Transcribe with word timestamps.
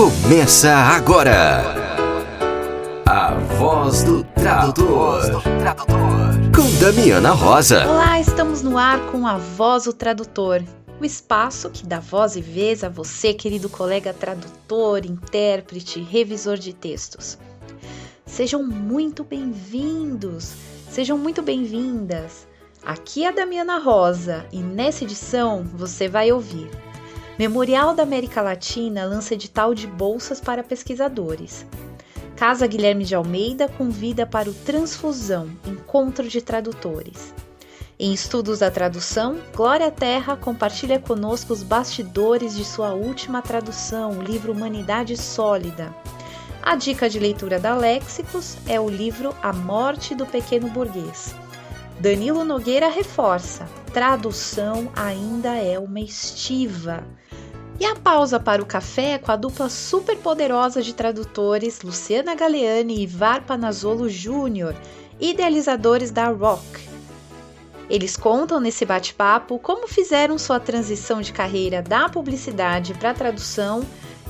Começa 0.00 0.74
agora. 0.74 1.62
A 3.04 3.34
voz 3.58 4.02
do 4.02 4.24
tradutor. 4.24 5.42
Com 6.56 6.80
Damiana 6.80 7.32
Rosa. 7.32 7.86
Olá, 7.86 8.18
estamos 8.18 8.62
no 8.62 8.78
ar 8.78 8.98
com 9.10 9.26
a 9.26 9.36
Voz 9.36 9.84
do 9.84 9.92
Tradutor. 9.92 10.64
O 10.98 11.04
espaço 11.04 11.68
que 11.68 11.86
dá 11.86 12.00
voz 12.00 12.34
e 12.34 12.40
vez 12.40 12.82
a 12.82 12.88
você, 12.88 13.34
querido 13.34 13.68
colega 13.68 14.14
tradutor, 14.14 15.04
intérprete, 15.04 16.00
revisor 16.00 16.56
de 16.56 16.72
textos. 16.72 17.36
Sejam 18.24 18.62
muito 18.62 19.22
bem-vindos, 19.22 20.54
sejam 20.90 21.18
muito 21.18 21.42
bem-vindas. 21.42 22.48
Aqui 22.82 23.24
é 23.24 23.28
a 23.28 23.32
Damiana 23.32 23.78
Rosa 23.78 24.46
e 24.50 24.60
nessa 24.60 25.04
edição 25.04 25.62
você 25.74 26.08
vai 26.08 26.32
ouvir 26.32 26.70
Memorial 27.40 27.94
da 27.94 28.02
América 28.02 28.42
Latina 28.42 29.06
lança 29.06 29.32
edital 29.32 29.72
de 29.72 29.86
bolsas 29.86 30.42
para 30.42 30.62
pesquisadores. 30.62 31.64
Casa 32.36 32.66
Guilherme 32.66 33.02
de 33.02 33.14
Almeida 33.14 33.66
convida 33.66 34.26
para 34.26 34.50
o 34.50 34.52
Transfusão, 34.52 35.48
encontro 35.66 36.28
de 36.28 36.42
tradutores. 36.42 37.32
Em 37.98 38.12
estudos 38.12 38.58
da 38.58 38.70
tradução, 38.70 39.38
Glória 39.56 39.90
Terra 39.90 40.36
compartilha 40.36 40.98
conosco 40.98 41.54
os 41.54 41.62
bastidores 41.62 42.54
de 42.54 42.62
sua 42.62 42.92
última 42.92 43.40
tradução, 43.40 44.18
o 44.18 44.22
livro 44.22 44.52
Humanidade 44.52 45.16
Sólida. 45.16 45.96
A 46.62 46.76
dica 46.76 47.08
de 47.08 47.18
leitura 47.18 47.58
da 47.58 47.74
Léxicos 47.74 48.58
é 48.68 48.78
o 48.78 48.90
livro 48.90 49.34
A 49.42 49.50
Morte 49.50 50.14
do 50.14 50.26
Pequeno 50.26 50.68
Burguês. 50.68 51.34
Danilo 52.00 52.44
Nogueira 52.44 52.90
reforça: 52.90 53.66
tradução 53.94 54.90
ainda 54.94 55.56
é 55.56 55.78
uma 55.78 56.00
estiva. 56.00 57.02
E 57.80 57.86
a 57.86 57.96
pausa 57.96 58.38
para 58.38 58.60
o 58.60 58.66
café 58.66 59.16
com 59.16 59.32
a 59.32 59.36
dupla 59.36 59.70
super 59.70 60.14
poderosa 60.18 60.82
de 60.82 60.92
tradutores 60.92 61.80
Luciana 61.80 62.34
Galeani 62.34 62.96
e 62.96 63.02
Ivar 63.04 63.46
Panazzolo 63.46 64.06
Jr., 64.06 64.74
idealizadores 65.18 66.10
da 66.10 66.28
Rock. 66.28 66.62
Eles 67.88 68.18
contam 68.18 68.60
nesse 68.60 68.84
bate-papo 68.84 69.58
como 69.58 69.88
fizeram 69.88 70.36
sua 70.36 70.60
transição 70.60 71.22
de 71.22 71.32
carreira 71.32 71.80
da 71.80 72.06
publicidade 72.06 72.92
para 72.92 73.12
a 73.12 73.14
tradução 73.14 73.82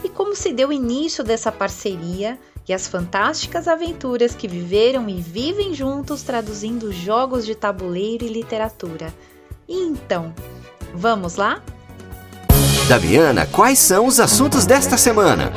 e 0.04 0.08
como 0.08 0.36
se 0.36 0.52
deu 0.52 0.72
início 0.72 1.24
dessa 1.24 1.50
parceria 1.50 2.38
e 2.68 2.72
as 2.72 2.86
fantásticas 2.86 3.66
aventuras 3.66 4.32
que 4.32 4.46
viveram 4.46 5.08
e 5.08 5.20
vivem 5.20 5.74
juntos 5.74 6.22
traduzindo 6.22 6.92
jogos 6.92 7.44
de 7.44 7.56
tabuleiro 7.56 8.24
e 8.24 8.28
literatura. 8.28 9.12
E 9.68 9.76
então, 9.76 10.32
vamos 10.94 11.34
lá? 11.34 11.60
Damiana, 12.90 13.46
quais 13.46 13.78
são 13.78 14.04
os 14.04 14.18
assuntos 14.18 14.66
desta 14.66 14.96
semana? 14.96 15.52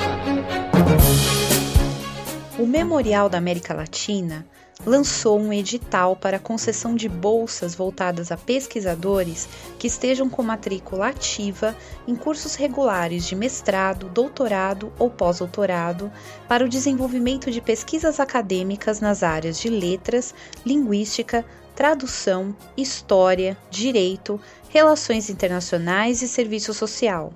O 2.59 2.67
Memorial 2.67 3.27
da 3.27 3.39
América 3.39 3.73
Latina 3.73 4.45
lançou 4.85 5.39
um 5.39 5.51
edital 5.51 6.15
para 6.15 6.37
concessão 6.37 6.93
de 6.95 7.09
bolsas 7.09 7.73
voltadas 7.73 8.31
a 8.31 8.37
pesquisadores 8.37 9.49
que 9.79 9.87
estejam 9.87 10.29
com 10.29 10.43
matrícula 10.43 11.07
ativa 11.07 11.75
em 12.07 12.15
cursos 12.15 12.53
regulares 12.53 13.25
de 13.25 13.35
mestrado, 13.35 14.09
doutorado 14.09 14.93
ou 14.99 15.09
pós-doutorado 15.09 16.11
para 16.47 16.63
o 16.63 16.69
desenvolvimento 16.69 17.49
de 17.49 17.61
pesquisas 17.61 18.19
acadêmicas 18.19 18.99
nas 18.99 19.23
áreas 19.23 19.59
de 19.59 19.69
letras, 19.69 20.35
linguística, 20.63 21.43
tradução, 21.75 22.55
história, 22.77 23.57
direito, 23.69 24.39
relações 24.73 25.29
internacionais 25.29 26.21
e 26.23 26.27
serviço 26.27 26.73
social. 26.73 27.31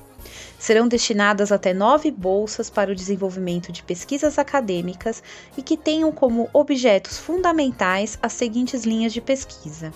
Serão 0.58 0.88
destinadas 0.88 1.52
até 1.52 1.74
nove 1.74 2.10
bolsas 2.10 2.70
para 2.70 2.90
o 2.90 2.94
desenvolvimento 2.94 3.70
de 3.70 3.82
pesquisas 3.82 4.38
acadêmicas 4.38 5.22
e 5.56 5.62
que 5.62 5.76
tenham 5.76 6.10
como 6.10 6.48
objetos 6.52 7.16
fundamentais 7.18 8.18
as 8.22 8.32
seguintes 8.32 8.84
linhas 8.84 9.12
de 9.12 9.20
pesquisa: 9.20 9.92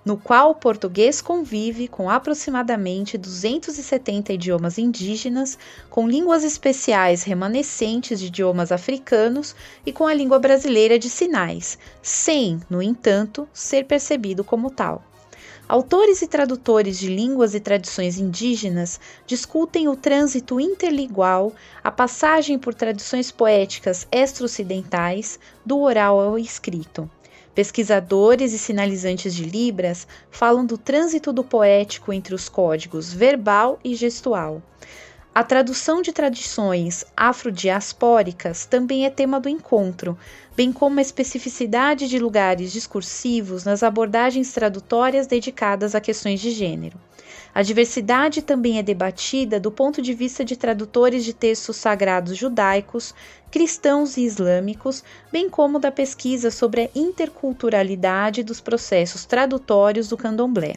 no 0.04 0.16
qual 0.16 0.50
o 0.50 0.54
português 0.56 1.22
convive 1.22 1.86
com 1.86 2.10
aproximadamente 2.10 3.16
270 3.16 4.32
idiomas 4.32 4.76
indígenas, 4.76 5.56
com 5.88 6.08
línguas 6.08 6.42
especiais 6.42 7.22
remanescentes 7.22 8.18
de 8.18 8.26
idiomas 8.26 8.72
africanos 8.72 9.54
e 9.86 9.92
com 9.92 10.08
a 10.08 10.12
língua 10.12 10.40
brasileira 10.40 10.98
de 10.98 11.08
sinais, 11.08 11.78
sem, 12.02 12.60
no 12.68 12.82
entanto, 12.82 13.48
ser 13.52 13.84
percebido 13.84 14.42
como 14.42 14.72
tal. 14.72 15.13
Autores 15.66 16.20
e 16.20 16.26
tradutores 16.26 16.98
de 16.98 17.08
línguas 17.08 17.54
e 17.54 17.60
tradições 17.60 18.18
indígenas 18.18 19.00
discutem 19.26 19.88
o 19.88 19.96
trânsito 19.96 20.60
interligual, 20.60 21.54
a 21.82 21.90
passagem 21.90 22.58
por 22.58 22.74
tradições 22.74 23.30
poéticas 23.30 24.06
extra-ocidentais, 24.12 25.38
do 25.64 25.80
oral 25.80 26.20
ao 26.20 26.38
escrito. 26.38 27.10
Pesquisadores 27.54 28.52
e 28.52 28.58
sinalizantes 28.58 29.34
de 29.34 29.44
Libras 29.44 30.06
falam 30.30 30.66
do 30.66 30.76
trânsito 30.76 31.32
do 31.32 31.42
poético 31.42 32.12
entre 32.12 32.34
os 32.34 32.46
códigos 32.46 33.10
verbal 33.10 33.78
e 33.82 33.94
gestual. 33.94 34.60
A 35.34 35.42
tradução 35.42 36.00
de 36.00 36.12
tradições 36.12 37.04
afrodiaspóricas 37.16 38.66
também 38.66 39.04
é 39.04 39.10
tema 39.10 39.40
do 39.40 39.48
encontro, 39.48 40.16
bem 40.54 40.72
como 40.72 41.00
a 41.00 41.02
especificidade 41.02 42.08
de 42.08 42.20
lugares 42.20 42.70
discursivos 42.70 43.64
nas 43.64 43.82
abordagens 43.82 44.52
tradutórias 44.52 45.26
dedicadas 45.26 45.92
a 45.96 46.00
questões 46.00 46.40
de 46.40 46.52
gênero. 46.52 46.96
A 47.52 47.62
diversidade 47.62 48.42
também 48.42 48.78
é 48.78 48.82
debatida 48.82 49.58
do 49.58 49.72
ponto 49.72 50.00
de 50.00 50.14
vista 50.14 50.44
de 50.44 50.54
tradutores 50.56 51.24
de 51.24 51.32
textos 51.32 51.78
sagrados 51.78 52.36
judaicos, 52.36 53.12
cristãos 53.50 54.16
e 54.16 54.20
islâmicos, 54.20 55.02
bem 55.32 55.50
como 55.50 55.80
da 55.80 55.90
pesquisa 55.90 56.48
sobre 56.48 56.82
a 56.82 56.90
interculturalidade 56.94 58.44
dos 58.44 58.60
processos 58.60 59.24
tradutórios 59.24 60.08
do 60.08 60.16
candomblé. 60.16 60.76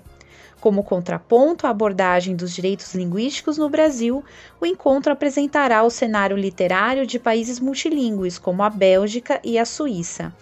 Como 0.59 0.83
contraponto 0.83 1.67
à 1.67 1.69
abordagem 1.69 2.35
dos 2.35 2.53
direitos 2.53 2.95
linguísticos 2.95 3.57
no 3.57 3.69
Brasil, 3.69 4.23
o 4.59 4.65
encontro 4.65 5.13
apresentará 5.13 5.83
o 5.83 5.89
cenário 5.89 6.35
literário 6.35 7.05
de 7.05 7.19
países 7.19 7.59
multilingües, 7.59 8.39
como 8.39 8.63
a 8.63 8.69
Bélgica 8.69 9.39
e 9.43 9.59
a 9.59 9.65
Suíça. 9.65 10.33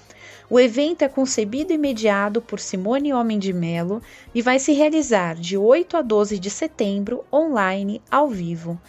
O 0.49 0.57
evento 0.59 1.01
é 1.01 1.09
concebido 1.09 1.73
e 1.73 1.77
mediado 1.77 2.41
por 2.41 2.59
Simone 2.59 3.11
Homem 3.11 3.39
de 3.39 3.51
Melo 3.51 3.99
e 4.33 4.41
vai 4.41 4.57
se 4.59 4.71
realizar 4.73 5.35
de 5.35 5.57
8 5.57 5.97
a 5.97 6.01
12 6.01 6.39
de 6.39 6.49
setembro, 6.49 7.25
online, 7.33 8.01
ao 8.09 8.29
vivo. 8.29 8.79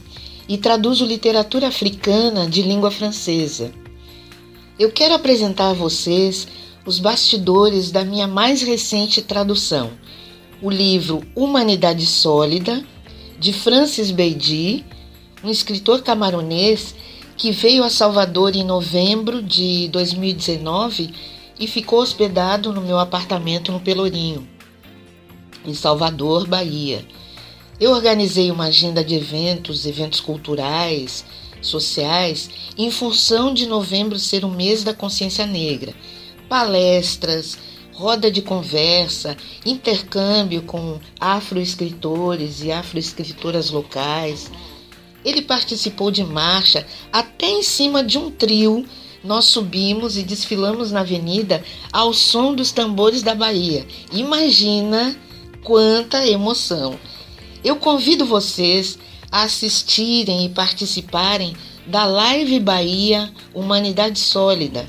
e 0.47 0.57
traduzo 0.57 1.05
literatura 1.05 1.67
africana 1.67 2.47
de 2.47 2.61
língua 2.61 2.89
francesa. 2.89 3.82
Eu 4.77 4.91
quero 4.91 5.13
apresentar 5.13 5.69
a 5.69 5.73
vocês 5.73 6.47
os 6.83 6.97
bastidores 6.97 7.91
da 7.91 8.03
minha 8.03 8.27
mais 8.27 8.63
recente 8.63 9.21
tradução, 9.21 9.91
o 10.63 10.69
livro 10.69 11.21
Humanidade 11.35 12.07
Sólida, 12.07 12.83
de 13.39 13.53
Francis 13.53 14.09
Beidi, 14.09 14.83
um 15.43 15.49
escritor 15.51 16.01
camaronês 16.01 16.95
que 17.37 17.51
veio 17.51 17.83
a 17.83 17.89
Salvador 17.89 18.55
em 18.55 18.63
novembro 18.63 19.43
de 19.43 19.89
2019 19.89 21.13
e 21.59 21.67
ficou 21.67 21.99
hospedado 21.99 22.73
no 22.73 22.81
meu 22.81 22.97
apartamento 22.97 23.71
no 23.71 23.79
Pelourinho, 23.79 24.47
em 25.63 25.73
Salvador, 25.75 26.47
Bahia. 26.47 27.05
Eu 27.79 27.91
organizei 27.91 28.49
uma 28.49 28.65
agenda 28.65 29.03
de 29.03 29.13
eventos, 29.13 29.85
eventos 29.85 30.19
culturais, 30.19 31.23
sociais, 31.63 32.50
em 32.77 32.92
função 32.92 33.54
de 33.54 33.65
novembro 33.65 34.19
ser 34.19 34.45
o 34.45 34.50
mês 34.50 34.83
da 34.83 34.94
consciência 34.94 35.45
negra. 35.45 35.94
Palestras, 36.48 37.57
roda 37.94 38.30
de 38.30 38.42
conversa, 38.42 39.36
intercâmbio 39.65 40.62
com 40.63 41.00
afroescritores 41.19 42.62
e 42.62 42.71
afroescritoras 42.71 43.69
locais 43.69 44.51
ele 45.24 45.42
participou 45.42 46.12
de 46.12 46.24
marcha 46.24 46.86
até 47.12 47.50
em 47.50 47.63
cima 47.63 48.04
de 48.04 48.18
um 48.18 48.30
trio. 48.30 48.86
Nós 49.24 49.45
subimos 49.45 50.18
e 50.18 50.24
desfilamos 50.24 50.92
na 50.92 51.00
avenida 51.00 51.63
ao 51.92 52.13
som 52.13 52.54
dos 52.54 52.71
tambores 52.71 53.24
da 53.24 53.33
Bahia. 53.33 53.86
Imagina 54.12 55.15
quanta 55.63 56.27
emoção! 56.27 57.00
Eu 57.63 57.77
convido 57.77 58.25
vocês 58.25 59.00
assistirem 59.33 60.45
e 60.45 60.50
participarem 60.50 61.56
da 61.88 62.06
Live 62.06 62.59
Bahia 62.59 63.33
Humanidade 63.51 64.19
Sólida, 64.19 64.88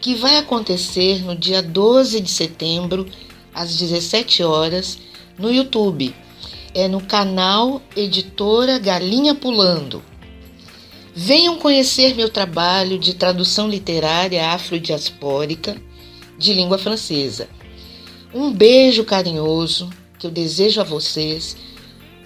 que 0.00 0.16
vai 0.16 0.36
acontecer 0.36 1.24
no 1.24 1.36
dia 1.36 1.62
12 1.62 2.20
de 2.20 2.30
setembro, 2.30 3.06
às 3.54 3.76
17 3.76 4.42
horas, 4.42 4.98
no 5.38 5.52
YouTube 5.52 6.12
é 6.74 6.88
no 6.88 7.00
canal 7.00 7.80
Editora 7.96 8.78
Galinha 8.78 9.34
Pulando. 9.34 10.02
Venham 11.14 11.56
conhecer 11.58 12.14
meu 12.14 12.28
trabalho 12.28 12.98
de 12.98 13.14
tradução 13.14 13.68
literária 13.68 14.50
afrodiaspórica 14.50 15.76
de 16.38 16.54
língua 16.54 16.78
francesa. 16.78 17.48
Um 18.32 18.52
beijo 18.52 19.04
carinhoso 19.04 19.90
que 20.18 20.26
eu 20.26 20.30
desejo 20.30 20.80
a 20.80 20.84
vocês, 20.84 21.56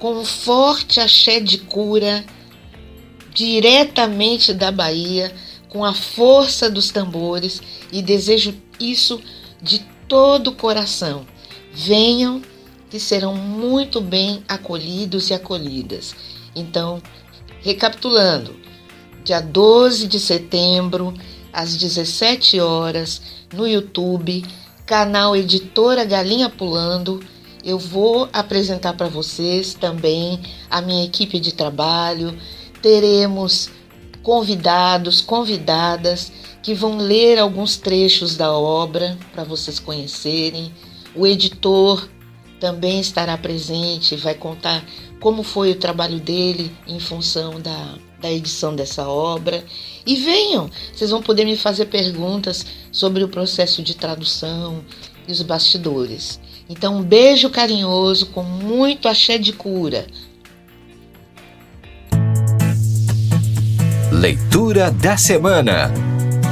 com 0.05 0.19
um 0.19 0.25
forte 0.27 1.01
axé 1.01 1.41
de 1.41 1.57
cura 1.57 2.23
diretamente 3.33 4.53
da 4.53 4.71
Bahia, 4.71 5.35
com 5.71 5.83
a 5.83 5.95
força 5.95 6.69
dos 6.69 6.91
tambores 6.91 7.63
e 7.91 8.03
desejo 8.03 8.55
isso 8.79 9.19
de 9.63 9.79
todo 10.07 10.49
o 10.49 10.55
coração. 10.55 11.25
Venham 11.73 12.43
que 12.91 13.01
serão 13.01 13.35
muito 13.35 13.99
bem 13.99 14.45
acolhidos 14.47 15.31
e 15.31 15.33
acolhidas. 15.33 16.15
Então, 16.55 17.03
recapitulando, 17.63 18.55
dia 19.25 19.41
12 19.41 20.07
de 20.07 20.21
setembro, 20.21 21.15
às 21.51 21.75
17 21.75 22.61
horas, 22.61 23.23
no 23.55 23.67
YouTube, 23.67 24.45
canal 24.85 25.35
Editora 25.35 26.05
Galinha 26.05 26.51
Pulando, 26.51 27.25
eu 27.65 27.79
vou 27.79 28.29
apresentar 28.33 28.93
para 28.93 29.09
vocês 29.09 29.73
também 29.73 30.39
a 30.69 30.83
minha 30.83 31.05
equipe 31.05 31.41
de 31.41 31.53
trabalho. 31.53 32.39
Teremos 32.83 33.71
convidados, 34.23 35.23
convidadas 35.23 36.31
que 36.63 36.75
vão 36.75 36.99
ler 36.99 37.39
alguns 37.39 37.77
trechos 37.77 38.37
da 38.37 38.53
obra 38.53 39.19
para 39.33 39.45
vocês 39.45 39.79
conhecerem. 39.79 40.73
O 41.15 41.27
editor 41.27 42.09
também 42.61 43.01
estará 43.01 43.37
presente, 43.39 44.17
vai 44.17 44.35
contar 44.35 44.85
como 45.19 45.43
foi 45.43 45.71
o 45.71 45.79
trabalho 45.79 46.21
dele 46.21 46.71
em 46.87 47.01
função 47.01 47.59
da, 47.61 47.95
da 48.21 48.31
edição 48.31 48.77
dessa 48.77 49.09
obra. 49.09 49.65
E 50.05 50.17
venham, 50.17 50.71
vocês 50.93 51.11
vão 51.11 51.23
poder 51.23 51.47
me 51.47 51.57
fazer 51.57 51.87
perguntas 51.87 52.67
sobre 52.93 53.25
o 53.25 53.29
processo 53.29 53.83
de 53.83 53.95
tradução 53.95 54.85
e 55.27 55.33
os 55.33 55.41
bastidores. 55.41 56.39
Então, 56.69 56.97
um 56.97 57.03
beijo 57.03 57.51
carinhoso 57.51 58.31
com 58.31 58.43
muito 58.43 59.07
axé 59.07 59.37
de 59.37 59.53
cura. 59.53 60.07
Leitura 64.11 64.91
da 64.91 65.17
semana 65.17 65.93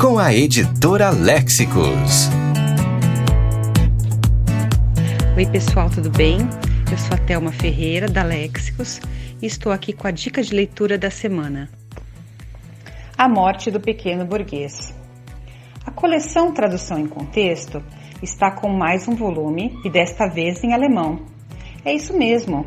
com 0.01 0.19
a 0.19 0.35
editora 0.35 1.09
Léxicos. 1.09 2.29
Oi, 5.35 5.47
pessoal, 5.47 5.89
tudo 5.89 6.11
bem? 6.11 6.41
Eu 6.91 6.99
sou 6.99 7.15
a 7.15 7.19
Thelma 7.19 7.51
Ferreira, 7.51 8.07
da 8.07 8.23
Léxicos, 8.23 9.01
e 9.41 9.47
estou 9.47 9.73
aqui 9.73 9.95
com 9.95 10.07
a 10.07 10.11
dica 10.11 10.43
de 10.43 10.55
leitura 10.55 10.99
da 10.99 11.11
semana. 11.11 11.71
A 13.17 13.27
Morte 13.27 13.71
do 13.71 13.81
Pequeno 13.81 14.27
Burguês. 14.27 14.95
A 15.87 15.91
coleção 15.91 16.53
Tradução 16.53 16.99
em 16.99 17.07
Contexto 17.07 17.83
está 18.23 18.53
com 18.53 18.69
mais 18.69 19.09
um 19.09 19.17
volume 19.17 19.77
e 19.85 19.91
desta 19.91 20.29
vez 20.29 20.63
em 20.63 20.73
alemão. 20.73 21.27
É 21.85 21.93
isso 21.93 22.17
mesmo. 22.17 22.65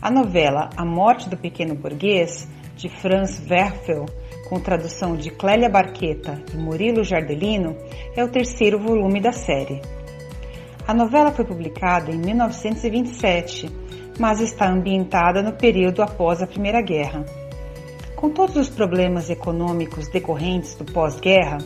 A 0.00 0.10
novela 0.10 0.70
A 0.76 0.84
Morte 0.84 1.28
do 1.28 1.36
Pequeno 1.36 1.74
Burguês, 1.74 2.48
de 2.76 2.88
Franz 2.88 3.42
Werfel, 3.50 4.06
com 4.48 4.60
tradução 4.60 5.16
de 5.16 5.30
Clélia 5.30 5.68
Barqueta 5.68 6.40
e 6.54 6.56
Murilo 6.56 7.02
Jardelino, 7.02 7.76
é 8.16 8.22
o 8.22 8.28
terceiro 8.28 8.78
volume 8.78 9.20
da 9.20 9.32
série. 9.32 9.80
A 10.86 10.94
novela 10.94 11.32
foi 11.32 11.44
publicada 11.44 12.12
em 12.12 12.18
1927, 12.18 13.68
mas 14.18 14.40
está 14.40 14.70
ambientada 14.70 15.42
no 15.42 15.52
período 15.52 16.02
após 16.02 16.42
a 16.42 16.46
Primeira 16.46 16.80
Guerra. 16.80 17.24
Com 18.14 18.30
todos 18.30 18.56
os 18.56 18.68
problemas 18.68 19.30
econômicos 19.30 20.08
decorrentes 20.08 20.74
do 20.74 20.84
pós-guerra, 20.84 21.58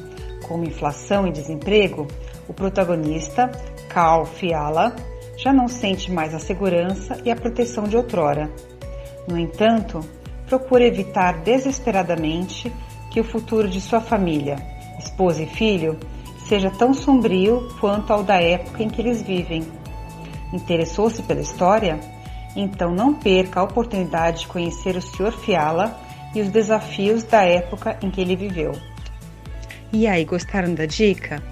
como 0.46 0.64
inflação 0.64 1.26
e 1.26 1.32
desemprego, 1.32 2.06
o 2.48 2.54
protagonista, 2.54 3.50
Karl 3.88 4.24
Fiala, 4.24 4.94
já 5.36 5.52
não 5.52 5.68
sente 5.68 6.10
mais 6.10 6.34
a 6.34 6.38
segurança 6.38 7.20
e 7.24 7.30
a 7.30 7.36
proteção 7.36 7.84
de 7.84 7.96
outrora. 7.96 8.50
No 9.28 9.38
entanto, 9.38 10.00
procura 10.46 10.84
evitar 10.84 11.42
desesperadamente 11.42 12.72
que 13.10 13.20
o 13.20 13.24
futuro 13.24 13.68
de 13.68 13.80
sua 13.80 14.00
família, 14.00 14.56
esposa 14.98 15.42
e 15.42 15.46
filho, 15.46 15.98
seja 16.48 16.70
tão 16.70 16.94
sombrio 16.94 17.68
quanto 17.80 18.12
ao 18.12 18.22
da 18.22 18.40
época 18.40 18.82
em 18.82 18.88
que 18.88 19.02
eles 19.02 19.20
vivem. 19.22 19.64
Interessou-se 20.52 21.22
pela 21.22 21.40
história? 21.40 21.98
Então 22.54 22.94
não 22.94 23.12
perca 23.14 23.60
a 23.60 23.64
oportunidade 23.64 24.40
de 24.40 24.46
conhecer 24.46 24.96
o 24.96 25.02
Sr. 25.02 25.32
Fiala 25.32 25.98
e 26.34 26.40
os 26.40 26.48
desafios 26.48 27.22
da 27.24 27.42
época 27.42 27.98
em 28.02 28.10
que 28.10 28.20
ele 28.20 28.36
viveu. 28.36 28.72
E 29.92 30.06
aí, 30.06 30.24
gostaram 30.24 30.74
da 30.74 30.86
dica? 30.86 31.42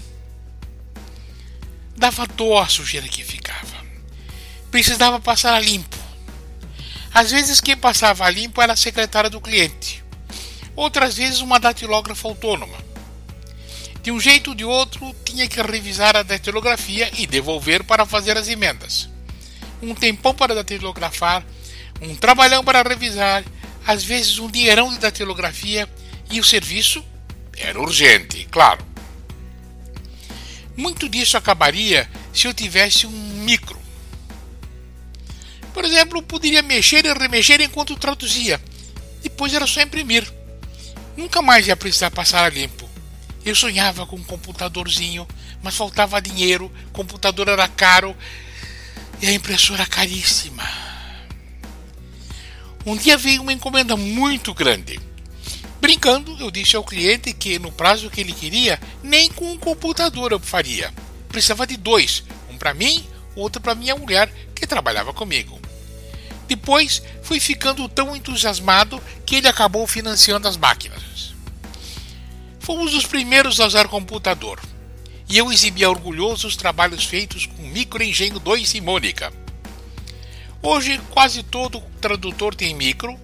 Dava 1.95 2.27
dó 2.27 2.59
a 2.59 2.67
sujeira 2.67 3.07
que 3.07 3.23
ficava. 3.23 3.85
Precisava 4.69 5.19
passar 5.19 5.53
a 5.53 5.59
limpo. 5.59 5.97
Às 7.13 7.31
vezes 7.31 7.61
quem 7.61 7.75
passava 7.75 8.25
a 8.25 8.29
limpo 8.29 8.61
era 8.61 8.73
a 8.73 8.77
secretária 8.77 9.29
do 9.29 9.41
cliente. 9.41 10.03
Outras 10.75 11.17
vezes 11.17 11.39
uma 11.39 11.59
datilógrafa 11.59 12.27
autônoma. 12.27 12.77
De 14.03 14.11
um 14.11 14.19
jeito 14.19 14.51
ou 14.51 14.55
de 14.55 14.63
outro, 14.63 15.15
tinha 15.25 15.47
que 15.47 15.61
revisar 15.61 16.15
a 16.15 16.23
datilografia 16.23 17.09
e 17.17 17.25
devolver 17.25 17.83
para 17.83 18.05
fazer 18.05 18.37
as 18.37 18.47
emendas. 18.47 19.09
Um 19.81 19.93
tempão 19.93 20.33
para 20.33 20.55
datilografar, 20.55 21.45
um 22.01 22.15
trabalhão 22.15 22.63
para 22.63 22.81
revisar, 22.81 23.43
às 23.85 24.03
vezes 24.03 24.39
um 24.39 24.49
dinheirão 24.49 24.89
de 24.89 24.99
datilografia 24.99 25.87
e 26.29 26.39
o 26.39 26.43
serviço 26.43 27.03
era 27.55 27.79
urgente, 27.79 28.45
claro. 28.51 28.85
Muito 30.75 31.09
disso 31.09 31.37
acabaria 31.37 32.09
se 32.33 32.47
eu 32.47 32.53
tivesse 32.53 33.07
um 33.07 33.11
micro. 33.43 33.79
Por 35.73 35.85
exemplo, 35.85 36.21
poderia 36.21 36.61
mexer 36.61 37.05
e 37.05 37.13
remexer 37.13 37.61
enquanto 37.61 37.95
traduzia. 37.95 38.61
Depois 39.21 39.53
era 39.53 39.65
só 39.65 39.81
imprimir. 39.81 40.27
Nunca 41.15 41.41
mais 41.41 41.67
ia 41.67 41.75
precisar 41.75 42.11
passar 42.11 42.45
a 42.45 42.49
limpo. 42.49 42.87
Eu 43.45 43.55
sonhava 43.55 44.05
com 44.05 44.17
um 44.17 44.23
computadorzinho, 44.23 45.27
mas 45.63 45.75
faltava 45.75 46.21
dinheiro, 46.21 46.71
computador 46.91 47.47
era 47.47 47.67
caro 47.67 48.15
e 49.21 49.27
a 49.27 49.33
impressora 49.33 49.85
caríssima. 49.85 50.63
Um 52.85 52.95
dia 52.95 53.17
veio 53.17 53.41
uma 53.41 53.53
encomenda 53.53 53.97
muito 53.97 54.53
grande. 54.53 54.99
Brincando, 55.81 56.37
eu 56.39 56.49
disse 56.49 56.75
ao 56.75 56.83
cliente 56.83 57.33
que 57.33 57.59
no 57.59 57.71
prazo 57.71 58.09
que 58.09 58.21
ele 58.21 58.33
queria, 58.33 58.79
nem 59.03 59.29
com 59.29 59.51
um 59.51 59.57
computador 59.57 60.31
eu 60.31 60.39
faria. 60.39 60.93
Precisava 61.27 61.67
de 61.67 61.77
dois, 61.77 62.23
um 62.49 62.57
para 62.57 62.73
mim, 62.73 63.05
outro 63.35 63.61
para 63.61 63.75
minha 63.75 63.95
mulher 63.95 64.31
que 64.55 64.65
trabalhava 64.65 65.13
comigo. 65.13 65.59
Depois 66.47 67.03
fui 67.21 67.39
ficando 67.39 67.87
tão 67.89 68.15
entusiasmado 68.15 69.01
que 69.25 69.35
ele 69.35 69.47
acabou 69.47 69.85
financiando 69.85 70.47
as 70.47 70.55
máquinas. 70.55 71.35
Fomos 72.59 72.93
os 72.93 73.05
primeiros 73.05 73.59
a 73.59 73.67
usar 73.67 73.87
computador, 73.87 74.59
e 75.29 75.37
eu 75.37 75.51
exibia 75.51 75.89
orgulhoso 75.89 76.47
os 76.47 76.55
trabalhos 76.55 77.03
feitos 77.05 77.45
com 77.45 77.61
Microengenho 77.63 78.39
2 78.39 78.75
e 78.75 78.81
Mônica. 78.81 79.33
Hoje, 80.61 80.99
quase 81.11 81.43
todo 81.43 81.81
tradutor 82.01 82.55
tem 82.55 82.73
micro, 82.73 83.17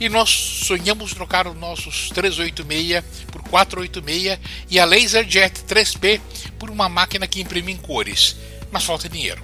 e 0.00 0.08
nós 0.08 0.30
sonhamos 0.30 1.12
trocar 1.12 1.46
os 1.46 1.56
nossos 1.56 2.08
386 2.10 3.02
por 3.32 3.42
486 3.42 4.38
e 4.70 4.78
a 4.78 4.84
LaserJet 4.84 5.64
3P 5.64 6.20
por 6.58 6.70
uma 6.70 6.88
máquina 6.88 7.26
que 7.26 7.40
imprime 7.40 7.72
em 7.72 7.76
cores, 7.76 8.36
mas 8.70 8.84
falta 8.84 9.08
dinheiro. 9.08 9.42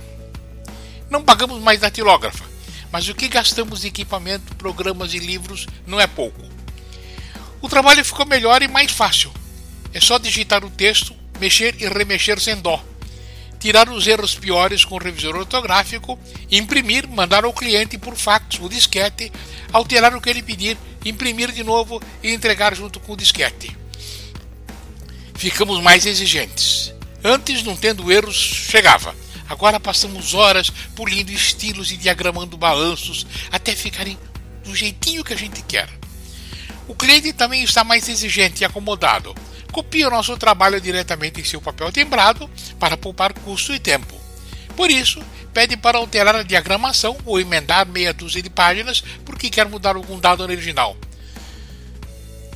Não 1.11 1.25
pagamos 1.25 1.61
mais 1.61 1.80
datilógrafa, 1.80 2.44
mas 2.92 3.09
o 3.09 3.14
que 3.14 3.28
gastamos 3.28 3.80
de 3.80 3.88
equipamento, 3.88 4.54
programas 4.56 5.12
e 5.12 5.18
livros 5.18 5.66
não 5.87 6.00
é 6.00 6.06
pouco. 6.06 6.40
O 7.61 7.68
trabalho 7.68 8.04
ficou 8.04 8.26
melhor 8.26 8.62
e 8.62 8.68
mais 8.68 8.92
fácil. 8.92 9.33
É 9.92 10.00
só 10.00 10.18
digitar 10.18 10.64
o 10.64 10.71
texto, 10.71 11.14
mexer 11.40 11.74
e 11.80 11.88
remexer 11.88 12.40
sem 12.40 12.56
dó. 12.56 12.82
Tirar 13.58 13.88
os 13.88 14.06
erros 14.06 14.34
piores 14.34 14.84
com 14.84 14.96
o 14.96 14.98
revisor 14.98 15.36
ortográfico, 15.36 16.18
imprimir, 16.50 17.08
mandar 17.08 17.44
ao 17.44 17.52
cliente 17.52 17.96
por 17.96 18.14
fax 18.14 18.58
o 18.60 18.68
disquete, 18.68 19.32
alterar 19.72 20.14
o 20.14 20.20
que 20.20 20.28
ele 20.28 20.42
pedir, 20.42 20.76
imprimir 21.04 21.50
de 21.50 21.64
novo 21.64 22.02
e 22.22 22.32
entregar 22.32 22.74
junto 22.74 23.00
com 23.00 23.12
o 23.12 23.16
disquete. 23.16 23.74
Ficamos 25.34 25.80
mais 25.82 26.04
exigentes. 26.06 26.92
Antes, 27.22 27.62
não 27.62 27.74
tendo 27.74 28.12
erros, 28.12 28.36
chegava. 28.36 29.14
Agora 29.48 29.78
passamos 29.80 30.34
horas 30.34 30.70
polindo 30.94 31.30
estilos 31.30 31.90
e 31.90 31.96
diagramando 31.96 32.56
balanços 32.56 33.26
até 33.50 33.74
ficarem 33.74 34.18
do 34.62 34.74
jeitinho 34.74 35.24
que 35.24 35.32
a 35.32 35.36
gente 35.36 35.62
quer. 35.62 35.88
O 36.86 36.94
cliente 36.94 37.32
também 37.32 37.62
está 37.62 37.82
mais 37.82 38.08
exigente 38.08 38.62
e 38.62 38.64
acomodado. 38.64 39.34
Copia 39.75 40.07
o 40.07 40.11
nosso 40.12 40.37
trabalho 40.37 40.81
diretamente 40.81 41.40
em 41.40 41.45
seu 41.45 41.61
papel 41.61 41.90
timbrado 41.90 42.49
para 42.78 42.97
poupar 42.97 43.33
custo 43.33 43.75
e 43.75 43.81
tempo. 43.81 44.14
Por 44.76 44.88
isso, 44.88 45.21
pede 45.52 45.76
para 45.76 45.99
alterar 45.99 46.37
a 46.37 46.45
diagramação 46.45 47.19
ou 47.25 47.40
emendar 47.40 47.85
meia 47.85 48.14
dúzia 48.14 48.40
de 48.40 48.49
páginas 48.49 49.02
porque 49.25 49.50
quer 49.50 49.69
mudar 49.69 49.97
algum 49.97 50.21
dado 50.21 50.45
original. 50.45 50.97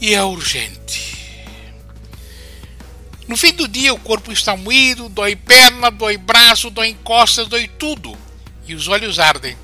E 0.00 0.14
é 0.14 0.22
urgente. 0.22 1.44
No 3.26 3.36
fim 3.36 3.52
do 3.52 3.66
dia, 3.66 3.92
o 3.92 3.98
corpo 3.98 4.30
está 4.30 4.56
moído, 4.56 5.08
dói 5.08 5.34
perna, 5.34 5.90
dói 5.90 6.16
braço, 6.16 6.70
dói 6.70 6.96
costas, 7.02 7.48
dói 7.48 7.66
tudo. 7.66 8.16
E 8.64 8.76
os 8.76 8.86
olhos 8.86 9.18
ardem. 9.18 9.56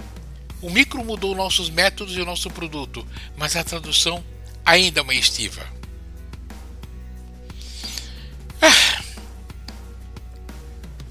O 0.60 0.68
micro 0.68 1.04
mudou 1.04 1.36
nossos 1.36 1.70
métodos 1.70 2.16
e 2.16 2.20
o 2.20 2.26
nosso 2.26 2.50
produto, 2.50 3.06
mas 3.36 3.54
a 3.54 3.62
tradução 3.62 4.24
ainda 4.66 5.02
uma 5.02 5.14
estiva. 5.14 5.83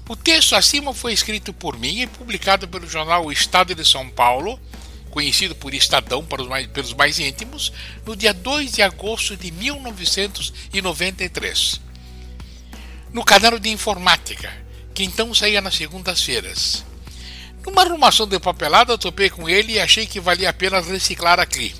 O 0.06 0.14
texto 0.14 0.54
acima 0.54 0.92
foi 0.92 1.14
escrito 1.14 1.50
por 1.54 1.78
mim 1.78 2.02
e 2.02 2.06
publicado 2.06 2.68
pelo 2.68 2.86
jornal 2.86 3.32
Estado 3.32 3.74
de 3.74 3.86
São 3.86 4.10
Paulo, 4.10 4.60
conhecido 5.10 5.54
por 5.54 5.72
Estadão 5.72 6.22
para 6.22 6.42
os 6.42 6.48
mais, 6.48 6.66
pelos 6.66 6.92
mais 6.92 7.18
íntimos, 7.18 7.72
no 8.04 8.14
dia 8.14 8.34
2 8.34 8.72
de 8.72 8.82
agosto 8.82 9.34
de 9.34 9.50
1993. 9.50 11.80
No 13.14 13.24
caderno 13.24 13.58
de 13.58 13.70
informática, 13.70 14.52
que 14.92 15.04
então 15.04 15.32
saía 15.32 15.62
nas 15.62 15.74
segundas-feiras. 15.74 16.84
Numa 17.64 17.80
arrumação 17.80 18.26
de 18.26 18.38
papelada, 18.38 18.98
topei 18.98 19.30
com 19.30 19.48
ele 19.48 19.72
e 19.72 19.80
achei 19.80 20.06
que 20.06 20.20
valia 20.20 20.50
a 20.50 20.52
pena 20.52 20.82
reciclar 20.82 21.40
aqui. 21.40 21.74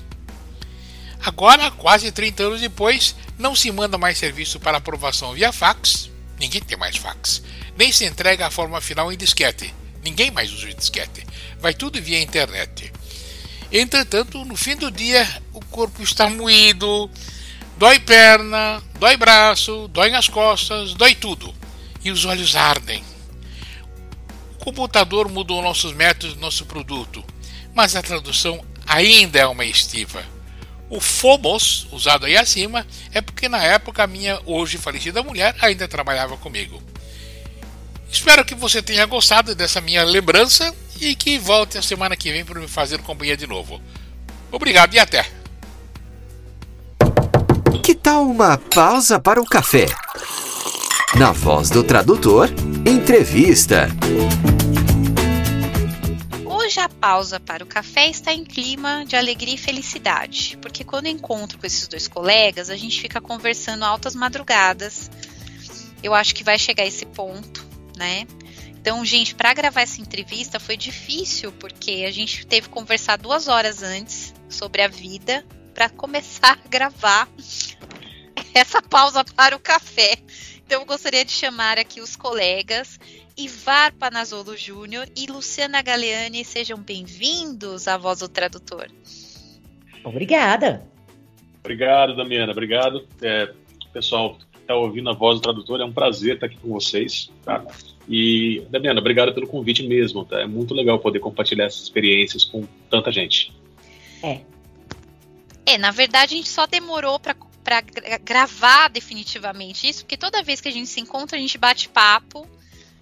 Agora, 1.23 1.69
quase 1.69 2.11
30 2.11 2.41
anos 2.41 2.61
depois, 2.61 3.15
não 3.37 3.55
se 3.55 3.71
manda 3.71 3.99
mais 3.99 4.17
serviço 4.17 4.59
para 4.59 4.79
aprovação 4.79 5.33
via 5.33 5.51
fax, 5.51 6.09
ninguém 6.39 6.61
tem 6.61 6.77
mais 6.77 6.97
fax, 6.97 7.41
nem 7.77 7.91
se 7.91 8.05
entrega 8.05 8.47
a 8.47 8.51
forma 8.51 8.79
final 8.81 9.11
em 9.11 9.17
disquete, 9.17 9.73
ninguém 10.03 10.31
mais 10.31 10.51
usa 10.51 10.73
disquete, 10.73 11.25
vai 11.59 11.73
tudo 11.73 12.01
via 12.01 12.21
internet. 12.21 12.91
Entretanto, 13.71 14.45
no 14.45 14.55
fim 14.55 14.75
do 14.75 14.91
dia, 14.91 15.27
o 15.51 15.59
corpo 15.65 16.01
está 16.01 16.29
moído, 16.29 17.09
dói 17.77 17.99
perna, 17.99 18.81
dói 18.99 19.17
braço, 19.17 19.87
dói 19.89 20.09
nas 20.09 20.27
costas, 20.29 20.93
dói 20.93 21.15
tudo, 21.15 21.53
e 22.03 22.11
os 22.11 22.23
olhos 22.25 22.55
ardem. 22.55 23.03
O 24.53 24.65
computador 24.65 25.29
mudou 25.29 25.61
nossos 25.61 25.93
métodos, 25.93 26.37
nosso 26.37 26.65
produto. 26.65 27.23
mas 27.75 27.93
a 27.93 28.01
tradução 28.01 28.63
ainda 28.87 29.37
é 29.37 29.45
uma 29.45 29.65
estiva. 29.65 30.23
O 30.89 31.01
fomos, 31.01 31.87
usado 31.91 32.25
aí 32.25 32.37
acima, 32.37 32.87
é 33.11 33.19
porque 33.19 33.49
na 33.49 33.61
época 33.61 34.03
a 34.03 34.07
minha 34.07 34.39
hoje 34.45 34.77
falecida 34.77 35.21
mulher 35.21 35.53
ainda 35.59 35.87
trabalhava 35.87 36.37
comigo. 36.37 36.81
Espero 38.11 38.45
que 38.45 38.55
você 38.55 38.81
tenha 38.81 39.05
gostado 39.05 39.53
dessa 39.53 39.81
minha 39.81 40.03
lembrança 40.03 40.73
e 40.99 41.15
que 41.15 41.37
volte 41.37 41.77
a 41.77 41.81
semana 41.81 42.15
que 42.15 42.31
vem 42.31 42.45
para 42.45 42.59
me 42.59 42.67
fazer 42.67 42.99
companhia 42.99 43.35
de 43.35 43.47
novo. 43.47 43.81
Obrigado 44.51 44.93
e 44.93 44.99
até! 44.99 45.25
Que 47.83 47.93
tal 47.93 48.25
uma 48.25 48.57
pausa 48.57 49.19
para 49.19 49.41
o 49.41 49.45
café? 49.45 49.85
Na 51.17 51.31
voz 51.31 51.69
do 51.69 51.83
tradutor, 51.83 52.49
entrevista. 52.85 53.89
Hoje 56.43 56.79
a 56.79 56.89
pausa 56.89 57.39
para 57.39 57.63
o 57.63 57.67
café 57.67 58.09
está 58.09 58.33
em 58.33 58.43
clima 58.43 59.05
de 59.05 59.15
alegria 59.15 59.53
e 59.53 59.57
felicidade, 59.57 60.57
porque 60.61 60.83
quando 60.83 61.05
encontro 61.05 61.59
com 61.59 61.67
esses 61.67 61.87
dois 61.87 62.07
colegas, 62.07 62.69
a 62.69 62.75
gente 62.75 62.99
fica 62.99 63.21
conversando 63.21 63.85
altas 63.85 64.15
madrugadas. 64.15 65.11
Eu 66.01 66.13
acho 66.13 66.33
que 66.33 66.43
vai 66.43 66.57
chegar 66.57 66.85
esse 66.85 67.05
ponto, 67.05 67.64
né? 67.95 68.27
Então, 68.69 69.03
gente, 69.03 69.33
para 69.33 69.53
gravar 69.53 69.81
essa 69.81 69.99
entrevista 69.99 70.59
foi 70.59 70.77
difícil, 70.77 71.51
porque 71.53 72.05
a 72.07 72.11
gente 72.11 72.45
teve 72.45 72.67
que 72.67 72.73
conversar 72.73 73.17
duas 73.17 73.47
horas 73.47 73.81
antes 73.81 74.33
sobre 74.47 74.81
a 74.81 74.87
vida 74.87 75.43
para 75.73 75.89
começar 75.89 76.59
a 76.63 76.69
gravar 76.69 77.27
essa 78.53 78.81
pausa 78.81 79.23
para 79.23 79.55
o 79.55 79.59
café. 79.59 80.17
Então, 80.65 80.81
eu 80.81 80.85
gostaria 80.85 81.25
de 81.25 81.31
chamar 81.31 81.77
aqui 81.77 81.99
os 81.99 82.15
colegas 82.15 82.99
Ivar 83.37 83.91
Panazolo 83.93 84.55
Júnior 84.55 85.09
e 85.15 85.25
Luciana 85.25 85.81
Galeani. 85.81 86.45
Sejam 86.45 86.77
bem-vindos 86.77 87.87
à 87.87 87.97
Voz 87.97 88.19
do 88.19 88.29
Tradutor. 88.29 88.87
Obrigada. 90.03 90.87
Obrigado, 91.59 92.15
Damiana. 92.15 92.51
Obrigado. 92.51 93.07
É, 93.21 93.51
pessoal 93.91 94.37
está 94.65 94.75
ouvindo 94.75 95.09
a 95.09 95.13
Voz 95.13 95.39
do 95.39 95.43
Tradutor, 95.43 95.79
é 95.79 95.85
um 95.85 95.93
prazer 95.93 96.35
estar 96.35 96.47
aqui 96.47 96.57
com 96.57 96.69
vocês. 96.69 97.31
Tá? 97.43 97.63
E, 98.09 98.63
Damiana, 98.69 98.99
obrigado 98.99 99.33
pelo 99.33 99.47
convite 99.47 99.87
mesmo. 99.87 100.25
Tá? 100.25 100.41
É 100.41 100.47
muito 100.47 100.73
legal 100.73 100.99
poder 100.99 101.19
compartilhar 101.19 101.65
essas 101.65 101.83
experiências 101.83 102.43
com 102.43 102.67
tanta 102.89 103.11
gente. 103.11 103.53
É. 104.21 104.41
É, 105.65 105.77
na 105.77 105.91
verdade, 105.91 106.33
a 106.33 106.37
gente 106.37 106.49
só 106.49 106.65
demorou 106.65 107.19
para 107.19 107.35
para 107.65 107.81
gravar 108.23 108.89
definitivamente 108.89 109.89
isso, 109.89 110.03
porque 110.03 110.15
toda 110.15 110.43
vez 110.43 110.61
que 110.61 110.67
a 110.67 110.71
gente 110.71 110.87
se 110.87 111.01
encontra, 111.01 111.35
a 111.35 111.41
gente 111.41 111.57
bate 111.57 111.89
papo 111.89 112.47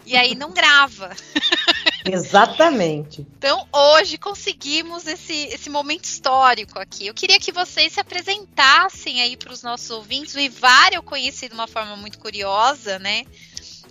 e 0.05 0.15
aí 0.15 0.35
não 0.35 0.53
grava. 0.53 1.09
Exatamente. 2.05 3.25
Então, 3.37 3.65
hoje 3.71 4.17
conseguimos 4.17 5.07
esse, 5.07 5.33
esse 5.47 5.69
momento 5.69 6.05
histórico 6.05 6.77
aqui. 6.77 7.07
Eu 7.07 7.13
queria 7.13 7.39
que 7.39 7.51
vocês 7.51 7.93
se 7.93 7.99
apresentassem 7.99 9.21
aí 9.21 9.37
para 9.37 9.53
os 9.53 9.63
nossos 9.63 9.89
ouvintes. 9.89 10.35
O 10.35 10.39
Ivar 10.39 10.93
eu 10.93 11.01
conheci 11.01 11.47
de 11.47 11.53
uma 11.53 11.67
forma 11.67 11.95
muito 11.95 12.19
curiosa, 12.19 12.99
né? 12.99 13.23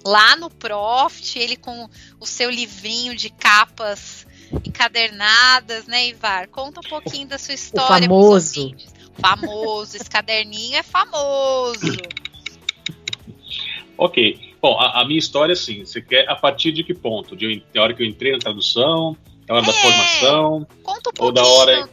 Lá 0.04 0.36
no 0.36 0.50
Profit, 0.50 1.38
ele 1.38 1.56
com 1.56 1.88
o 2.20 2.26
seu 2.26 2.50
livrinho 2.50 3.14
de 3.14 3.30
capas 3.30 4.26
encadernadas, 4.64 5.86
né, 5.86 6.08
Ivar? 6.08 6.48
Conta 6.48 6.80
um 6.80 6.88
pouquinho 6.88 7.28
da 7.28 7.38
sua 7.38 7.54
história. 7.54 8.06
O 8.06 8.10
famoso. 8.10 8.74
Famoso, 9.18 9.96
esse 9.96 10.10
caderninho 10.10 10.76
é 10.76 10.82
famoso. 10.82 11.96
Ok. 13.96 14.51
Bom, 14.62 14.78
a, 14.78 15.00
a, 15.00 15.04
minha 15.04 15.18
história, 15.18 15.54
assim, 15.54 15.84
você 15.84 16.00
quer 16.00 16.28
a 16.30 16.36
partir 16.36 16.70
de 16.70 16.84
que 16.84 16.94
ponto? 16.94 17.34
De, 17.34 17.64
da 17.74 17.82
hora 17.82 17.92
que 17.92 18.00
eu 18.00 18.06
entrei 18.06 18.30
na 18.30 18.38
tradução, 18.38 19.16
da 19.44 19.54
hora 19.54 19.64
é, 19.64 19.66
da 19.66 19.72
formação, 19.72 20.66
conta 20.84 21.10
um 21.10 21.24
ou 21.24 21.32
da 21.32 21.44
hora 21.44 21.88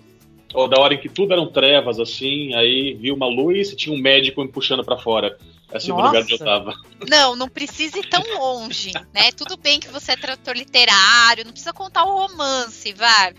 ou 0.53 0.67
da 0.67 0.79
hora 0.79 0.93
em 0.93 0.99
que 0.99 1.09
tudo 1.09 1.33
eram 1.33 1.47
trevas, 1.47 1.99
assim, 1.99 2.53
aí 2.53 2.93
vi 2.93 3.11
uma 3.11 3.27
luz 3.27 3.71
e 3.71 3.75
tinha 3.75 3.95
um 3.95 3.99
médico 3.99 4.41
me 4.43 4.51
puxando 4.51 4.83
para 4.83 4.97
fora. 4.97 5.37
É 5.71 5.77
o 5.91 5.95
lugar 5.95 6.23
onde 6.23 6.33
eu 6.33 6.39
tava. 6.39 6.73
Não, 7.07 7.35
não 7.35 7.47
precisa 7.47 7.99
ir 7.99 8.09
tão 8.09 8.23
longe, 8.39 8.91
né? 9.13 9.31
Tudo 9.31 9.55
bem 9.55 9.79
que 9.79 9.87
você 9.89 10.13
é 10.13 10.15
tradutor 10.15 10.55
literário, 10.55 11.45
não 11.45 11.51
precisa 11.51 11.73
contar 11.73 12.03
o 12.03 12.27
romance, 12.27 12.91
vai. 12.93 13.35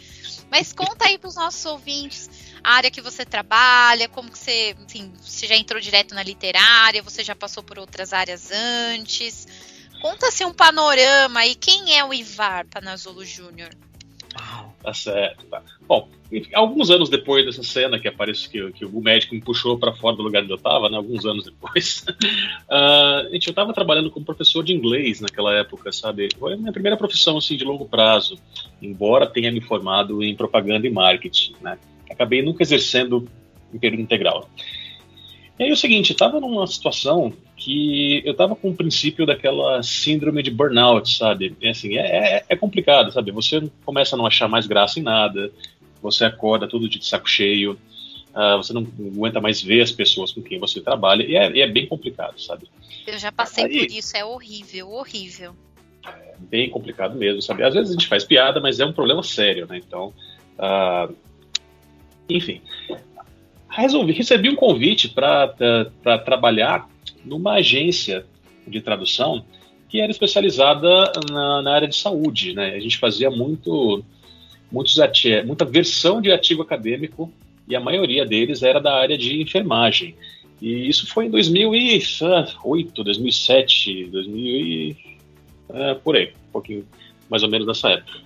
Mas 0.48 0.72
conta 0.72 1.06
aí 1.06 1.18
pros 1.18 1.34
nossos 1.34 1.64
ouvintes 1.66 2.49
área 2.62 2.90
que 2.90 3.00
você 3.00 3.24
trabalha, 3.24 4.08
como 4.08 4.30
que 4.30 4.38
você, 4.38 4.76
assim, 4.86 5.12
você 5.20 5.46
já 5.46 5.56
entrou 5.56 5.80
direto 5.80 6.14
na 6.14 6.22
literária, 6.22 7.02
você 7.02 7.22
já 7.22 7.34
passou 7.34 7.62
por 7.62 7.78
outras 7.78 8.12
áreas 8.12 8.50
antes. 8.50 9.46
Conta-se 10.00 10.44
um 10.44 10.52
panorama 10.52 11.40
aí, 11.40 11.54
quem 11.54 11.96
é 11.96 12.04
o 12.04 12.14
Ivar 12.14 12.66
Panazolo 12.66 13.24
Júnior? 13.24 13.70
Tá 14.82 14.94
certo, 14.94 15.44
tá. 15.46 15.62
Bom, 15.86 16.08
alguns 16.54 16.90
anos 16.90 17.10
depois 17.10 17.44
dessa 17.44 17.62
cena 17.62 17.98
que 17.98 18.08
aparece 18.08 18.48
que, 18.48 18.72
que 18.72 18.84
o 18.84 19.00
médico 19.00 19.34
me 19.34 19.42
puxou 19.42 19.78
para 19.78 19.92
fora 19.92 20.16
do 20.16 20.22
lugar 20.22 20.42
onde 20.42 20.52
eu 20.52 20.56
estava, 20.56 20.88
né, 20.88 20.96
alguns 20.96 21.26
anos 21.26 21.44
depois, 21.44 22.06
uh, 22.08 23.28
gente, 23.32 23.48
eu 23.48 23.50
estava 23.50 23.74
trabalhando 23.74 24.10
como 24.10 24.24
professor 24.24 24.64
de 24.64 24.72
inglês 24.72 25.20
naquela 25.20 25.52
época, 25.54 25.92
sabe? 25.92 26.28
Foi 26.38 26.54
a 26.54 26.56
minha 26.56 26.72
primeira 26.72 26.96
profissão 26.96 27.36
assim 27.36 27.56
de 27.56 27.64
longo 27.64 27.86
prazo, 27.86 28.38
embora 28.80 29.26
tenha 29.26 29.52
me 29.52 29.60
formado 29.60 30.22
em 30.22 30.34
propaganda 30.34 30.86
e 30.86 30.90
marketing, 30.90 31.56
né? 31.60 31.78
Acabei 32.10 32.42
nunca 32.42 32.62
exercendo 32.62 33.28
em 33.72 33.78
período 33.78 34.02
integral. 34.02 34.48
E 35.58 35.64
aí 35.64 35.70
é 35.70 35.72
o 35.72 35.76
seguinte, 35.76 36.12
estava 36.12 36.40
numa 36.40 36.66
situação 36.66 37.32
que 37.54 38.22
eu 38.24 38.32
estava 38.32 38.56
com 38.56 38.70
o 38.70 38.74
princípio 38.74 39.26
daquela 39.26 39.82
síndrome 39.82 40.42
de 40.42 40.50
burnout, 40.50 41.14
sabe? 41.14 41.54
É, 41.60 41.68
assim, 41.68 41.98
é, 41.98 42.36
é, 42.36 42.44
é, 42.48 42.56
complicado, 42.56 43.12
sabe? 43.12 43.30
Você 43.30 43.70
começa 43.84 44.16
a 44.16 44.18
não 44.18 44.26
achar 44.26 44.48
mais 44.48 44.66
graça 44.66 44.98
em 44.98 45.02
nada, 45.02 45.52
você 46.00 46.24
acorda 46.24 46.66
tudo 46.66 46.88
de 46.88 47.04
saco 47.04 47.28
cheio, 47.28 47.78
uh, 48.30 48.56
você 48.56 48.72
não 48.72 48.80
aguenta 48.80 49.38
mais 49.38 49.62
ver 49.62 49.82
as 49.82 49.92
pessoas 49.92 50.32
com 50.32 50.40
quem 50.40 50.58
você 50.58 50.80
trabalha, 50.80 51.22
e 51.22 51.36
é, 51.36 51.60
é 51.60 51.68
bem 51.68 51.86
complicado, 51.86 52.40
sabe? 52.40 52.66
Eu 53.06 53.18
já 53.18 53.30
passei 53.30 53.64
aí, 53.64 53.86
por 53.86 53.94
isso, 53.94 54.16
é 54.16 54.24
horrível, 54.24 54.90
horrível. 54.90 55.54
É 56.06 56.34
bem 56.38 56.70
complicado 56.70 57.18
mesmo, 57.18 57.42
sabe? 57.42 57.62
Às 57.62 57.74
vezes 57.74 57.90
a 57.90 57.92
gente 57.92 58.06
faz 58.06 58.24
piada, 58.24 58.60
mas 58.60 58.80
é 58.80 58.86
um 58.86 58.94
problema 58.94 59.22
sério, 59.22 59.66
né? 59.66 59.76
Então, 59.76 60.14
uh, 60.58 61.14
enfim, 62.30 62.60
resolvi, 63.68 64.12
recebi 64.12 64.48
um 64.48 64.56
convite 64.56 65.08
para 65.08 66.18
trabalhar 66.24 66.88
numa 67.24 67.54
agência 67.54 68.24
de 68.66 68.80
tradução 68.80 69.44
que 69.88 70.00
era 70.00 70.10
especializada 70.10 71.12
na, 71.30 71.62
na, 71.62 71.74
área 71.74 71.88
de 71.88 71.96
saúde. 71.96 72.54
Né? 72.54 72.74
A 72.76 72.80
gente 72.80 72.96
fazia 72.96 73.28
muito, 73.28 74.04
muitos 74.70 74.96
muita 75.44 75.64
versão 75.64 76.20
de 76.20 76.30
artigo 76.30 76.62
acadêmico 76.62 77.32
e 77.68 77.74
a 77.74 77.80
maioria 77.80 78.24
deles 78.24 78.62
era 78.62 78.80
da 78.80 78.94
área 78.94 79.18
de 79.18 79.42
enfermagem. 79.42 80.14
E 80.62 80.88
isso 80.88 81.06
foi 81.06 81.26
em 81.26 81.30
2008, 81.30 83.02
2007, 83.02 84.04
2000 84.06 84.36
e, 84.44 84.96
é, 85.70 85.94
por 85.94 86.16
aí, 86.16 86.32
um 86.48 86.52
pouquinho 86.52 86.86
mais 87.28 87.42
ou 87.42 87.48
menos 87.48 87.66
nessa 87.66 87.90
época. 87.90 88.18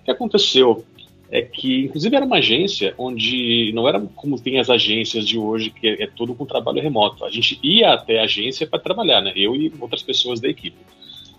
O 0.00 0.04
que 0.04 0.10
aconteceu? 0.10 0.84
É 1.30 1.42
que, 1.42 1.84
inclusive, 1.84 2.14
era 2.14 2.24
uma 2.24 2.38
agência 2.38 2.94
onde 2.96 3.72
não 3.74 3.88
era 3.88 4.00
como 4.00 4.40
tem 4.40 4.60
as 4.60 4.70
agências 4.70 5.26
de 5.26 5.38
hoje, 5.38 5.70
que 5.70 5.86
é, 5.86 6.04
é 6.04 6.06
tudo 6.06 6.34
com 6.34 6.46
trabalho 6.46 6.80
remoto. 6.80 7.24
A 7.24 7.30
gente 7.30 7.58
ia 7.62 7.92
até 7.92 8.20
a 8.20 8.24
agência 8.24 8.66
para 8.66 8.78
trabalhar, 8.78 9.20
né? 9.20 9.32
Eu 9.34 9.56
e 9.56 9.72
outras 9.80 10.02
pessoas 10.02 10.40
da 10.40 10.48
equipe. 10.48 10.76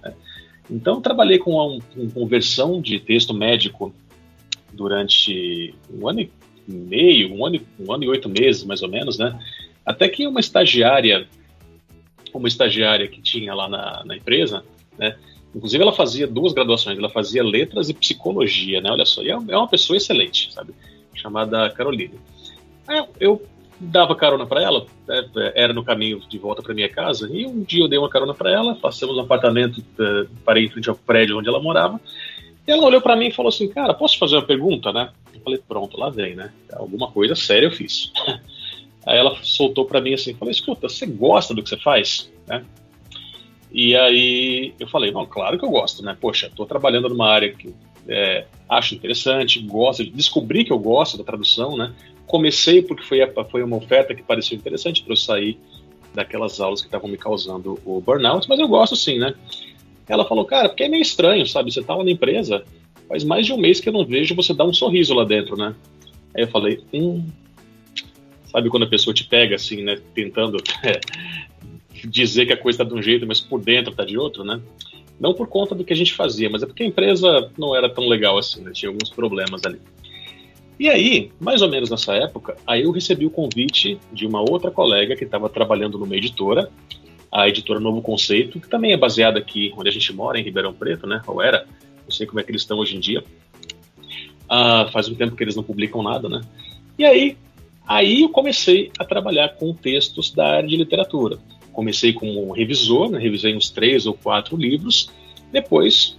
Né? 0.04 0.14
Então, 0.70 1.02
trabalhei 1.02 1.38
com 1.38 1.80
conversão 2.14 2.82
de 2.82 3.00
texto 3.00 3.34
médico 3.34 3.94
durante 4.74 5.74
um 5.90 6.08
ano 6.08 6.22
e 6.22 6.32
meio, 6.68 7.34
um 7.34 7.46
ano, 7.46 7.62
um 7.80 7.94
ano 7.94 8.04
e 8.04 8.10
oito 8.10 8.28
meses, 8.28 8.66
mais 8.66 8.84
ou 8.84 8.90
menos, 8.90 9.18
né? 9.18 9.40
Até 9.86 10.10
que 10.10 10.28
uma 10.28 10.42
estagiária, 10.42 11.26
uma 12.34 12.50
estagiária 12.50 13.08
que 13.08 13.22
tinha 13.22 13.54
lá 13.54 13.70
na, 13.70 14.04
na 14.04 14.18
empresa, 14.18 14.66
né? 15.00 15.18
Inclusive, 15.56 15.82
ela 15.82 15.94
fazia 15.94 16.28
duas 16.28 16.54
graduações, 16.54 16.98
ela 16.98 17.10
fazia 17.10 17.44
letras 17.44 17.90
e 17.90 17.94
psicologia, 17.94 18.82
né? 18.82 18.92
Olha 18.92 19.06
só, 19.06 19.22
e 19.24 19.30
é, 19.30 19.34
é 19.34 19.58
uma 19.58 19.68
pessoa 19.68 19.98
excelente, 19.98 20.54
sabe? 20.54 20.74
Chamada 21.14 21.70
Caroline. 21.72 22.20
Aí 22.88 23.04
eu 23.20 23.42
dava 23.80 24.16
carona 24.16 24.46
para 24.46 24.62
ela, 24.62 24.86
né? 25.08 25.24
era 25.56 25.74
no 25.74 25.84
caminho 25.84 26.20
de 26.28 26.38
volta 26.38 26.62
para 26.62 26.74
minha 26.74 26.90
casa, 26.90 27.30
e 27.32 27.46
um 27.46 27.62
dia 27.62 27.84
eu 27.84 27.88
dei 27.88 28.00
uma 28.00 28.10
carona 28.10 28.34
para 28.34 28.52
ela, 28.52 28.76
passamos 28.76 29.16
no 29.16 29.22
apartamento, 29.22 29.84
parei 30.44 30.66
em 30.66 30.70
frente 30.70 30.90
ao 30.90 30.96
prédio 30.96 31.38
onde 31.38 31.48
ela 31.48 31.62
morava, 31.62 32.00
e 32.68 32.72
ela 32.72 32.86
olhou 32.86 33.02
para 33.02 33.16
mim 33.16 33.28
e 33.28 33.32
falou 33.32 33.50
assim: 33.50 33.70
Cara, 33.70 33.94
posso 33.94 34.18
fazer 34.18 34.36
uma 34.36 34.46
pergunta, 34.46 34.92
né? 34.92 35.10
Eu 35.34 35.40
falei: 35.40 35.60
Pronto, 35.66 35.98
lá 35.98 36.10
vem, 36.10 36.36
né? 36.36 36.52
Alguma 36.74 37.10
coisa 37.10 37.34
séria 37.34 37.68
eu 37.68 37.72
fiz. 37.72 38.12
Aí 39.08 39.18
ela 39.18 39.38
soltou 39.42 39.86
para 39.86 40.02
mim 40.02 40.14
assim: 40.14 40.34
Falei, 40.34 40.52
escuta, 40.52 40.90
você 40.90 41.06
gosta 41.06 41.54
do 41.54 41.64
que 41.64 41.70
você 41.70 41.78
faz? 41.78 42.30
Né? 42.46 42.66
E 43.72 43.96
aí 43.96 44.74
eu 44.80 44.88
falei, 44.88 45.12
não, 45.12 45.26
claro 45.26 45.58
que 45.58 45.66
eu 45.66 45.70
gosto, 45.70 46.04
né? 46.04 46.18
Poxa, 46.20 46.48
estou 46.48 46.66
trabalhando 46.66 47.10
numa 47.10 47.30
área 47.30 47.52
que 47.54 47.74
é, 48.08 48.46
acho 48.70 48.96
interessante, 48.96 49.60
gosto, 49.60 50.04
descobri 50.06 50.64
que 50.64 50.72
eu 50.72 50.80
gosto 50.80 51.18
da 51.18 51.24
tradução, 51.24 51.76
né? 51.76 51.94
Comecei 52.26 52.82
porque 52.82 53.04
foi, 53.04 53.20
foi 53.50 53.64
uma 53.64 53.78
oferta 53.78 54.16
que 54.16 54.24
pareceu 54.24 54.58
interessante 54.58 55.04
para 55.04 55.14
eu 55.14 55.18
sair 55.18 55.60
daquelas 56.14 56.60
aulas 56.60 56.82
que 56.82 56.88
estavam 56.88 57.10
me 57.10 57.18
causando 57.18 57.80
o 57.86 58.02
burnout, 58.02 58.48
mas 58.50 58.60
eu 58.60 58.68
gosto 58.68 58.96
sim, 58.96 59.20
né? 59.20 59.34
Ela 60.08 60.26
falou, 60.26 60.46
cara, 60.46 60.70
porque 60.70 60.84
é 60.84 60.90
meio 60.90 61.02
estranho, 61.02 61.46
sabe? 61.46 61.72
Você 61.72 61.82
estava 61.82 62.04
na 62.04 62.12
empresa 62.12 62.64
faz 63.08 63.24
mais 63.24 63.46
de 63.46 63.54
um 63.54 63.58
mês 63.58 63.80
que 63.80 63.90
eu 63.90 63.94
não 63.94 64.06
vejo 64.06 64.36
você 64.36 64.54
dar 64.54 64.66
um 64.66 64.74
sorriso 64.74 65.14
lá 65.14 65.24
dentro, 65.24 65.56
né? 65.56 65.74
Aí 66.36 66.44
eu 66.44 66.48
falei, 66.48 66.84
hum. 66.94 67.26
Sabe 68.52 68.70
quando 68.70 68.84
a 68.84 68.90
pessoa 68.90 69.14
te 69.14 69.26
pega 69.26 69.56
assim, 69.56 69.84
né? 69.84 70.00
Tentando 70.14 70.58
dizer 72.06 72.46
que 72.46 72.54
a 72.54 72.58
coisa 72.58 72.82
está 72.82 72.94
de 72.94 73.00
um 73.00 73.02
jeito, 73.02 73.26
mas 73.26 73.40
por 73.40 73.62
dentro 73.62 73.92
está 73.92 74.04
de 74.04 74.18
outro, 74.18 74.44
né? 74.44 74.62
Não 75.20 75.34
por 75.34 75.48
conta 75.48 75.74
do 75.74 75.84
que 75.84 75.94
a 75.94 75.96
gente 75.96 76.14
fazia, 76.14 76.50
mas 76.50 76.62
é 76.62 76.66
porque 76.66 76.84
a 76.84 76.86
empresa 76.86 77.52
não 77.58 77.76
era 77.76 77.90
tão 77.90 78.08
legal 78.08 78.38
assim, 78.38 78.62
né? 78.62 78.72
Tinha 78.72 78.90
alguns 78.90 79.10
problemas 79.10 79.62
ali. 79.66 79.80
E 80.80 80.90
aí, 80.90 81.32
mais 81.40 81.64
ou 81.64 81.70
menos 81.70 81.90
nessa 81.90 82.14
época, 82.14 82.56
aí 82.66 82.84
eu 82.84 82.92
recebi 82.92 83.26
o 83.26 83.32
convite 83.32 84.00
de 84.14 84.28
uma 84.28 84.42
outra 84.42 84.70
colega 84.70 85.16
que 85.16 85.24
estava 85.24 85.50
trabalhando 85.50 85.98
numa 85.98 86.16
editora, 86.16 86.70
a 87.32 87.48
editora 87.48 87.80
Novo 87.80 88.02
Conceito, 88.02 88.60
que 88.60 88.70
também 88.70 88.94
é 88.94 88.98
baseada 88.98 89.40
aqui 89.40 89.74
onde 89.76 89.90
a 89.90 89.92
gente 89.92 90.14
mora, 90.14 90.40
em 90.40 90.44
Ribeirão 90.44 90.74
Preto, 90.74 91.08
né? 91.08 91.22
Ou 91.26 91.42
era, 91.42 91.66
não 92.04 92.12
sei 92.12 92.28
como 92.28 92.40
é 92.40 92.44
que 92.44 92.52
eles 92.52 92.62
estão 92.62 92.78
hoje 92.78 92.96
em 92.96 93.00
dia. 93.00 93.24
Ah, 94.48 94.88
faz 94.94 95.10
um 95.10 95.16
tempo 95.16 95.36
que 95.36 95.44
eles 95.44 95.56
não 95.56 95.64
publicam 95.64 96.04
nada, 96.04 96.30
né? 96.30 96.42
E 96.98 97.04
aí, 97.04 97.38
aí 97.88 98.22
eu 98.22 98.30
comecei 98.30 98.92
a 99.00 99.04
trabalhar 99.04 99.50
com 99.56 99.74
textos 99.74 100.32
da 100.32 100.48
área 100.58 100.70
de 100.70 100.78
literatura. 100.78 101.40
Comecei 101.78 102.12
como 102.12 102.52
revisor, 102.54 103.12
né? 103.12 103.20
revisei 103.20 103.56
uns 103.56 103.70
três 103.70 104.08
ou 104.08 104.16
quatro 104.16 104.58
livros. 104.58 105.12
Depois 105.52 106.18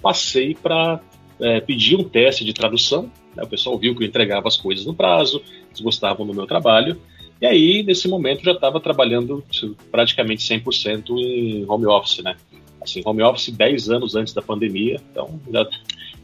passei 0.00 0.54
para 0.54 1.00
é, 1.40 1.60
pedir 1.60 1.96
um 1.96 2.04
teste 2.04 2.44
de 2.44 2.52
tradução. 2.52 3.10
Né? 3.34 3.42
O 3.42 3.48
pessoal 3.48 3.76
viu 3.76 3.96
que 3.96 4.04
eu 4.04 4.06
entregava 4.06 4.46
as 4.46 4.56
coisas 4.56 4.86
no 4.86 4.94
prazo, 4.94 5.42
eles 5.66 5.80
gostavam 5.80 6.24
do 6.24 6.32
meu 6.32 6.46
trabalho. 6.46 6.96
E 7.40 7.46
aí, 7.46 7.82
nesse 7.82 8.06
momento, 8.06 8.44
já 8.44 8.52
estava 8.52 8.78
trabalhando 8.78 9.44
praticamente 9.90 10.44
100% 10.44 11.10
em 11.18 11.68
home 11.68 11.86
office, 11.86 12.22
né? 12.22 12.36
Assim, 12.80 13.02
home 13.04 13.22
office 13.22 13.48
10 13.48 13.90
anos 13.90 14.14
antes 14.14 14.32
da 14.32 14.40
pandemia, 14.40 15.00
então 15.10 15.40
já 15.50 15.66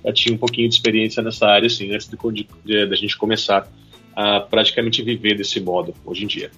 já 0.05 0.13
tinha 0.13 0.35
um 0.35 0.39
pouquinho 0.39 0.69
de 0.69 0.75
experiência 0.75 1.23
nessa 1.23 1.47
área, 1.47 1.67
assim, 1.67 1.93
antes 1.93 2.09
da 2.09 2.97
gente 2.97 3.17
começar 3.19 3.69
a 4.15 4.41
praticamente 4.41 5.03
viver 5.03 5.37
desse 5.37 5.61
modo 5.61 5.95
hoje 6.05 6.25
em 6.25 6.27
dia. 6.27 6.51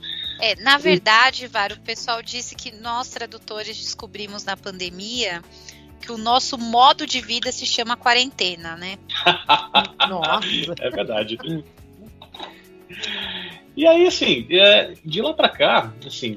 É, 0.43 0.57
na 0.57 0.77
verdade, 0.77 1.47
Varo, 1.47 1.77
o 1.77 1.81
pessoal 1.81 2.21
disse 2.21 2.57
que 2.57 2.73
nós 2.73 3.09
tradutores 3.09 3.79
descobrimos 3.79 4.45
na 4.45 4.57
pandemia 4.57 5.41
que 6.01 6.11
o 6.11 6.19
nosso 6.19 6.59
modo 6.59 7.07
de 7.07 7.21
vida 7.21 7.53
se 7.53 7.65
chama 7.65 7.97
quarentena, 7.97 8.77
né? 8.77 8.99
Nossa. 10.11 10.75
É 10.81 10.91
verdade. 10.91 11.39
E 13.77 13.87
aí, 13.87 14.05
assim, 14.05 14.45
é, 14.51 14.95
de 15.05 15.23
lá 15.23 15.33
para 15.33 15.49
cá, 15.49 15.95
assim, 16.05 16.37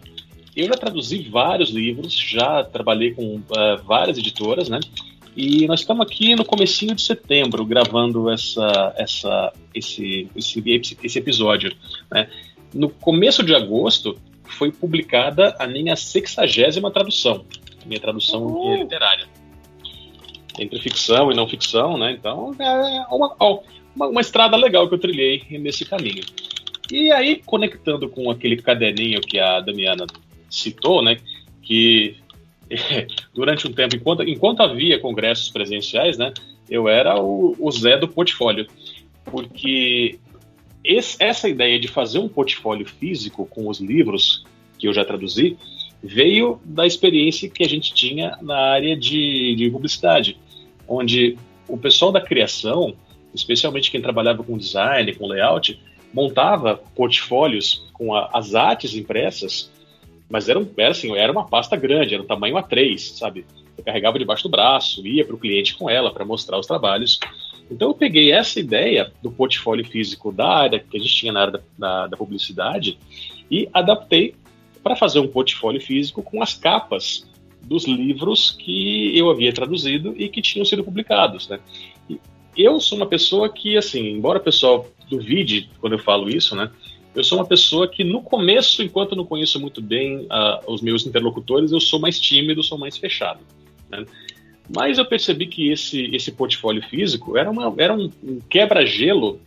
eu 0.55 0.67
já 0.67 0.75
traduzi 0.75 1.27
vários 1.27 1.71
livros, 1.71 2.13
já 2.13 2.63
trabalhei 2.63 3.11
com 3.11 3.37
uh, 3.37 3.83
várias 3.83 4.19
editoras, 4.19 4.69
né? 4.69 4.79
E 5.35 5.65
nós 5.65 5.79
estamos 5.79 6.05
aqui 6.05 6.35
no 6.35 6.45
comecinho 6.45 6.93
de 6.93 7.01
setembro 7.01 7.65
gravando 7.65 8.29
essa, 8.29 8.93
essa, 8.97 9.51
esse, 9.73 10.29
esse, 10.35 10.97
esse 11.03 11.17
episódio. 11.17 11.75
Né? 12.11 12.29
No 12.73 12.89
começo 12.89 13.43
de 13.43 13.55
agosto 13.55 14.17
foi 14.43 14.71
publicada 14.71 15.55
a 15.59 15.67
minha 15.67 15.95
sexagésima 15.95 16.91
tradução, 16.91 17.45
minha 17.85 17.99
tradução 17.99 18.43
uhum. 18.43 18.81
literária. 18.81 19.27
Entre 20.57 20.79
ficção 20.79 21.31
e 21.31 21.35
não 21.35 21.47
ficção, 21.47 21.97
né? 21.97 22.11
Então 22.11 22.55
é 22.59 23.05
uma, 23.13 23.35
uma, 23.95 24.07
uma 24.07 24.21
estrada 24.21 24.55
legal 24.55 24.87
que 24.87 24.95
eu 24.95 24.99
trilhei 24.99 25.43
nesse 25.51 25.83
caminho. 25.85 26.23
E 26.91 27.11
aí, 27.11 27.41
conectando 27.45 28.07
com 28.07 28.29
aquele 28.29 28.57
caderninho 28.57 29.19
que 29.19 29.39
a 29.39 29.59
Damiana 29.59 30.05
citou, 30.49 31.01
né? 31.01 31.17
Que 31.61 32.15
durante 33.33 33.67
um 33.67 33.73
tempo, 33.73 33.95
enquanto, 33.95 34.23
enquanto 34.23 34.61
havia 34.61 34.99
congressos 34.99 35.49
presenciais, 35.49 36.17
né, 36.17 36.33
eu 36.69 36.87
era 36.87 37.19
o, 37.19 37.55
o 37.59 37.71
Zé 37.71 37.97
do 37.97 38.07
portfólio, 38.07 38.67
porque 39.25 40.19
esse, 40.85 41.17
essa 41.19 41.49
ideia 41.49 41.79
de 41.79 41.87
fazer 41.87 42.19
um 42.19 42.27
portfólio 42.27 42.85
físico 42.85 43.45
com 43.45 43.67
os 43.67 43.79
livros 43.79 44.43
que 44.77 44.87
eu 44.87 44.93
já 44.93 45.03
traduzi 45.03 45.57
veio 46.03 46.59
da 46.63 46.85
experiência 46.85 47.49
que 47.49 47.63
a 47.63 47.69
gente 47.69 47.93
tinha 47.93 48.37
na 48.41 48.57
área 48.57 48.95
de, 48.95 49.55
de 49.55 49.69
publicidade, 49.69 50.37
onde 50.87 51.37
o 51.67 51.77
pessoal 51.77 52.11
da 52.11 52.21
criação, 52.21 52.95
especialmente 53.33 53.89
quem 53.89 54.01
trabalhava 54.01 54.43
com 54.43 54.57
design, 54.57 55.13
com 55.15 55.27
layout, 55.27 55.79
montava 56.13 56.75
portfólios 56.95 57.87
com 57.93 58.13
a, 58.13 58.29
as 58.33 58.53
artes 58.53 58.93
impressas 58.93 59.71
mas 60.29 60.49
era, 60.49 60.65
era, 60.77 60.91
assim, 60.91 61.15
era 61.15 61.31
uma 61.31 61.47
pasta 61.47 61.75
grande, 61.75 62.13
era 62.13 62.23
um 62.23 62.27
tamanho 62.27 62.55
A3, 62.55 62.97
sabe? 62.97 63.45
Eu 63.77 63.83
carregava 63.83 64.17
debaixo 64.17 64.43
do 64.43 64.49
braço, 64.49 65.05
ia 65.05 65.25
para 65.25 65.35
o 65.35 65.39
cliente 65.39 65.75
com 65.75 65.89
ela 65.89 66.11
para 66.11 66.25
mostrar 66.25 66.57
os 66.57 66.65
trabalhos. 66.65 67.19
Então 67.69 67.89
eu 67.89 67.93
peguei 67.93 68.31
essa 68.31 68.59
ideia 68.59 69.11
do 69.23 69.31
portfólio 69.31 69.85
físico 69.85 70.31
da 70.31 70.47
área 70.47 70.79
que 70.79 70.97
a 70.97 70.99
gente 70.99 71.13
tinha 71.13 71.31
na 71.31 71.41
área 71.41 71.53
da, 71.53 71.61
da, 71.77 72.07
da 72.07 72.17
publicidade 72.17 72.97
e 73.49 73.67
adaptei 73.73 74.35
para 74.83 74.95
fazer 74.95 75.19
um 75.19 75.27
portfólio 75.27 75.81
físico 75.81 76.21
com 76.21 76.43
as 76.43 76.53
capas 76.53 77.27
dos 77.63 77.85
livros 77.85 78.51
que 78.51 79.17
eu 79.17 79.29
havia 79.29 79.51
traduzido 79.51 80.13
e 80.15 80.29
que 80.29 80.41
tinham 80.41 80.63
sido 80.63 80.83
publicados, 80.83 81.47
né? 81.47 81.59
E 82.07 82.19
eu 82.55 82.79
sou 82.79 82.97
uma 82.97 83.07
pessoa 83.07 83.49
que, 83.49 83.75
assim, 83.75 84.07
embora 84.11 84.37
o 84.37 84.43
pessoal 84.43 84.87
duvide 85.09 85.69
quando 85.81 85.93
eu 85.93 85.99
falo 85.99 86.29
isso, 86.29 86.55
né? 86.55 86.69
Eu 87.15 87.23
sou 87.23 87.39
uma 87.39 87.45
pessoa 87.45 87.87
que, 87.87 88.03
no 88.03 88.21
começo, 88.21 88.83
enquanto 88.83 89.13
eu 89.13 89.17
não 89.17 89.25
conheço 89.25 89.59
muito 89.59 89.81
bem 89.81 90.25
uh, 90.25 90.71
os 90.71 90.81
meus 90.81 91.07
interlocutores, 91.07 91.71
eu 91.71 91.79
sou 91.79 91.99
mais 91.99 92.19
tímido, 92.19 92.61
sou 92.61 92.77
mais 92.77 92.97
fechado. 92.97 93.39
Né? 93.89 94.05
Mas 94.73 94.97
eu 94.97 95.05
percebi 95.05 95.47
que 95.47 95.71
esse, 95.71 96.09
esse 96.15 96.31
portfólio 96.31 96.81
físico 96.83 97.37
era, 97.37 97.49
uma, 97.49 97.73
era 97.77 97.93
um, 97.93 98.11
um 98.23 98.39
quebra-gelo 98.49 99.39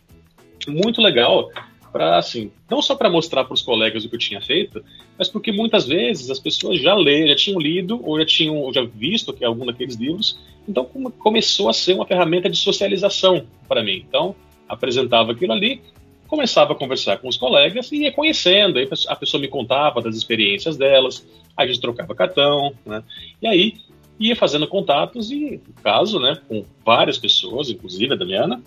muito 0.67 1.01
legal 1.01 1.49
para 1.91 2.17
assim, 2.17 2.51
não 2.69 2.81
só 2.81 2.95
para 2.95 3.09
mostrar 3.09 3.43
para 3.43 3.53
os 3.53 3.61
colegas 3.61 4.05
o 4.05 4.09
que 4.09 4.15
eu 4.15 4.19
tinha 4.19 4.41
feito, 4.41 4.83
mas 5.17 5.27
porque 5.27 5.51
muitas 5.51 5.87
vezes 5.87 6.29
as 6.29 6.39
pessoas 6.39 6.79
já 6.79 6.93
leram, 6.93 7.29
já 7.29 7.35
tinham 7.35 7.59
lido 7.59 7.99
ou 8.03 8.19
já 8.19 8.25
tinham 8.25 8.57
ou 8.57 8.71
já 8.71 8.83
visto 8.83 9.33
que 9.33 9.43
algum 9.43 9.65
daqueles 9.65 9.95
livros, 9.95 10.39
então 10.67 10.85
começou 10.85 11.67
a 11.67 11.73
ser 11.73 11.93
uma 11.93 12.05
ferramenta 12.05 12.49
de 12.49 12.57
socialização 12.57 13.45
para 13.67 13.83
mim. 13.83 14.05
Então 14.07 14.35
apresentava 14.67 15.31
aquilo 15.31 15.51
ali, 15.51 15.81
começava 16.27 16.73
a 16.73 16.75
conversar 16.75 17.17
com 17.17 17.27
os 17.27 17.37
colegas 17.37 17.91
e 17.91 18.03
ia 18.03 18.11
conhecendo. 18.11 18.77
Aí 18.77 18.87
a 19.07 19.15
pessoa 19.15 19.41
me 19.41 19.47
contava 19.47 19.99
das 19.99 20.15
experiências 20.15 20.77
delas, 20.77 21.25
a 21.57 21.65
gente 21.65 21.81
trocava 21.81 22.13
cartão, 22.13 22.71
né? 22.85 23.03
E 23.41 23.47
aí 23.47 23.73
ia 24.19 24.35
fazendo 24.35 24.67
contatos 24.67 25.31
e, 25.31 25.61
no 25.65 25.73
caso, 25.81 26.19
né, 26.19 26.37
com 26.47 26.65
várias 26.85 27.17
pessoas, 27.17 27.69
inclusive 27.69 28.13
a 28.13 28.17
Damiana, 28.17 28.61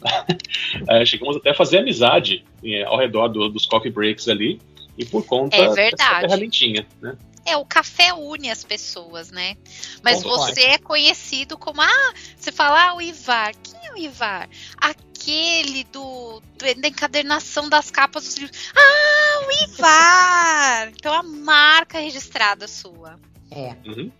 é, 0.88 1.04
chegamos 1.06 1.36
até 1.36 1.50
a 1.50 1.54
fazer 1.54 1.78
amizade 1.78 2.44
é, 2.64 2.82
ao 2.84 2.96
redor 2.96 3.28
do, 3.28 3.48
dos 3.48 3.66
coffee 3.66 3.90
breaks 3.90 4.28
ali 4.28 4.60
e 4.96 5.04
por 5.04 5.24
conta 5.26 5.56
é 5.56 5.68
verdade. 5.68 5.96
dessa 5.96 6.20
ferramentinha, 6.20 6.86
né? 7.00 7.16
É, 7.44 7.56
o 7.56 7.64
café 7.64 8.14
une 8.14 8.50
as 8.50 8.62
pessoas, 8.62 9.30
né? 9.30 9.56
Mas 10.02 10.22
Bom, 10.22 10.30
você 10.30 10.62
é 10.62 10.78
conhecido 10.78 11.58
como. 11.58 11.82
Ah, 11.82 12.12
você 12.36 12.52
fala, 12.52 12.90
ah, 12.90 12.94
o 12.94 13.02
Ivar. 13.02 13.52
Quem 13.56 13.88
é 13.88 13.92
o 13.92 13.98
Ivar? 13.98 14.48
Aquele 14.76 15.82
do, 15.84 16.40
do 16.56 16.80
da 16.80 16.88
encadernação 16.88 17.68
das 17.68 17.90
capas 17.90 18.24
dos 18.24 18.36
livros. 18.36 18.70
Ah, 18.76 19.46
o 19.48 19.64
Ivar! 19.64 20.92
então 20.96 21.12
a 21.12 21.22
marca 21.24 21.98
registrada 21.98 22.68
sua. 22.68 23.18
É. 23.50 23.74
Uhum. 23.86 24.10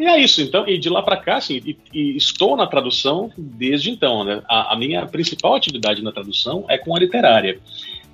E 0.00 0.06
é 0.06 0.18
isso, 0.18 0.40
então, 0.40 0.66
e 0.66 0.78
de 0.78 0.88
lá 0.88 1.02
para 1.02 1.18
cá, 1.18 1.36
assim, 1.36 1.60
e, 1.62 1.76
e, 1.92 2.16
estou 2.16 2.56
na 2.56 2.66
tradução 2.66 3.30
desde 3.36 3.90
então, 3.90 4.24
né? 4.24 4.42
A, 4.48 4.72
a, 4.72 4.76
minha 4.78 5.04
principal 5.04 5.54
atividade 5.54 6.02
na 6.02 6.10
tradução 6.10 6.64
é 6.70 6.78
com 6.78 6.96
a 6.96 6.98
literária. 6.98 7.60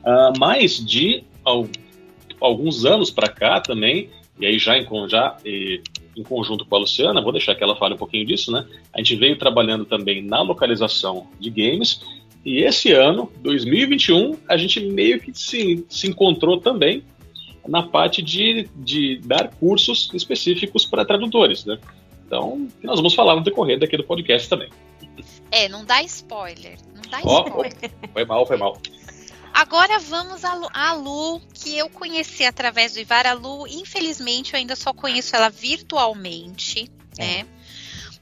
Uh, 0.03 0.37
mas 0.37 0.85
de 0.85 1.23
alguns 2.41 2.85
anos 2.85 3.09
para 3.09 3.29
cá 3.29 3.61
também, 3.61 4.11
e 4.41 4.47
aí 4.47 4.59
já 4.59 4.77
em, 4.77 4.85
já, 5.09 5.37
e, 5.45 5.81
em 6.17 6.25
conjunto 6.25 6.65
com 6.65 6.75
a 6.75 6.81
Luciana, 6.81 7.23
vou 7.23 7.31
deixar 7.31 7.55
que 7.55 7.63
ela 7.63 7.77
fale 7.77 7.95
um 7.95 7.99
pouquinho 7.99 8.27
disso, 8.27 8.51
né? 8.51 8.67
A 8.93 8.99
gente 8.99 9.15
veio 9.15 9.39
trabalhando 9.39 9.85
também 9.85 10.21
na 10.21 10.43
localização 10.43 11.29
de 11.39 11.51
games, 11.51 12.01
e 12.45 12.65
esse 12.65 12.91
ano, 12.91 13.31
2021, 13.43 14.37
a 14.49 14.57
gente 14.57 14.81
meio 14.81 15.21
que 15.21 15.33
se, 15.33 15.87
se 15.89 16.09
encontrou 16.09 16.59
também 16.59 17.05
na 17.69 17.83
parte 17.83 18.23
de, 18.23 18.69
de 18.77 19.21
dar 19.25 19.49
cursos 19.49 20.11
específicos 20.15 20.85
para 20.85 21.05
tradutores, 21.05 21.65
né? 21.65 21.79
Então, 22.27 22.69
nós 22.83 22.97
vamos 22.97 23.15
falar 23.15 23.37
no 23.37 23.43
decorrer 23.43 23.79
daqui 23.79 23.97
do 23.97 24.05
podcast 24.05 24.49
também. 24.49 24.69
É, 25.51 25.69
não 25.69 25.85
dá 25.85 26.03
spoiler. 26.03 26.77
Não 26.95 27.03
dá 27.09 27.19
spoiler. 27.19 27.73
Oh, 27.83 28.09
foi 28.13 28.25
mal, 28.25 28.47
foi 28.47 28.57
mal. 28.57 28.81
Agora 29.57 29.99
vamos 29.99 30.45
a 30.45 30.55
Lu, 30.55 30.69
a 30.73 30.93
Lu, 30.93 31.41
que 31.55 31.79
eu 31.79 31.89
conheci 31.89 32.45
através 32.45 32.93
do 32.93 33.01
Ivar. 33.01 33.27
A 33.27 33.33
Lu, 33.33 33.67
infelizmente, 33.67 34.53
eu 34.53 34.59
ainda 34.59 34.77
só 34.77 34.93
conheço 34.93 35.35
ela 35.35 35.49
virtualmente, 35.49 36.91
é. 37.17 37.25
né? 37.25 37.47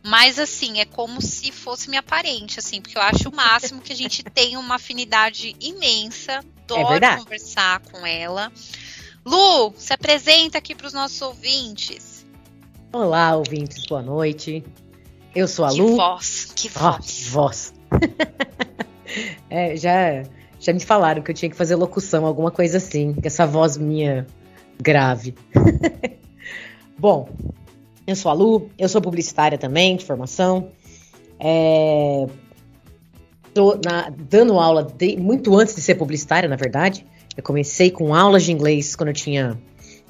Mas 0.00 0.38
assim, 0.38 0.80
é 0.80 0.84
como 0.84 1.22
se 1.22 1.50
fosse 1.50 1.88
minha 1.88 2.02
parente, 2.02 2.60
assim, 2.60 2.80
porque 2.80 2.98
eu 2.98 3.02
acho 3.02 3.30
o 3.30 3.34
máximo 3.34 3.80
que 3.80 3.92
a 3.92 3.96
gente 3.96 4.22
tem 4.32 4.56
uma 4.56 4.74
afinidade 4.74 5.56
imensa. 5.60 6.44
Adoro 6.70 7.04
é 7.04 7.16
conversar 7.16 7.80
com 7.80 8.06
ela. 8.06 8.52
Lu, 9.26 9.72
se 9.76 9.92
apresenta 9.92 10.58
aqui 10.58 10.74
para 10.74 10.86
os 10.86 10.92
nossos 10.92 11.20
ouvintes. 11.22 12.26
Olá, 12.92 13.34
ouvintes, 13.34 13.86
boa 13.86 14.02
noite. 14.02 14.62
Eu 15.34 15.48
sou 15.48 15.64
a 15.64 15.70
que 15.70 15.80
Lu. 15.80 15.96
Voz, 15.96 16.52
que 16.54 16.68
voz, 16.68 17.06
que 17.06 17.24
voz. 17.30 17.74
é, 19.48 19.76
já, 19.76 20.24
já 20.60 20.72
me 20.74 20.80
falaram 20.80 21.22
que 21.22 21.30
eu 21.30 21.34
tinha 21.34 21.50
que 21.50 21.56
fazer 21.56 21.74
locução, 21.74 22.26
alguma 22.26 22.50
coisa 22.50 22.76
assim, 22.76 23.14
com 23.14 23.22
essa 23.24 23.46
voz 23.46 23.78
minha 23.78 24.26
grave. 24.78 25.34
Bom, 26.98 27.30
eu 28.06 28.14
sou 28.14 28.30
a 28.30 28.34
Lu, 28.34 28.68
eu 28.78 28.90
sou 28.90 29.00
publicitária 29.00 29.56
também, 29.56 29.96
de 29.96 30.04
formação. 30.04 30.68
É, 31.40 32.26
tô 33.54 33.80
na, 33.82 34.10
dando 34.10 34.60
aula 34.60 34.82
de, 34.82 35.16
muito 35.16 35.56
antes 35.56 35.74
de 35.74 35.80
ser 35.80 35.94
publicitária, 35.94 36.46
na 36.46 36.56
verdade. 36.56 37.06
Eu 37.36 37.42
comecei 37.42 37.90
com 37.90 38.14
aulas 38.14 38.44
de 38.44 38.52
inglês 38.52 38.94
quando 38.94 39.08
eu 39.08 39.14
tinha 39.14 39.58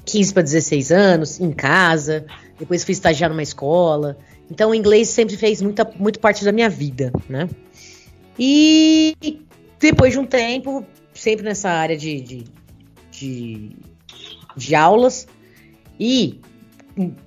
15 0.05 0.33
para 0.33 0.43
16 0.43 0.91
anos, 0.91 1.39
em 1.39 1.51
casa. 1.51 2.25
Depois 2.59 2.83
fui 2.83 2.91
estagiar 2.93 3.29
numa 3.29 3.43
escola. 3.43 4.17
Então, 4.49 4.69
o 4.69 4.75
inglês 4.75 5.09
sempre 5.09 5.35
fez 5.35 5.61
muita, 5.61 5.89
muito 5.97 6.19
parte 6.19 6.45
da 6.45 6.51
minha 6.51 6.69
vida, 6.69 7.11
né? 7.27 7.49
E 8.37 9.41
depois 9.79 10.13
de 10.13 10.19
um 10.19 10.25
tempo, 10.25 10.85
sempre 11.13 11.43
nessa 11.43 11.69
área 11.69 11.97
de, 11.97 12.21
de, 12.21 12.43
de, 13.11 13.71
de 14.55 14.75
aulas 14.75 15.27
e 15.99 16.39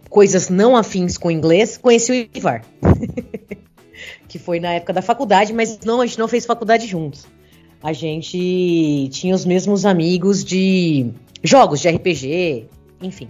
coisas 0.08 0.48
não 0.48 0.76
afins 0.76 1.18
com 1.18 1.30
inglês, 1.30 1.76
conheci 1.76 2.12
o 2.12 2.38
Ivar. 2.38 2.64
que 4.28 4.38
foi 4.38 4.60
na 4.60 4.74
época 4.74 4.92
da 4.92 5.02
faculdade, 5.02 5.52
mas 5.52 5.80
não, 5.80 6.00
a 6.00 6.06
gente 6.06 6.18
não 6.18 6.28
fez 6.28 6.46
faculdade 6.46 6.86
juntos. 6.86 7.26
A 7.82 7.92
gente 7.92 9.08
tinha 9.12 9.34
os 9.34 9.44
mesmos 9.44 9.86
amigos 9.86 10.44
de 10.44 11.10
jogos 11.42 11.80
de 11.80 11.88
RPG, 11.88 12.66
enfim. 13.00 13.28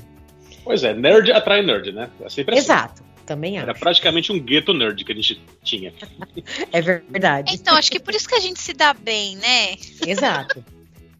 Pois 0.64 0.82
é, 0.82 0.94
nerd 0.94 1.30
atrai 1.32 1.62
nerd, 1.62 1.92
né? 1.92 2.08
É 2.20 2.28
sempre 2.28 2.54
assim. 2.54 2.64
Exato, 2.64 3.02
também 3.26 3.58
acho. 3.58 3.64
Era 3.64 3.78
praticamente 3.78 4.32
um 4.32 4.40
gueto 4.40 4.72
nerd 4.72 5.04
que 5.04 5.12
a 5.12 5.14
gente 5.14 5.40
tinha. 5.62 5.92
é 6.72 6.80
verdade. 6.80 7.54
Então, 7.54 7.76
acho 7.76 7.90
que 7.90 8.00
por 8.00 8.14
isso 8.14 8.28
que 8.28 8.34
a 8.34 8.40
gente 8.40 8.58
se 8.60 8.72
dá 8.72 8.94
bem, 8.94 9.36
né? 9.36 9.76
Exato. 10.06 10.64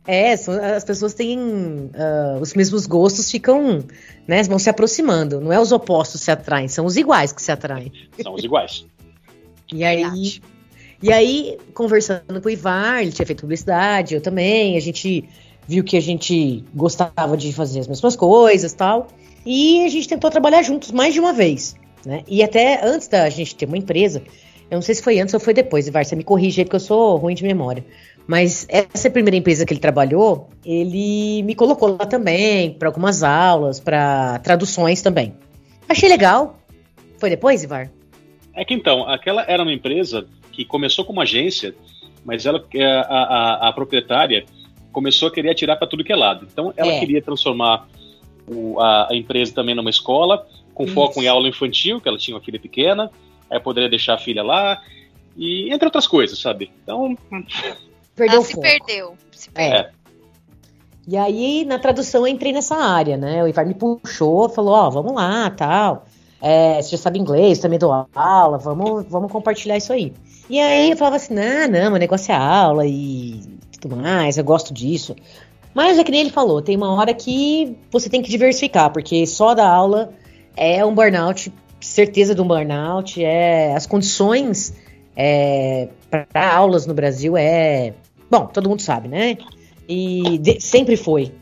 É, 0.07 0.33
as 0.33 0.85
pessoas 0.85 1.13
têm 1.13 1.39
uh, 1.39 2.41
os 2.41 2.55
mesmos 2.55 2.87
gostos, 2.87 3.31
ficam, 3.31 3.85
né, 4.27 4.43
vão 4.45 4.59
se 4.59 4.71
aproximando. 4.71 5.39
Não 5.39 5.53
é 5.53 5.61
os 5.61 5.71
opostos 5.71 6.21
que 6.21 6.25
se 6.25 6.31
atraem, 6.31 6.67
são 6.67 6.87
os 6.87 6.97
iguais 6.97 7.31
que 7.31 7.43
se 7.43 7.53
atraem. 7.53 7.93
São 8.23 8.33
os 8.33 8.43
iguais. 8.43 8.87
e 9.71 9.85
aí, 9.85 10.41
e 11.03 11.13
aí, 11.13 11.59
conversando 11.75 12.41
com 12.41 12.49
o 12.49 12.51
Ivar, 12.51 13.03
ele 13.03 13.13
tinha 13.13 13.25
feito 13.25 13.41
publicidade, 13.41 14.15
eu 14.15 14.21
também, 14.21 14.77
a 14.77 14.81
gente 14.81 15.29
viu 15.67 15.85
que 15.85 15.97
a 15.97 16.01
gente 16.01 16.65
gostava 16.75 17.37
de 17.37 17.53
fazer 17.53 17.81
as 17.81 17.87
mesmas 17.87 18.17
coisas 18.17 18.73
tal. 18.73 19.09
E 19.47 19.85
a 19.85 19.89
gente 19.89 20.09
tentou 20.09 20.31
trabalhar 20.31 20.63
juntos 20.63 20.91
mais 20.91 21.15
de 21.15 21.21
uma 21.21 21.33
vez, 21.33 21.77
né? 22.05 22.23
E 22.27 22.43
até 22.43 22.85
antes 22.85 23.07
da 23.07 23.29
gente 23.31 23.55
ter 23.55 23.67
uma 23.67 23.79
empresa, 23.79 24.23
eu 24.71 24.75
não 24.75 24.83
sei 24.83 24.95
se 24.95 25.03
foi 25.03 25.21
antes 25.21 25.33
ou 25.33 25.41
foi 25.41 25.55
depois, 25.55 25.87
Ivar, 25.87 26.05
você 26.05 26.17
me 26.17 26.25
corrige 26.25 26.61
aí 26.61 26.65
porque 26.65 26.77
eu 26.77 26.81
sou 26.81 27.17
ruim 27.17 27.35
de 27.35 27.45
memória. 27.45 27.85
Mas 28.27 28.67
essa 28.69 29.09
primeira 29.09 29.37
empresa 29.37 29.65
que 29.65 29.73
ele 29.73 29.81
trabalhou, 29.81 30.49
ele 30.65 31.43
me 31.45 31.55
colocou 31.55 31.97
lá 31.99 32.05
também, 32.07 32.73
para 32.73 32.89
algumas 32.89 33.23
aulas, 33.23 33.81
para 33.81 34.39
traduções 34.41 35.01
também. 35.01 35.35
Achei 35.89 36.09
legal. 36.09 36.59
Foi 37.19 37.31
depois, 37.31 37.63
Ivar? 37.63 37.91
É 38.55 38.65
que 38.65 38.75
então, 38.75 39.09
aquela 39.09 39.45
era 39.49 39.63
uma 39.63 39.73
empresa 39.73 40.27
que 40.59 40.65
começou 40.65 41.05
como 41.05 41.21
agência, 41.21 41.73
mas 42.25 42.45
ela, 42.45 42.61
a, 42.77 43.13
a, 43.13 43.69
a 43.69 43.73
proprietária 43.73 44.45
começou 44.91 45.29
a 45.29 45.31
querer 45.31 45.51
atirar 45.51 45.77
para 45.77 45.87
tudo 45.87 46.03
que 46.03 46.13
é 46.13 46.17
lado. 46.17 46.49
Então, 46.53 46.75
ela 46.77 46.91
é. 46.91 46.99
queria 46.99 47.23
transformar 47.23 47.87
o, 48.45 48.81
a, 48.81 49.13
a, 49.13 49.15
empresa 49.15 49.55
também 49.55 49.73
numa 49.73 49.89
escola, 49.89 50.45
com 50.75 50.85
Isso. 50.85 50.95
foco 50.95 51.23
em 51.23 51.29
aula 51.29 51.47
infantil, 51.47 52.01
que 52.01 52.09
ela 52.09 52.19
tinha 52.19 52.37
uma 52.37 52.43
filha 52.43 52.59
pequena, 52.59 53.09
aí 53.49 53.61
poderia 53.61 53.89
deixar 53.89 54.15
a 54.15 54.19
filha 54.19 54.43
lá, 54.43 54.83
e 55.37 55.73
entre 55.73 55.87
outras 55.87 56.09
coisas, 56.09 56.41
sabe? 56.41 56.73
Então. 56.83 57.17
Perdeu 58.17 58.39
Ela 58.39 58.45
se 58.45 58.61
perdeu. 58.61 59.15
Se 59.31 59.51
perdeu. 59.51 59.79
É. 59.79 59.91
E 61.07 61.17
aí, 61.17 61.65
na 61.65 61.79
tradução, 61.79 62.23
eu 62.23 62.35
entrei 62.35 62.53
nessa 62.53 62.75
área, 62.75 63.17
né? 63.17 63.45
O 63.45 63.47
Ivar 63.47 63.65
me 63.65 63.75
puxou, 63.75 64.49
falou, 64.49 64.75
ó, 64.75 64.89
oh, 64.89 64.91
vamos 64.91 65.15
lá, 65.15 65.49
tal. 65.51 66.05
É, 66.43 66.83
você 66.83 66.91
já 66.91 66.99
sabe 66.99 67.21
inglês, 67.21 67.61
também 67.61 67.79
dou 67.79 68.09
aula, 68.13 68.59
vamos, 68.59 69.07
vamos 69.09 69.31
compartilhar 69.31 69.77
isso 69.77 69.93
aí. 69.93 70.13
E 70.49 70.59
aí 70.59 70.91
eu 70.91 70.97
falava 70.97 71.17
assim, 71.17 71.35
não, 71.35 71.69
não, 71.69 71.91
meu 71.91 71.99
negócio 71.99 72.33
é 72.33 72.35
aula 72.35 72.87
e 72.87 73.41
tudo 73.81 73.97
mais, 73.97 74.39
eu 74.39 74.45
gosto 74.45 74.73
disso. 74.73 75.15
Mas 75.75 75.99
é 75.99 76.05
que 76.05 76.11
nem 76.11 76.23
ele 76.23 76.31
falou, 76.31 76.63
tem 76.63 76.77
uma 76.77 76.93
hora 76.95 77.13
que 77.13 77.77
você 77.91 78.09
tem 78.09 78.23
que 78.23 78.31
diversificar, 78.31 78.91
porque 78.93 79.27
só 79.27 79.55
da 79.55 79.69
aula 79.69 80.13
é 80.57 80.85
um 80.85 80.95
burnout, 80.95 81.53
certeza 81.81 82.35
de 82.35 82.41
um 82.41 82.49
burnout, 82.49 83.23
é 83.23 83.75
as 83.75 83.87
condições 83.87 84.75
é, 85.15 85.89
para 86.11 86.55
aulas 86.55 86.87
no 86.87 86.95
Brasil 86.95 87.37
é 87.37 87.93
Bom, 88.31 88.47
todo 88.47 88.69
mundo 88.69 88.83
sabe, 88.83 89.09
né? 89.09 89.39
E 89.89 90.39
de, 90.39 90.61
sempre 90.61 90.97
foi. 90.97 91.33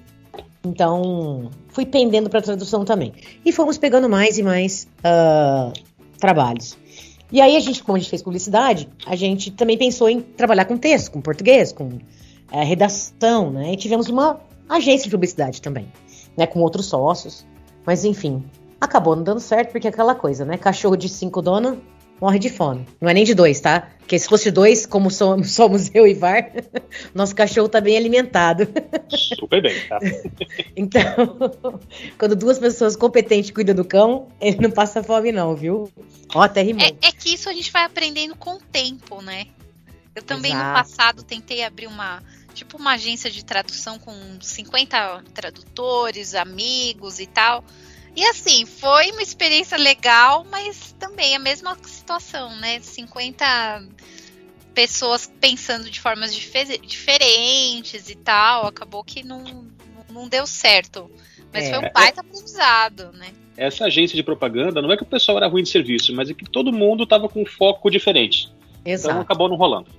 Então, 0.65 1.51
fui 1.69 1.85
pendendo 1.85 2.31
para 2.31 2.41
tradução 2.41 2.85
também. 2.85 3.13
E 3.45 3.53
fomos 3.53 3.77
pegando 3.77 4.09
mais 4.09 4.39
e 4.39 4.43
mais 4.43 4.89
uh, 5.01 5.73
trabalhos. 6.19 6.77
E 7.31 7.41
aí 7.41 7.57
a 7.57 7.61
gente, 7.61 7.83
como 7.83 7.97
a 7.97 7.99
gente 7.99 8.11
fez 8.11 8.23
publicidade, 8.23 8.89
a 9.05 9.17
gente 9.17 9.51
também 9.51 9.77
pensou 9.77 10.09
em 10.09 10.21
trabalhar 10.21 10.65
com 10.65 10.77
texto, 10.77 11.11
com 11.11 11.21
português, 11.21 11.73
com 11.73 11.85
uh, 11.85 12.65
redação, 12.65 13.51
né? 13.51 13.73
E 13.73 13.77
tivemos 13.77 14.09
uma 14.09 14.41
agência 14.69 15.05
de 15.05 15.11
publicidade 15.11 15.61
também, 15.61 15.91
né? 16.37 16.47
Com 16.47 16.61
outros 16.61 16.87
sócios. 16.87 17.45
Mas 17.85 18.05
enfim, 18.05 18.45
acabou 18.81 19.17
não 19.17 19.25
dando 19.25 19.41
certo 19.41 19.73
porque 19.73 19.89
é 19.89 19.91
aquela 19.91 20.15
coisa, 20.15 20.45
né? 20.45 20.57
Cachorro 20.57 20.97
de 20.97 21.09
cinco 21.09 21.43
donos 21.43 21.79
morre 22.21 22.39
de 22.39 22.49
fome. 22.49 22.87
Não 23.01 23.09
é 23.09 23.15
nem 23.15 23.25
de 23.25 23.35
dois, 23.35 23.61
tá? 23.61 23.89
Porque 23.99 24.19
se 24.19 24.29
fosse 24.29 24.51
dois, 24.51 24.87
como 24.87 25.11
somos, 25.11 25.51
somos 25.55 25.91
eu 25.95 26.07
e 26.07 26.15
Var, 26.15 26.53
nosso 27.15 27.35
cachorro 27.35 27.69
tá 27.69 27.81
bem 27.81 27.97
alimentado. 27.97 28.69
Super 29.11 29.63
bem, 29.63 29.81
tá? 29.89 29.99
então, 30.77 31.03
quando 32.19 32.37
duas 32.37 32.59
pessoas 32.59 32.97
competentes 32.97 33.51
cuidam 33.51 33.75
do 33.75 33.85
cão, 33.85 34.29
ele 34.41 34.59
não 34.61 34.71
passa 34.71 35.03
fome, 35.03 35.33
não, 35.33 35.55
viu? 35.55 35.91
Ó, 36.35 36.43
até 36.43 36.63
rimou. 36.63 36.87
É, 36.87 37.09
é 37.09 37.13
que 37.13 37.35
isso 37.35 37.49
a 37.49 37.53
gente 37.53 37.71
vai 37.71 37.85
aprendendo 37.85 38.37
com 38.37 38.55
o 38.55 38.61
tempo, 38.61 39.21
né? 39.21 39.47
Eu 40.15 40.23
também 40.23 40.53
Exato. 40.53 40.67
no 40.67 40.75
passado 40.75 41.23
tentei 41.23 41.63
abrir 41.63 41.87
uma 41.87 42.23
tipo 42.55 42.79
uma 42.79 42.93
agência 42.93 43.31
de 43.31 43.45
tradução 43.45 43.99
com 43.99 44.15
50 44.41 45.23
tradutores, 45.35 46.35
amigos 46.35 47.21
e 47.21 47.27
tal. 47.27 47.63
E 48.17 48.25
assim, 48.25 48.65
foi 48.65 49.13
uma 49.13 49.23
experiência 49.23 49.77
legal, 49.77 50.47
mas 50.51 50.95
também 50.99 51.37
a 51.37 51.39
mesma 51.39 51.77
situação, 51.85 52.57
né? 52.57 52.81
50 52.81 53.85
pessoas 54.75 55.31
pensando 55.39 55.91
de 55.91 56.01
formas 56.01 56.35
difer 56.35 56.79
diferentes 56.81 58.09
e 58.09 58.15
tal. 58.15 58.67
Acabou 58.67 59.05
que 59.05 59.23
não, 59.23 59.67
não 60.11 60.27
deu 60.27 60.47
certo. 60.47 61.11
Mas 61.53 61.65
é, 61.65 61.71
foi 61.71 61.79
um 61.79 61.93
baita 61.93 62.23
aprendizado, 62.23 63.13
né? 63.13 63.29
Essa 63.55 63.85
agência 63.85 64.17
de 64.17 64.23
propaganda 64.23 64.81
não 64.81 64.91
é 64.91 64.97
que 64.97 65.03
o 65.03 65.07
pessoal 65.07 65.37
era 65.37 65.47
ruim 65.47 65.63
de 65.63 65.69
serviço, 65.69 66.15
mas 66.15 66.31
é 66.31 66.35
que 66.35 66.45
todo 66.45 66.73
mundo 66.73 67.05
estava 67.05 67.29
com 67.29 67.43
um 67.43 67.47
foco 67.47 67.91
diferente. 67.91 68.51
Então 68.81 68.93
Exato. 68.93 69.11
Então 69.11 69.23
acabou 69.23 69.49
não 69.49 69.57
rolando. 69.57 69.91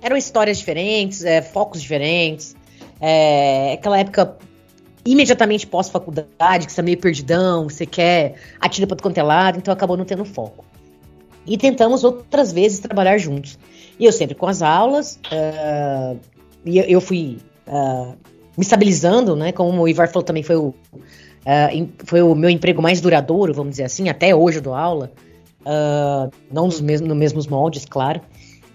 Eram 0.00 0.16
histórias 0.16 0.58
diferentes, 0.58 1.24
é, 1.24 1.42
focos 1.42 1.82
diferentes. 1.82 2.56
É, 3.00 3.74
aquela 3.74 3.98
época 3.98 4.38
imediatamente 5.06 5.66
pós-faculdade, 5.66 6.66
que 6.66 6.72
você 6.72 6.76
tá 6.76 6.82
meio 6.82 6.98
perdidão, 6.98 7.68
você 7.68 7.86
quer 7.86 8.34
atira 8.60 8.86
para 8.86 8.96
quanto 8.96 9.18
é 9.18 9.22
lado, 9.22 9.58
então 9.58 9.72
acabou 9.72 9.96
não 9.96 10.04
tendo 10.04 10.24
foco. 10.24 10.64
E 11.46 11.56
tentamos 11.56 12.02
outras 12.02 12.52
vezes 12.52 12.80
trabalhar 12.80 13.16
juntos. 13.18 13.58
E 13.98 14.04
eu 14.04 14.12
sempre 14.12 14.34
com 14.34 14.46
as 14.46 14.62
aulas, 14.62 15.18
uh, 15.32 16.18
e 16.64 16.78
eu, 16.92 17.00
fui 17.00 17.38
uh, 17.68 18.14
me 18.56 18.62
estabilizando, 18.62 19.36
né? 19.36 19.52
Como 19.52 19.80
o 19.80 19.88
Ivar 19.88 20.08
falou 20.08 20.24
também, 20.24 20.42
foi 20.42 20.56
o, 20.56 20.68
uh, 20.68 21.88
foi 22.04 22.20
o 22.20 22.34
meu 22.34 22.50
emprego 22.50 22.82
mais 22.82 23.00
duradouro, 23.00 23.54
vamos 23.54 23.70
dizer 23.70 23.84
assim, 23.84 24.08
até 24.08 24.34
hoje 24.34 24.58
eu 24.58 24.62
dou 24.62 24.74
aula. 24.74 25.12
não 26.50 26.66
nos 26.66 26.80
mesmos, 26.80 27.08
nos 27.08 27.16
mesmos 27.16 27.46
moldes, 27.46 27.84
claro. 27.84 28.20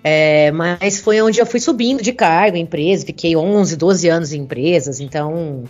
É, 0.04 0.52
mas 0.52 1.00
foi 1.00 1.22
onde 1.22 1.40
eu 1.40 1.46
fui 1.46 1.60
subindo 1.60 2.02
de 2.02 2.12
cargo 2.12 2.58
em 2.58 2.62
empresa, 2.62 3.06
fiquei 3.06 3.36
11, 3.36 3.76
12 3.76 4.10
anos 4.10 4.34
em 4.34 4.42
empresas, 4.42 5.00
então 5.00 5.64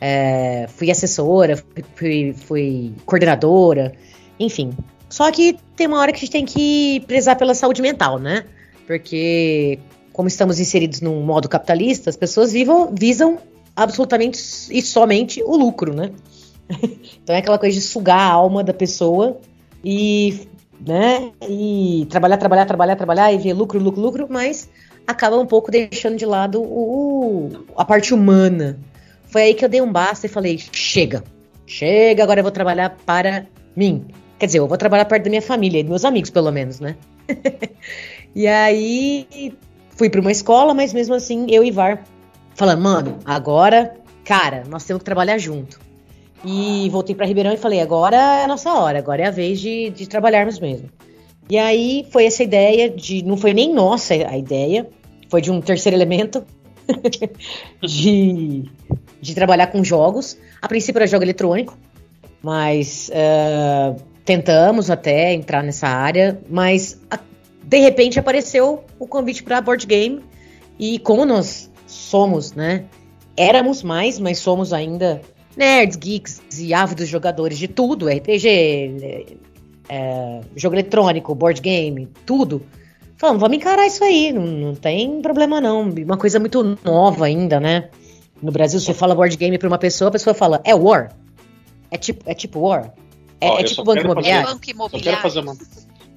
é, 0.00 0.66
fui 0.68 0.90
assessora, 0.90 1.62
fui, 1.94 2.32
fui, 2.32 2.92
coordenadora, 3.04 3.92
enfim. 4.38 4.72
Só 5.08 5.30
que 5.30 5.56
tem 5.74 5.86
uma 5.86 5.98
hora 5.98 6.12
que 6.12 6.18
a 6.18 6.20
gente 6.20 6.30
tem 6.30 6.44
que 6.44 7.00
prezar 7.06 7.36
pela 7.36 7.54
saúde 7.54 7.82
mental, 7.82 8.18
né? 8.18 8.44
Porque, 8.86 9.78
como 10.12 10.28
estamos 10.28 10.60
inseridos 10.60 11.00
num 11.00 11.22
modo 11.22 11.48
capitalista, 11.48 12.10
as 12.10 12.16
pessoas 12.16 12.52
vivam, 12.52 12.92
visam 12.94 13.38
absolutamente 13.74 14.38
e 14.70 14.82
somente 14.82 15.42
o 15.42 15.56
lucro, 15.56 15.94
né? 15.94 16.10
então 17.22 17.34
é 17.34 17.38
aquela 17.38 17.58
coisa 17.58 17.74
de 17.74 17.82
sugar 17.82 18.18
a 18.18 18.32
alma 18.32 18.62
da 18.62 18.74
pessoa 18.74 19.38
e, 19.82 20.46
né, 20.84 21.32
e 21.48 22.06
trabalhar, 22.10 22.36
trabalhar, 22.36 22.66
trabalhar, 22.66 22.96
trabalhar 22.96 23.32
e 23.32 23.38
ver 23.38 23.54
lucro, 23.54 23.78
lucro, 23.78 24.00
lucro, 24.00 24.26
mas 24.28 24.68
acaba 25.06 25.38
um 25.38 25.46
pouco 25.46 25.70
deixando 25.70 26.16
de 26.16 26.26
lado 26.26 26.60
o, 26.60 27.50
a 27.76 27.84
parte 27.84 28.12
humana 28.12 28.78
foi 29.28 29.42
aí 29.42 29.54
que 29.54 29.64
eu 29.64 29.68
dei 29.68 29.80
um 29.80 29.90
basta 29.90 30.26
e 30.26 30.28
falei: 30.28 30.58
chega, 30.72 31.22
chega, 31.66 32.22
agora 32.22 32.40
eu 32.40 32.44
vou 32.44 32.52
trabalhar 32.52 32.96
para 33.06 33.46
mim. 33.76 34.06
Quer 34.38 34.46
dizer, 34.46 34.58
eu 34.58 34.68
vou 34.68 34.78
trabalhar 34.78 35.04
perto 35.04 35.24
da 35.24 35.30
minha 35.30 35.42
família, 35.42 35.82
dos 35.82 35.90
meus 35.90 36.04
amigos, 36.04 36.30
pelo 36.30 36.50
menos, 36.50 36.80
né? 36.80 36.96
E 38.34 38.46
aí 38.46 39.56
fui 39.96 40.08
para 40.10 40.20
uma 40.20 40.30
escola, 40.30 40.74
mas 40.74 40.92
mesmo 40.92 41.14
assim 41.14 41.46
eu 41.48 41.64
e 41.64 41.70
Var 41.70 42.04
falando, 42.54 42.82
mano, 42.82 43.18
agora, 43.24 43.96
cara, 44.24 44.64
nós 44.68 44.84
temos 44.84 45.00
que 45.00 45.04
trabalhar 45.04 45.38
junto. 45.38 45.80
E 46.44 46.88
voltei 46.90 47.14
para 47.14 47.26
Ribeirão 47.26 47.52
e 47.52 47.56
falei, 47.56 47.80
agora 47.80 48.16
é 48.16 48.44
a 48.44 48.48
nossa 48.48 48.72
hora, 48.72 48.98
agora 48.98 49.22
é 49.22 49.26
a 49.26 49.30
vez 49.30 49.60
de, 49.60 49.90
de 49.90 50.08
trabalharmos 50.08 50.60
mesmo. 50.60 50.88
E 51.50 51.56
aí 51.56 52.06
foi 52.10 52.26
essa 52.26 52.42
ideia 52.42 52.90
de, 52.90 53.22
não 53.24 53.36
foi 53.36 53.54
nem 53.54 53.72
nossa 53.72 54.14
a 54.14 54.36
ideia, 54.36 54.88
foi 55.28 55.40
de 55.40 55.50
um 55.50 55.60
terceiro 55.60 55.96
elemento 55.96 56.44
de, 57.82 58.64
de 59.20 59.34
trabalhar 59.34 59.68
com 59.68 59.82
jogos. 59.84 60.38
A 60.60 60.68
princípio 60.68 60.98
era 60.98 61.06
jogo 61.06 61.24
eletrônico, 61.24 61.76
mas 62.42 63.10
uh, 63.10 64.00
tentamos 64.24 64.90
até 64.90 65.32
entrar 65.32 65.62
nessa 65.62 65.88
área, 65.88 66.40
mas 66.48 67.00
a, 67.10 67.18
de 67.62 67.78
repente 67.78 68.18
apareceu 68.18 68.84
o 68.98 69.06
convite 69.06 69.42
para 69.42 69.60
board 69.60 69.86
game 69.86 70.24
e 70.78 70.98
como 70.98 71.24
nós 71.24 71.70
somos, 71.86 72.52
né? 72.52 72.84
Éramos 73.36 73.82
mais, 73.82 74.18
mas 74.18 74.38
somos 74.38 74.72
ainda 74.72 75.20
nerds, 75.56 75.96
geeks 75.96 76.40
e 76.58 76.72
ávidos 76.72 77.08
jogadores 77.08 77.58
de 77.58 77.68
tudo, 77.68 78.08
RPG, 78.08 78.48
é, 78.48 79.26
é, 79.88 80.40
jogo 80.54 80.76
eletrônico, 80.76 81.34
board 81.34 81.60
game, 81.60 82.08
tudo. 82.24 82.62
Falamos, 83.18 83.40
vamos 83.40 83.56
encarar 83.56 83.86
isso 83.86 84.02
aí, 84.04 84.32
não, 84.32 84.46
não 84.46 84.74
tem 84.74 85.20
problema 85.20 85.60
não. 85.60 85.82
Uma 85.82 86.16
coisa 86.16 86.38
muito 86.38 86.78
nova 86.84 87.26
ainda, 87.26 87.58
né? 87.58 87.90
No 88.40 88.52
Brasil, 88.52 88.78
você 88.78 88.94
fala 88.94 89.14
board 89.14 89.36
game 89.36 89.58
para 89.58 89.68
uma 89.68 89.78
pessoa, 89.78 90.08
a 90.08 90.12
pessoa 90.12 90.32
fala, 90.32 90.60
é 90.64 90.72
War. 90.74 91.12
É 91.90 91.98
tipo, 91.98 92.22
é 92.30 92.34
tipo 92.34 92.60
War. 92.60 92.94
É, 93.40 93.48
Ó, 93.50 93.58
é 93.58 93.64
tipo 93.64 93.82
banco 93.82 94.02
imobiliário. 94.02 94.48
Banco 94.48 94.64
Só 94.64 94.70
imobiliário. 94.70 95.02
quero 95.02 95.22
fazer 95.22 95.40
uma, 95.40 95.56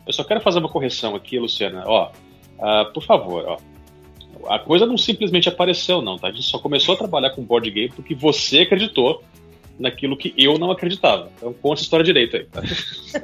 eu 0.06 0.14
só 0.14 0.24
quero 0.24 0.42
fazer 0.42 0.60
uma 0.60 0.70
correção 0.70 1.16
aqui, 1.16 1.40
Luciana. 1.40 1.84
Ó, 1.86 2.12
ah, 2.60 2.86
por 2.94 3.04
favor, 3.04 3.46
ó. 3.48 3.58
A 4.48 4.60
coisa 4.60 4.86
não 4.86 4.98
simplesmente 4.98 5.48
apareceu, 5.48 6.02
não, 6.02 6.18
tá? 6.18 6.28
A 6.28 6.32
gente 6.32 6.44
só 6.44 6.58
começou 6.58 6.96
a 6.96 6.98
trabalhar 6.98 7.32
com 7.32 7.44
board 7.44 7.70
game 7.70 7.92
porque 7.96 8.16
você 8.16 8.60
acreditou 8.60 9.24
naquilo 9.82 10.16
que 10.16 10.34
eu 10.38 10.58
não 10.58 10.72
acreditava. 10.72 11.30
Então 11.38 11.54
conta 11.54 11.82
a 11.82 11.84
história 11.84 12.06
direito 12.06 12.38
aí. 12.38 12.46
Tá? 12.46 12.62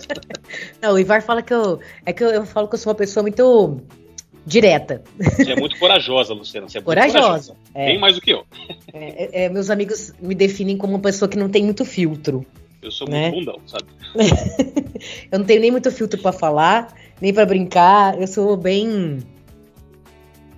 Não, 0.82 0.94
o 0.94 1.00
Ivar 1.00 1.22
fala 1.22 1.42
que 1.42 1.54
eu. 1.54 1.80
É 2.06 2.12
que 2.12 2.24
eu, 2.24 2.30
eu 2.30 2.46
falo 2.46 2.68
que 2.68 2.76
eu 2.76 2.80
sou 2.80 2.92
uma 2.92 2.98
pessoa 2.98 3.22
muito 3.22 3.80
direta. 4.46 5.04
Você 5.20 5.52
é 5.52 5.56
muito 5.56 5.78
corajosa, 5.78 6.34
Luciana. 6.34 6.68
Você 6.68 6.78
é 6.78 6.82
muito 6.82 6.86
Corajosa. 6.86 7.56
É. 7.74 7.86
Bem 7.88 8.00
mais 8.00 8.16
do 8.16 8.22
que 8.22 8.32
eu. 8.32 8.46
É, 8.94 9.46
é, 9.46 9.50
meus 9.50 9.70
amigos 9.70 10.14
me 10.22 10.34
definem 10.34 10.78
como 10.78 10.94
uma 10.94 11.00
pessoa 11.02 11.28
que 11.30 11.38
não 11.38 11.50
tem 11.50 11.64
muito 11.64 11.84
filtro. 11.86 12.46
Eu 12.82 12.92
sou 12.92 13.08
Né? 13.10 13.30
muito 13.32 13.46
bundão, 13.46 13.62
sabe? 13.68 13.86
eu 15.32 15.40
não 15.40 15.46
tenho 15.46 15.62
nem 15.62 15.72
muito 15.72 15.92
filtro 15.92 16.22
pra 16.22 16.32
falar, 16.32 16.94
nem 17.22 17.34
pra 17.34 17.46
brincar. 17.46 18.20
Eu 18.20 18.28
sou 18.28 18.56
bem. 18.56 19.20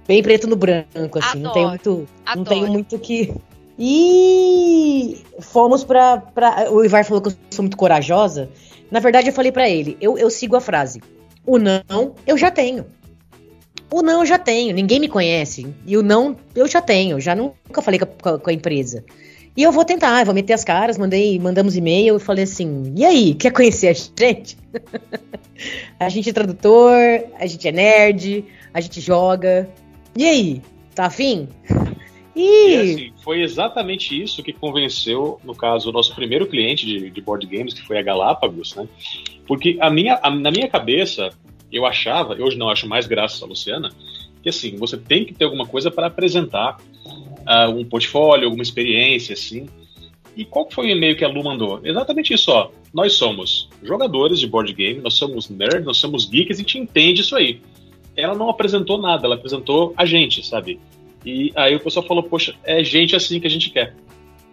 Bem 0.07 0.23
preto 0.23 0.47
no 0.47 0.55
branco, 0.55 1.19
assim. 1.19 1.39
não 1.39 1.51
tenho 1.51 1.67
Adoro, 1.67 1.69
muito. 1.69 1.89
Não 2.25 2.31
adoro. 2.31 2.49
tenho 2.49 2.67
muito 2.67 2.99
que. 2.99 3.33
E 3.79 5.23
fomos 5.39 5.85
pra, 5.85 6.17
pra. 6.17 6.69
O 6.69 6.83
Ivar 6.83 7.05
falou 7.05 7.21
que 7.21 7.29
eu 7.29 7.33
sou 7.49 7.63
muito 7.63 7.77
corajosa. 7.77 8.49
Na 8.91 8.99
verdade, 8.99 9.29
eu 9.29 9.33
falei 9.33 9.53
pra 9.53 9.69
ele: 9.69 9.95
eu, 10.01 10.17
eu 10.17 10.29
sigo 10.29 10.57
a 10.57 10.61
frase. 10.61 11.01
O 11.45 11.57
não, 11.57 12.13
eu 12.27 12.37
já 12.37 12.51
tenho. 12.51 12.85
O 13.89 14.01
não 14.01 14.19
eu 14.19 14.25
já 14.25 14.37
tenho, 14.37 14.75
ninguém 14.75 14.99
me 14.99 15.07
conhece. 15.07 15.73
E 15.85 15.97
o 15.97 16.03
não 16.03 16.35
eu 16.53 16.67
já 16.67 16.81
tenho, 16.81 17.19
já 17.19 17.33
nunca 17.33 17.81
falei 17.81 17.99
com 17.99 18.29
a, 18.29 18.37
com 18.37 18.49
a 18.49 18.53
empresa. 18.53 19.03
E 19.55 19.63
eu 19.63 19.71
vou 19.71 19.83
tentar, 19.83 20.19
eu 20.19 20.25
vou 20.25 20.35
meter 20.35 20.53
as 20.53 20.63
caras, 20.63 20.97
mandei, 20.97 21.39
mandamos 21.39 21.75
e-mail 21.75 22.17
e 22.17 22.19
falei 22.19 22.43
assim: 22.43 22.93
e 22.95 23.05
aí, 23.05 23.33
quer 23.33 23.51
conhecer 23.51 23.87
a 23.87 23.93
gente? 23.93 24.57
a 25.99 26.09
gente 26.09 26.29
é 26.29 26.33
tradutor, 26.33 26.95
a 27.39 27.45
gente 27.45 27.67
é 27.67 27.71
nerd, 27.71 28.45
a 28.73 28.81
gente 28.81 28.99
joga. 28.99 29.69
E 30.15 30.25
aí, 30.27 30.61
tá 30.93 31.05
afim? 31.05 31.47
E 32.41 32.71
E 32.71 32.75
assim, 32.77 33.13
foi 33.23 33.41
exatamente 33.41 34.19
isso 34.21 34.41
que 34.41 34.53
convenceu, 34.53 35.39
no 35.43 35.53
caso, 35.55 35.89
o 35.89 35.91
nosso 35.91 36.15
primeiro 36.15 36.47
cliente 36.47 36.85
de, 36.85 37.09
de 37.09 37.21
board 37.21 37.45
games, 37.45 37.73
que 37.73 37.81
foi 37.85 37.97
a 37.97 38.01
Galápagos, 38.01 38.75
né? 38.75 38.87
Porque 39.47 39.77
a 39.79 39.89
minha, 39.89 40.19
a- 40.21 40.29
na 40.29 40.49
minha 40.51 40.67
cabeça, 40.67 41.29
eu 41.71 41.85
achava, 41.85 42.35
hoje 42.41 42.57
não 42.57 42.69
acho 42.69 42.87
mais 42.87 43.05
graças 43.07 43.41
a 43.43 43.45
Luciana, 43.45 43.89
que 44.41 44.49
assim, 44.49 44.77
você 44.77 44.97
tem 44.97 45.25
que 45.25 45.33
ter 45.33 45.45
alguma 45.45 45.65
coisa 45.65 45.91
para 45.91 46.07
apresentar, 46.07 46.77
ah, 47.45 47.67
um 47.69 47.83
portfólio, 47.83 48.45
alguma 48.45 48.63
experiência, 48.63 49.33
assim. 49.33 49.67
E 50.37 50.45
qual 50.45 50.69
foi 50.71 50.87
o 50.87 50.89
e-mail 50.91 51.17
que 51.17 51.25
a 51.25 51.27
Lu 51.27 51.43
mandou? 51.43 51.81
Exatamente 51.83 52.33
isso, 52.33 52.51
ó. 52.51 52.69
Nós 52.93 53.13
somos 53.13 53.67
jogadores 53.83 54.39
de 54.39 54.47
board 54.47 54.71
game, 54.73 55.01
nós 55.01 55.15
somos 55.15 55.49
nerds, 55.49 55.83
nós 55.83 55.97
somos 55.97 56.25
geeks, 56.25 56.57
a 56.57 56.61
gente 56.61 56.77
entende 56.79 57.21
isso 57.21 57.35
aí. 57.35 57.59
Ela 58.15 58.33
não 58.35 58.49
apresentou 58.49 58.97
nada, 58.97 59.25
ela 59.25 59.35
apresentou 59.35 59.93
a 59.97 60.05
gente, 60.05 60.45
sabe? 60.45 60.79
E 61.25 61.51
aí 61.55 61.75
o 61.75 61.79
pessoal 61.79 62.05
falou, 62.07 62.23
poxa, 62.23 62.55
é 62.63 62.83
gente 62.83 63.15
assim 63.15 63.39
que 63.39 63.47
a 63.47 63.49
gente 63.49 63.69
quer. 63.69 63.95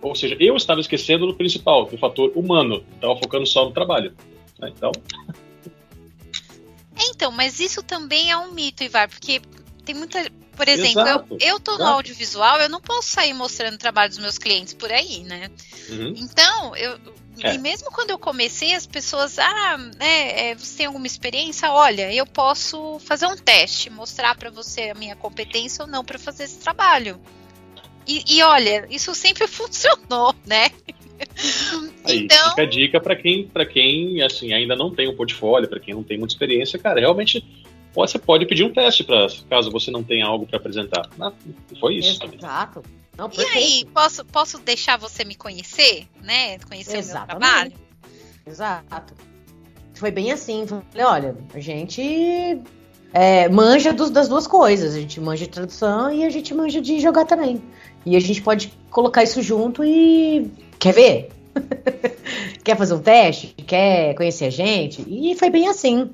Ou 0.02 0.14
seja, 0.14 0.36
eu 0.38 0.56
estava 0.56 0.80
esquecendo 0.80 1.26
do 1.26 1.34
principal, 1.34 1.86
do 1.86 1.96
fator 1.96 2.30
humano. 2.34 2.84
Estava 2.94 3.16
focando 3.16 3.46
só 3.46 3.64
no 3.64 3.72
trabalho. 3.72 4.14
né? 4.58 4.72
Então, 4.76 4.92
É, 6.98 7.08
Então, 7.10 7.30
mas 7.30 7.60
isso 7.60 7.82
também 7.82 8.30
é 8.30 8.36
um 8.36 8.52
mito, 8.52 8.82
Ivar, 8.82 9.08
porque 9.08 9.40
tem 9.84 9.94
muita. 9.94 10.26
Por 10.56 10.68
exemplo, 10.68 11.02
Exato, 11.02 11.36
eu, 11.38 11.48
eu 11.48 11.60
tô 11.60 11.76
no 11.76 11.84
audiovisual, 11.84 12.58
eu 12.60 12.68
não 12.68 12.80
posso 12.80 13.10
sair 13.10 13.34
mostrando 13.34 13.74
o 13.74 13.78
trabalho 13.78 14.08
dos 14.08 14.18
meus 14.18 14.38
clientes 14.38 14.72
por 14.72 14.90
aí, 14.90 15.22
né? 15.22 15.50
uhum. 15.90 16.14
Então, 16.16 16.74
eu. 16.74 16.98
É. 17.42 17.54
E 17.54 17.58
mesmo 17.58 17.90
quando 17.92 18.12
eu 18.12 18.18
comecei, 18.18 18.74
as 18.74 18.86
pessoas, 18.86 19.38
ah, 19.38 19.76
né, 19.98 20.52
é, 20.52 20.54
você 20.54 20.78
tem 20.78 20.86
alguma 20.86 21.06
experiência? 21.06 21.70
Olha, 21.70 22.10
eu 22.10 22.24
posso 22.24 22.98
fazer 23.00 23.26
um 23.26 23.36
teste, 23.36 23.90
mostrar 23.90 24.34
pra 24.36 24.48
você 24.48 24.88
a 24.88 24.94
minha 24.94 25.14
competência 25.14 25.84
ou 25.84 25.90
não 25.90 26.02
pra 26.02 26.18
fazer 26.18 26.44
esse 26.44 26.58
trabalho. 26.60 27.20
E, 28.06 28.24
e 28.26 28.42
olha, 28.42 28.86
isso 28.88 29.14
sempre 29.14 29.46
funcionou, 29.48 30.34
né? 30.46 30.70
aí 32.04 32.20
então, 32.20 32.50
fica 32.50 32.62
a 32.62 32.66
dica 32.66 33.00
para 33.00 33.16
quem, 33.16 33.46
para 33.46 33.66
quem 33.66 34.22
assim 34.22 34.54
ainda 34.54 34.74
não 34.74 34.90
tem 34.90 35.06
um 35.06 35.14
portfólio, 35.14 35.68
para 35.68 35.80
quem 35.80 35.92
não 35.92 36.02
tem 36.02 36.16
muita 36.16 36.32
experiência, 36.32 36.78
cara, 36.78 37.00
realmente 37.00 37.44
você 37.96 38.18
pode 38.18 38.44
pedir 38.46 38.64
um 38.64 38.72
teste 38.72 39.04
para 39.04 39.26
caso 39.48 39.70
você 39.70 39.90
não 39.90 40.02
tenha 40.02 40.26
algo 40.26 40.46
para 40.46 40.58
apresentar. 40.58 41.08
Ah, 41.20 41.32
foi 41.80 41.94
isso 41.96 42.18
também. 42.18 42.38
Exato. 42.38 42.82
Não, 43.16 43.30
E 43.32 43.40
aí, 43.56 43.84
posso, 43.94 44.24
posso 44.26 44.58
deixar 44.58 44.98
você 44.98 45.24
me 45.24 45.34
conhecer, 45.34 46.06
né? 46.22 46.58
Conhecer 46.58 46.90
o 46.90 46.92
meu 46.94 47.00
Exatamente. 47.00 47.40
trabalho? 47.40 47.72
Exato. 48.46 49.14
Foi 49.94 50.10
bem 50.10 50.30
assim. 50.30 50.66
Falei, 50.66 50.82
olha, 51.06 51.36
a 51.54 51.60
gente 51.60 52.60
é, 53.14 53.48
manja 53.48 53.92
dos- 53.94 54.10
das 54.10 54.28
duas 54.28 54.46
coisas. 54.46 54.94
A 54.94 55.00
gente 55.00 55.18
manja 55.18 55.46
de 55.46 55.50
tradução 55.50 56.12
e 56.12 56.24
a 56.24 56.28
gente 56.28 56.52
manja 56.52 56.80
de 56.82 57.00
jogar 57.00 57.24
também. 57.24 57.62
E 58.04 58.14
a 58.14 58.20
gente 58.20 58.42
pode 58.42 58.72
colocar 58.90 59.22
isso 59.22 59.40
junto 59.42 59.82
e. 59.82 60.50
Quer 60.78 60.92
ver? 60.92 61.28
Quer 62.62 62.76
fazer 62.76 62.94
um 62.94 62.98
teste? 63.00 63.54
Quer 63.66 64.14
conhecer 64.14 64.44
a 64.46 64.50
gente? 64.50 65.02
E 65.08 65.34
foi 65.36 65.48
bem 65.48 65.68
assim. 65.68 66.10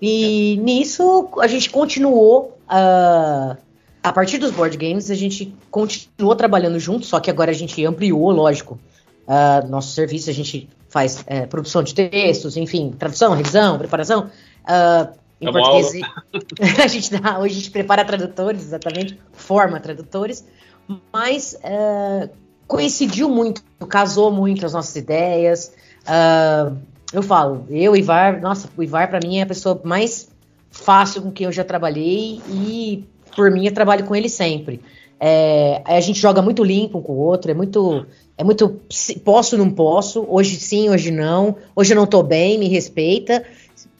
E 0.00 0.56
nisso 0.62 1.28
a 1.38 1.46
gente 1.46 1.68
continuou. 1.70 2.58
ah, 2.68 3.56
a 4.02 4.12
partir 4.12 4.38
dos 4.38 4.50
board 4.50 4.76
games, 4.78 5.10
a 5.10 5.14
gente 5.14 5.54
continuou 5.70 6.34
trabalhando 6.34 6.78
junto, 6.78 7.04
só 7.04 7.20
que 7.20 7.30
agora 7.30 7.50
a 7.50 7.54
gente 7.54 7.84
ampliou, 7.84 8.30
lógico. 8.30 8.78
ah, 9.26 9.62
nosso 9.68 9.92
serviço, 9.92 10.30
a 10.30 10.32
gente 10.32 10.68
faz 10.88 11.22
é, 11.26 11.46
produção 11.46 11.82
de 11.82 11.94
textos, 11.94 12.56
enfim, 12.56 12.92
tradução, 12.98 13.34
revisão, 13.34 13.78
preparação. 13.78 14.30
ah, 14.64 15.12
em 15.40 15.48
uma 15.48 15.60
português, 15.60 16.02
a 16.82 16.86
gente 16.86 17.10
dá, 17.18 17.38
hoje 17.38 17.54
a 17.54 17.58
gente 17.58 17.70
prepara 17.70 18.04
tradutores, 18.04 18.62
exatamente, 18.62 19.18
forma 19.32 19.80
tradutores, 19.80 20.44
mas 21.12 21.56
coincidiu 22.66 23.28
muito, 23.28 23.62
casou 23.88 24.30
muito 24.30 24.66
as 24.66 24.72
nossas 24.72 24.96
ideias. 24.96 25.72
ah, 26.06 26.72
eu 27.12 27.22
falo, 27.22 27.66
eu, 27.70 27.96
Ivar, 27.96 28.40
nossa, 28.40 28.68
o 28.76 28.82
Ivar 28.82 29.08
para 29.08 29.20
mim 29.26 29.38
é 29.38 29.42
a 29.42 29.46
pessoa 29.46 29.80
mais 29.84 30.28
fácil 30.70 31.22
com 31.22 31.32
quem 31.32 31.46
eu 31.46 31.52
já 31.52 31.64
trabalhei 31.64 32.40
e 32.48 33.04
por 33.34 33.50
mim 33.50 33.66
eu 33.66 33.74
trabalho 33.74 34.04
com 34.04 34.14
ele 34.14 34.28
sempre. 34.28 34.80
É, 35.18 35.82
a 35.84 36.00
gente 36.00 36.18
joga 36.18 36.40
muito 36.40 36.64
limpo 36.64 36.98
um 36.98 37.02
com 37.02 37.12
o 37.12 37.18
outro, 37.18 37.50
é 37.50 37.54
muito, 37.54 38.06
é 38.38 38.44
muito 38.44 38.80
posso, 39.24 39.58
não 39.58 39.70
posso, 39.70 40.24
hoje 40.28 40.56
sim, 40.56 40.88
hoje 40.88 41.10
não, 41.10 41.56
hoje 41.76 41.92
eu 41.92 41.96
não 41.96 42.06
tô 42.06 42.22
bem, 42.22 42.58
me 42.58 42.68
respeita, 42.68 43.44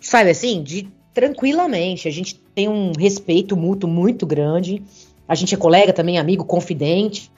sabe 0.00 0.30
assim, 0.30 0.62
de 0.62 0.88
tranquilamente. 1.12 2.08
A 2.08 2.10
gente 2.10 2.36
tem 2.54 2.68
um 2.68 2.92
respeito 2.98 3.56
mútuo 3.56 3.90
muito 3.90 4.24
grande. 4.24 4.82
A 5.28 5.34
gente 5.34 5.54
é 5.54 5.58
colega 5.58 5.92
também, 5.92 6.18
amigo, 6.18 6.44
confidente, 6.44 7.30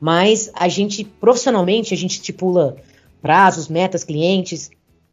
mas 0.00 0.50
a 0.54 0.68
gente 0.68 1.04
profissionalmente 1.04 1.94
a 1.94 1.96
gente 1.96 2.12
estipula 2.12 2.76
prazos, 3.22 3.68
metas, 3.68 4.04
clientes 4.04 4.70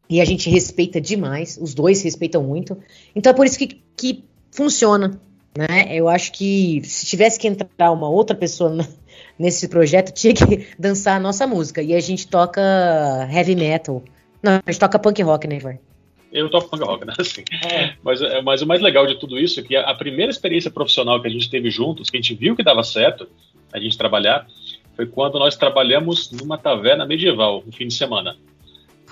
e 0.10 0.20
a 0.20 0.26
gente 0.26 0.50
respeita 0.50 1.00
demais. 1.00 1.58
Os 1.62 1.74
dois 1.74 2.02
respeitam 2.02 2.44
muito. 2.44 2.78
Então 3.16 3.32
é 3.32 3.36
por 3.36 3.46
isso 3.46 3.60
que, 3.60 3.82
que 3.96 4.24
funciona, 4.52 5.20
né? 5.56 5.96
Eu 5.96 6.10
acho 6.10 6.32
que 6.32 6.82
se 6.84 7.06
tivesse 7.06 7.40
que 7.40 7.48
entrar 7.48 7.92
uma 7.92 8.10
outra 8.10 8.36
pessoa 8.36 8.72
na- 8.72 8.88
nesse 9.38 9.68
projeto, 9.68 10.12
tinha 10.12 10.34
que 10.34 10.68
dançar 10.80 11.18
a 11.18 11.20
nossa 11.20 11.46
música. 11.46 11.82
E 11.82 11.94
a 11.94 12.00
gente 12.00 12.28
toca 12.28 12.62
heavy 13.32 13.56
metal. 13.56 14.04
Não, 14.42 14.54
a 14.66 14.72
gente 14.72 14.80
toca 14.80 14.98
punk 14.98 15.22
rock, 15.22 15.48
né, 15.48 15.58
Ivar? 15.58 15.78
Eu 16.32 16.50
toco 16.50 16.70
punk 16.70 16.84
rock, 16.84 17.06
né? 17.06 17.14
Assim. 17.20 17.44
É. 17.70 17.94
Mas, 18.04 18.22
é, 18.22 18.42
mas 18.42 18.62
o 18.62 18.68
mais 18.68 18.82
legal 18.82 19.06
de 19.06 19.20
tudo 19.20 19.38
isso 19.40 19.60
é 19.60 19.64
que 19.64 19.76
a, 19.76 19.82
a 19.90 19.96
primeira 19.96 20.32
experiência 20.32 20.72
profissional 20.72 21.22
que 21.22 21.28
a 21.28 21.32
gente 21.32 21.50
teve 21.50 21.70
juntos, 21.70 22.10
que 22.10 22.18
a 22.18 22.22
gente 22.22 22.34
viu 22.34 22.56
que 22.56 22.64
dava 22.64 22.84
certo 22.84 23.28
a 23.72 23.80
gente 23.80 23.98
trabalhar, 23.98 24.48
foi 24.96 25.06
quando 25.06 25.38
nós 25.38 25.56
trabalhamos 25.56 26.32
numa 26.32 26.58
taverna 26.58 27.06
medieval, 27.06 27.64
no 27.66 27.72
fim 27.72 27.88
de 27.88 27.94
semana. 27.94 28.36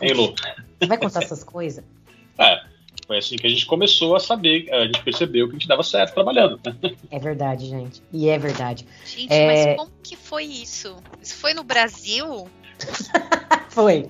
Hein, 0.02 0.14
Lu? 0.14 0.36
Você 0.80 0.88
vai 0.88 0.98
contar 0.98 1.24
essas 1.24 1.44
coisas? 1.44 1.84
É, 2.40 2.62
foi 3.08 3.18
assim 3.18 3.36
que 3.36 3.48
a 3.48 3.50
gente 3.50 3.66
começou 3.66 4.16
a 4.16 4.20
saber, 4.20 4.72
a 4.72 4.86
gente 4.86 5.02
percebeu 5.02 5.48
que 5.48 5.56
a 5.56 5.58
gente 5.58 5.68
dava 5.68 5.82
certo 5.82 6.14
trabalhando. 6.14 6.60
É 7.10 7.18
verdade, 7.18 7.66
gente. 7.66 8.04
E 8.14 8.30
é 8.30 8.38
verdade. 8.38 8.86
Gente, 9.06 9.34
é... 9.34 9.48
mas 9.48 9.76
como 9.76 9.92
que 10.04 10.16
foi 10.16 10.44
isso? 10.44 10.96
Isso 11.20 11.36
foi 11.36 11.56
no 11.56 11.64
Brasil? 11.64 12.48
foi. 13.70 14.08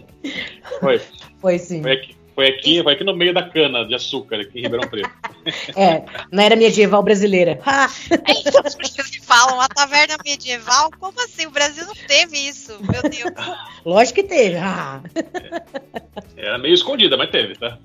Foi. 0.81 1.01
Foi 1.39 1.57
sim. 1.57 1.81
Foi 1.81 1.93
aqui, 1.93 2.17
foi 2.37 2.49
aqui, 2.49 2.83
foi 2.83 2.93
aqui 2.93 3.03
no 3.03 3.15
meio 3.15 3.33
da 3.33 3.41
cana 3.49 3.83
de 3.83 3.95
açúcar, 3.95 4.39
aqui 4.39 4.59
em 4.59 4.61
Ribeirão 4.61 4.87
Preto. 4.87 5.09
É, 5.75 6.03
na 6.31 6.43
era 6.43 6.55
medieval 6.55 7.01
brasileira. 7.01 7.59
É 7.65 8.31
isso 8.31 8.77
que 8.77 8.83
vocês 8.83 9.25
falam, 9.25 9.59
a 9.59 9.67
taverna 9.67 10.17
medieval? 10.23 10.91
Como 10.99 11.19
assim? 11.21 11.47
O 11.47 11.51
Brasil 11.51 11.85
não 11.87 11.95
teve 11.95 12.37
isso, 12.37 12.77
meu 12.81 13.01
Deus. 13.01 13.33
Lógico 13.83 14.21
que 14.21 14.27
teve. 14.27 14.57
Ah. 14.57 15.01
Era 16.35 16.59
meio 16.59 16.75
escondida, 16.75 17.17
mas 17.17 17.31
teve, 17.31 17.55
tá? 17.55 17.79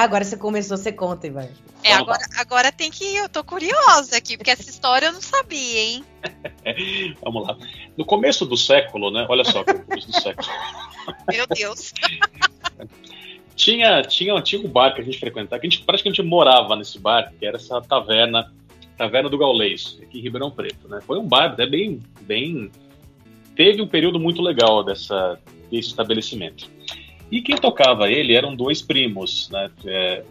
Agora 0.00 0.24
você 0.24 0.36
começou, 0.36 0.76
você 0.76 0.92
conta, 0.92 1.26
Ivan. 1.26 1.48
É, 1.84 1.92
agora, 1.92 2.24
agora 2.36 2.72
tem 2.72 2.90
que 2.90 3.04
ir, 3.04 3.16
eu 3.16 3.28
tô 3.28 3.42
curiosa 3.42 4.16
aqui, 4.16 4.36
porque 4.36 4.50
essa 4.50 4.68
história 4.68 5.06
eu 5.06 5.12
não 5.12 5.20
sabia, 5.20 5.80
hein? 5.80 6.04
Vamos 7.22 7.46
lá. 7.46 7.56
No 7.96 8.04
começo 8.04 8.46
do 8.46 8.56
século, 8.56 9.10
né? 9.10 9.26
Olha 9.28 9.44
só, 9.44 9.60
no 9.60 9.84
começo 9.84 10.06
do 10.06 10.20
século. 10.20 10.48
Meu 11.30 11.46
Deus. 11.46 11.92
tinha, 13.56 14.02
tinha, 14.02 14.34
um 14.34 14.68
bar 14.68 14.94
que 14.94 15.00
a 15.00 15.04
gente 15.04 15.18
frequentava, 15.18 15.60
que 15.60 15.66
a 15.66 15.70
gente 15.70 15.84
praticamente 15.84 16.22
morava 16.22 16.76
nesse 16.76 16.98
bar, 16.98 17.32
que 17.38 17.44
era 17.44 17.56
essa 17.56 17.80
taverna, 17.80 18.52
Taverna 18.96 19.28
do 19.28 19.38
Gaulês, 19.38 19.98
aqui 20.02 20.18
em 20.18 20.22
Ribeirão 20.22 20.50
Preto, 20.50 20.88
né? 20.88 21.00
Foi 21.04 21.18
um 21.18 21.26
bar 21.26 21.52
até 21.52 21.66
bem, 21.66 22.00
bem... 22.20 22.70
Teve 23.56 23.82
um 23.82 23.88
período 23.88 24.18
muito 24.18 24.40
legal 24.40 24.84
dessa, 24.84 25.38
desse 25.70 25.88
estabelecimento. 25.88 26.70
E 27.32 27.40
quem 27.40 27.56
tocava 27.56 28.10
ele 28.10 28.34
eram 28.34 28.54
dois 28.54 28.82
primos, 28.82 29.48
né? 29.50 29.70
É, 29.86 30.22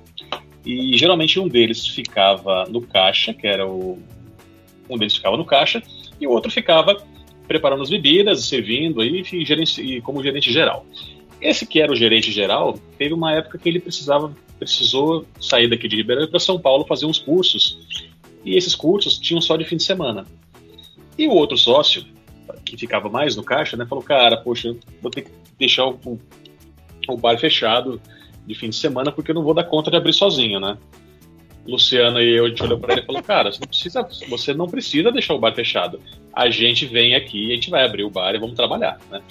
e 0.63 0.95
geralmente 0.95 1.39
um 1.39 1.47
deles 1.47 1.87
ficava 1.87 2.65
no 2.65 2.79
caixa, 2.79 3.33
que 3.33 3.47
era 3.47 3.67
o. 3.67 3.97
Um 4.87 4.99
deles 4.99 5.15
ficava 5.15 5.35
no 5.35 5.43
caixa, 5.43 5.81
e 6.19 6.27
o 6.27 6.29
outro 6.29 6.51
ficava 6.51 7.03
preparando 7.47 7.81
as 7.81 7.89
bebidas, 7.89 8.45
servindo 8.45 9.01
aí, 9.01 9.23
e, 9.33 9.43
gerente, 9.43 9.99
como 10.01 10.21
gerente 10.21 10.53
geral. 10.53 10.85
Esse 11.41 11.65
que 11.65 11.81
era 11.81 11.91
o 11.91 11.95
gerente 11.95 12.31
geral, 12.31 12.77
teve 12.99 13.15
uma 13.15 13.33
época 13.33 13.57
que 13.57 13.67
ele 13.67 13.79
precisava, 13.79 14.31
precisou 14.59 15.25
sair 15.39 15.67
daqui 15.67 15.87
de 15.87 15.95
Ribeirão 15.95 16.27
para 16.27 16.39
São 16.39 16.59
Paulo 16.59 16.85
fazer 16.85 17.07
uns 17.07 17.17
cursos. 17.17 17.79
E 18.45 18.55
esses 18.55 18.75
cursos 18.75 19.17
tinham 19.17 19.41
só 19.41 19.57
de 19.57 19.65
fim 19.65 19.77
de 19.77 19.83
semana. 19.83 20.27
E 21.17 21.27
o 21.27 21.31
outro 21.31 21.57
sócio, 21.57 22.05
que 22.63 22.77
ficava 22.77 23.09
mais 23.09 23.35
no 23.35 23.43
caixa, 23.43 23.75
né, 23.75 23.87
falou: 23.87 24.03
Cara, 24.03 24.37
poxa, 24.37 24.75
vou 25.01 25.09
ter 25.09 25.23
que 25.23 25.31
deixar 25.57 25.87
o, 25.87 26.19
o 27.13 27.17
bar 27.17 27.37
fechado 27.37 28.01
de 28.45 28.55
fim 28.55 28.69
de 28.69 28.75
semana 28.75 29.11
porque 29.11 29.31
eu 29.31 29.35
não 29.35 29.43
vou 29.43 29.53
dar 29.53 29.63
conta 29.63 29.91
de 29.91 29.97
abrir 29.97 30.13
sozinho, 30.13 30.59
né? 30.59 30.77
Luciana 31.65 32.21
e 32.21 32.37
eu, 32.37 32.45
a 32.45 32.49
gente 32.49 32.63
olhou 32.63 32.79
para 32.79 32.93
ele 32.93 33.01
e 33.01 33.05
falou: 33.05 33.21
Cara, 33.21 33.51
você 33.51 33.59
não, 33.59 33.67
precisa, 33.67 34.09
você 34.27 34.53
não 34.53 34.67
precisa 34.67 35.11
deixar 35.11 35.33
o 35.33 35.39
bar 35.39 35.53
fechado. 35.53 35.99
A 36.33 36.49
gente 36.49 36.85
vem 36.85 37.15
aqui 37.15 37.49
e 37.49 37.51
a 37.51 37.55
gente 37.55 37.69
vai 37.69 37.85
abrir 37.85 38.03
o 38.03 38.09
bar 38.09 38.33
e 38.33 38.39
vamos 38.39 38.55
trabalhar, 38.55 38.99
né? 39.11 39.21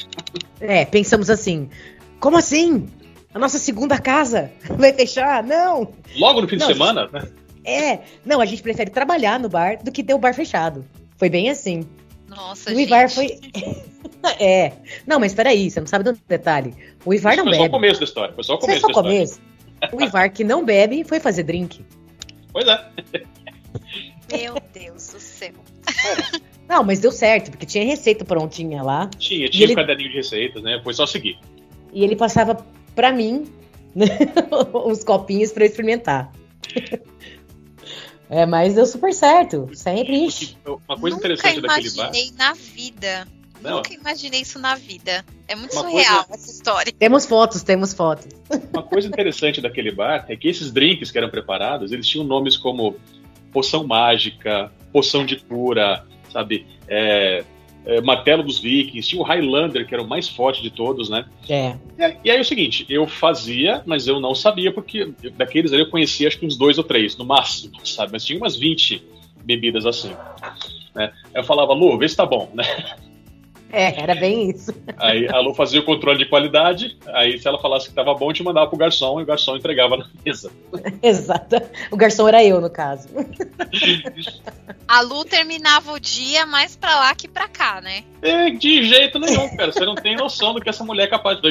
É, 0.61 0.85
pensamos 0.85 1.29
assim: 1.29 1.69
Como 2.21 2.37
assim? 2.37 2.89
A 3.35 3.39
nossa 3.39 3.59
segunda 3.59 3.99
casa 3.99 4.51
vai 4.79 4.93
fechar? 4.93 5.43
Não! 5.43 5.93
Logo 6.17 6.41
no 6.41 6.49
fim 6.49 6.57
não, 6.57 6.67
de 6.67 6.73
semana, 6.73 7.03
gente, 7.03 7.13
né? 7.13 7.29
É, 7.65 7.99
não, 8.25 8.41
a 8.41 8.47
gente 8.47 8.63
prefere 8.63 8.91
trabalhar 8.91 9.39
no 9.39 9.49
bar 9.49 9.83
do 9.83 9.93
que 9.93 10.03
ter 10.03 10.15
o 10.15 10.19
bar 10.19 10.35
fechado. 10.35 10.85
Foi 11.17 11.29
bem 11.29 11.51
assim. 11.51 11.87
Nossa, 12.31 12.71
o 12.71 12.75
gente. 12.75 12.87
Ivar 12.87 13.11
foi. 13.11 13.41
é. 14.39 14.73
Não, 15.07 15.19
mas 15.19 15.35
peraí, 15.35 15.69
você 15.69 15.81
não 15.81 15.87
sabe 15.87 16.05
do 16.05 16.19
detalhe. 16.29 16.73
O 17.05 17.13
Ivar 17.13 17.37
não 17.37 17.45
foi 17.45 17.53
bebe. 17.53 17.59
Foi 17.59 17.65
só 17.65 17.69
o 17.69 17.71
começo 17.71 18.01
da 18.01 18.05
história. 18.05 18.35
Foi 18.35 18.45
só 18.45 18.55
o 18.55 18.59
começo. 18.59 18.81
Foi 18.81 18.95
só 18.95 19.01
o 19.01 19.03
começo. 19.03 19.41
O 19.95 20.03
Ivar 20.03 20.29
que 20.29 20.45
não 20.45 20.63
bebe 20.63 21.05
foi 21.05 21.19
fazer 21.19 21.43
drink. 21.43 21.83
Pois 22.53 22.69
é. 22.69 22.87
Meu 24.31 24.55
Deus 24.75 25.09
do 25.09 25.19
céu. 25.19 25.55
Não, 26.69 26.85
mas 26.85 27.01
deu 27.01 27.11
certo, 27.11 27.51
porque 27.51 27.65
tinha 27.65 27.83
receita 27.83 28.25
prontinha 28.25 28.83
lá. 28.83 29.09
Tinha, 29.19 29.49
tinha 29.49 29.65
ele... 29.65 29.73
um 29.73 29.77
caderninho 29.77 30.11
de 30.11 30.17
receitas, 30.17 30.63
né? 30.63 30.79
Foi 30.85 30.93
só 30.93 31.07
seguir. 31.07 31.39
E 31.95 32.05
ele 32.05 32.15
passava 32.15 32.65
pra 32.95 33.11
mim 33.11 33.51
os 34.85 35.03
copinhos 35.03 35.51
pra 35.51 35.65
eu 35.65 35.69
experimentar. 35.69 36.31
É, 38.31 38.47
mas 38.47 38.75
deu 38.75 38.87
super 38.87 39.13
certo. 39.13 39.69
Sempre. 39.75 40.27
Ixi. 40.27 40.57
Uma 40.65 40.97
coisa 40.97 41.17
Nunca 41.17 41.27
interessante 41.27 41.61
daquele 41.61 41.91
bar. 41.91 42.05
imaginei 42.05 42.33
na 42.39 42.53
vida. 42.55 43.29
Não. 43.61 43.77
Nunca 43.77 43.93
imaginei 43.93 44.41
isso 44.41 44.59
na 44.59 44.77
vida. 44.77 45.25
É 45.49 45.57
muito 45.57 45.73
uma 45.73 45.83
surreal 45.83 46.25
coisa... 46.25 46.43
essa 46.43 46.51
história. 46.51 46.93
Temos 46.97 47.27
fotos, 47.27 47.63
temos 47.63 47.93
fotos. 47.93 48.29
Uma 48.73 48.85
coisa 48.85 49.09
interessante 49.09 49.61
daquele 49.61 49.91
bar 49.91 50.25
é 50.29 50.37
que 50.37 50.49
esses 50.49 50.71
drinks 50.71 51.11
que 51.11 51.19
eram 51.19 51.29
preparados, 51.29 51.91
eles 51.93 52.07
tinham 52.07 52.25
nomes 52.25 52.57
como 52.57 52.97
poção 53.53 53.85
mágica, 53.85 54.73
poção 54.93 55.27
de 55.27 55.37
cura, 55.37 56.07
sabe? 56.33 56.67
É, 56.89 57.45
é, 57.85 58.01
Martelo 58.01 58.43
dos 58.43 58.59
Vikings, 58.59 59.09
tinha 59.09 59.21
o 59.21 59.25
Highlander, 59.25 59.87
que 59.87 59.95
era 59.95 60.03
o 60.03 60.09
mais 60.09 60.29
forte 60.29 60.63
de 60.63 60.71
todos, 60.71 61.09
né? 61.09 61.25
É. 61.49 61.77
E, 61.99 62.17
e 62.25 62.31
aí 62.31 62.39
é 62.39 62.41
o 62.41 62.45
seguinte, 62.45 62.85
eu 62.89 63.07
fazia, 63.07 63.83
mas 63.87 64.07
eu 64.07 64.21
não 64.21 64.35
sabia, 64.35 64.73
porque 64.73 65.13
daqueles 65.37 65.73
ali 65.73 65.83
eu 65.83 65.91
conhecia 65.91 66.29
acho 66.29 66.39
que 66.39 66.47
uns 66.47 66.57
dois 66.57 66.79
ou 66.79 66.85
três, 66.85 67.17
no 67.17 67.25
máximo, 67.25 67.75
sabe? 67.85 68.13
Mas 68.13 68.25
tinha 68.25 68.39
umas 68.39 68.57
20 68.57 69.03
bebidas 69.45 69.87
assim. 69.87 70.13
Né? 70.95 71.13
Eu 71.35 71.45
falava, 71.45 71.73
Lu, 71.73 71.97
vê 71.99 72.09
se 72.09 72.17
tá 72.17 72.27
bom, 72.27 72.51
né? 72.55 72.65
É, 73.73 74.01
era 74.01 74.15
bem 74.15 74.51
isso. 74.51 74.75
Aí 74.97 75.29
a 75.29 75.39
Lu 75.39 75.55
fazia 75.55 75.81
o 75.81 75.85
controle 75.85 76.19
de 76.19 76.27
qualidade, 76.27 76.99
aí 77.09 77.39
se 77.39 77.47
ela 77.47 77.61
falasse 77.61 77.87
que 77.87 77.93
estava 77.93 78.15
bom, 78.15 78.33
te 78.33 78.43
mandava 78.43 78.67
pro 78.69 78.79
garçom 78.79 79.21
e 79.21 79.23
o 79.23 79.27
garçom 79.27 79.57
entregava 79.57 79.97
na 79.97 80.07
mesa. 80.25 80.51
Exato. 81.03 81.57
O 81.91 81.97
garçom 81.97 82.27
era 82.29 82.45
eu, 82.45 82.61
no 82.61 82.69
caso. 82.69 83.09
A 84.89 85.01
Lu 85.03 85.25
terminava 85.25 85.93
o 85.93 86.01
dia 86.01 86.45
mais 86.47 86.75
pra 86.77 86.99
lá 86.99 87.15
que 87.15 87.29
pra 87.29 87.49
cá, 87.49 87.81
né? 87.81 88.03
É, 88.23 88.51
de 88.51 88.85
jeito 88.85 89.19
nenhum, 89.19 89.57
cara. 89.57 89.73
Você 89.73 89.85
não 89.85 89.95
tem 89.95 90.17
noção 90.17 90.53
do 90.53 90.61
que 90.61 90.69
essa 90.69 90.85
mulher 90.85 91.05
é 91.05 91.09
capaz 91.09 91.41
de. 91.41 91.51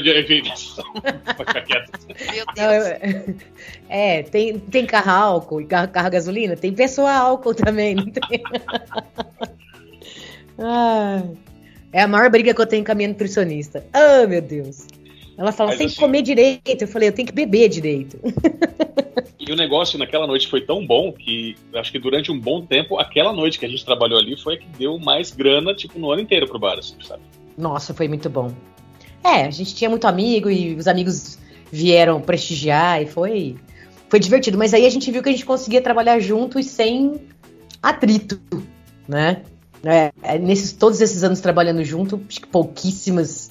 Meu 2.32 2.46
Deus. 2.54 3.40
É, 3.92 4.22
tem, 4.22 4.60
tem 4.60 4.86
carro 4.86 5.10
álcool 5.10 5.62
e 5.62 5.66
carro, 5.66 5.88
carro 5.88 6.12
gasolina? 6.12 6.56
Tem 6.56 6.72
pessoa 6.72 7.12
álcool 7.12 7.56
também, 7.56 7.96
não 7.96 8.06
tem? 8.06 8.44
ah. 10.60 11.24
É 11.92 12.02
a 12.02 12.08
maior 12.08 12.30
briga 12.30 12.54
que 12.54 12.62
eu 12.62 12.68
tenho 12.68 12.86
com 12.86 12.92
a 12.92 12.96
minha 12.96 13.10
nutricionista. 13.10 13.86
Ah, 13.94 14.22
oh, 14.24 14.28
meu 14.28 14.42
Deus. 14.42 14.86
Ela 15.38 15.52
fala, 15.52 15.70
Mas, 15.70 15.78
tem 15.78 15.88
assim, 15.88 15.96
que 15.96 16.02
comer 16.02 16.22
direito. 16.22 16.82
Eu 16.82 16.88
falei, 16.88 17.10
eu 17.10 17.14
tenho 17.14 17.28
que 17.28 17.34
beber 17.34 17.70
direito. 17.70 18.20
E 19.50 19.52
o 19.52 19.56
negócio 19.56 19.98
naquela 19.98 20.28
noite 20.28 20.48
foi 20.48 20.62
tão 20.62 20.86
bom 20.86 21.12
que 21.12 21.56
acho 21.74 21.92
que 21.92 21.98
durante 21.98 22.32
um 22.32 22.40
bom 22.40 22.64
tempo, 22.64 23.00
aquela 23.00 23.34
noite 23.34 23.58
que 23.58 23.66
a 23.66 23.70
gente 23.70 23.84
trabalhou 23.84 24.20
ali 24.20 24.38
foi 24.38 24.54
a 24.54 24.58
que 24.58 24.68
deu 24.78 25.00
mais 25.00 25.32
grana, 25.32 25.74
tipo, 25.74 25.98
no 25.98 26.12
ano 26.12 26.22
inteiro 26.22 26.48
pro 26.48 26.60
bar, 26.60 26.78
assim, 26.78 26.96
sabe? 27.02 27.24
Nossa, 27.58 27.92
foi 27.92 28.08
muito 28.08 28.30
bom. 28.30 28.54
É, 29.24 29.46
a 29.46 29.50
gente 29.50 29.74
tinha 29.74 29.90
muito 29.90 30.06
amigo 30.06 30.52
e 30.52 30.76
os 30.76 30.88
amigos 30.88 31.40
vieram 31.72 32.22
prestigiar 32.22 33.02
e 33.02 33.08
foi, 33.08 33.56
foi 34.08 34.20
divertido. 34.20 34.56
Mas 34.56 34.72
aí 34.72 34.86
a 34.86 34.90
gente 34.90 35.10
viu 35.10 35.24
que 35.24 35.30
a 35.30 35.32
gente 35.32 35.46
conseguia 35.46 35.82
trabalhar 35.82 36.20
junto 36.20 36.60
e 36.60 36.64
sem 36.64 37.20
atrito, 37.82 38.40
né? 39.08 39.42
É, 39.84 40.12
é, 40.22 40.38
nesses, 40.38 40.74
todos 40.74 41.00
esses 41.02 41.24
anos 41.24 41.40
trabalhando 41.40 41.84
junto, 41.84 42.22
acho 42.28 42.42
que 42.42 42.48
pouquíssimas. 42.48 43.50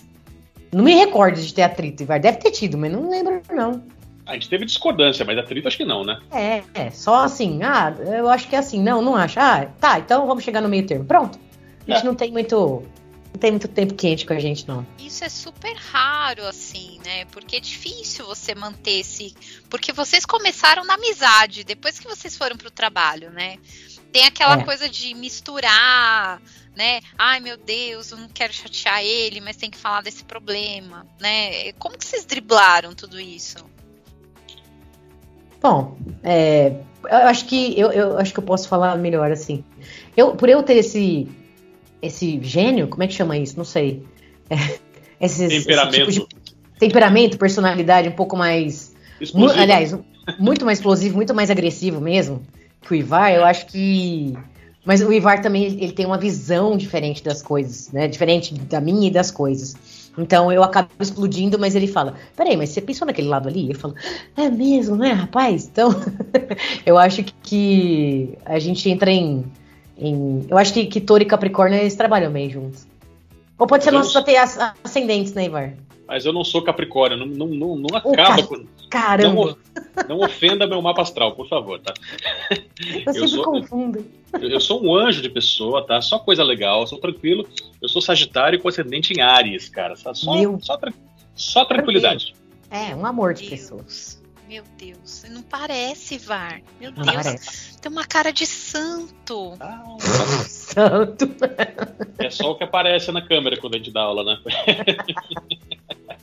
Não 0.73 0.85
me 0.85 0.95
recordo 0.95 1.41
de 1.41 1.53
ter 1.53 1.63
atrito, 1.63 2.03
Ivar. 2.03 2.21
Deve 2.21 2.39
ter 2.39 2.51
tido, 2.51 2.77
mas 2.77 2.93
não 2.93 3.09
lembro, 3.11 3.41
não. 3.51 3.83
A 4.27 4.35
gente 4.35 4.51
teve 4.51 4.67
discordância, 4.67 5.25
mas 5.25 5.39
atrito 5.39 5.67
acho 5.67 5.79
que 5.79 5.87
não, 5.87 6.05
né? 6.05 6.21
É, 6.31 6.63
é, 6.75 6.91
só 6.91 7.25
assim, 7.25 7.63
ah, 7.63 7.95
eu 7.99 8.29
acho 8.29 8.47
que 8.47 8.55
é 8.55 8.59
assim, 8.59 8.83
não, 8.83 9.01
não 9.01 9.17
acho. 9.17 9.41
Ah, 9.41 9.67
tá, 9.81 9.99
então 9.99 10.27
vamos 10.27 10.45
chegar 10.45 10.61
no 10.61 10.69
meio 10.69 10.87
termo. 10.87 11.07
Pronto. 11.07 11.39
A 11.87 11.93
gente 11.93 12.03
é. 12.03 12.05
não 12.05 12.15
tem 12.15 12.31
muito. 12.31 12.83
Não 13.33 13.41
tem 13.41 13.53
muito 13.53 13.69
tempo 13.69 13.95
quente 13.95 14.27
com 14.27 14.35
a 14.35 14.39
gente, 14.39 14.69
não. 14.69 14.87
Isso 14.99 15.25
é 15.25 15.29
super 15.31 15.75
raro, 15.75 16.45
assim, 16.45 16.99
né? 17.05 17.25
Porque 17.27 17.57
é 17.57 17.61
difícil 17.61 18.27
você 18.27 18.55
manter 18.55 19.01
esse. 19.01 19.35
Porque 19.71 19.93
vocês 19.93 20.27
começaram 20.27 20.85
na 20.85 20.95
amizade, 20.95 21.65
depois 21.65 21.99
que 21.99 22.07
vocês 22.07 22.37
foram 22.37 22.57
pro 22.57 22.71
trabalho, 22.71 23.31
né? 23.31 23.57
Tem 24.13 24.25
aquela 24.25 24.61
é. 24.61 24.65
coisa 24.65 24.89
de 24.89 25.15
misturar, 25.15 26.41
né? 26.75 27.01
Ai, 27.19 27.41
meu 27.41 27.57
Deus, 27.57 28.11
eu 28.11 28.19
não 28.19 28.29
quero 28.29 28.53
chatear 28.53 29.03
ele, 29.03 29.41
mas 29.41 29.57
tem 29.57 29.71
que 29.71 29.77
falar 29.77 30.03
desse 30.03 30.25
problema, 30.25 31.07
né? 31.21 31.73
Como 31.73 31.99
que 31.99 32.05
vocês 32.05 32.25
driblaram 32.25 32.95
tudo 32.95 33.21
isso? 33.21 33.59
Bom, 35.61 35.99
é, 36.23 36.73
eu 37.05 37.17
acho 37.27 37.45
que 37.47 37.79
eu, 37.79 37.91
eu, 37.91 38.19
acho 38.19 38.33
que 38.33 38.39
eu 38.39 38.45
posso 38.45 38.69
falar 38.69 38.97
melhor 38.97 39.31
assim. 39.31 39.65
Eu, 40.17 40.37
por 40.37 40.49
eu 40.49 40.63
ter 40.63 40.77
esse 40.77 41.29
esse 42.01 42.41
gênio, 42.43 42.87
como 42.89 43.03
é 43.03 43.09
que 43.09 43.15
chama 43.15 43.37
isso? 43.37 43.57
Não 43.57 43.65
sei. 43.65 44.05
É, 44.49 44.79
esse, 45.21 45.49
temperamento. 45.49 46.09
Esse 46.09 46.21
tipo 46.21 46.29
de, 46.43 46.57
temperamento, 46.79 47.39
personalidade 47.39 48.09
um 48.09 48.13
pouco 48.13 48.37
mais. 48.37 48.95
Mu 49.35 49.51
aliás, 49.51 49.99
muito 50.39 50.65
mais 50.65 50.79
explosivo, 50.79 51.17
muito 51.17 51.35
mais 51.35 51.51
agressivo 51.51 52.01
mesmo 52.01 52.47
que 52.89 52.95
o 52.95 52.97
Ivar, 52.97 53.33
eu 53.33 53.45
acho 53.45 53.67
que. 53.67 54.35
Mas 54.85 55.03
o 55.03 55.13
Ivar 55.13 55.43
também 55.43 55.65
ele 55.65 55.93
tem 55.93 56.07
uma 56.07 56.17
visão 56.17 56.77
diferente 56.77 57.23
das 57.23 57.43
coisas, 57.43 57.93
né? 57.93 58.09
Diferente 58.09 58.55
da 58.55 58.81
minha 58.81 59.09
e 59.09 59.11
das 59.11 59.31
coisas. 59.31 59.77
Então 60.17 60.51
eu 60.51 60.65
acabo 60.65 60.89
explodindo, 60.99 61.59
mas 61.59 61.75
ele 61.75 61.87
fala: 61.87 62.15
Peraí, 62.35 62.57
mas 62.57 62.71
você 62.71 62.81
pensou 62.81 63.07
naquele 63.07 63.29
lado 63.29 63.49
ali? 63.49 63.71
Eu 63.71 63.79
falo: 63.79 63.95
É 64.37 64.49
mesmo, 64.49 64.97
né, 64.97 65.13
rapaz? 65.13 65.69
Então 65.71 65.91
eu 66.87 66.97
acho 66.97 67.23
que 67.43 68.37
a 68.45 68.59
gente 68.59 68.89
entra 68.89 69.11
em. 69.11 69.45
em 69.97 70.47
eu 70.49 70.57
acho 70.57 70.73
que, 70.73 70.87
que 70.87 71.01
Touro 71.01 71.23
e 71.23 71.27
Capricórnio 71.27 71.79
eles 71.79 71.95
trabalham 71.95 72.33
bem 72.33 72.49
juntos. 72.49 72.87
Ou 73.59 73.67
pode 73.67 73.85
ser 73.85 73.91
nossos 73.91 74.15
ascendentes, 74.83 75.35
né, 75.35 75.45
Ivar? 75.45 75.75
Mas 76.09 76.25
eu 76.25 76.33
não 76.33 76.43
sou 76.43 76.63
Capricórnio, 76.63 77.19
não, 77.19 77.27
não, 77.27 77.47
não, 77.49 77.77
não 77.77 77.97
acaba 77.97 78.43
com. 78.43 78.65
Caramba! 78.89 79.59
Não, 79.95 80.17
não, 80.17 80.25
ofenda 80.25 80.67
meu 80.67 80.81
mapa 80.81 81.03
astral, 81.03 81.35
por 81.37 81.47
favor, 81.47 81.79
tá? 81.81 81.93
Eu, 82.51 83.13
eu 83.13 83.29
sempre 83.29 83.45
confundo. 83.45 84.07
Eu, 84.41 84.49
eu, 84.49 84.61
sou 84.61 84.83
um 84.83 84.97
anjo 84.97 85.21
de 85.21 85.29
pessoa, 85.29 85.87
tá? 85.87 86.01
Só 86.01 86.19
coisa 86.19 86.43
legal, 86.43 86.87
sou 86.87 86.99
tranquilo. 86.99 87.47
Eu 87.83 87.91
sou 87.91 88.01
Sagitário 88.01 88.59
com 88.59 88.69
ascendente 88.69 89.13
em 89.13 89.21
Ares, 89.21 89.69
cara. 89.69 89.95
Só, 89.97 90.35
meu... 90.35 90.59
só, 90.63 90.81
só 91.35 91.67
tranquilidade. 91.67 92.35
É, 92.71 92.97
um 92.97 93.05
amor 93.05 93.35
de 93.35 93.45
pessoas. 93.45 94.19
Meu 94.49 94.65
Deus, 94.79 95.27
não 95.31 95.43
parece, 95.43 96.17
VAR. 96.17 96.63
Meu 96.81 96.91
não 96.91 97.03
Deus, 97.05 97.17
parece. 97.17 97.79
tem 97.79 97.93
uma 97.93 98.07
cara 98.07 98.33
de 98.33 98.47
santo. 98.47 99.53
Ah, 99.61 99.85
santo. 100.49 101.29
É 102.19 102.31
só 102.31 102.53
o 102.53 102.55
que 102.57 102.65
aparece 102.65 103.13
na 103.13 103.21
câmera 103.21 103.59
quando 103.59 103.75
a 103.75 103.77
gente 103.77 103.91
dá 103.91 104.01
aula, 104.01 104.25
né? 104.25 104.39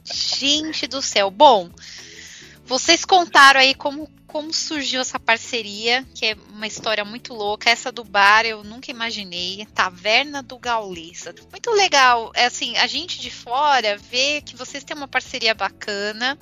Gente 0.05 0.87
do 0.87 1.01
céu. 1.01 1.29
Bom, 1.29 1.69
vocês 2.63 3.03
contaram 3.03 3.59
aí 3.59 3.73
como, 3.73 4.09
como 4.27 4.53
surgiu 4.53 5.01
essa 5.01 5.19
parceria, 5.19 6.05
que 6.15 6.27
é 6.27 6.37
uma 6.53 6.67
história 6.67 7.03
muito 7.03 7.33
louca. 7.33 7.69
Essa 7.69 7.91
do 7.91 8.03
bar 8.03 8.45
eu 8.45 8.63
nunca 8.63 8.91
imaginei. 8.91 9.65
Taverna 9.73 10.41
do 10.41 10.57
Gaulista. 10.57 11.35
Muito 11.51 11.71
legal. 11.71 12.31
É 12.33 12.45
assim, 12.45 12.77
a 12.77 12.87
gente 12.87 13.19
de 13.19 13.31
fora 13.31 13.97
vê 13.97 14.41
que 14.41 14.55
vocês 14.55 14.83
têm 14.83 14.95
uma 14.95 15.07
parceria 15.07 15.53
bacana 15.53 16.37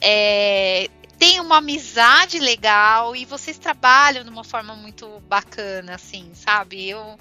é, 0.00 0.88
tem 1.18 1.40
uma 1.40 1.58
amizade 1.58 2.38
legal 2.38 3.16
e 3.16 3.24
vocês 3.24 3.58
trabalham 3.58 4.22
de 4.22 4.30
uma 4.30 4.44
forma 4.44 4.74
muito 4.74 5.20
bacana, 5.20 5.94
assim, 5.94 6.30
sabe? 6.34 6.88
Eu, 6.88 7.18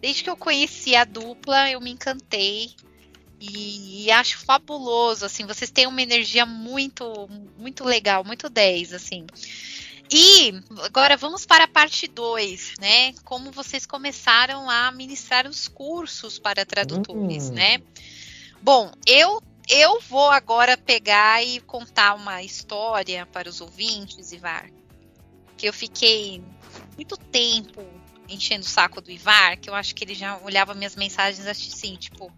desde 0.00 0.22
que 0.22 0.30
eu 0.30 0.36
conheci 0.36 0.94
a 0.94 1.04
dupla, 1.04 1.70
eu 1.70 1.80
me 1.80 1.90
encantei 1.90 2.74
e, 3.40 4.04
e 4.04 4.10
acho 4.10 4.38
fabuloso, 4.38 5.24
assim, 5.24 5.46
vocês 5.46 5.70
têm 5.70 5.86
uma 5.86 6.02
energia 6.02 6.44
muito, 6.44 7.28
muito 7.58 7.84
legal, 7.84 8.24
muito 8.24 8.48
10, 8.48 8.92
assim. 8.92 9.26
E 10.10 10.54
agora 10.82 11.16
vamos 11.16 11.44
para 11.44 11.64
a 11.64 11.68
parte 11.68 12.06
2, 12.08 12.74
né? 12.80 13.12
Como 13.24 13.52
vocês 13.52 13.84
começaram 13.84 14.68
a 14.68 14.90
ministrar 14.90 15.46
os 15.46 15.68
cursos 15.68 16.38
para 16.38 16.64
tradutores, 16.64 17.48
uhum. 17.48 17.54
né? 17.54 17.82
Bom, 18.62 18.90
eu 19.06 19.42
eu 19.68 20.00
vou 20.00 20.30
agora 20.30 20.78
pegar 20.78 21.44
e 21.44 21.60
contar 21.60 22.14
uma 22.14 22.42
história 22.42 23.26
para 23.26 23.50
os 23.50 23.60
ouvintes, 23.60 24.32
Ivar. 24.32 24.70
Que 25.58 25.68
eu 25.68 25.74
fiquei 25.74 26.42
muito 26.96 27.18
tempo 27.18 27.84
enchendo 28.26 28.64
o 28.64 28.68
saco 28.68 29.02
do 29.02 29.10
Ivar, 29.10 29.58
que 29.58 29.68
eu 29.68 29.74
acho 29.74 29.94
que 29.94 30.04
ele 30.04 30.14
já 30.14 30.38
olhava 30.38 30.72
minhas 30.74 30.96
mensagens 30.96 31.46
assim, 31.46 31.96
tipo, 31.96 32.32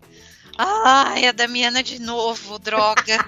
ai, 0.58 1.26
a 1.26 1.32
Damiana 1.32 1.82
de 1.82 2.00
novo, 2.00 2.58
droga. 2.58 3.18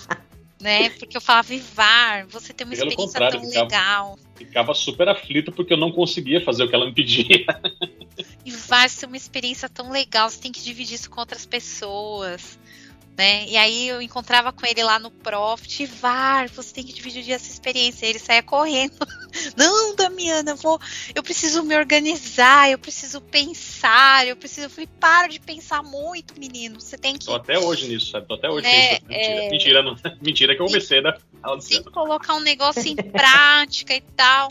né? 0.60 0.90
Porque 0.90 1.16
eu 1.16 1.20
falava, 1.20 1.54
Ivar, 1.54 2.26
você 2.26 2.52
tem 2.52 2.66
uma 2.66 2.74
Pelo 2.74 2.88
experiência 2.88 3.20
tão 3.30 3.40
ficava, 3.42 3.64
legal. 3.64 4.18
Ficava 4.36 4.74
super 4.74 5.08
aflito 5.08 5.52
porque 5.52 5.72
eu 5.72 5.78
não 5.78 5.92
conseguia 5.92 6.44
fazer 6.44 6.64
o 6.64 6.68
que 6.68 6.74
ela 6.74 6.86
me 6.86 6.94
pedia. 6.94 7.46
Ivar, 8.44 8.88
você 8.88 9.00
tem 9.00 9.08
uma 9.08 9.16
experiência 9.16 9.68
tão 9.68 9.90
legal, 9.90 10.28
você 10.28 10.40
tem 10.40 10.52
que 10.52 10.62
dividir 10.62 10.94
isso 10.94 11.10
com 11.10 11.20
outras 11.20 11.44
pessoas 11.44 12.58
né? 13.16 13.46
E 13.48 13.56
aí 13.56 13.88
eu 13.88 14.02
encontrava 14.02 14.52
com 14.52 14.66
ele 14.66 14.82
lá 14.82 14.98
no 14.98 15.10
Profit, 15.10 15.86
VAR, 15.86 16.48
você 16.50 16.74
tem 16.74 16.84
que 16.84 16.92
dividir 16.92 17.32
essa 17.32 17.50
experiência. 17.50 18.04
E 18.06 18.10
ele 18.10 18.18
saía 18.18 18.42
correndo. 18.42 18.96
Não, 19.56 19.94
Damiana, 19.94 20.52
eu 20.52 20.56
vou, 20.56 20.80
eu 21.14 21.22
preciso 21.22 21.62
me 21.62 21.76
organizar, 21.76 22.70
eu 22.70 22.78
preciso 22.78 23.20
pensar, 23.20 24.26
eu 24.26 24.36
preciso. 24.36 24.66
Eu 24.66 24.70
falei, 24.70 24.88
para 25.00 25.28
de 25.28 25.40
pensar 25.40 25.82
muito, 25.82 26.38
menino. 26.38 26.80
Você 26.80 26.96
tem 26.96 27.16
que. 27.16 27.26
Tô 27.26 27.34
até 27.34 27.58
hoje 27.58 27.88
nisso, 27.88 28.10
sabe? 28.10 28.26
Tô 28.26 28.34
até 28.34 28.50
hoje 28.50 28.66
né? 28.66 28.92
nisso. 28.92 29.02
Mentira, 29.06 29.44
é... 29.44 29.50
mentira, 29.50 29.82
não... 29.82 29.96
mentira 30.22 30.56
que 30.56 30.62
eu 30.62 30.66
comecei 30.66 31.02
da 31.02 31.12
Tem 31.68 31.82
que 31.82 31.90
colocar 31.90 32.34
um 32.34 32.40
negócio 32.40 32.86
em 32.86 32.96
prática 33.12 33.94
e 33.94 34.00
tal. 34.00 34.48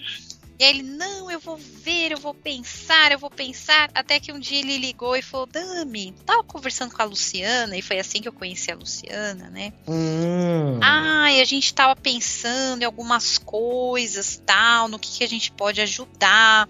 E 0.57 0.63
aí 0.63 0.69
ele, 0.69 0.83
não, 0.83 1.29
eu 1.29 1.39
vou 1.39 1.57
ver, 1.57 2.13
eu 2.13 2.17
vou 2.17 2.33
pensar, 2.33 3.11
eu 3.11 3.19
vou 3.19 3.29
pensar. 3.29 3.89
Até 3.93 4.19
que 4.19 4.31
um 4.31 4.39
dia 4.39 4.59
ele 4.59 4.77
ligou 4.77 5.15
e 5.15 5.21
falou: 5.21 5.45
Dami, 5.45 6.13
tava 6.25 6.43
conversando 6.43 6.93
com 6.93 7.01
a 7.01 7.05
Luciana, 7.05 7.75
e 7.75 7.81
foi 7.81 7.99
assim 7.99 8.21
que 8.21 8.27
eu 8.27 8.33
conheci 8.33 8.71
a 8.71 8.75
Luciana, 8.75 9.49
né? 9.49 9.73
Hum. 9.87 10.79
Ah, 10.81 11.29
e 11.31 11.41
a 11.41 11.45
gente 11.45 11.73
tava 11.73 11.95
pensando 11.95 12.83
em 12.83 12.85
algumas 12.85 13.37
coisas, 13.37 14.41
tal, 14.45 14.87
no 14.87 14.97
que, 14.97 15.17
que 15.17 15.23
a 15.23 15.29
gente 15.29 15.51
pode 15.51 15.81
ajudar. 15.81 16.69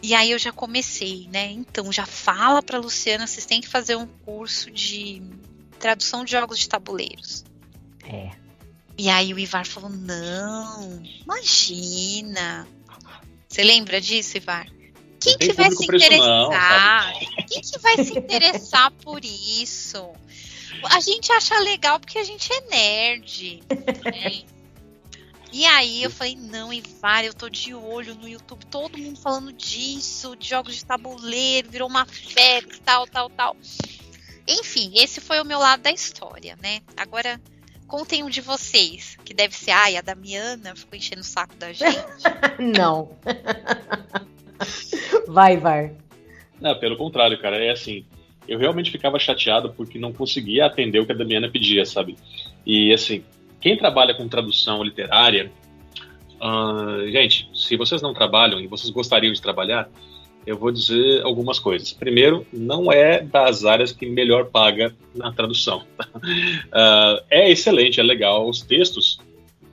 E 0.00 0.14
aí 0.14 0.30
eu 0.30 0.38
já 0.38 0.52
comecei, 0.52 1.28
né? 1.32 1.50
Então 1.50 1.90
já 1.90 2.06
fala 2.06 2.62
pra 2.62 2.78
Luciana, 2.78 3.26
vocês 3.26 3.46
têm 3.46 3.60
que 3.60 3.68
fazer 3.68 3.96
um 3.96 4.06
curso 4.06 4.70
de 4.70 5.20
tradução 5.80 6.24
de 6.24 6.30
jogos 6.30 6.60
de 6.60 6.68
tabuleiros. 6.68 7.44
É. 8.04 8.30
E 8.96 9.08
aí 9.08 9.34
o 9.34 9.38
Ivar 9.38 9.66
falou: 9.66 9.90
não, 9.90 11.02
imagina. 11.24 12.66
Você 13.54 13.62
lembra 13.62 14.00
disso, 14.00 14.36
Ivar? 14.36 14.66
Quem 15.20 15.38
que 15.38 15.52
vai 15.52 15.70
se 15.70 15.84
interessar? 15.84 16.18
Não, 16.18 17.20
Quem 17.46 17.60
que 17.62 17.78
vai 17.78 18.04
se 18.04 18.18
interessar 18.18 18.90
por 18.90 19.24
isso? 19.24 20.10
A 20.90 20.98
gente 20.98 21.30
acha 21.30 21.56
legal 21.60 22.00
porque 22.00 22.18
a 22.18 22.24
gente 22.24 22.52
é 22.52 22.60
nerd. 22.62 23.62
Né? 24.04 24.42
E 25.52 25.64
aí 25.66 26.02
eu 26.02 26.10
falei, 26.10 26.34
não, 26.34 26.72
Ivar, 26.72 27.24
eu 27.24 27.32
tô 27.32 27.48
de 27.48 27.72
olho 27.72 28.16
no 28.16 28.28
YouTube, 28.28 28.66
todo 28.66 28.98
mundo 28.98 29.20
falando 29.20 29.52
disso, 29.52 30.34
de 30.34 30.48
jogos 30.48 30.74
de 30.74 30.84
tabuleiro, 30.84 31.70
virou 31.70 31.88
uma 31.88 32.04
febre, 32.06 32.80
tal, 32.80 33.06
tal, 33.06 33.30
tal. 33.30 33.56
Enfim, 34.48 34.90
esse 34.96 35.20
foi 35.20 35.40
o 35.40 35.44
meu 35.44 35.60
lado 35.60 35.80
da 35.80 35.92
história, 35.92 36.58
né? 36.60 36.80
Agora, 36.96 37.40
Contem 37.86 38.22
um 38.22 38.30
de 38.30 38.40
vocês, 38.40 39.16
que 39.24 39.34
deve 39.34 39.54
ser, 39.54 39.70
ai, 39.70 39.96
a 39.96 40.00
Damiana 40.00 40.74
ficou 40.74 40.96
enchendo 40.96 41.20
o 41.20 41.24
saco 41.24 41.54
da 41.56 41.72
gente. 41.72 41.94
Não. 42.58 43.10
vai, 45.28 45.56
vai. 45.56 45.94
Não, 46.60 46.78
pelo 46.78 46.96
contrário, 46.96 47.38
cara, 47.38 47.62
é 47.62 47.70
assim, 47.70 48.04
eu 48.48 48.58
realmente 48.58 48.90
ficava 48.90 49.18
chateado 49.18 49.72
porque 49.72 49.98
não 49.98 50.12
conseguia 50.12 50.66
atender 50.66 50.98
o 50.98 51.06
que 51.06 51.12
a 51.12 51.16
Damiana 51.16 51.48
pedia, 51.48 51.84
sabe? 51.84 52.16
E 52.64 52.92
assim, 52.92 53.24
quem 53.60 53.76
trabalha 53.76 54.14
com 54.14 54.28
tradução 54.28 54.82
literária, 54.82 55.50
uh, 56.40 57.10
gente, 57.10 57.50
se 57.54 57.76
vocês 57.76 58.00
não 58.02 58.14
trabalham 58.14 58.60
e 58.60 58.66
vocês 58.66 58.90
gostariam 58.90 59.32
de 59.32 59.42
trabalhar, 59.42 59.88
eu 60.46 60.56
vou 60.58 60.70
dizer 60.70 61.22
algumas 61.22 61.58
coisas. 61.58 61.92
Primeiro, 61.92 62.46
não 62.52 62.92
é 62.92 63.22
das 63.22 63.64
áreas 63.64 63.92
que 63.92 64.06
melhor 64.06 64.46
paga 64.46 64.94
na 65.14 65.32
tradução. 65.32 65.84
uh, 65.98 67.22
é 67.30 67.50
excelente, 67.50 68.00
é 68.00 68.02
legal. 68.02 68.48
Os 68.48 68.62
textos 68.62 69.18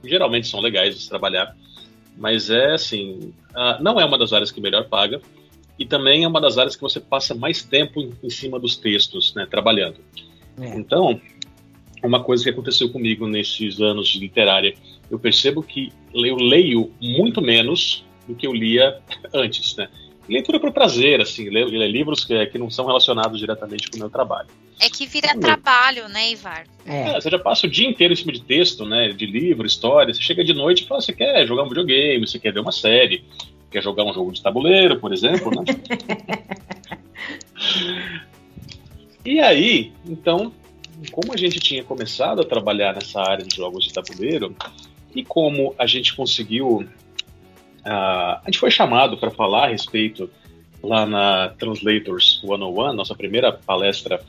geralmente 0.04 0.48
são 0.48 0.60
legais 0.60 0.96
de 0.96 1.02
se 1.02 1.10
trabalhar, 1.10 1.56
mas 2.18 2.50
é 2.50 2.74
assim, 2.74 3.34
uh, 3.52 3.82
não 3.82 4.00
é 4.00 4.06
uma 4.06 4.18
das 4.18 4.34
áreas 4.34 4.52
que 4.52 4.62
melhor 4.62 4.88
paga 4.88 5.22
e 5.78 5.86
também 5.86 6.24
é 6.24 6.28
uma 6.28 6.42
das 6.42 6.58
áreas 6.58 6.76
que 6.76 6.82
você 6.82 7.00
passa 7.00 7.34
mais 7.34 7.64
tempo 7.64 8.02
em, 8.02 8.12
em 8.24 8.30
cima 8.30 8.60
dos 8.60 8.76
textos, 8.78 9.34
né, 9.36 9.48
trabalhando. 9.50 9.98
É. 10.60 10.76
Então, 10.78 11.20
uma 12.04 12.24
coisa 12.24 12.44
que 12.44 12.50
aconteceu 12.50 12.90
comigo 12.92 13.28
nesses 13.28 13.80
anos 13.80 14.10
de 14.10 14.20
literária, 14.20 14.76
eu 15.10 15.20
percebo 15.20 15.62
que 15.62 15.92
eu 16.14 16.36
leio 16.36 16.92
muito 17.02 17.42
menos 17.42 18.06
do 18.28 18.36
que 18.36 18.46
eu 18.48 18.54
lia 18.54 19.00
antes, 19.34 19.76
né? 19.76 19.90
Leitura 20.28 20.60
por 20.60 20.72
prazer, 20.72 21.22
assim, 21.22 21.50
ler, 21.50 21.66
ler 21.66 21.90
livros 21.90 22.24
que, 22.24 22.46
que, 22.48 22.58
não 22.58 22.70
são 22.70 22.86
relacionados 22.86 23.40
diretamente 23.40 23.90
com 23.90 23.98
o 23.98 24.00
meu 24.00 24.10
trabalho. 24.10 24.48
É 24.80 24.90
que 24.90 25.06
vira 25.06 25.38
trabalho, 25.38 26.08
né, 26.08 26.32
Ivar? 26.32 26.66
É. 26.86 27.10
é. 27.10 27.22
você 27.22 27.30
já 27.30 27.40
passa 27.40 27.68
o 27.68 27.70
dia 27.70 27.88
inteiro 27.88 28.14
em 28.14 28.18
cima 28.18 28.32
de 28.32 28.42
texto, 28.42 28.86
né, 28.86 29.10
de 29.10 29.26
livro, 29.26 29.66
história, 29.66 30.14
você 30.14 30.22
chega 30.22 30.44
de 30.44 30.54
noite 30.54 30.84
e 30.84 30.88
fala, 30.88 31.02
você 31.02 31.14
quer 31.14 31.46
jogar 31.46 31.64
um 31.64 31.70
videogame, 31.70 32.28
você 32.28 32.40
quer 32.40 32.54
ver 32.54 32.60
uma 32.60 32.72
série, 32.72 33.24
quer 33.70 33.82
jogar 33.82 34.04
um 34.04 34.14
jogo 34.14 34.32
de 34.32 34.42
tabuleiro, 34.42 35.00
por 35.00 35.14
exemplo, 35.14 35.52
né? 35.52 35.64
e 39.26 39.40
aí, 39.40 39.92
então, 40.06 40.52
como 41.12 41.34
a 41.34 41.38
gente 41.38 41.60
tinha 41.60 41.84
começado 41.84 42.42
a 42.42 42.46
trabalhar 42.46 42.94
nessa 42.94 43.22
área 43.22 43.46
de 43.46 43.56
jogos 43.56 43.86
de 43.86 43.94
tabuleiro, 43.94 44.56
e 45.16 45.24
como 45.24 45.76
a 45.78 45.86
gente 45.86 46.16
conseguiu 46.16 46.88
a 47.84 48.42
gente 48.46 48.60
foi 48.60 48.72
chamado 48.72 49.18
para 49.18 49.32
falar 49.32 49.66
a 49.66 49.70
respeito 49.70 50.30
lá 50.84 51.06
na 51.06 51.50
Translators 51.50 52.40
101, 52.42 52.94
nossa 52.94 53.16
primeira 53.16 53.52
palestra 53.52 54.22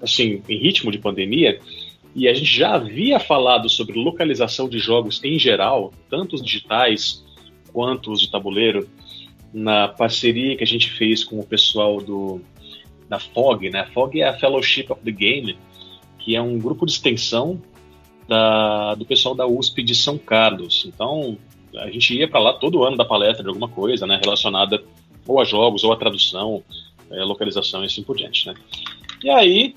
assim, 0.00 0.42
em 0.48 0.58
ritmo 0.58 0.90
de 0.90 0.98
pandemia, 0.98 1.58
e 2.14 2.28
a 2.28 2.34
gente 2.34 2.50
já 2.50 2.74
havia 2.74 3.20
falado 3.20 3.68
sobre 3.68 3.98
localização 3.98 4.68
de 4.68 4.78
jogos 4.78 5.22
em 5.22 5.38
geral, 5.38 5.92
tanto 6.08 6.34
os 6.34 6.42
digitais 6.42 7.24
quanto 7.72 8.10
os 8.10 8.20
de 8.20 8.30
tabuleiro, 8.30 8.88
na 9.52 9.88
parceria 9.88 10.56
que 10.56 10.64
a 10.64 10.66
gente 10.66 10.90
fez 10.90 11.24
com 11.24 11.38
o 11.38 11.44
pessoal 11.44 11.98
do 11.98 12.40
da 13.08 13.20
FOG, 13.20 13.70
né? 13.70 13.80
A 13.80 13.86
FOG 13.86 14.20
é 14.20 14.28
a 14.28 14.32
Fellowship 14.32 14.86
of 14.90 15.00
the 15.02 15.12
Game, 15.12 15.56
que 16.18 16.34
é 16.34 16.42
um 16.42 16.58
grupo 16.58 16.84
de 16.84 16.92
extensão 16.92 17.62
da, 18.28 18.94
do 18.94 19.04
pessoal 19.04 19.34
da 19.34 19.46
USP 19.46 19.82
de 19.82 19.94
São 19.94 20.18
Carlos. 20.18 20.84
Então, 20.86 21.36
a 21.76 21.90
gente 21.90 22.14
ia 22.16 22.28
para 22.28 22.40
lá 22.40 22.52
todo 22.54 22.84
ano 22.84 22.96
da 22.96 23.04
palestra 23.04 23.42
de 23.42 23.48
alguma 23.48 23.68
coisa, 23.68 24.06
né, 24.06 24.18
relacionada 24.22 24.82
ou 25.26 25.40
a 25.40 25.44
jogos, 25.44 25.84
ou 25.84 25.92
a 25.92 25.96
tradução, 25.96 26.62
é, 27.10 27.22
localização 27.24 27.82
e 27.82 27.86
assim 27.86 28.02
por 28.02 28.16
diante, 28.16 28.46
né. 28.46 28.54
E 29.22 29.30
aí, 29.30 29.74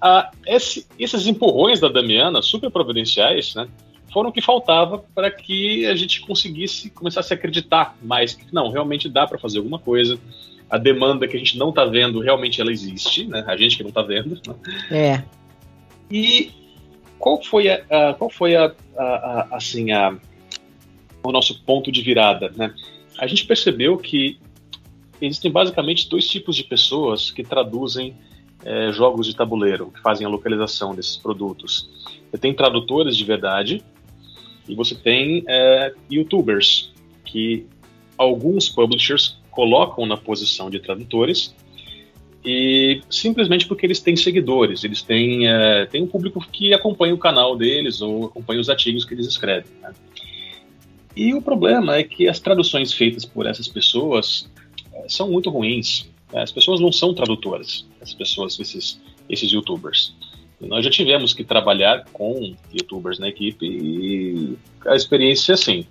a, 0.00 0.30
esse, 0.46 0.86
esses 0.98 1.26
empurrões 1.26 1.80
da 1.80 1.88
Damiana, 1.88 2.42
super 2.42 2.70
providenciais, 2.70 3.54
né, 3.54 3.68
foram 4.12 4.30
o 4.30 4.32
que 4.32 4.40
faltava 4.40 5.04
para 5.14 5.30
que 5.30 5.84
a 5.86 5.94
gente 5.94 6.20
conseguisse 6.22 6.90
começar 6.90 7.20
a 7.20 7.22
se 7.22 7.34
acreditar 7.34 7.96
mais 8.02 8.34
que 8.34 8.46
não, 8.52 8.70
realmente 8.70 9.08
dá 9.08 9.26
para 9.26 9.38
fazer 9.38 9.58
alguma 9.58 9.78
coisa. 9.78 10.18
A 10.70 10.78
demanda 10.78 11.28
que 11.28 11.36
a 11.36 11.38
gente 11.38 11.58
não 11.58 11.68
está 11.68 11.84
vendo, 11.84 12.20
realmente 12.20 12.60
ela 12.60 12.72
existe, 12.72 13.26
né? 13.26 13.44
A 13.46 13.56
gente 13.56 13.76
que 13.76 13.82
não 13.82 13.90
está 13.90 14.02
vendo. 14.02 14.40
Né? 14.46 14.54
É. 14.90 15.24
E 16.10 16.50
qual 17.18 17.42
foi 17.42 17.68
a, 17.68 17.82
a 17.90 18.14
qual 18.14 18.30
foi 18.30 18.56
a, 18.56 18.72
a, 18.96 19.48
assim 19.56 19.92
a 19.92 20.16
o 21.22 21.32
nosso 21.32 21.60
ponto 21.64 21.90
de 21.90 22.02
virada, 22.02 22.52
né? 22.56 22.72
A 23.18 23.26
gente 23.26 23.46
percebeu 23.46 23.98
que 23.98 24.38
existem 25.20 25.50
basicamente 25.50 26.08
dois 26.08 26.28
tipos 26.28 26.54
de 26.54 26.62
pessoas 26.62 27.30
que 27.30 27.42
traduzem 27.42 28.14
é, 28.64 28.92
jogos 28.92 29.26
de 29.26 29.34
tabuleiro, 29.34 29.90
que 29.90 30.00
fazem 30.00 30.26
a 30.26 30.30
localização 30.30 30.94
desses 30.94 31.16
produtos. 31.16 31.88
Você 32.30 32.38
tem 32.38 32.54
tradutores 32.54 33.16
de 33.16 33.24
verdade 33.24 33.82
e 34.68 34.74
você 34.74 34.94
tem 34.94 35.44
é, 35.48 35.92
YouTubers, 36.10 36.92
que 37.24 37.66
alguns 38.16 38.68
publishers 38.68 39.38
colocam 39.50 40.06
na 40.06 40.16
posição 40.16 40.68
de 40.68 40.78
tradutores 40.78 41.54
e 42.46 43.02
simplesmente 43.10 43.66
porque 43.66 43.84
eles 43.84 43.98
têm 43.98 44.14
seguidores, 44.14 44.84
eles 44.84 45.02
têm, 45.02 45.48
é, 45.48 45.84
têm 45.86 46.04
um 46.04 46.06
público 46.06 46.40
que 46.52 46.72
acompanha 46.72 47.12
o 47.12 47.18
canal 47.18 47.56
deles 47.56 48.00
ou 48.00 48.26
acompanha 48.26 48.60
os 48.60 48.70
artigos 48.70 49.04
que 49.04 49.14
eles 49.14 49.26
escrevem. 49.26 49.68
Né? 49.82 49.92
E 51.16 51.34
o 51.34 51.42
problema 51.42 51.96
é 51.96 52.04
que 52.04 52.28
as 52.28 52.38
traduções 52.38 52.92
feitas 52.92 53.24
por 53.24 53.46
essas 53.46 53.66
pessoas 53.66 54.48
é, 54.94 55.08
são 55.08 55.28
muito 55.28 55.50
ruins. 55.50 56.08
Né? 56.32 56.40
As 56.40 56.52
pessoas 56.52 56.78
não 56.78 56.92
são 56.92 57.12
tradutoras, 57.12 57.84
as 58.00 58.14
pessoas, 58.14 58.60
esses, 58.60 59.00
esses 59.28 59.50
youtubers. 59.50 60.14
E 60.60 60.68
nós 60.68 60.84
já 60.84 60.90
tivemos 60.90 61.34
que 61.34 61.42
trabalhar 61.42 62.04
com 62.12 62.54
youtubers 62.72 63.18
na 63.18 63.28
equipe 63.28 63.66
e 63.66 64.56
a 64.86 64.94
experiência, 64.94 65.54
assim, 65.54 65.84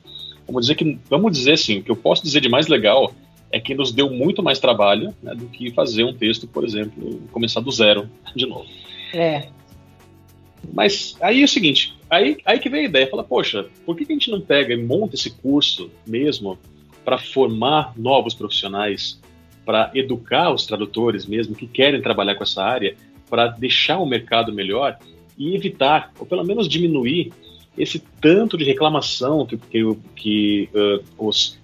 vamos 0.48 0.62
dizer 0.62 0.76
que, 0.76 0.98
vamos 1.10 1.34
dizer 1.34 1.52
assim, 1.52 1.80
o 1.80 1.84
que 1.84 1.92
eu 1.92 1.98
posso 1.98 2.24
dizer 2.24 2.40
de 2.40 2.48
mais 2.48 2.68
legal 2.68 3.14
é 3.56 3.60
que 3.62 3.74
nos 3.74 3.94
deu 3.94 4.10
muito 4.10 4.44
mais 4.44 4.60
trabalho 4.60 5.16
né, 5.24 5.34
do 5.34 5.46
que 5.46 5.72
fazer 5.72 6.04
um 6.04 6.14
texto, 6.14 6.46
por 6.46 6.66
exemplo, 6.66 7.22
começar 7.32 7.62
do 7.62 7.72
zero 7.72 8.10
de 8.36 8.46
novo. 8.46 8.66
É. 9.14 9.48
Mas 10.74 11.16
aí 11.22 11.42
é 11.42 11.46
o 11.46 11.48
seguinte, 11.48 11.96
aí, 12.10 12.36
aí 12.46 12.60
que 12.60 12.68
veio 12.68 12.84
a 12.84 12.90
ideia, 12.90 13.08
fala, 13.08 13.24
poxa, 13.24 13.66
por 13.86 13.96
que, 13.96 14.06
que 14.06 14.12
a 14.12 14.16
gente 14.16 14.30
não 14.30 14.42
pega 14.42 14.74
e 14.74 14.84
monta 14.84 15.16
esse 15.16 15.30
curso 15.30 15.90
mesmo 16.06 16.60
para 17.06 17.18
formar 17.18 17.94
novos 17.96 18.34
profissionais, 18.34 19.22
para 19.66 19.90
educar 19.96 20.52
os 20.52 20.66
tradutores 20.66 21.26
mesmo 21.26 21.56
que 21.56 21.66
querem 21.66 22.02
trabalhar 22.02 22.36
com 22.36 22.44
essa 22.44 22.62
área, 22.62 22.98
para 23.30 23.48
deixar 23.48 24.00
o 24.00 24.06
mercado 24.06 24.52
melhor 24.52 25.00
e 25.38 25.56
evitar, 25.56 26.12
ou 26.20 26.26
pelo 26.26 26.44
menos 26.44 26.68
diminuir, 26.68 27.32
esse 27.78 28.00
tanto 28.20 28.58
de 28.58 28.66
reclamação 28.66 29.46
que, 29.46 29.58
que, 29.58 29.98
que 30.14 30.70
uh, 30.74 31.02
os 31.18 31.58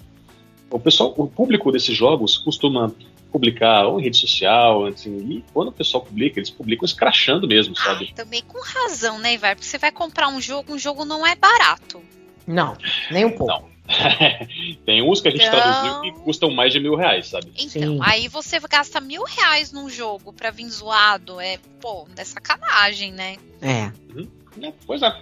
o 0.71 0.79
pessoal, 0.79 1.13
o 1.17 1.27
público 1.27 1.71
desses 1.71 1.95
jogos 1.95 2.37
costuma 2.37 2.91
publicar 3.31 3.85
ou 3.85 3.99
em 3.99 4.03
rede 4.03 4.17
social, 4.17 4.85
assim, 4.85 5.15
e 5.17 5.43
quando 5.53 5.69
o 5.69 5.71
pessoal 5.71 6.03
publica, 6.03 6.39
eles 6.39 6.49
publicam 6.49 6.85
escrachando 6.85 7.47
mesmo, 7.47 7.73
ah, 7.77 7.83
sabe? 7.83 8.13
também 8.13 8.41
com 8.41 8.59
razão, 8.61 9.19
né, 9.19 9.33
Ivar? 9.33 9.55
Porque 9.55 9.67
você 9.67 9.77
vai 9.77 9.91
comprar 9.91 10.27
um 10.27 10.41
jogo, 10.41 10.73
um 10.73 10.79
jogo 10.79 11.05
não 11.05 11.25
é 11.25 11.35
barato. 11.35 12.01
Não, 12.45 12.75
nem 13.09 13.25
um 13.25 13.31
pouco. 13.31 13.53
Não. 13.53 13.71
Tem 14.85 15.01
uns 15.01 15.21
que 15.21 15.27
a 15.27 15.31
gente 15.31 15.45
então... 15.45 15.59
traduziu 15.59 16.01
que 16.01 16.11
custam 16.23 16.51
mais 16.51 16.71
de 16.71 16.79
mil 16.79 16.95
reais, 16.95 17.27
sabe? 17.27 17.51
Então, 17.57 17.95
Sim. 17.95 17.99
aí 18.01 18.27
você 18.27 18.59
gasta 18.59 18.99
mil 19.01 19.23
reais 19.23 19.71
num 19.71 19.89
jogo 19.89 20.31
pra 20.31 20.49
vir 20.49 20.69
zoado, 20.69 21.39
é, 21.39 21.57
pô, 21.81 22.07
é 22.15 22.23
sacanagem, 22.23 23.11
né? 23.11 23.37
É. 23.61 23.91
Uhum. 24.15 24.27
é 24.61 24.73
pois 24.85 25.01
é. 25.01 25.13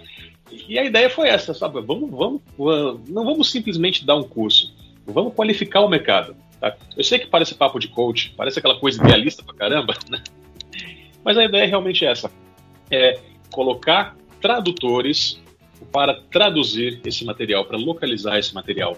E 0.52 0.78
a 0.78 0.84
ideia 0.84 1.08
foi 1.08 1.28
essa, 1.28 1.54
sabe? 1.54 1.80
Vamos, 1.80 2.10
vamos, 2.10 2.40
não 3.08 3.24
vamos 3.24 3.50
simplesmente 3.50 4.04
dar 4.04 4.16
um 4.16 4.24
curso 4.24 4.72
Vamos 5.12 5.34
qualificar 5.34 5.80
o 5.80 5.88
mercado. 5.88 6.36
Tá? 6.60 6.76
Eu 6.96 7.04
sei 7.04 7.18
que 7.18 7.26
parece 7.26 7.54
papo 7.54 7.78
de 7.78 7.88
coach, 7.88 8.32
parece 8.36 8.58
aquela 8.58 8.78
coisa 8.78 9.02
idealista 9.02 9.42
pra 9.42 9.54
caramba, 9.54 9.94
né? 10.08 10.22
Mas 11.24 11.36
a 11.36 11.44
ideia 11.44 11.64
é 11.64 11.66
realmente 11.66 12.04
essa: 12.04 12.30
é 12.90 13.18
colocar 13.50 14.16
tradutores 14.40 15.40
para 15.92 16.20
traduzir 16.30 17.00
esse 17.04 17.24
material, 17.24 17.64
para 17.64 17.76
localizar 17.76 18.38
esse 18.38 18.54
material. 18.54 18.96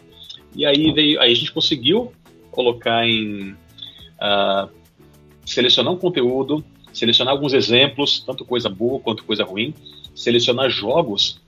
E 0.55 0.67
aí 0.67 0.93
veio, 0.93 1.21
aí 1.21 1.33
a 1.33 1.35
gente 1.35 1.53
conseguiu 1.53 2.13
colocar 2.51 3.07
em 3.07 3.53
uh, 3.53 4.69
selecionar 5.45 5.93
um 5.93 5.97
conteúdo, 5.97 6.65
selecionar 6.93 7.33
alguns 7.33 7.55
exemplos, 7.55 8.21
tanto 8.21 8.45
coisa 8.45 8.69
boa 8.69 9.01
quanto 9.01 9.25
coisa 9.25 9.45
ruim, 9.45 9.75
selecionar 10.15 10.69
jogos 10.69 11.41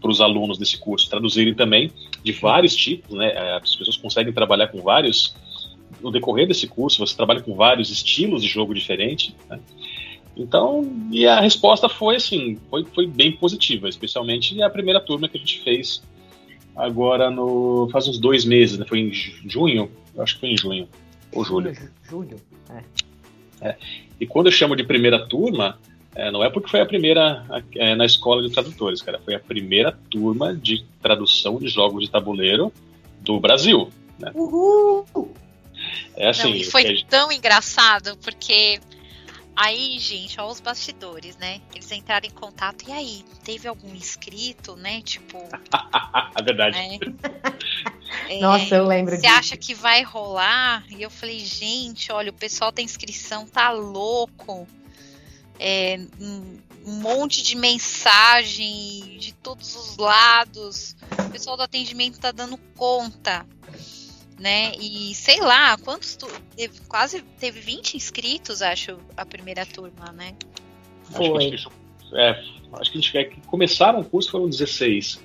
para 0.00 0.10
os 0.10 0.20
alunos 0.20 0.58
desse 0.58 0.78
curso 0.78 1.08
traduzirem 1.08 1.54
também 1.54 1.90
de 2.22 2.32
vários 2.32 2.74
tipos, 2.74 3.16
né? 3.16 3.32
É, 3.32 3.56
as 3.56 3.74
pessoas 3.74 3.96
conseguem 3.96 4.32
trabalhar 4.32 4.68
com 4.68 4.80
vários. 4.80 5.34
No 6.00 6.10
decorrer 6.10 6.46
desse 6.46 6.66
curso, 6.66 6.98
você 6.98 7.16
trabalha 7.16 7.40
com 7.40 7.54
vários 7.54 7.90
estilos 7.90 8.42
de 8.42 8.48
jogo 8.48 8.74
diferentes. 8.74 9.34
Né? 9.48 9.58
Então, 10.36 10.82
e 11.10 11.26
a 11.26 11.40
resposta 11.40 11.88
foi 11.88 12.16
assim, 12.16 12.58
foi, 12.68 12.84
foi 12.84 13.06
bem 13.06 13.32
positiva, 13.32 13.88
especialmente 13.88 14.60
a 14.62 14.68
primeira 14.68 15.00
turma 15.00 15.28
que 15.28 15.38
a 15.38 15.40
gente 15.40 15.60
fez 15.60 16.02
agora 16.76 17.30
no 17.30 17.88
faz 17.90 18.08
uns 18.08 18.18
dois 18.18 18.44
meses, 18.44 18.78
né? 18.78 18.84
Foi 18.86 18.98
em 18.98 19.12
junho, 19.12 19.90
eu 20.14 20.22
acho 20.22 20.34
que 20.34 20.40
foi 20.40 20.50
em 20.50 20.56
junho 20.56 20.88
ou 21.32 21.44
julho. 21.44 21.72
Julho, 22.08 22.36
é. 22.70 23.68
é. 23.68 23.76
E 24.20 24.26
quando 24.26 24.46
eu 24.46 24.52
chamo 24.52 24.76
de 24.76 24.84
primeira 24.84 25.26
turma, 25.26 25.78
é, 26.14 26.30
não 26.30 26.44
é 26.44 26.50
porque 26.50 26.70
foi 26.70 26.80
a 26.80 26.86
primeira 26.86 27.44
é, 27.74 27.94
na 27.94 28.04
escola 28.04 28.42
de 28.42 28.52
tradutores, 28.52 29.02
cara. 29.02 29.20
Foi 29.24 29.34
a 29.34 29.40
primeira 29.40 29.92
turma 30.10 30.54
de 30.54 30.84
tradução 31.02 31.58
de 31.58 31.68
jogos 31.68 32.04
de 32.04 32.10
tabuleiro 32.10 32.72
do 33.20 33.40
Brasil. 33.40 33.90
Né? 34.18 34.30
Uhul! 34.34 35.34
É 36.16 36.28
assim. 36.28 36.50
Não, 36.50 36.56
e 36.56 36.64
foi 36.64 36.82
gente... 36.82 37.06
tão 37.06 37.32
engraçado 37.32 38.16
porque 38.22 38.80
aí, 39.56 39.98
gente, 39.98 40.40
ó, 40.40 40.48
os 40.48 40.60
bastidores, 40.60 41.36
né? 41.36 41.60
Eles 41.74 41.90
entraram 41.90 42.26
em 42.26 42.30
contato 42.30 42.88
e 42.88 42.92
aí, 42.92 43.24
teve 43.42 43.66
algum 43.66 43.92
inscrito, 43.92 44.76
né? 44.76 45.02
Tipo. 45.02 45.38
é 46.38 46.42
verdade. 46.42 46.76
Né? 46.76 46.98
Nossa, 48.40 48.76
eu 48.76 48.86
lembro 48.86 49.16
Você 49.16 49.26
acha 49.26 49.56
que 49.56 49.74
vai 49.74 50.02
rolar? 50.02 50.84
E 50.88 51.02
eu 51.02 51.10
falei, 51.10 51.40
gente, 51.40 52.12
olha, 52.12 52.30
o 52.30 52.34
pessoal 52.34 52.70
da 52.70 52.80
inscrição 52.80 53.46
tá 53.46 53.70
louco 53.72 54.68
é, 55.58 56.00
um, 56.20 56.58
monte 57.00 57.42
de 57.42 57.56
mensagem 57.56 59.16
de 59.18 59.32
todos 59.34 59.74
os 59.74 59.96
lados. 59.96 60.96
O 61.26 61.30
pessoal 61.30 61.56
do 61.56 61.62
atendimento 61.62 62.14
está 62.14 62.32
dando 62.32 62.58
conta. 62.76 63.46
Né? 64.38 64.72
E 64.80 65.14
sei 65.14 65.40
lá, 65.40 65.76
quantos 65.78 66.16
tu... 66.16 66.26
teve, 66.56 66.80
quase 66.88 67.22
teve 67.38 67.60
20 67.60 67.94
inscritos, 67.94 68.62
acho, 68.62 68.98
a 69.16 69.24
primeira 69.24 69.64
turma, 69.64 70.12
né? 70.12 70.34
Foi. 71.04 71.54
Acho 71.54 71.68
que, 71.68 72.16
é, 72.16 72.30
acho 72.72 72.92
que 72.92 72.98
a 72.98 73.00
gente 73.00 73.24
que 73.30 73.40
começaram 73.46 74.00
o 74.00 74.04
curso 74.04 74.30
foram 74.30 74.48
16. 74.48 75.22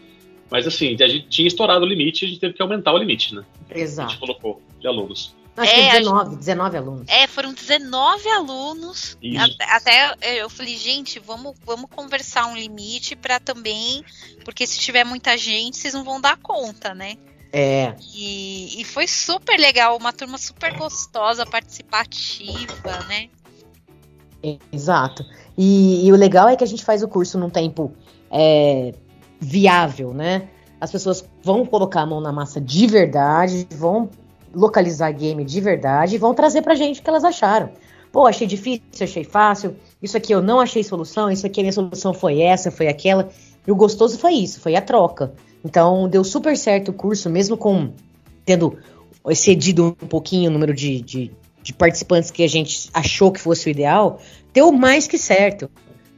Mas 0.49 0.67
assim, 0.67 0.95
a 0.99 1.07
gente 1.07 1.27
tinha 1.27 1.47
estourado 1.47 1.85
o 1.85 1.87
limite, 1.87 2.25
a 2.25 2.27
gente 2.27 2.39
teve 2.39 2.53
que 2.53 2.61
aumentar 2.61 2.93
o 2.93 2.97
limite, 2.97 3.35
né? 3.35 3.43
Exato. 3.69 4.07
A 4.07 4.11
gente 4.11 4.19
colocou 4.19 4.61
de 4.79 4.87
alunos. 4.87 5.35
Acho 5.59 5.73
é, 5.73 5.91
que 5.91 5.97
19, 5.99 6.35
19 6.37 6.77
alunos. 6.77 7.03
É, 7.09 7.27
foram 7.27 7.53
19 7.53 8.29
alunos. 8.29 9.17
Até, 9.37 9.65
até 9.75 10.41
eu 10.41 10.49
falei, 10.49 10.77
gente, 10.77 11.19
vamos, 11.19 11.53
vamos 11.65 11.89
conversar 11.93 12.45
um 12.45 12.55
limite 12.55 13.13
para 13.13 13.41
também. 13.41 14.03
Porque 14.45 14.65
se 14.65 14.79
tiver 14.79 15.03
muita 15.03 15.37
gente, 15.37 15.75
vocês 15.75 15.93
não 15.93 16.05
vão 16.05 16.21
dar 16.21 16.37
conta, 16.37 16.95
né? 16.95 17.17
É. 17.51 17.93
E, 18.15 18.79
e 18.79 18.85
foi 18.85 19.05
super 19.05 19.59
legal, 19.59 19.97
uma 19.97 20.13
turma 20.13 20.37
super 20.37 20.77
gostosa, 20.77 21.45
participativa, 21.45 22.99
né? 23.09 23.27
Exato. 24.71 25.25
E, 25.57 26.07
e, 26.07 26.11
o 26.13 26.15
legal 26.15 26.47
é 26.47 26.55
que 26.55 26.63
a 26.63 26.67
gente 26.67 26.85
faz 26.85 27.03
o 27.03 27.07
curso 27.09 27.37
num 27.37 27.49
tempo 27.49 27.91
é, 28.31 28.93
viável, 29.41 30.13
né? 30.13 30.47
As 30.79 30.89
pessoas 30.89 31.27
vão 31.43 31.65
colocar 31.65 32.01
a 32.01 32.05
mão 32.05 32.21
na 32.21 32.31
massa 32.31 32.61
de 32.61 32.87
verdade, 32.87 33.67
vão 33.71 34.09
localizar 34.53 35.11
game 35.11 35.43
de 35.43 35.61
verdade 35.61 36.15
e 36.15 36.17
vão 36.17 36.33
trazer 36.33 36.61
pra 36.61 36.75
gente 36.75 36.99
o 36.99 37.03
que 37.03 37.09
elas 37.09 37.23
acharam. 37.23 37.69
Pô, 38.11 38.25
achei 38.25 38.47
difícil, 38.47 38.83
achei 39.01 39.23
fácil. 39.23 39.75
Isso 40.01 40.17
aqui 40.17 40.33
eu 40.33 40.41
não 40.41 40.59
achei 40.59 40.83
solução, 40.83 41.29
isso 41.29 41.45
aqui 41.45 41.59
a 41.59 41.63
minha 41.63 41.73
solução 41.73 42.13
foi 42.13 42.41
essa, 42.41 42.71
foi 42.71 42.87
aquela. 42.87 43.29
E 43.67 43.71
o 43.71 43.75
gostoso 43.75 44.17
foi 44.17 44.33
isso, 44.33 44.59
foi 44.59 44.75
a 44.75 44.81
troca. 44.81 45.33
Então 45.63 46.07
deu 46.09 46.23
super 46.23 46.57
certo 46.57 46.89
o 46.89 46.93
curso, 46.93 47.29
mesmo 47.29 47.55
com 47.55 47.91
tendo 48.45 48.77
excedido 49.27 49.95
um 50.01 50.07
pouquinho 50.07 50.49
o 50.49 50.53
número 50.53 50.73
de, 50.73 51.01
de, 51.01 51.31
de 51.61 51.73
participantes 51.73 52.31
que 52.31 52.43
a 52.43 52.47
gente 52.47 52.89
achou 52.93 53.31
que 53.31 53.39
fosse 53.39 53.67
o 53.67 53.69
ideal, 53.69 54.19
deu 54.53 54.71
mais 54.71 55.07
que 55.07 55.17
certo. 55.17 55.69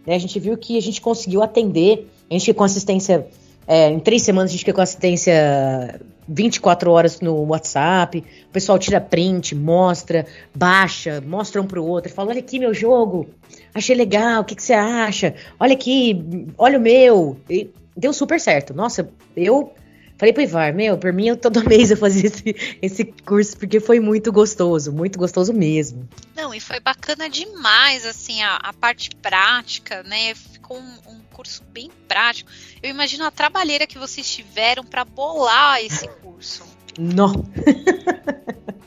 Né? 0.05 0.15
A 0.15 0.19
gente 0.19 0.39
viu 0.39 0.57
que 0.57 0.77
a 0.77 0.82
gente 0.82 1.01
conseguiu 1.01 1.41
atender, 1.43 2.07
a 2.29 2.34
gente 2.34 2.53
com 2.53 2.63
assistência, 2.63 3.27
é, 3.68 3.89
em 3.89 3.99
três 3.99 4.22
semanas 4.22 4.49
a 4.49 4.53
gente 4.53 4.62
ficou 4.62 4.76
com 4.76 4.82
assistência 4.82 5.99
24 6.28 6.91
horas 6.91 7.20
no 7.20 7.36
WhatsApp, 7.45 8.24
o 8.47 8.51
pessoal 8.51 8.80
tira 8.80 9.01
print, 9.01 9.53
mostra, 9.55 10.26
baixa, 10.55 11.22
mostra 11.22 11.62
um 11.62 11.68
pro 11.68 11.84
outro, 11.84 12.12
fala, 12.12 12.30
olha 12.30 12.39
aqui 12.39 12.59
meu 12.59 12.74
jogo, 12.74 13.30
achei 13.74 13.95
legal, 13.95 14.41
o 14.41 14.45
que, 14.45 14.55
que 14.55 14.64
você 14.64 14.74
acha? 14.74 15.36
Olha 15.59 15.74
aqui, 15.74 16.45
olha 16.57 16.78
o 16.78 16.82
meu. 16.82 17.39
E 17.49 17.70
deu 17.95 18.14
super 18.14 18.39
certo. 18.39 18.74
Nossa, 18.74 19.09
eu 19.36 19.74
falei 20.18 20.34
pro 20.34 20.43
Ivar, 20.43 20.74
meu, 20.74 20.97
por 20.97 21.12
mim 21.12 21.28
eu 21.28 21.38
todo 21.38 21.64
mês 21.68 21.91
eu 21.91 21.97
fazia 21.97 22.28
esse, 22.28 22.78
esse 22.82 23.05
curso, 23.05 23.57
porque 23.57 23.80
foi 23.80 23.99
muito 23.99 24.32
gostoso, 24.32 24.91
muito 24.91 25.18
gostoso 25.18 25.53
mesmo. 25.53 26.07
Não, 26.36 26.53
e 26.53 26.59
foi 26.59 26.80
bacana 26.80 27.30
demais, 27.30 28.05
assim, 28.05 28.41
a, 28.41 28.55
a 28.57 28.74
parte 28.74 29.09
prática, 29.22 30.03
né? 30.03 30.34
Ficou 30.36 30.78
um, 30.78 31.12
um 31.12 31.20
curso 31.41 31.63
bem 31.73 31.89
prático. 32.07 32.51
Eu 32.83 32.91
imagino 32.91 33.25
a 33.25 33.31
trabalheira 33.31 33.87
que 33.87 33.97
vocês 33.97 34.29
tiveram 34.31 34.83
para 34.83 35.03
bolar 35.03 35.83
esse 35.83 36.07
curso. 36.07 36.63
Não. 36.99 37.33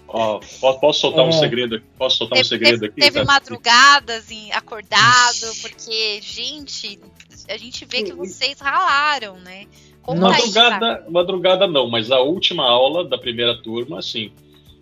Ó, 0.07 0.38
posso, 0.80 1.00
soltar 1.00 1.24
é. 1.24 1.28
um 1.28 1.32
segredo 1.32 1.74
aqui? 1.74 1.84
Posso 1.98 2.18
soltar 2.18 2.36
teve, 2.36 2.46
um 2.46 2.48
segredo 2.48 2.80
teve, 2.80 2.86
aqui? 2.86 3.00
Teve 3.00 3.18
tá? 3.18 3.24
madrugadas 3.24 4.30
em, 4.30 4.52
acordado, 4.52 5.52
porque, 5.61 6.20
gente, 6.22 7.00
a 7.48 7.57
gente 7.57 7.84
vê 7.84 8.05
que 8.05 8.12
vocês 8.12 8.61
ralaram, 8.61 9.36
né? 9.38 9.66
Como 10.00 10.20
madrugada, 10.20 11.02
aí, 11.05 11.11
madrugada 11.11 11.66
não, 11.66 11.88
mas 11.90 12.12
a 12.12 12.20
última 12.20 12.64
aula 12.64 13.05
da 13.05 13.18
primeira 13.18 13.61
turma, 13.61 13.98
assim, 13.98 14.30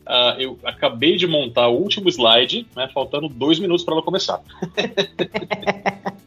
uh, 0.06 0.38
eu 0.38 0.58
acabei 0.64 1.16
de 1.16 1.26
montar 1.26 1.68
o 1.68 1.78
último 1.78 2.10
slide, 2.10 2.66
né, 2.76 2.90
faltando 2.92 3.28
dois 3.28 3.58
minutos 3.58 3.84
para 3.84 3.94
ela 3.94 4.02
começar. 4.02 4.42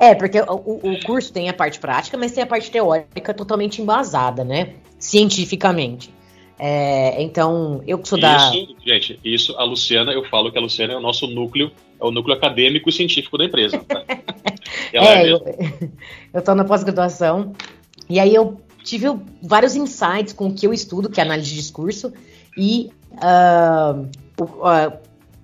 é, 0.00 0.14
porque 0.14 0.40
o, 0.40 0.80
o, 0.82 1.00
curso 1.04 1.30
tem 1.30 1.50
a 1.50 1.52
parte 1.52 1.78
prática, 1.78 2.16
mas 2.16 2.32
tem 2.32 2.42
a 2.42 2.46
parte 2.46 2.70
teórica 2.70 3.34
totalmente 3.34 3.82
embasada, 3.82 4.42
né? 4.42 4.76
Cientificamente. 4.98 6.10
É, 6.58 7.22
então, 7.22 7.82
eu 7.86 7.98
que 7.98 8.08
sou 8.08 8.18
da. 8.18 8.36
Isso, 8.36 8.76
gente, 8.82 9.20
isso, 9.22 9.54
a 9.58 9.62
Luciana, 9.62 10.10
eu 10.12 10.24
falo 10.24 10.50
que 10.50 10.56
a 10.56 10.60
Luciana 10.60 10.94
é 10.94 10.96
o 10.96 11.00
nosso 11.00 11.26
núcleo, 11.26 11.70
é 12.00 12.04
o 12.04 12.10
núcleo 12.10 12.34
acadêmico 12.34 12.88
e 12.88 12.92
científico 12.92 13.36
da 13.36 13.44
empresa. 13.44 13.78
Tá? 13.78 14.02
é, 14.90 14.98
é 14.98 15.32
eu, 15.32 15.38
eu 16.32 16.42
tô 16.42 16.54
na 16.54 16.64
pós-graduação, 16.64 17.52
e 18.08 18.18
aí 18.18 18.34
eu 18.34 18.58
tive 18.82 19.06
vários 19.42 19.76
insights 19.76 20.32
com 20.32 20.48
o 20.48 20.54
que 20.54 20.66
eu 20.66 20.72
estudo, 20.72 21.10
que 21.10 21.20
é 21.20 21.24
análise 21.24 21.50
de 21.50 21.56
discurso, 21.56 22.10
e 22.56 22.90
uh, 23.12 24.08
uh, 24.42 24.98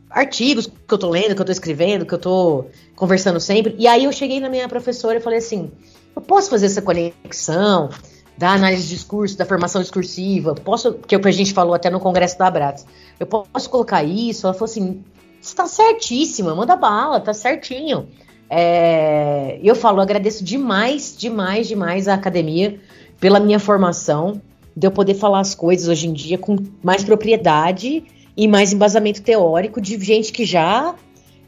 artigos 0.08 0.66
que 0.66 0.94
eu 0.94 0.98
tô 0.98 1.10
lendo, 1.10 1.34
que 1.34 1.42
eu 1.42 1.46
tô 1.46 1.52
escrevendo, 1.52 2.06
que 2.06 2.14
eu 2.14 2.18
tô 2.18 2.64
conversando 2.96 3.38
sempre. 3.38 3.76
E 3.78 3.86
aí 3.86 4.04
eu 4.04 4.12
cheguei 4.12 4.40
na 4.40 4.48
minha 4.48 4.68
professora 4.68 5.18
e 5.18 5.20
falei 5.20 5.38
assim: 5.38 5.70
eu 6.16 6.22
posso 6.22 6.50
fazer 6.50 6.66
essa 6.66 6.82
conexão? 6.82 7.90
da 8.36 8.50
análise 8.52 8.82
de 8.82 8.94
discurso, 8.94 9.36
da 9.36 9.46
formação 9.46 9.80
discursiva, 9.80 10.54
posso, 10.54 10.94
que 10.94 11.14
a 11.14 11.30
gente 11.30 11.54
falou 11.54 11.74
até 11.74 11.88
no 11.88 11.98
congresso 11.98 12.38
da 12.38 12.46
Abrats, 12.46 12.84
eu 13.18 13.26
posso 13.26 13.70
colocar 13.70 14.04
isso? 14.04 14.46
Ela 14.46 14.52
falou 14.52 14.66
assim, 14.66 15.02
está 15.40 15.66
certíssima, 15.66 16.54
manda 16.54 16.76
bala, 16.76 17.18
tá 17.18 17.32
certinho. 17.32 18.08
É, 18.48 19.58
eu 19.62 19.74
falo, 19.74 20.00
agradeço 20.00 20.44
demais, 20.44 21.16
demais, 21.16 21.66
demais 21.66 22.08
a 22.08 22.14
academia 22.14 22.78
pela 23.18 23.40
minha 23.40 23.58
formação, 23.58 24.40
de 24.76 24.86
eu 24.86 24.90
poder 24.90 25.14
falar 25.14 25.40
as 25.40 25.54
coisas 25.54 25.88
hoje 25.88 26.06
em 26.06 26.12
dia 26.12 26.36
com 26.36 26.58
mais 26.82 27.02
propriedade 27.02 28.04
e 28.36 28.46
mais 28.46 28.72
embasamento 28.72 29.22
teórico 29.22 29.80
de 29.80 29.98
gente 29.98 30.30
que 30.30 30.44
já 30.44 30.94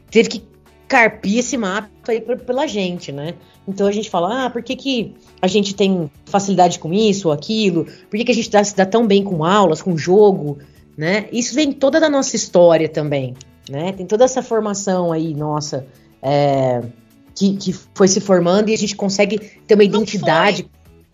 teve 0.09 0.29
que 0.29 0.48
aí 2.11 2.21
pela 2.21 2.67
gente, 2.67 3.11
né? 3.11 3.35
Então 3.67 3.87
a 3.87 3.91
gente 3.91 4.09
fala, 4.09 4.45
ah, 4.45 4.49
por 4.49 4.63
que, 4.63 4.75
que 4.75 5.15
a 5.41 5.47
gente 5.47 5.75
tem 5.75 6.09
facilidade 6.25 6.79
com 6.79 6.91
isso 6.91 7.27
ou 7.27 7.33
aquilo? 7.33 7.85
Por 7.85 8.17
que, 8.17 8.25
que 8.25 8.31
a 8.31 8.35
gente 8.35 8.49
dá, 8.49 8.63
se 8.63 8.75
dá 8.75 8.85
tão 8.85 9.05
bem 9.05 9.23
com 9.23 9.43
aulas, 9.43 9.81
com 9.81 9.95
jogo, 9.97 10.57
né? 10.97 11.27
Isso 11.31 11.53
vem 11.53 11.71
toda 11.71 11.99
da 11.99 12.09
nossa 12.09 12.35
história 12.35 12.89
também, 12.89 13.35
né? 13.69 13.91
Tem 13.93 14.05
toda 14.05 14.25
essa 14.25 14.41
formação 14.41 15.11
aí, 15.11 15.35
nossa, 15.35 15.85
é, 16.21 16.81
que, 17.35 17.55
que 17.57 17.73
foi 17.93 18.07
se 18.07 18.19
formando 18.19 18.69
e 18.69 18.73
a 18.73 18.77
gente 18.77 18.95
consegue 18.95 19.37
ter 19.67 19.75
uma 19.75 19.83
identidade. 19.83 20.67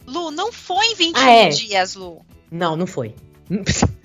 Foi. 0.05 0.13
Lu, 0.13 0.31
não 0.31 0.51
foi 0.51 0.85
em 0.85 0.95
21 0.95 1.21
ah, 1.21 1.29
é. 1.31 1.49
dias, 1.49 1.95
Lu. 1.95 2.21
Não, 2.49 2.75
não 2.75 2.87
foi. 2.87 3.13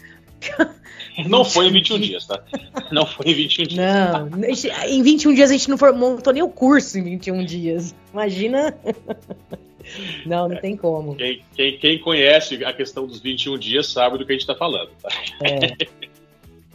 Não 1.29 1.45
foi 1.45 1.69
em 1.69 1.73
21 1.73 2.01
dias, 2.01 2.27
tá? 2.27 2.43
Não 2.91 3.07
foi 3.07 3.27
em 3.27 3.35
21 3.35 3.67
dias. 3.67 3.81
Não, 3.85 4.29
em 4.89 5.03
21 5.03 5.35
dias 5.35 5.51
a 5.51 5.53
gente 5.53 5.69
não 5.71 5.77
montou 5.95 6.33
nem 6.33 6.43
o 6.43 6.49
curso 6.49 6.99
em 6.99 7.03
21 7.03 7.45
dias. 7.45 7.95
Imagina. 8.13 8.77
Não, 10.25 10.49
não 10.49 10.57
é, 10.57 10.61
tem 10.61 10.77
como. 10.77 11.17
Quem, 11.17 11.43
quem, 11.57 11.79
quem, 11.79 11.99
conhece 11.99 12.65
a 12.65 12.73
questão 12.73 13.09
dos 13.09 13.19
21 13.19 13.59
dias 13.59 13.89
sabe 13.89 14.19
do 14.19 14.25
que 14.25 14.31
a 14.31 14.35
gente 14.35 14.43
está 14.43 14.55
falando. 14.55 14.91
Tá? 15.03 15.09
É. 15.43 15.87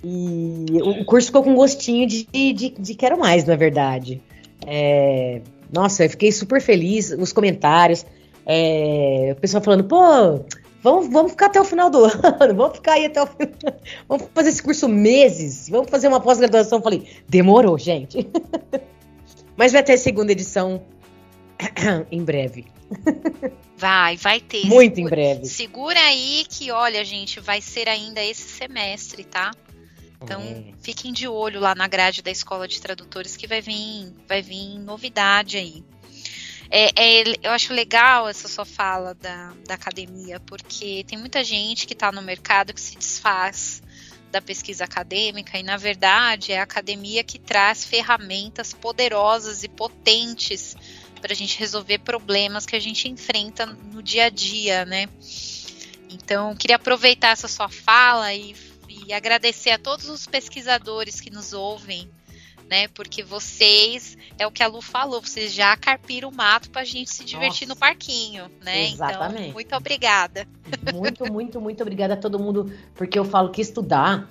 E 0.03 0.65
o 0.81 1.05
curso 1.05 1.27
ficou 1.27 1.41
com 1.41 1.55
gostinho 1.55 2.05
de, 2.07 2.27
de, 2.31 2.69
de 2.77 2.93
quero 2.93 3.17
mais, 3.17 3.45
na 3.45 3.55
verdade. 3.55 4.21
É, 4.67 5.41
nossa, 5.71 6.05
eu 6.05 6.09
fiquei 6.09 6.31
super 6.31 6.61
feliz. 6.61 7.11
Os 7.11 7.33
comentários, 7.33 8.05
é, 8.45 9.33
o 9.35 9.39
pessoal 9.39 9.63
falando, 9.63 9.83
pô, 9.85 10.45
Vamos, 10.85 11.07
vamos 11.07 11.31
ficar 11.31 11.47
até 11.47 11.59
o 11.59 11.63
final 11.63 11.89
do 11.89 12.05
ano, 12.05 12.53
vamos 12.55 12.75
ficar 12.75 12.93
aí 12.93 13.07
até 13.07 13.19
o 13.19 13.25
final. 13.25 13.79
Vamos 14.07 14.27
fazer 14.35 14.49
esse 14.49 14.61
curso 14.61 14.87
meses, 14.87 15.67
vamos 15.67 15.89
fazer 15.89 16.07
uma 16.07 16.21
pós-graduação. 16.21 16.79
Falei, 16.79 17.09
demorou, 17.27 17.75
gente. 17.75 18.29
Mas 19.57 19.71
vai 19.71 19.81
ter 19.81 19.97
segunda 19.97 20.31
edição 20.31 20.83
em 22.11 22.23
breve. 22.23 22.67
Vai, 23.75 24.15
vai 24.17 24.39
ter. 24.39 24.67
Muito 24.67 24.97
segura, 24.97 25.01
em 25.01 25.09
breve. 25.09 25.45
Segura 25.47 25.99
aí 25.99 26.45
que, 26.47 26.69
olha, 26.69 27.03
gente, 27.03 27.39
vai 27.39 27.61
ser 27.61 27.89
ainda 27.89 28.23
esse 28.23 28.47
semestre, 28.47 29.23
tá? 29.23 29.49
Então, 30.21 30.39
é. 30.39 30.65
fiquem 30.83 31.11
de 31.11 31.27
olho 31.27 31.59
lá 31.59 31.73
na 31.73 31.87
grade 31.87 32.21
da 32.21 32.29
Escola 32.29 32.67
de 32.67 32.79
Tradutores 32.79 33.35
que 33.35 33.47
vai 33.47 33.59
vir, 33.59 34.13
vai 34.27 34.43
vir 34.43 34.77
novidade 34.77 35.57
aí. 35.57 35.83
É, 36.77 36.91
é, 36.97 37.23
eu 37.41 37.51
acho 37.51 37.73
legal 37.73 38.27
essa 38.27 38.49
sua 38.49 38.65
fala 38.65 39.13
da, 39.13 39.53
da 39.65 39.75
academia, 39.75 40.41
porque 40.41 41.05
tem 41.07 41.17
muita 41.17 41.41
gente 41.41 41.87
que 41.87 41.93
está 41.93 42.11
no 42.11 42.21
mercado 42.21 42.73
que 42.73 42.81
se 42.81 42.97
desfaz 42.97 43.81
da 44.29 44.41
pesquisa 44.41 44.83
acadêmica 44.83 45.57
e, 45.57 45.63
na 45.63 45.77
verdade, 45.77 46.51
é 46.51 46.59
a 46.59 46.63
academia 46.63 47.23
que 47.23 47.39
traz 47.39 47.85
ferramentas 47.85 48.73
poderosas 48.73 49.63
e 49.63 49.69
potentes 49.69 50.75
para 51.21 51.31
a 51.31 51.35
gente 51.35 51.57
resolver 51.57 51.99
problemas 51.99 52.65
que 52.65 52.75
a 52.75 52.79
gente 52.81 53.07
enfrenta 53.07 53.65
no 53.65 54.03
dia 54.03 54.25
a 54.25 54.29
dia, 54.29 54.83
né? 54.83 55.07
Então, 56.09 56.53
queria 56.57 56.75
aproveitar 56.75 57.29
essa 57.29 57.47
sua 57.47 57.69
fala 57.69 58.33
e, 58.33 58.53
e 58.89 59.13
agradecer 59.13 59.69
a 59.69 59.79
todos 59.79 60.09
os 60.09 60.27
pesquisadores 60.27 61.21
que 61.21 61.29
nos 61.29 61.53
ouvem 61.53 62.11
né? 62.69 62.87
Porque 62.89 63.23
vocês, 63.23 64.17
é 64.37 64.45
o 64.45 64.51
que 64.51 64.63
a 64.63 64.67
Lu 64.67 64.81
falou, 64.81 65.21
vocês 65.21 65.53
já 65.53 65.75
carpiram 65.77 66.29
o 66.29 66.35
mato 66.35 66.69
pra 66.69 66.83
gente 66.83 67.11
se 67.11 67.23
divertir 67.23 67.67
Nossa. 67.67 67.75
no 67.75 67.79
parquinho, 67.79 68.45
né? 68.63 68.89
Então, 68.89 69.07
Exatamente. 69.07 69.41
Então, 69.41 69.53
muito 69.53 69.75
obrigada. 69.75 70.47
Muito, 70.93 71.25
muito, 71.31 71.61
muito 71.61 71.81
obrigada 71.81 72.13
a 72.15 72.17
todo 72.17 72.39
mundo, 72.39 72.71
porque 72.95 73.17
eu 73.17 73.25
falo 73.25 73.49
que 73.49 73.61
estudar, 73.61 74.29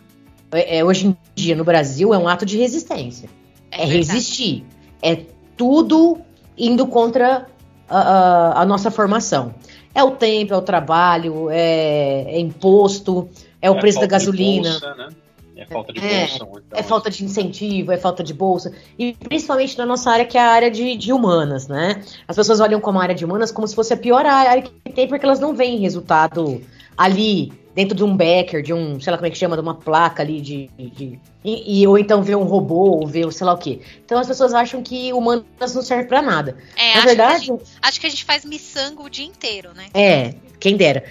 é, 0.52 0.78
é 0.78 0.84
hoje 0.84 1.08
em 1.08 1.16
dia 1.34 1.54
no 1.54 1.64
Brasil, 1.64 2.12
é 2.12 2.18
um 2.18 2.28
ato 2.28 2.44
de 2.44 2.58
resistência. 2.58 3.28
É, 3.70 3.82
é 3.82 3.86
resistir. 3.86 4.64
É 5.02 5.16
tudo 5.56 6.18
indo 6.56 6.86
contra 6.86 7.46
a, 7.88 7.98
a, 7.98 8.62
a, 8.62 8.66
nossa 8.66 8.90
formação. 8.90 9.54
É 9.94 10.02
o 10.02 10.12
tempo, 10.12 10.54
é 10.54 10.56
o 10.56 10.62
trabalho, 10.62 11.50
é, 11.50 12.24
é 12.26 12.40
imposto, 12.40 13.28
é 13.62 13.70
o 13.70 13.76
é 13.76 13.80
preço 13.80 14.00
da 14.00 14.06
gasolina. 14.06 14.70
Bolsa, 14.70 14.94
né? 14.94 15.08
É 15.56 15.66
falta 15.66 15.92
de 15.92 16.00
é, 16.04 16.20
bolsa. 16.20 16.34
Então, 16.36 16.78
é 16.78 16.82
falta 16.82 17.10
de 17.10 17.24
incentivo, 17.24 17.92
é 17.92 17.96
falta 17.96 18.22
de 18.22 18.34
bolsa. 18.34 18.72
E 18.98 19.12
principalmente 19.12 19.78
na 19.78 19.86
nossa 19.86 20.10
área, 20.10 20.24
que 20.24 20.36
é 20.36 20.40
a 20.40 20.50
área 20.50 20.70
de, 20.70 20.96
de 20.96 21.12
humanas, 21.12 21.68
né? 21.68 22.02
As 22.26 22.36
pessoas 22.36 22.60
olham 22.60 22.80
como 22.80 22.98
a 22.98 23.02
área 23.02 23.14
de 23.14 23.24
humanas 23.24 23.52
como 23.52 23.66
se 23.66 23.74
fosse 23.74 23.94
a 23.94 23.96
pior 23.96 24.26
área 24.26 24.62
que 24.62 24.92
tem, 24.92 25.06
porque 25.06 25.24
elas 25.24 25.40
não 25.40 25.54
veem 25.54 25.78
resultado 25.78 26.60
ali, 26.96 27.52
dentro 27.74 27.96
de 27.96 28.04
um 28.04 28.16
backer, 28.16 28.62
de 28.62 28.72
um, 28.72 29.00
sei 29.00 29.10
lá 29.10 29.18
como 29.18 29.26
é 29.26 29.30
que 29.30 29.36
chama, 29.36 29.56
de 29.56 29.62
uma 29.62 29.74
placa 29.74 30.22
ali 30.22 30.40
de. 30.40 30.70
de 30.76 31.18
e, 31.44 31.82
e, 31.82 31.86
ou 31.86 31.98
então 31.98 32.22
ver 32.22 32.36
um 32.36 32.44
robô, 32.44 33.00
ou 33.00 33.06
ver 33.06 33.30
sei 33.32 33.46
lá 33.46 33.52
o 33.52 33.58
quê. 33.58 33.80
Então 34.04 34.18
as 34.18 34.26
pessoas 34.26 34.54
acham 34.54 34.82
que 34.82 35.12
humanas 35.12 35.74
não 35.74 35.82
serve 35.82 36.04
para 36.04 36.22
nada. 36.22 36.56
É, 36.76 36.92
Na 36.92 36.98
acho 36.98 37.06
verdade. 37.06 37.40
Que 37.40 37.46
gente, 37.46 37.64
acho 37.82 38.00
que 38.00 38.06
a 38.06 38.10
gente 38.10 38.24
faz 38.24 38.44
miçango 38.44 39.04
o 39.04 39.10
dia 39.10 39.26
inteiro, 39.26 39.70
né? 39.74 39.86
É, 39.92 40.34
quem 40.58 40.76
dera. 40.76 41.04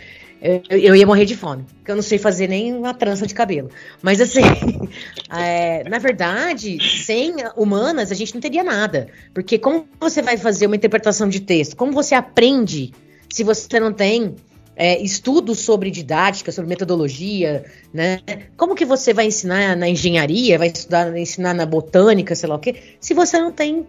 Eu, 0.44 0.62
eu, 0.78 0.96
ia 0.96 1.08
morrer 1.08 1.24
de 1.24 1.38
fome, 1.38 1.64
porque 1.78 1.90
eu 1.90 1.96
não 1.96 2.04
sei 2.04 2.18
fazer 2.18 2.50
nem 2.50 2.74
uma 2.74 2.94
trança 2.94 3.26
de 3.26 3.34
cabelo. 3.34 3.70
Mas 4.02 4.20
assim, 4.20 4.42
é, 5.32 5.88
na 5.90 6.00
verdade, 6.00 6.78
sem 7.06 7.36
humanas 7.56 8.12
a 8.12 8.16
gente 8.16 8.34
não 8.34 8.42
teria 8.42 8.62
nada. 8.62 9.08
Porque 9.34 9.58
como 9.58 9.88
você 9.98 10.22
vai 10.22 10.36
fazer 10.36 10.68
uma 10.68 10.76
interpretação 10.76 11.30
de 11.30 11.40
texto? 11.40 11.78
Como 11.78 11.94
você 11.94 12.14
aprende 12.14 12.94
se 13.30 13.42
você 13.42 13.80
não 13.80 13.94
tem 13.94 14.36
é, 14.76 15.02
estudos 15.02 15.60
sobre 15.60 15.90
didática, 15.90 16.52
sobre 16.52 16.68
metodologia, 16.68 17.64
né? 17.94 18.20
Como 18.58 18.76
que 18.76 18.84
você 18.84 19.14
vai 19.14 19.28
ensinar 19.28 19.78
na 19.78 19.88
engenharia, 19.88 20.58
vai 20.58 20.68
estudar, 20.68 21.16
ensinar 21.18 21.54
na 21.54 21.66
botânica, 21.66 22.36
sei 22.36 22.50
lá 22.50 22.56
o 22.56 22.60
quê, 22.60 22.76
se 23.00 23.14
você 23.14 23.40
não 23.40 23.52
tem 23.52 23.86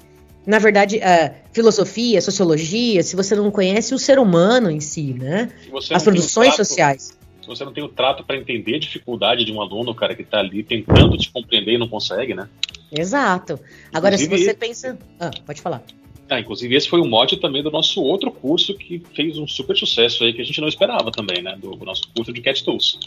na 0.46 0.58
verdade, 0.58 1.00
a 1.02 1.34
filosofia, 1.52 2.18
a 2.18 2.22
sociologia, 2.22 3.02
se 3.02 3.16
você 3.16 3.34
não 3.34 3.50
conhece 3.50 3.94
o 3.94 3.98
ser 3.98 4.18
humano 4.18 4.70
em 4.70 4.80
si, 4.80 5.14
né? 5.14 5.50
As 5.90 6.02
produções 6.02 6.54
trato, 6.54 6.56
sociais. 6.56 7.18
Se 7.40 7.46
você 7.46 7.64
não 7.64 7.72
tem 7.72 7.82
o 7.82 7.88
trato 7.88 8.24
para 8.24 8.36
entender 8.36 8.76
a 8.76 8.78
dificuldade 8.78 9.44
de 9.44 9.52
um 9.52 9.60
aluno, 9.60 9.94
cara, 9.94 10.14
que 10.14 10.22
está 10.22 10.40
ali 10.40 10.62
tentando 10.62 11.16
te 11.16 11.30
compreender 11.30 11.74
e 11.74 11.78
não 11.78 11.88
consegue, 11.88 12.34
né? 12.34 12.48
Exato. 12.92 13.58
Agora, 13.92 14.14
inclusive, 14.14 14.38
se 14.38 14.44
você 14.44 14.54
pensa. 14.54 14.98
Ah, 15.18 15.30
pode 15.46 15.62
falar. 15.62 15.82
Ah, 16.28 16.40
inclusive, 16.40 16.74
esse 16.74 16.88
foi 16.88 17.00
o 17.00 17.04
mote 17.04 17.36
também 17.36 17.62
do 17.62 17.70
nosso 17.70 18.02
outro 18.02 18.30
curso 18.30 18.74
que 18.74 19.02
fez 19.14 19.38
um 19.38 19.46
super 19.46 19.76
sucesso 19.76 20.24
aí 20.24 20.32
que 20.32 20.40
a 20.40 20.44
gente 20.44 20.60
não 20.60 20.68
esperava 20.68 21.10
também, 21.10 21.42
né? 21.42 21.56
Do, 21.60 21.72
do 21.72 21.84
nosso 21.84 22.02
curso 22.14 22.32
de 22.32 22.40
Cat 22.40 22.62
Tools. 22.64 22.98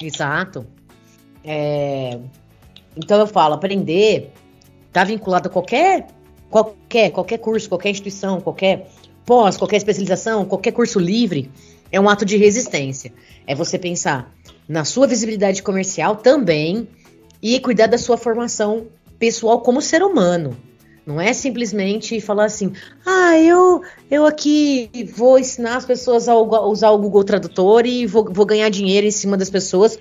Exato. 0.00 0.66
É... 1.44 2.18
Então 2.96 3.18
eu 3.20 3.26
falo, 3.26 3.54
aprender 3.54 4.30
está 4.88 5.04
vinculado 5.04 5.48
a 5.48 5.50
qualquer 5.50 6.06
qualquer, 6.52 7.10
qualquer 7.10 7.38
curso, 7.38 7.66
qualquer 7.66 7.88
instituição, 7.88 8.38
qualquer 8.38 8.86
pós, 9.24 9.56
qualquer 9.56 9.78
especialização, 9.78 10.44
qualquer 10.44 10.72
curso 10.72 10.98
livre, 10.98 11.50
é 11.90 11.98
um 11.98 12.08
ato 12.08 12.26
de 12.26 12.36
resistência. 12.36 13.10
É 13.46 13.54
você 13.54 13.78
pensar 13.78 14.30
na 14.68 14.84
sua 14.84 15.06
visibilidade 15.06 15.62
comercial 15.62 16.16
também 16.16 16.86
e 17.40 17.58
cuidar 17.58 17.86
da 17.86 17.96
sua 17.96 18.18
formação 18.18 18.86
pessoal 19.18 19.60
como 19.60 19.80
ser 19.80 20.02
humano. 20.02 20.54
Não 21.06 21.20
é 21.20 21.32
simplesmente 21.32 22.20
falar 22.20 22.44
assim, 22.44 22.72
ah, 23.04 23.36
eu, 23.38 23.82
eu 24.10 24.26
aqui 24.26 24.90
vou 25.16 25.38
ensinar 25.38 25.76
as 25.76 25.86
pessoas 25.86 26.28
a 26.28 26.36
usar 26.36 26.90
o 26.90 26.98
Google 26.98 27.24
Tradutor 27.24 27.86
e 27.86 28.06
vou, 28.06 28.30
vou 28.30 28.44
ganhar 28.46 28.68
dinheiro 28.68 29.06
em 29.06 29.10
cima 29.10 29.36
das 29.36 29.50
pessoas, 29.50 29.98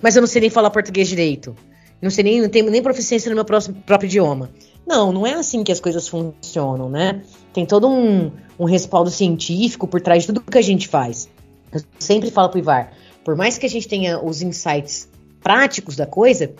mas 0.00 0.14
eu 0.14 0.20
não 0.20 0.28
sei 0.28 0.42
nem 0.42 0.50
falar 0.50 0.70
português 0.70 1.08
direito. 1.08 1.56
Não 2.00 2.10
sei 2.10 2.22
nem, 2.22 2.42
não 2.42 2.48
tenho 2.48 2.70
nem 2.70 2.82
proficiência 2.82 3.30
no 3.30 3.34
meu 3.34 3.44
próximo, 3.44 3.82
próprio 3.86 4.06
idioma. 4.06 4.50
Não, 4.86 5.12
não 5.12 5.26
é 5.26 5.34
assim 5.34 5.64
que 5.64 5.72
as 5.72 5.80
coisas 5.80 6.06
funcionam, 6.06 6.88
né? 6.88 7.22
Tem 7.52 7.64
todo 7.64 7.88
um, 7.88 8.30
um 8.58 8.64
respaldo 8.64 9.10
científico 9.10 9.86
por 9.86 10.00
trás 10.00 10.22
de 10.22 10.28
tudo 10.28 10.40
que 10.40 10.58
a 10.58 10.62
gente 10.62 10.88
faz. 10.88 11.28
Eu 11.72 11.80
sempre 11.98 12.30
falo 12.30 12.50
pro 12.50 12.58
Ivar, 12.58 12.92
por 13.24 13.34
mais 13.34 13.58
que 13.58 13.66
a 13.66 13.68
gente 13.68 13.88
tenha 13.88 14.22
os 14.22 14.42
insights 14.42 15.08
práticos 15.42 15.96
da 15.96 16.06
coisa, 16.06 16.52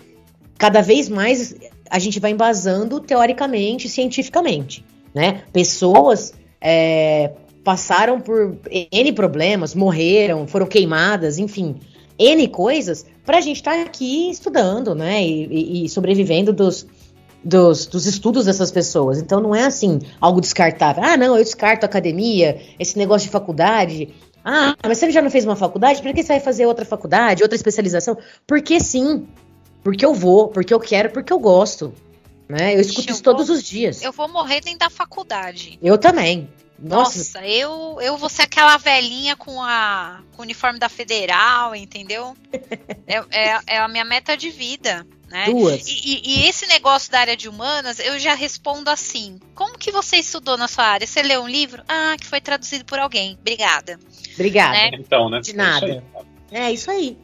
cada 0.57 0.81
vez 0.81 1.07
mais 1.07 1.55
a 1.89 1.99
gente 1.99 2.19
vai 2.19 2.31
embasando 2.31 2.99
teoricamente, 2.99 3.87
cientificamente, 3.87 4.83
né? 5.13 5.43
Pessoas 5.53 6.33
é, 6.59 7.31
passaram 7.63 8.19
por 8.19 8.57
N 8.91 9.13
problemas, 9.13 9.75
morreram, 9.75 10.47
foram 10.47 10.65
queimadas, 10.65 11.37
enfim, 11.37 11.75
N 12.17 12.47
coisas, 12.47 13.05
para 13.25 13.37
a 13.37 13.41
gente 13.41 13.57
estar 13.57 13.75
tá 13.75 13.81
aqui 13.81 14.29
estudando, 14.29 14.95
né? 14.95 15.23
E, 15.23 15.85
e 15.85 15.89
sobrevivendo 15.89 16.51
dos, 16.51 16.87
dos, 17.45 17.85
dos, 17.85 18.07
estudos 18.07 18.45
dessas 18.45 18.71
pessoas. 18.71 19.19
Então 19.19 19.39
não 19.39 19.53
é 19.53 19.63
assim 19.63 19.99
algo 20.19 20.41
descartável. 20.41 21.03
Ah, 21.03 21.15
não, 21.15 21.37
eu 21.37 21.43
descarto 21.43 21.85
academia, 21.85 22.59
esse 22.79 22.97
negócio 22.97 23.27
de 23.27 23.31
faculdade. 23.31 24.13
Ah, 24.43 24.75
mas 24.83 24.97
você 24.97 25.11
já 25.11 25.21
não 25.21 25.29
fez 25.29 25.45
uma 25.45 25.55
faculdade? 25.55 26.01
Por 26.01 26.11
que 26.13 26.23
você 26.23 26.33
vai 26.33 26.39
fazer 26.39 26.65
outra 26.65 26.83
faculdade, 26.83 27.43
outra 27.43 27.55
especialização? 27.55 28.17
Porque 28.47 28.79
sim. 28.79 29.27
Porque 29.83 30.03
eu 30.03 30.13
vou, 30.13 30.47
porque 30.47 30.73
eu 30.73 30.79
quero, 30.79 31.11
porque 31.11 31.31
eu 31.31 31.39
gosto. 31.39 31.93
Né? 32.49 32.75
Eu 32.75 32.81
escuto 32.81 33.09
eu 33.09 33.13
isso 33.13 33.23
vou, 33.23 33.33
todos 33.33 33.49
os 33.49 33.63
dias. 33.63 34.01
Eu 34.01 34.11
vou 34.11 34.27
morrer 34.27 34.61
dentro 34.61 34.79
da 34.79 34.89
faculdade. 34.89 35.77
Eu 35.81 35.97
também. 35.97 36.49
Nossa, 36.77 37.19
Nossa 37.19 37.47
eu, 37.47 37.97
eu 38.01 38.17
vou 38.17 38.29
ser 38.29 38.43
aquela 38.43 38.77
velhinha 38.77 39.35
com, 39.35 39.61
a, 39.61 40.19
com 40.35 40.41
o 40.41 40.43
uniforme 40.43 40.77
da 40.77 40.89
federal, 40.89 41.73
entendeu? 41.73 42.35
é, 43.07 43.23
é, 43.31 43.59
é 43.67 43.77
a 43.79 43.87
minha 43.87 44.03
meta 44.03 44.35
de 44.35 44.49
vida. 44.49 45.07
Né? 45.35 45.47
Duas. 45.47 45.85
E, 45.85 46.21
e, 46.23 46.47
esse 46.47 46.65
negócio 46.65 47.11
da 47.11 47.19
área 47.19 47.35
de 47.35 47.49
humanas, 47.49 47.99
eu 47.99 48.17
já 48.17 48.33
respondo 48.33 48.89
assim: 48.89 49.37
como 49.53 49.77
que 49.77 49.91
você 49.91 50.15
estudou 50.15 50.55
na 50.55 50.69
sua 50.69 50.85
área? 50.85 51.05
Você 51.05 51.21
leu 51.21 51.41
um 51.41 51.47
livro? 51.47 51.83
Ah, 51.89 52.15
que 52.17 52.25
foi 52.25 52.39
traduzido 52.39 52.85
por 52.85 52.99
alguém. 52.99 53.37
Obrigada. 53.41 53.99
Obrigada. 54.33 54.71
Né? 54.71 54.91
Então, 54.93 55.29
né? 55.29 55.41
De 55.41 55.53
nada. 55.53 56.01
É 56.49 56.71
isso 56.71 56.89
aí. 56.89 57.17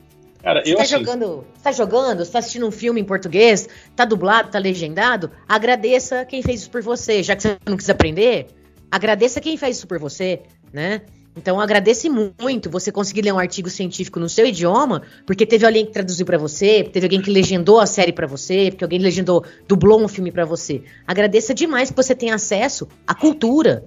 Cara, 0.43 0.61
você 0.61 0.73
eu, 0.73 0.75
tá 0.75 0.83
assim... 0.83 0.91
jogando, 0.91 1.47
você 1.53 1.63
tá 1.63 1.71
jogando, 1.71 2.25
você 2.25 2.31
tá 2.33 2.39
assistindo 2.39 2.67
um 2.67 2.71
filme 2.71 2.99
em 2.99 3.05
português, 3.05 3.69
tá 3.95 4.03
dublado, 4.03 4.51
tá 4.51 4.59
legendado, 4.59 5.31
agradeça 5.47 6.25
quem 6.25 6.41
fez 6.41 6.61
isso 6.61 6.69
por 6.69 6.81
você. 6.81 7.23
Já 7.23 7.33
que 7.33 7.43
você 7.43 7.57
não 7.65 7.77
quis 7.77 7.89
aprender, 7.89 8.47
agradeça 8.91 9.39
quem 9.39 9.55
fez 9.55 9.77
isso 9.77 9.87
por 9.87 9.99
você, 9.99 10.41
né? 10.73 11.03
Então 11.35 11.61
agradece 11.61 12.09
muito 12.09 12.69
você 12.69 12.91
conseguir 12.91 13.21
ler 13.21 13.33
um 13.33 13.39
artigo 13.39 13.69
científico 13.69 14.19
no 14.19 14.27
seu 14.27 14.45
idioma, 14.45 15.01
porque 15.25 15.45
teve 15.45 15.65
alguém 15.65 15.85
que 15.85 15.93
traduziu 15.93 16.25
para 16.25 16.37
você, 16.37 16.83
teve 16.83 17.05
alguém 17.05 17.21
que 17.21 17.31
legendou 17.31 17.79
a 17.79 17.85
série 17.85 18.11
para 18.11 18.27
você, 18.27 18.69
porque 18.69 18.83
alguém 18.83 18.99
legendou, 18.99 19.43
dublou 19.67 20.03
um 20.03 20.07
filme 20.07 20.31
para 20.31 20.43
você. 20.43 20.83
Agradeça 21.07 21.53
demais 21.53 21.89
que 21.89 21.95
você 21.95 22.13
tem 22.13 22.31
acesso 22.31 22.87
à 23.07 23.15
cultura, 23.15 23.85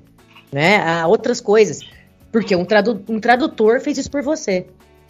né, 0.51 0.79
a 0.79 1.07
outras 1.07 1.41
coisas, 1.41 1.81
porque 2.33 2.57
um, 2.57 2.65
tradu 2.65 3.03
um 3.09 3.21
tradutor 3.21 3.81
fez 3.81 3.99
isso 3.99 4.11
por 4.11 4.23
você. 4.23 4.67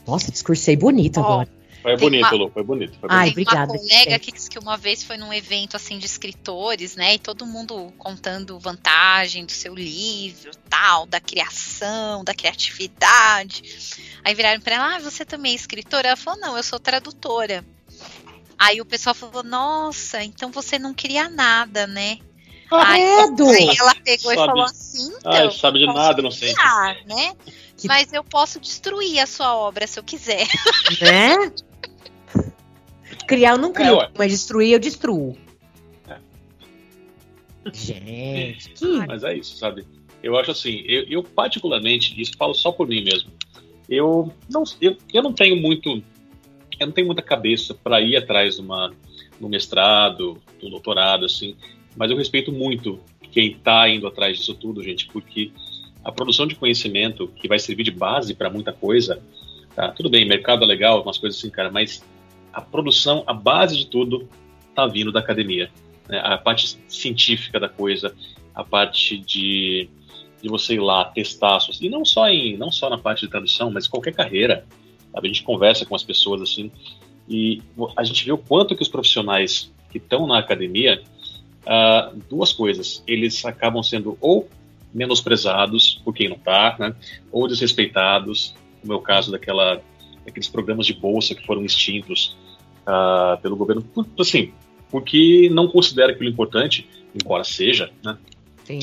Nossa, 0.06 0.32
discursei 0.32 0.76
bonito 0.76 1.20
oh, 1.20 1.24
agora. 1.24 1.48
Foi 1.84 1.98
bonito, 1.98 2.22
uma... 2.22 2.30
Lu, 2.30 2.50
foi 2.50 2.62
bonito. 2.62 2.98
Foi 2.98 3.10
Ai, 3.12 3.28
obrigada. 3.28 3.70
uma 3.70 3.78
colega 3.78 4.18
que 4.18 4.32
disse 4.32 4.48
que 4.48 4.58
uma 4.58 4.74
vez 4.74 5.04
foi 5.04 5.18
num 5.18 5.30
evento 5.30 5.76
assim 5.76 5.98
de 5.98 6.06
escritores, 6.06 6.96
né? 6.96 7.16
E 7.16 7.18
todo 7.18 7.44
mundo 7.44 7.92
contando 7.98 8.58
vantagem 8.58 9.44
do 9.44 9.52
seu 9.52 9.74
livro, 9.74 10.50
tal, 10.70 11.04
da 11.04 11.20
criação, 11.20 12.24
da 12.24 12.32
criatividade. 12.32 13.62
Aí 14.24 14.34
viraram 14.34 14.62
para 14.62 14.76
ela: 14.76 14.96
"Ah, 14.96 14.98
você 14.98 15.26
também 15.26 15.52
é 15.52 15.56
escritora?" 15.56 16.08
Ela 16.08 16.16
falou: 16.16 16.40
"Não, 16.40 16.56
eu 16.56 16.62
sou 16.62 16.80
tradutora." 16.80 17.62
Aí 18.58 18.80
o 18.80 18.86
pessoal 18.86 19.14
falou: 19.14 19.42
"Nossa, 19.42 20.24
então 20.24 20.50
você 20.50 20.78
não 20.78 20.94
cria 20.94 21.28
nada, 21.28 21.86
né?" 21.86 22.16
Aí, 22.72 23.02
aí 23.02 23.76
ela 23.78 23.94
pegou 23.94 24.34
sabe, 24.34 24.42
e 24.42 24.46
falou 24.46 24.64
assim: 24.64 25.06
então, 25.18 25.48
ah, 25.48 25.50
sabe 25.50 25.80
de 25.80 25.86
nada, 25.86 26.22
não 26.22 26.30
sei. 26.30 26.54
Criar, 26.54 26.96
né? 27.04 27.36
Mas 27.84 28.10
eu 28.10 28.24
posso 28.24 28.58
destruir 28.58 29.20
a 29.20 29.26
sua 29.26 29.54
obra 29.54 29.86
se 29.86 29.98
eu 29.98 30.02
quiser. 30.02 30.46
Né? 31.02 31.52
Criar 33.26 33.52
eu 33.52 33.58
não 33.58 33.72
crio, 33.72 34.00
é, 34.00 34.10
mas 34.16 34.32
destruir 34.32 34.72
eu 34.72 34.78
destruo. 34.78 35.36
É. 36.08 36.18
Gente, 37.72 38.70
que... 38.74 39.06
Mas 39.06 39.24
é 39.24 39.36
isso, 39.36 39.56
sabe? 39.56 39.84
Eu 40.22 40.38
acho 40.38 40.50
assim, 40.50 40.82
eu, 40.86 41.02
eu, 41.04 41.22
particularmente, 41.22 42.20
isso 42.20 42.32
falo 42.36 42.54
só 42.54 42.72
por 42.72 42.88
mim 42.88 43.02
mesmo. 43.02 43.30
Eu 43.88 44.32
não, 44.50 44.64
eu, 44.80 44.96
eu 45.12 45.22
não 45.22 45.32
tenho 45.32 45.56
muito, 45.56 46.02
eu 46.80 46.86
não 46.86 46.92
tenho 46.92 47.06
muita 47.06 47.20
cabeça 47.20 47.74
para 47.74 48.00
ir 48.00 48.16
atrás 48.16 48.56
de 48.56 48.62
uma, 48.62 48.90
no 49.38 49.48
mestrado, 49.48 50.38
do 50.60 50.70
doutorado, 50.70 51.26
assim. 51.26 51.54
Mas 51.94 52.10
eu 52.10 52.16
respeito 52.16 52.50
muito 52.50 53.00
quem 53.30 53.50
está 53.50 53.88
indo 53.88 54.06
atrás 54.06 54.38
disso 54.38 54.54
tudo, 54.54 54.82
gente, 54.82 55.06
porque 55.08 55.50
a 56.04 56.12
produção 56.12 56.46
de 56.46 56.54
conhecimento 56.54 57.26
que 57.28 57.48
vai 57.48 57.58
servir 57.58 57.82
de 57.82 57.90
base 57.90 58.32
para 58.32 58.48
muita 58.48 58.72
coisa, 58.72 59.20
tá? 59.74 59.90
Tudo 59.90 60.08
bem, 60.08 60.24
mercado 60.24 60.62
é 60.62 60.66
legal, 60.66 61.02
umas 61.02 61.18
coisas 61.18 61.38
assim, 61.38 61.50
cara, 61.50 61.70
mas 61.70 62.04
a 62.54 62.60
produção, 62.60 63.24
a 63.26 63.34
base 63.34 63.76
de 63.76 63.86
tudo, 63.86 64.28
está 64.68 64.86
vindo 64.86 65.10
da 65.10 65.20
academia. 65.20 65.70
Né? 66.08 66.20
A 66.22 66.38
parte 66.38 66.78
científica 66.88 67.58
da 67.58 67.68
coisa, 67.68 68.14
a 68.54 68.62
parte 68.62 69.18
de, 69.18 69.88
de 70.40 70.48
você 70.48 70.74
ir 70.74 70.80
lá 70.80 71.04
testar, 71.04 71.58
e 71.80 71.88
não 71.88 72.04
só 72.04 72.28
em, 72.28 72.56
não 72.56 72.70
só 72.70 72.88
na 72.88 72.98
parte 72.98 73.22
de 73.22 73.28
tradução, 73.28 73.70
mas 73.70 73.86
qualquer 73.86 74.14
carreira. 74.14 74.64
Sabe? 75.12 75.28
A 75.28 75.32
gente 75.32 75.42
conversa 75.42 75.84
com 75.84 75.94
as 75.94 76.02
pessoas 76.02 76.40
assim 76.42 76.70
e 77.28 77.62
a 77.96 78.04
gente 78.04 78.24
vê 78.24 78.32
o 78.32 78.38
quanto 78.38 78.76
que 78.76 78.82
os 78.82 78.88
profissionais 78.88 79.72
que 79.90 79.98
estão 79.98 80.26
na 80.26 80.38
academia, 80.38 81.02
uh, 81.62 82.20
duas 82.28 82.52
coisas, 82.52 83.02
eles 83.06 83.44
acabam 83.44 83.82
sendo 83.82 84.18
ou 84.20 84.48
menosprezados 84.92 86.00
por 86.04 86.14
quem 86.14 86.28
não 86.28 86.36
está, 86.36 86.76
né? 86.78 86.94
ou 87.32 87.48
desrespeitados, 87.48 88.54
no 88.82 88.88
meu 88.90 89.00
caso 89.00 89.32
daquela 89.32 89.80
aqueles 90.26 90.48
programas 90.48 90.86
de 90.86 90.94
bolsa 90.94 91.34
que 91.34 91.44
foram 91.44 91.64
extintos 91.64 92.36
uh, 92.86 93.40
pelo 93.40 93.56
governo, 93.56 93.84
assim, 94.18 94.52
porque 94.90 95.48
não 95.50 95.68
considera 95.68 96.12
aquilo 96.12 96.30
importante, 96.30 96.88
embora 97.14 97.44
seja, 97.44 97.90
né? 98.04 98.16
Sim. 98.64 98.80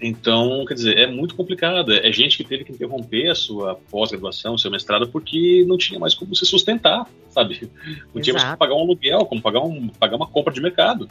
Então, 0.00 0.64
quer 0.66 0.74
dizer, 0.74 0.98
é 0.98 1.06
muito 1.06 1.34
complicado. 1.34 1.92
É 1.92 2.12
gente 2.12 2.36
que 2.36 2.44
teve 2.44 2.64
que 2.64 2.72
interromper 2.72 3.30
a 3.30 3.34
sua 3.34 3.76
pós-graduação, 3.90 4.58
seu 4.58 4.70
mestrado, 4.70 5.08
porque 5.08 5.64
não 5.66 5.78
tinha 5.78 5.98
mais 5.98 6.14
como 6.14 6.34
se 6.34 6.44
sustentar, 6.44 7.08
sabe? 7.30 7.70
Não 8.14 8.20
tinha 8.20 8.34
mais 8.34 8.44
como 8.44 8.58
pagar 8.58 8.74
um 8.74 8.80
aluguel, 8.80 9.24
como 9.24 9.40
pagar, 9.40 9.60
um, 9.60 9.88
pagar 9.88 10.16
uma 10.16 10.26
compra 10.26 10.52
de 10.52 10.60
mercado. 10.60 11.08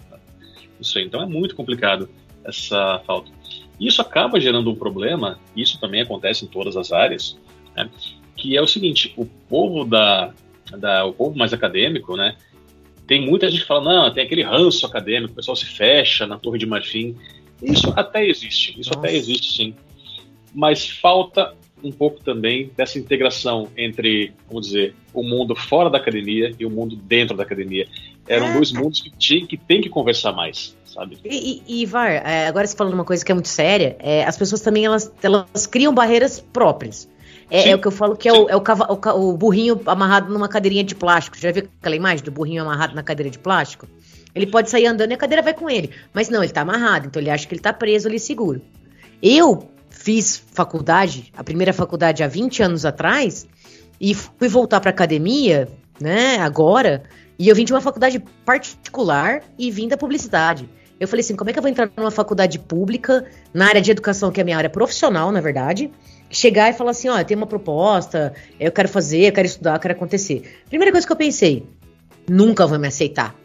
Isso 0.80 0.98
aí. 0.98 1.06
Então 1.06 1.22
é 1.22 1.26
muito 1.26 1.56
complicado 1.56 2.08
essa 2.44 3.02
falta. 3.06 3.32
Isso 3.80 4.02
acaba 4.02 4.40
gerando 4.40 4.70
um 4.70 4.76
problema, 4.76 5.40
isso 5.56 5.80
também 5.80 6.02
acontece 6.02 6.46
em 6.46 6.48
todas 6.48 6.78
as 6.78 6.92
áreas, 6.92 7.38
né? 7.76 7.90
que 8.36 8.56
é 8.56 8.62
o 8.62 8.68
seguinte: 8.68 9.14
o 9.18 9.26
povo 9.26 9.86
da, 9.86 10.34
da 10.72 11.06
o 11.06 11.14
povo 11.14 11.38
mais 11.38 11.54
acadêmico, 11.54 12.16
né? 12.16 12.36
Tem 13.06 13.26
muita 13.26 13.50
gente 13.50 13.62
que 13.62 13.68
fala, 13.68 13.84
não, 13.84 14.14
tem 14.14 14.24
aquele 14.24 14.44
ranço 14.44 14.86
acadêmico, 14.86 15.34
o 15.34 15.36
pessoal 15.36 15.56
se 15.56 15.66
fecha 15.66 16.26
na 16.26 16.38
Torre 16.38 16.58
de 16.58 16.66
Marfim. 16.66 17.16
Isso 17.62 17.94
até 17.96 18.26
existe, 18.26 18.80
isso 18.80 18.90
Nossa. 18.90 19.08
até 19.08 19.16
existe 19.16 19.56
sim. 19.56 19.76
Mas 20.54 20.88
falta 20.88 21.54
um 21.84 21.92
pouco 21.92 22.24
também 22.24 22.72
dessa 22.78 22.98
integração 22.98 23.70
entre, 23.78 24.34
vamos 24.48 24.68
dizer, 24.68 24.96
o 25.14 25.22
mundo 25.22 25.56
fora 25.56 25.90
da 25.90 25.98
academia 25.98 26.52
e 26.58 26.66
o 26.66 26.70
mundo 26.70 26.96
dentro 26.96 27.36
da 27.36 27.44
academia. 27.44 27.88
Eram 28.28 28.48
é. 28.48 28.54
dois 28.54 28.72
mundos 28.72 29.02
que, 29.02 29.10
tinha, 29.12 29.46
que 29.46 29.58
tem 29.58 29.82
que 29.82 29.90
conversar 29.90 30.32
mais, 30.32 30.78
sabe? 30.86 31.18
E, 31.26 31.62
e, 31.68 31.82
e 31.82 31.86
Var, 31.86 32.10
é, 32.10 32.48
agora 32.48 32.66
você 32.66 32.76
falando 32.76 32.94
uma 32.94 33.04
coisa 33.04 33.24
que 33.24 33.32
é 33.32 33.36
muito 33.36 33.50
séria, 33.50 33.98
é, 34.00 34.24
as 34.24 34.38
pessoas 34.38 34.62
também 34.62 34.86
elas, 34.86 35.12
elas 35.22 35.68
criam 35.68 35.94
barreiras 35.94 36.40
próprias. 36.40 37.10
É, 37.56 37.70
é, 37.70 37.76
o 37.76 37.78
que 37.80 37.86
eu 37.86 37.92
falo 37.92 38.18
que 38.18 38.28
é, 38.28 38.34
o, 38.34 38.50
é 38.50 38.56
o, 38.56 38.60
o, 38.60 39.30
o, 39.30 39.38
burrinho 39.38 39.80
amarrado 39.86 40.34
numa 40.34 40.50
cadeirinha 40.50 40.84
de 40.84 40.96
plástico. 40.96 41.38
Já 41.38 41.52
viu 41.52 41.68
aquela 41.80 41.96
imagem 41.96 42.26
do 42.26 42.32
burrinho 42.32 42.64
amarrado 42.64 42.96
na 42.96 43.04
cadeira 43.04 43.30
de 43.30 43.38
plástico? 43.38 43.88
Ele 44.34 44.48
pode 44.48 44.72
sair 44.72 44.88
andando 44.88 45.12
e 45.12 45.14
a 45.14 45.18
cadeira 45.18 45.44
vai 45.44 45.54
com 45.54 45.70
ele. 45.70 45.92
Mas 46.12 46.30
não, 46.30 46.44
ele 46.44 46.52
tá 46.52 46.62
amarrado, 46.62 47.06
então 47.06 47.22
ele 47.22 47.30
acha 47.30 47.48
que 47.48 47.54
ele 47.54 47.62
tá 47.62 47.72
preso 47.72 48.08
ali 48.08 48.20
seguro. 48.20 48.60
Eu 49.22 49.70
fiz 49.88 50.44
faculdade, 50.52 51.32
a 51.38 51.44
primeira 51.44 51.72
faculdade 51.72 52.24
há 52.24 52.28
20 52.28 52.64
anos 52.64 52.86
atrás, 52.88 53.46
e 54.02 54.16
fui 54.16 54.48
voltar 54.48 54.80
pra 54.80 54.90
academia, 54.90 55.70
né, 56.02 56.38
agora, 56.40 57.04
e 57.38 57.48
eu 57.48 57.56
vim 57.56 57.66
de 57.66 57.72
uma 57.72 57.82
faculdade 57.82 58.20
particular 58.44 59.44
e 59.60 59.70
vim 59.70 59.88
da 59.88 59.96
publicidade. 59.96 60.68
Eu 61.00 61.08
falei 61.08 61.22
assim, 61.22 61.36
como 61.36 61.52
é 61.52 61.54
que 61.54 61.60
eu 61.60 61.64
vou 61.64 61.70
entrar 61.70 61.90
numa 61.96 62.12
faculdade 62.12 62.58
pública, 62.58 63.26
na 63.54 63.68
área 63.68 63.82
de 63.82 63.92
educação, 63.92 64.32
que 64.32 64.40
é 64.40 64.42
a 64.42 64.46
minha 64.46 64.58
área 64.58 64.70
profissional, 64.70 65.32
na 65.32 65.40
verdade, 65.40 65.92
chegar 66.34 66.70
e 66.70 66.74
falar 66.74 66.92
assim, 66.92 67.08
ó, 67.08 67.24
tem 67.24 67.38
uma 67.38 67.48
proposta, 67.48 68.34
eu 68.60 68.72
quero 68.72 68.90
fazer, 68.90 69.28
eu 69.28 69.32
quero 69.32 69.46
estudar, 69.46 69.76
eu 69.76 69.80
quero 69.80 69.94
acontecer. 69.94 70.62
Primeira 70.68 70.92
coisa 70.92 71.06
que 71.06 71.14
eu 71.14 71.18
pensei, 71.18 71.64
nunca 72.28 72.66
vão 72.66 72.80
me 72.80 72.88
aceitar. 72.88 73.36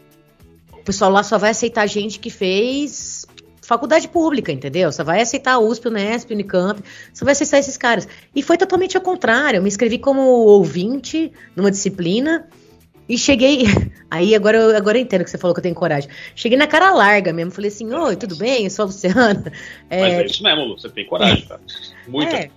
O 0.73 0.83
pessoal 0.83 1.11
lá 1.11 1.23
só 1.23 1.37
vai 1.37 1.51
aceitar 1.51 1.85
gente 1.87 2.19
que 2.19 2.29
fez 2.29 3.25
faculdade 3.61 4.07
pública, 4.07 4.51
entendeu? 4.51 4.91
Só 4.91 5.03
vai 5.03 5.21
aceitar 5.21 5.53
a 5.53 5.59
USP, 5.59 5.87
o 5.87 5.91
Unesp, 5.91 6.31
Unicamp, 6.31 6.81
só 7.13 7.23
vai 7.23 7.33
aceitar 7.33 7.59
esses 7.59 7.77
caras. 7.77 8.07
E 8.35 8.41
foi 8.41 8.57
totalmente 8.57 8.97
ao 8.97 9.03
contrário. 9.03 9.59
Eu 9.59 9.61
me 9.61 9.67
inscrevi 9.67 9.99
como 9.99 10.21
ouvinte 10.21 11.31
numa 11.55 11.69
disciplina 11.69 12.47
e 13.07 13.15
cheguei. 13.15 13.65
Aí 14.09 14.33
agora 14.33 14.57
eu, 14.57 14.75
agora 14.75 14.97
eu 14.97 15.03
entendo 15.03 15.23
que 15.23 15.29
você 15.29 15.37
falou 15.37 15.53
que 15.53 15.59
eu 15.59 15.63
tenho 15.63 15.75
coragem. 15.75 16.09
Cheguei 16.35 16.57
na 16.57 16.65
cara 16.65 16.91
larga 16.91 17.31
mesmo. 17.31 17.51
Falei 17.51 17.67
assim: 17.67 17.93
Oi, 17.93 18.15
tudo 18.15 18.35
bem? 18.37 18.63
Eu 18.63 18.71
sou 18.71 18.83
a 18.83 18.85
Luciana. 18.87 19.53
É... 19.87 20.01
Mas 20.01 20.13
é 20.13 20.25
isso 20.25 20.43
mesmo, 20.43 20.63
Lu. 20.63 20.79
Você 20.79 20.89
tem 20.89 21.05
coragem, 21.05 21.45
tá? 21.45 21.59
Muita. 22.07 22.37
É. 22.37 22.49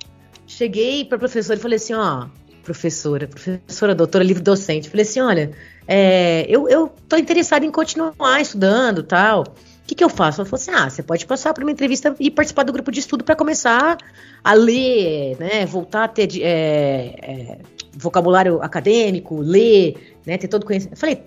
Cheguei 0.56 1.04
para 1.04 1.18
professora 1.18 1.58
e 1.58 1.62
falei 1.62 1.76
assim: 1.76 1.94
Ó, 1.94 2.26
professora, 2.62 3.26
professora, 3.26 3.94
doutora, 3.94 4.22
livre 4.22 4.42
docente. 4.42 4.90
Falei 4.90 5.02
assim: 5.02 5.20
Olha, 5.20 5.50
é, 5.88 6.44
eu, 6.46 6.68
eu 6.68 6.92
tô 7.08 7.16
interessada 7.16 7.64
em 7.64 7.70
continuar 7.70 8.40
estudando 8.40 9.02
tal. 9.02 9.42
O 9.42 9.86
que, 9.86 9.94
que 9.94 10.04
eu 10.04 10.10
faço? 10.10 10.42
Ela 10.42 10.48
falou 10.48 10.60
assim: 10.60 10.70
ah, 10.70 10.90
você 10.90 11.02
pode 11.02 11.24
passar 11.24 11.54
por 11.54 11.64
uma 11.64 11.72
entrevista 11.72 12.14
e 12.20 12.30
participar 12.30 12.64
do 12.64 12.72
grupo 12.72 12.92
de 12.92 13.00
estudo 13.00 13.24
para 13.24 13.34
começar 13.34 13.96
a 14.44 14.52
ler, 14.52 15.38
né? 15.38 15.64
Voltar 15.64 16.04
a 16.04 16.08
ter 16.08 16.28
é, 16.42 17.14
é, 17.22 17.58
vocabulário 17.96 18.62
acadêmico, 18.62 19.40
ler, 19.40 20.18
né? 20.26 20.36
Ter 20.36 20.48
todo 20.48 20.66
conhecimento. 20.66 20.96
Eu 20.96 21.00
falei, 21.00 21.22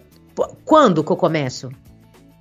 quando 0.64 1.04
que 1.04 1.12
eu 1.12 1.18
começo? 1.18 1.72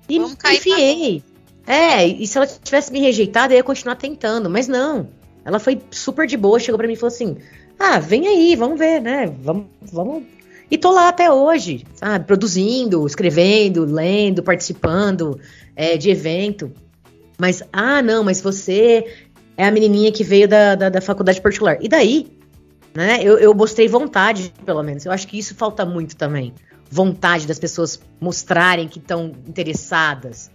E 0.07 0.19
me 0.19 0.27
enfiei. 0.27 1.23
É, 1.65 2.05
e 2.05 2.27
se 2.27 2.37
ela 2.37 2.45
tivesse 2.45 2.91
me 2.91 2.99
rejeitado, 2.99 3.53
eu 3.53 3.57
ia 3.57 3.63
continuar 3.63 3.95
tentando, 3.95 4.49
mas 4.49 4.67
não. 4.67 5.09
Ela 5.45 5.59
foi 5.59 5.79
super 5.91 6.25
de 6.25 6.35
boa, 6.35 6.59
chegou 6.59 6.77
para 6.77 6.87
mim 6.87 6.93
e 6.93 6.97
falou 6.97 7.13
assim: 7.13 7.37
ah, 7.79 7.99
vem 7.99 8.27
aí, 8.27 8.55
vamos 8.55 8.79
ver, 8.79 8.99
né? 8.99 9.31
Vamos, 9.41 9.67
vamos. 9.81 10.23
E 10.69 10.77
tô 10.77 10.91
lá 10.91 11.09
até 11.09 11.31
hoje, 11.31 11.85
sabe? 11.93 12.25
Produzindo, 12.25 13.05
escrevendo, 13.05 13.85
lendo, 13.85 14.41
participando 14.41 15.39
é, 15.75 15.95
de 15.95 16.09
evento. 16.09 16.71
Mas, 17.37 17.61
ah, 17.71 18.01
não, 18.01 18.23
mas 18.23 18.41
você 18.41 19.05
é 19.55 19.65
a 19.65 19.71
menininha 19.71 20.11
que 20.11 20.23
veio 20.23 20.47
da, 20.47 20.73
da, 20.73 20.89
da 20.89 21.01
faculdade 21.01 21.39
particular. 21.39 21.77
E 21.81 21.87
daí? 21.87 22.35
Né? 22.95 23.19
Eu, 23.21 23.37
eu 23.37 23.53
mostrei 23.53 23.87
vontade, 23.87 24.51
pelo 24.65 24.81
menos. 24.81 25.05
Eu 25.05 25.11
acho 25.11 25.27
que 25.27 25.37
isso 25.37 25.53
falta 25.53 25.85
muito 25.85 26.15
também. 26.15 26.53
Vontade 26.89 27.45
das 27.45 27.59
pessoas 27.59 27.99
mostrarem 28.19 28.87
que 28.87 28.99
estão 28.99 29.33
interessadas. 29.47 30.49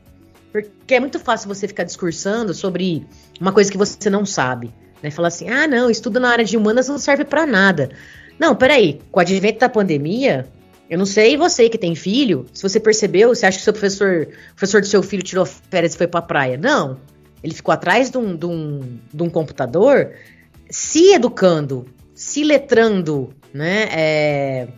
Porque 0.52 0.94
é 0.94 1.00
muito 1.00 1.18
fácil 1.18 1.48
você 1.48 1.68
ficar 1.68 1.84
discursando 1.84 2.52
sobre 2.52 3.06
uma 3.40 3.52
coisa 3.52 3.70
que 3.70 3.78
você 3.78 4.10
não 4.10 4.26
sabe. 4.26 4.72
Né? 5.02 5.10
Falar 5.10 5.28
assim, 5.28 5.48
ah, 5.48 5.66
não, 5.66 5.90
estudo 5.90 6.18
na 6.18 6.30
área 6.30 6.44
de 6.44 6.56
humanas 6.56 6.88
não 6.88 6.98
serve 6.98 7.24
para 7.24 7.46
nada. 7.46 7.90
Não, 8.38 8.56
peraí, 8.56 9.00
com 9.10 9.18
o 9.18 9.22
advento 9.22 9.60
da 9.60 9.68
pandemia, 9.68 10.48
eu 10.88 10.98
não 10.98 11.06
sei 11.06 11.36
você 11.36 11.68
que 11.68 11.78
tem 11.78 11.94
filho, 11.94 12.46
se 12.52 12.62
você 12.62 12.80
percebeu, 12.80 13.28
você 13.28 13.46
acha 13.46 13.58
que 13.58 13.64
seu 13.64 13.72
professor, 13.72 14.28
professor 14.56 14.80
do 14.80 14.86
seu 14.86 15.02
filho 15.02 15.22
tirou 15.22 15.46
férias 15.46 15.94
e 15.94 15.98
foi 15.98 16.06
pra 16.06 16.20
praia. 16.20 16.58
Não. 16.58 16.98
Ele 17.42 17.54
ficou 17.54 17.72
atrás 17.72 18.10
de 18.10 18.18
um, 18.18 18.36
de 18.36 18.46
um, 18.46 18.98
de 19.12 19.22
um 19.22 19.30
computador 19.30 20.12
se 20.68 21.12
educando, 21.12 21.86
se 22.14 22.44
letrando, 22.44 23.30
né? 23.52 23.88
É, 23.92 24.68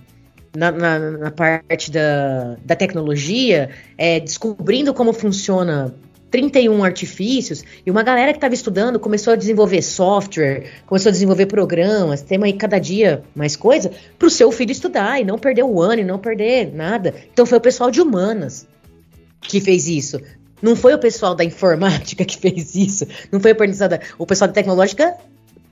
na, 0.55 0.71
na, 0.71 0.99
na, 0.99 1.31
parte 1.31 1.91
da, 1.91 2.57
da 2.65 2.77
tecnologia, 2.77 3.71
é, 3.97 4.21
descobrindo 4.21 4.93
como 4.93 5.13
funciona 5.13 5.95
31 6.31 6.83
artifícios, 6.83 7.63
e 7.85 7.91
uma 7.91 8.03
galera 8.03 8.33
que 8.33 8.39
estava 8.39 8.55
estudando 8.55 8.99
começou 8.99 9.35
a 9.35 9.37
desenvolver 9.37 9.83
software, 9.83 10.65
começou 10.87 11.11
a 11.11 11.13
desenvolver 11.13 11.47
programas, 11.47 12.23
tem 12.23 12.43
aí 12.43 12.55
cada 12.55 12.79
dia 12.79 13.23
mais 13.35 13.55
coisa, 13.55 13.91
para 14.19 14.27
o 14.27 14.31
seu 14.31 14.51
filho 14.51 14.73
estudar 14.73 15.21
e 15.21 15.25
não 15.25 15.39
perder 15.39 15.63
o 15.63 15.81
ano 15.81 16.01
e 16.01 16.05
não 16.05 16.19
perder 16.19 16.75
nada. 16.75 17.15
Então 17.33 17.45
foi 17.45 17.59
o 17.59 17.61
pessoal 17.61 17.91
de 17.91 18.01
humanas 18.01 18.67
que 19.43 19.61
fez 19.61 19.87
isso. 19.87 20.19
Não 20.63 20.75
foi 20.75 20.95
o 20.95 20.99
pessoal 20.99 21.35
da 21.35 21.45
informática 21.45 22.25
que 22.25 22.39
fez 22.39 22.75
isso, 22.75 23.07
não 23.31 23.39
foi 23.39 23.53
o 23.53 24.27
pessoal 24.27 24.49
da 24.49 24.55
tecnológica, 24.55 25.15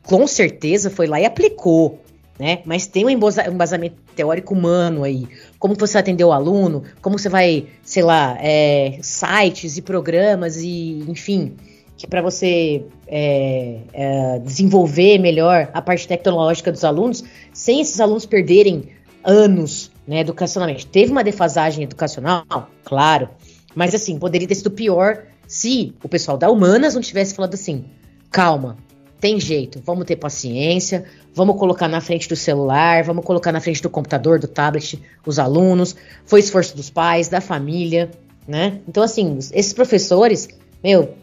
com 0.02 0.26
certeza 0.26 0.90
foi 0.90 1.06
lá 1.06 1.20
e 1.20 1.24
aplicou 1.24 2.02
né? 2.40 2.60
Mas 2.64 2.86
tem 2.86 3.04
um 3.04 3.10
embasamento 3.10 3.96
teórico 4.16 4.54
humano 4.54 5.04
aí. 5.04 5.28
Como 5.58 5.74
você 5.74 5.98
atendeu 5.98 6.28
o 6.28 6.32
aluno, 6.32 6.82
como 7.02 7.18
você 7.18 7.28
vai, 7.28 7.66
sei 7.82 8.02
lá, 8.02 8.38
é, 8.40 8.98
sites 9.02 9.76
e 9.76 9.82
programas 9.82 10.56
e, 10.56 11.04
enfim, 11.06 11.54
que 11.98 12.06
para 12.06 12.22
você 12.22 12.82
é, 13.06 13.80
é, 13.92 14.38
desenvolver 14.38 15.18
melhor 15.18 15.68
a 15.74 15.82
parte 15.82 16.08
tecnológica 16.08 16.72
dos 16.72 16.82
alunos, 16.82 17.22
sem 17.52 17.82
esses 17.82 18.00
alunos 18.00 18.24
perderem 18.24 18.88
anos, 19.22 19.90
né, 20.08 20.20
educacionalmente. 20.20 20.86
Teve 20.86 21.12
uma 21.12 21.22
defasagem 21.22 21.84
educacional, 21.84 22.70
claro, 22.82 23.28
mas 23.74 23.94
assim, 23.94 24.18
poderia 24.18 24.48
ter 24.48 24.54
sido 24.54 24.70
pior 24.70 25.24
se 25.46 25.94
o 26.02 26.08
pessoal 26.08 26.38
da 26.38 26.50
Humanas 26.50 26.94
não 26.94 27.02
tivesse 27.02 27.34
falado 27.34 27.52
assim, 27.52 27.84
calma, 28.30 28.78
tem 29.20 29.38
jeito, 29.38 29.80
vamos 29.84 30.06
ter 30.06 30.16
paciência, 30.16 31.04
vamos 31.34 31.58
colocar 31.58 31.86
na 31.86 32.00
frente 32.00 32.26
do 32.28 32.34
celular, 32.34 33.04
vamos 33.04 33.24
colocar 33.24 33.52
na 33.52 33.60
frente 33.60 33.82
do 33.82 33.90
computador, 33.90 34.38
do 34.38 34.48
tablet, 34.48 35.00
os 35.26 35.38
alunos. 35.38 35.94
Foi 36.24 36.40
esforço 36.40 36.74
dos 36.74 36.88
pais, 36.88 37.28
da 37.28 37.40
família, 37.40 38.10
né? 38.48 38.80
Então, 38.88 39.02
assim, 39.02 39.38
esses 39.52 39.74
professores, 39.74 40.48
meu, 40.82 41.14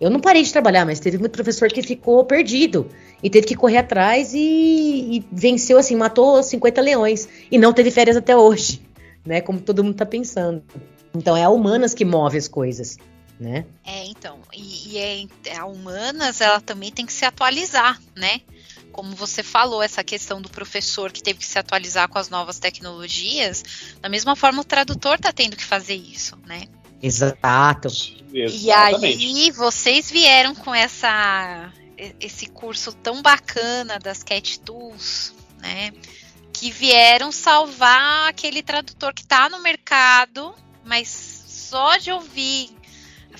eu 0.00 0.08
não 0.10 0.20
parei 0.20 0.42
de 0.42 0.52
trabalhar, 0.52 0.86
mas 0.86 1.00
teve 1.00 1.18
muito 1.18 1.32
professor 1.32 1.68
que 1.68 1.82
ficou 1.82 2.24
perdido 2.24 2.86
e 3.20 3.28
teve 3.28 3.46
que 3.48 3.56
correr 3.56 3.78
atrás 3.78 4.32
e, 4.32 4.38
e 4.38 5.24
venceu, 5.32 5.76
assim, 5.76 5.96
matou 5.96 6.40
50 6.40 6.80
leões 6.80 7.28
e 7.50 7.58
não 7.58 7.72
teve 7.72 7.90
férias 7.90 8.16
até 8.16 8.36
hoje, 8.36 8.80
né? 9.26 9.40
Como 9.40 9.60
todo 9.60 9.82
mundo 9.82 9.96
tá 9.96 10.06
pensando. 10.06 10.62
Então, 11.12 11.36
é 11.36 11.42
a 11.42 11.50
humanas 11.50 11.94
que 11.94 12.04
move 12.04 12.38
as 12.38 12.46
coisas 12.46 12.96
né? 13.38 13.64
É, 13.84 14.04
então, 14.06 14.40
e, 14.52 14.92
e 14.92 14.98
é, 14.98 15.56
a 15.56 15.66
humanas, 15.66 16.40
ela 16.40 16.60
também 16.60 16.90
tem 16.90 17.04
que 17.04 17.12
se 17.12 17.24
atualizar, 17.24 18.00
né? 18.14 18.40
Como 18.92 19.14
você 19.16 19.42
falou, 19.42 19.82
essa 19.82 20.04
questão 20.04 20.40
do 20.40 20.48
professor 20.48 21.10
que 21.10 21.22
teve 21.22 21.40
que 21.40 21.46
se 21.46 21.58
atualizar 21.58 22.08
com 22.08 22.18
as 22.18 22.28
novas 22.28 22.58
tecnologias, 22.58 23.64
da 24.00 24.08
mesma 24.08 24.36
forma 24.36 24.62
o 24.62 24.64
tradutor 24.64 25.16
está 25.16 25.32
tendo 25.32 25.56
que 25.56 25.64
fazer 25.64 25.96
isso, 25.96 26.38
né? 26.46 26.68
Exato. 27.02 27.88
E 28.32 28.70
aí 28.70 29.50
vocês 29.50 30.10
vieram 30.10 30.54
com 30.54 30.74
essa 30.74 31.72
esse 32.18 32.46
curso 32.46 32.92
tão 32.92 33.22
bacana 33.22 33.98
das 33.98 34.22
Cat 34.22 34.60
Tools, 34.60 35.34
né? 35.60 35.92
Que 36.52 36.70
vieram 36.70 37.30
salvar 37.30 38.28
aquele 38.28 38.62
tradutor 38.62 39.12
que 39.12 39.22
está 39.22 39.48
no 39.48 39.60
mercado, 39.60 40.54
mas 40.84 41.08
só 41.46 41.96
de 41.96 42.10
ouvir 42.10 42.70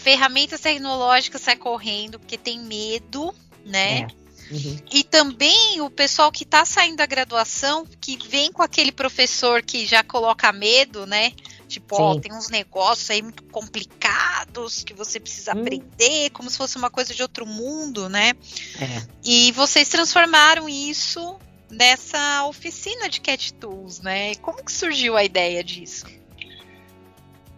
ferramentas 0.04 0.60
tecnológicas 0.60 1.40
sai 1.40 1.56
correndo 1.56 2.20
porque 2.20 2.36
tem 2.36 2.60
medo, 2.60 3.34
né? 3.64 4.00
É. 4.00 4.24
Uhum. 4.54 4.78
E 4.92 5.02
também 5.02 5.80
o 5.80 5.88
pessoal 5.88 6.30
que 6.30 6.44
está 6.44 6.66
saindo 6.66 6.96
da 6.96 7.06
graduação, 7.06 7.86
que 7.98 8.18
vem 8.28 8.52
com 8.52 8.62
aquele 8.62 8.92
professor 8.92 9.62
que 9.62 9.86
já 9.86 10.04
coloca 10.04 10.52
medo, 10.52 11.06
né? 11.06 11.32
Tipo, 11.66 11.96
ó, 11.96 12.20
tem 12.20 12.30
uns 12.30 12.50
negócios 12.50 13.08
aí 13.08 13.22
muito 13.22 13.42
complicados 13.44 14.84
que 14.84 14.92
você 14.92 15.18
precisa 15.18 15.56
hum. 15.56 15.62
aprender, 15.62 16.28
como 16.30 16.50
se 16.50 16.58
fosse 16.58 16.76
uma 16.76 16.90
coisa 16.90 17.14
de 17.14 17.22
outro 17.22 17.46
mundo, 17.46 18.06
né? 18.10 18.34
É. 18.78 19.06
E 19.24 19.50
vocês 19.52 19.88
transformaram 19.88 20.68
isso 20.68 21.38
dessa 21.70 22.44
oficina 22.44 23.08
de 23.08 23.22
Cat 23.22 23.54
Tools, 23.54 24.00
né? 24.00 24.34
Como 24.36 24.62
que 24.62 24.70
surgiu 24.70 25.16
a 25.16 25.24
ideia 25.24 25.64
disso? 25.64 26.04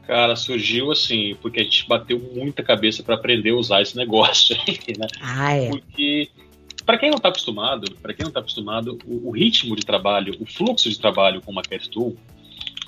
Cara, 0.07 0.37
surgiu 0.37 0.93
assim, 0.93 1.37
porque 1.43 1.61
a 1.61 1.65
gente 1.65 1.87
bateu 1.89 2.19
muita 2.33 2.63
cabeça 2.63 3.03
para 3.03 3.17
aprender 3.17 3.51
a 3.51 3.57
usar 3.57 3.83
esse 3.83 3.97
negócio, 3.97 4.57
né? 4.97 5.09
Ah, 5.21 5.53
é. 5.53 5.69
Porque 5.69 6.29
para 6.85 6.97
quem 6.97 7.11
não 7.11 7.17
está 7.17 7.29
acostumado, 7.29 7.93
para 7.97 8.15
quem 8.15 8.25
não 8.25 8.33
tá 8.33 8.39
acostumado, 8.39 8.97
o, 9.05 9.29
o, 9.29 9.31
ritmo 9.33 9.75
de 9.75 9.85
trabalho, 9.85 10.37
o 10.41 10.47
fluxo 10.47 10.89
de 10.89 10.97
trabalho 10.97 11.43
com 11.43 11.51
uma 11.51 11.63
Cat 11.63 11.91
Tool 11.91 12.17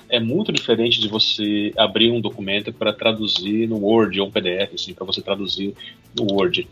é 0.07 0.17
muito 0.17 0.53
diferente 0.53 1.01
de 1.01 1.09
você 1.09 1.73
abrir 1.77 2.09
um 2.09 2.21
documento 2.21 2.71
para 2.71 2.93
traduzir 2.93 3.67
no 3.67 3.77
Word 3.77 4.21
ou 4.21 4.27
um 4.27 4.31
PDF, 4.31 4.73
assim, 4.73 4.93
para 4.93 5.05
você 5.05 5.21
traduzir 5.21 5.75
no 6.17 6.33
Word. 6.33 6.67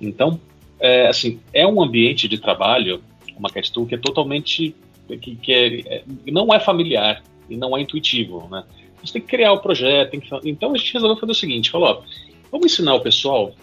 Então, 0.00 0.40
é, 0.80 1.06
assim, 1.06 1.38
é 1.52 1.64
um 1.64 1.80
ambiente 1.80 2.26
de 2.26 2.38
trabalho, 2.38 3.00
uma 3.36 3.48
Cat 3.48 3.70
Tool, 3.70 3.86
que 3.86 3.94
é 3.94 3.98
totalmente, 3.98 4.74
que, 5.20 5.36
que 5.36 5.52
é, 5.52 5.80
é, 5.98 6.04
não 6.26 6.52
é 6.52 6.58
familiar 6.58 7.22
e 7.48 7.56
não 7.56 7.76
é 7.76 7.80
intuitivo, 7.80 8.48
né? 8.50 8.64
Você 9.02 9.14
tem 9.14 9.22
que 9.22 9.28
criar 9.28 9.52
o 9.52 9.60
projeto, 9.60 10.18
que, 10.20 10.28
então 10.48 10.74
a 10.74 10.76
gente 10.76 10.92
resolveu 10.92 11.16
fazer 11.16 11.32
o 11.32 11.34
seguinte, 11.34 11.70
falou, 11.70 11.88
ó, 11.88 12.02
vamos 12.50 12.72
ensinar 12.72 12.94
o 12.94 13.00
pessoal 13.00 13.54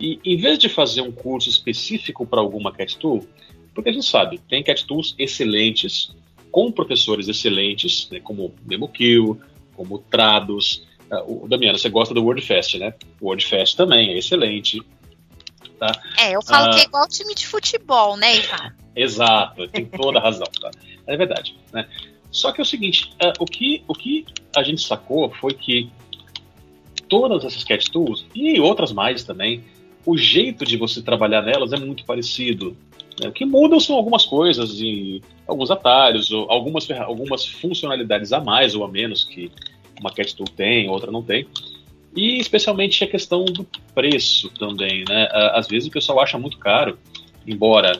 e 0.00 0.20
em 0.24 0.36
vez 0.36 0.58
de 0.58 0.68
fazer 0.68 1.02
um 1.02 1.10
curso 1.10 1.48
específico 1.48 2.26
para 2.26 2.40
alguma 2.40 2.72
Cat 2.72 2.96
Tool, 2.98 3.26
porque 3.74 3.90
a 3.90 3.92
gente 3.92 4.06
sabe, 4.06 4.38
tem 4.48 4.62
Cat 4.62 4.86
Tools 4.86 5.14
excelentes, 5.18 6.14
com 6.50 6.72
professores 6.72 7.28
excelentes, 7.28 8.08
né, 8.10 8.20
como 8.20 8.54
DemoQ, 8.62 9.38
como 9.76 9.98
Trados. 9.98 10.86
Uh, 11.10 11.44
o 11.44 11.48
Damiano, 11.48 11.78
você 11.78 11.88
gosta 11.88 12.12
do 12.12 12.22
WordFest, 12.22 12.74
né? 12.78 12.92
O 13.20 13.26
WordFest 13.26 13.76
também 13.76 14.10
é 14.10 14.18
excelente. 14.18 14.82
Tá? 15.78 15.92
É, 16.18 16.34
eu 16.34 16.42
falo 16.42 16.70
uh, 16.70 16.74
que 16.74 16.80
é 16.80 16.84
igual 16.84 17.08
time 17.08 17.34
de 17.34 17.46
futebol, 17.46 18.16
né, 18.16 18.36
Ivan? 18.36 18.74
Exato, 18.96 19.68
tem 19.68 19.84
toda 19.84 20.18
a 20.18 20.22
razão. 20.22 20.46
Tá? 20.60 20.70
É 21.06 21.16
verdade. 21.16 21.56
Né? 21.72 21.88
Só 22.30 22.52
que 22.52 22.60
é 22.60 22.62
o 22.62 22.66
seguinte, 22.66 23.10
uh, 23.22 23.32
o, 23.38 23.44
que, 23.44 23.82
o 23.88 23.94
que 23.94 24.24
a 24.56 24.62
gente 24.62 24.82
sacou 24.82 25.30
foi 25.30 25.54
que 25.54 25.90
todas 27.08 27.44
essas 27.44 27.64
cat 27.64 27.90
tools, 27.90 28.26
e 28.34 28.60
outras 28.60 28.92
mais 28.92 29.24
também, 29.24 29.64
o 30.04 30.16
jeito 30.16 30.64
de 30.64 30.76
você 30.76 31.02
trabalhar 31.02 31.42
nelas 31.42 31.72
é 31.72 31.78
muito 31.78 32.04
parecido. 32.04 32.76
Né? 33.20 33.28
O 33.28 33.32
que 33.32 33.44
mudam 33.44 33.80
são 33.80 33.96
algumas 33.96 34.24
coisas, 34.24 34.78
e 34.80 35.22
alguns 35.46 35.70
atalhos, 35.70 36.30
algumas, 36.48 36.90
algumas 36.90 37.46
funcionalidades 37.46 38.32
a 38.32 38.40
mais 38.40 38.74
ou 38.74 38.84
a 38.84 38.88
menos 38.88 39.24
que 39.24 39.50
uma 39.98 40.12
cat 40.12 40.34
tool 40.36 40.46
tem, 40.48 40.88
outra 40.88 41.10
não 41.10 41.22
tem. 41.22 41.46
E 42.14 42.38
especialmente 42.38 43.02
a 43.04 43.06
questão 43.06 43.44
do 43.44 43.66
preço 43.94 44.50
também, 44.50 45.04
né? 45.08 45.28
Às 45.52 45.68
vezes 45.68 45.88
o 45.88 45.92
pessoal 45.92 46.20
acha 46.20 46.38
muito 46.38 46.58
caro, 46.58 46.98
embora 47.46 47.98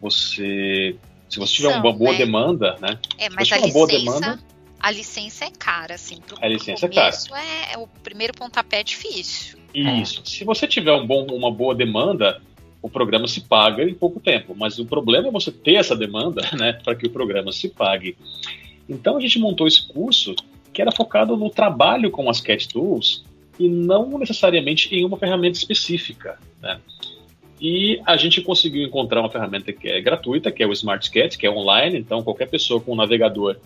você. 0.00 0.96
Se 1.28 1.38
você 1.38 1.54
tiver 1.54 1.76
uma 1.76 1.92
boa 1.92 2.12
né? 2.12 2.18
demanda, 2.18 2.76
né? 2.80 2.98
É, 3.18 3.28
mas 3.30 3.50
a 3.50 3.58
licença, 3.58 3.86
demanda, 3.86 4.38
a 4.78 4.90
licença 4.90 5.44
é 5.44 5.50
cara, 5.50 5.94
assim. 5.94 6.20
Pro 6.20 6.36
a 6.40 6.48
licença 6.48 6.86
é 6.86 6.88
cara. 6.88 7.14
É, 7.34 7.74
é 7.74 7.78
o 7.78 7.86
primeiro 8.02 8.32
pontapé 8.32 8.80
é 8.80 8.84
difícil. 8.84 9.58
Isso. 9.74 10.20
É. 10.20 10.28
Se 10.28 10.44
você 10.44 10.66
tiver 10.66 10.92
um 10.92 11.06
bom, 11.06 11.26
uma 11.26 11.50
boa 11.50 11.74
demanda, 11.74 12.40
o 12.80 12.88
programa 12.88 13.26
se 13.26 13.40
paga 13.40 13.82
em 13.82 13.94
pouco 13.94 14.20
tempo. 14.20 14.54
Mas 14.56 14.78
o 14.78 14.86
problema 14.86 15.28
é 15.28 15.30
você 15.30 15.50
ter 15.50 15.74
essa 15.74 15.96
demanda, 15.96 16.42
né, 16.56 16.72
para 16.72 16.94
que 16.94 17.06
o 17.06 17.10
programa 17.10 17.52
se 17.52 17.68
pague. 17.68 18.16
Então 18.88 19.16
a 19.16 19.20
gente 19.20 19.38
montou 19.38 19.66
esse 19.66 19.86
curso 19.88 20.34
que 20.72 20.80
era 20.80 20.92
focado 20.92 21.36
no 21.36 21.50
trabalho 21.50 22.10
com 22.10 22.28
as 22.30 22.40
Cat 22.40 22.68
Tools 22.68 23.24
e 23.58 23.68
não 23.68 24.18
necessariamente 24.18 24.94
em 24.94 25.04
uma 25.04 25.16
ferramenta 25.16 25.58
específica. 25.58 26.38
Né? 26.60 26.78
E 27.60 28.00
a 28.04 28.16
gente 28.16 28.42
conseguiu 28.42 28.82
encontrar 28.82 29.20
uma 29.20 29.30
ferramenta 29.30 29.72
que 29.72 29.88
é 29.88 30.00
gratuita, 30.00 30.52
que 30.52 30.62
é 30.62 30.66
o 30.66 30.72
SmartScat, 30.72 31.38
que 31.38 31.46
é 31.46 31.50
online, 31.50 31.98
então 31.98 32.22
qualquer 32.22 32.48
pessoa 32.48 32.80
com 32.80 32.92
um 32.92 32.96
navegador 32.96 33.56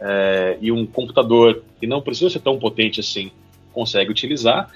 é, 0.00 0.58
e 0.60 0.70
um 0.70 0.86
computador 0.86 1.62
que 1.80 1.86
não 1.86 2.00
precisa 2.00 2.30
ser 2.30 2.40
tão 2.40 2.58
potente 2.58 3.00
assim 3.00 3.30
consegue 3.72 4.10
utilizar. 4.10 4.70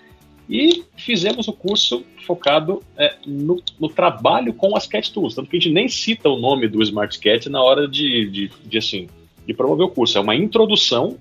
E 0.49 0.85
fizemos 0.97 1.49
o 1.49 1.53
curso 1.53 2.05
focado 2.25 2.83
é, 2.97 3.15
no, 3.27 3.61
no, 3.81 3.89
trabalho 3.89 4.55
com 4.55 4.77
as 4.77 4.87
Cat 4.87 5.13
Tools, 5.13 5.35
tanto 5.35 5.51
que 5.51 5.57
a 5.57 5.61
gente 5.61 5.73
nem 5.73 5.89
cita 5.89 6.29
o 6.29 6.39
nome 6.39 6.69
do 6.69 6.83
SmartScat 6.83 7.49
na 7.49 7.61
hora 7.61 7.89
de, 7.89 8.31
de, 8.31 8.51
de, 8.65 8.79
assim, 8.79 9.09
de 9.45 9.53
promover 9.53 9.87
o 9.87 9.91
curso. 9.91 10.19
É 10.19 10.21
uma 10.21 10.37
introdução 10.37 11.19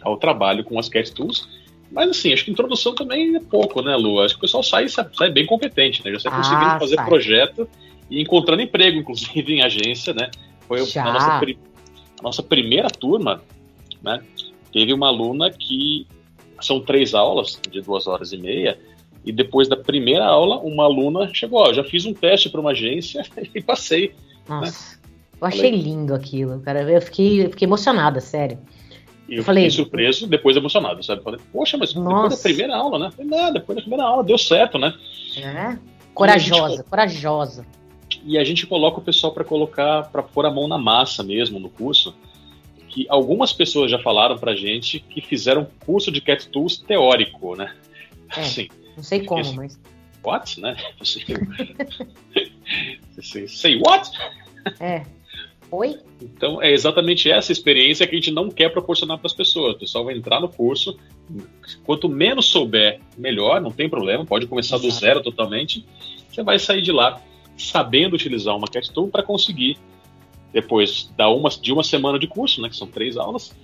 ao 0.00 0.16
trabalho 0.16 0.64
com 0.64 0.78
as 0.78 0.88
Cat 0.88 1.12
Tools 1.12 1.46
mas 1.92 2.10
assim, 2.10 2.32
acho 2.32 2.44
que 2.44 2.50
introdução 2.50 2.94
também 2.94 3.36
é 3.36 3.40
pouco, 3.40 3.82
né, 3.82 3.94
Lu? 3.94 4.20
Acho 4.20 4.34
que 4.34 4.38
o 4.38 4.40
pessoal 4.42 4.62
sai, 4.62 4.88
sai 4.88 5.30
bem 5.30 5.44
competente, 5.44 6.02
né? 6.04 6.10
Já 6.12 6.20
sai 6.20 6.36
conseguindo 6.36 6.64
ah, 6.64 6.78
fazer 6.78 6.96
sai. 6.96 7.06
projeto 7.06 7.68
e 8.10 8.20
encontrando 8.20 8.62
emprego, 8.62 8.98
inclusive, 8.98 9.52
em 9.52 9.62
agência, 9.62 10.14
né? 10.14 10.30
Foi 10.66 10.80
a 10.80 11.04
nossa, 11.04 11.40
a 11.40 12.22
nossa 12.22 12.42
primeira 12.42 12.88
turma, 12.88 13.42
né? 14.02 14.22
Teve 14.72 14.92
uma 14.92 15.08
aluna 15.08 15.50
que 15.50 16.06
são 16.60 16.80
três 16.80 17.14
aulas 17.14 17.60
de 17.70 17.82
duas 17.82 18.06
horas 18.06 18.32
e 18.32 18.38
meia, 18.38 18.78
e 19.24 19.30
depois 19.30 19.68
da 19.68 19.76
primeira 19.76 20.24
aula, 20.24 20.58
uma 20.58 20.84
aluna 20.84 21.32
chegou, 21.32 21.60
ó, 21.60 21.72
já 21.72 21.84
fiz 21.84 22.06
um 22.06 22.14
teste 22.14 22.48
para 22.48 22.60
uma 22.60 22.70
agência 22.70 23.22
e 23.54 23.60
passei. 23.60 24.08
Né? 24.08 24.14
Nossa, 24.48 24.96
né? 24.96 25.00
eu 25.40 25.46
achei 25.46 25.70
Falei, 25.70 25.80
lindo 25.80 26.14
aquilo, 26.14 26.60
cara. 26.60 26.90
Eu 26.90 27.02
fiquei, 27.02 27.44
eu 27.44 27.50
fiquei 27.50 27.66
emocionada, 27.66 28.20
sério. 28.20 28.58
E 29.32 29.36
eu 29.36 29.42
falei, 29.42 29.62
fiquei 29.62 29.82
surpreso, 29.82 30.26
depois 30.26 30.54
emocionado, 30.58 31.02
sabe? 31.02 31.22
Falei, 31.22 31.40
poxa, 31.50 31.78
mas 31.78 31.94
Nossa. 31.94 32.14
depois 32.14 32.36
da 32.36 32.42
primeira 32.42 32.76
aula, 32.76 32.98
né? 32.98 33.10
Falei, 33.16 33.30
não, 33.30 33.50
depois 33.50 33.76
da 33.76 33.80
primeira 33.80 34.04
aula, 34.04 34.22
deu 34.22 34.36
certo, 34.36 34.78
né? 34.78 34.94
É. 35.38 35.78
Corajosa, 36.12 36.76
gente, 36.76 36.84
corajosa. 36.90 37.66
E 38.26 38.36
a 38.36 38.44
gente 38.44 38.66
coloca 38.66 38.98
o 38.98 39.02
pessoal 39.02 39.32
para 39.32 39.42
colocar, 39.42 40.02
para 40.10 40.22
pôr 40.22 40.44
a 40.44 40.50
mão 40.50 40.68
na 40.68 40.76
massa 40.76 41.22
mesmo 41.22 41.58
no 41.58 41.70
curso. 41.70 42.14
Que 42.88 43.06
algumas 43.08 43.54
pessoas 43.54 43.90
já 43.90 43.98
falaram 43.98 44.36
pra 44.36 44.54
gente 44.54 45.00
que 45.00 45.22
fizeram 45.22 45.66
curso 45.86 46.12
de 46.12 46.20
Cat 46.20 46.46
Tools 46.50 46.76
teórico, 46.76 47.56
né? 47.56 47.74
É, 48.36 48.40
assim, 48.40 48.68
não 48.94 49.02
sei 49.02 49.24
como, 49.24 49.40
esse, 49.40 49.56
mas. 49.56 49.80
What, 50.22 50.60
né? 50.60 50.76
Você, 53.16 53.48
say 53.48 53.80
what? 53.80 54.10
É. 54.78 55.06
Oi? 55.72 55.98
Então 56.20 56.62
é 56.62 56.70
exatamente 56.70 57.30
essa 57.30 57.50
experiência 57.50 58.06
que 58.06 58.14
a 58.14 58.18
gente 58.18 58.30
não 58.30 58.50
quer 58.50 58.68
proporcionar 58.68 59.16
para 59.16 59.26
as 59.26 59.32
pessoas. 59.32 59.74
O 59.74 59.78
pessoal 59.78 60.04
vai 60.04 60.14
entrar 60.14 60.38
no 60.38 60.48
curso, 60.48 60.98
quanto 61.82 62.10
menos 62.10 62.44
souber, 62.46 63.00
melhor, 63.16 63.58
não 63.58 63.70
tem 63.70 63.88
problema, 63.88 64.24
pode 64.26 64.46
começar 64.46 64.76
Exato. 64.76 64.92
do 64.92 65.00
zero 65.00 65.22
totalmente. 65.22 65.82
Você 66.30 66.42
vai 66.42 66.58
sair 66.58 66.82
de 66.82 66.92
lá 66.92 67.22
sabendo 67.56 68.14
utilizar 68.14 68.54
uma 68.54 68.68
Cat 68.68 68.92
Tool 68.92 69.08
para 69.08 69.22
conseguir, 69.22 69.78
depois 70.52 71.10
da 71.16 71.30
uma, 71.30 71.48
de 71.48 71.72
uma 71.72 71.82
semana 71.82 72.18
de 72.18 72.26
curso, 72.26 72.60
né, 72.60 72.68
que 72.68 72.76
são 72.76 72.86
três 72.86 73.16
aulas, 73.16 73.56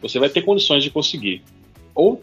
você 0.00 0.20
vai 0.20 0.28
ter 0.28 0.42
condições 0.42 0.84
de 0.84 0.90
conseguir 0.90 1.42
ou 1.96 2.22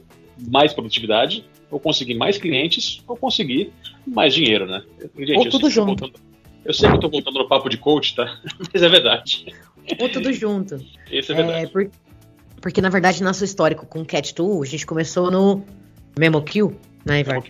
mais 0.50 0.72
produtividade, 0.72 1.44
ou 1.70 1.80
conseguir 1.80 2.14
mais 2.14 2.38
clientes, 2.38 3.02
ou 3.06 3.18
conseguir 3.18 3.74
mais 4.06 4.34
dinheiro, 4.34 4.66
né? 4.68 4.84
Gente, 5.18 5.38
ou 5.38 5.50
tudo 5.50 5.70
junto. 5.70 6.02
Voltando, 6.02 6.33
eu 6.66 6.74
sei 6.74 6.90
que 6.90 6.96
eu 6.96 7.00
tô 7.00 7.10
voltando 7.10 7.40
no 7.40 7.48
papo 7.48 7.70
de 7.70 7.78
coach, 7.78 8.16
tá? 8.16 8.40
Mas 8.74 8.82
é 8.82 8.90
verdade. 8.90 9.46
Ou 10.00 10.10
tudo 10.10 10.32
junto. 10.32 10.84
Isso 11.12 11.32
é 11.32 11.36
verdade. 11.36 11.66
É, 11.66 11.68
por, 11.68 11.90
porque, 12.62 12.82
na 12.82 12.90
verdade, 12.90 13.22
nosso 13.22 13.44
histórico 13.44 13.86
com 13.86 14.06
Cat 14.06 14.34
Tool, 14.34 14.64
a 14.64 14.66
gente 14.66 14.86
começou 14.86 15.30
no 15.30 15.64
MemoQ, 16.18 16.74
né, 17.06 17.20
Ivar? 17.20 17.44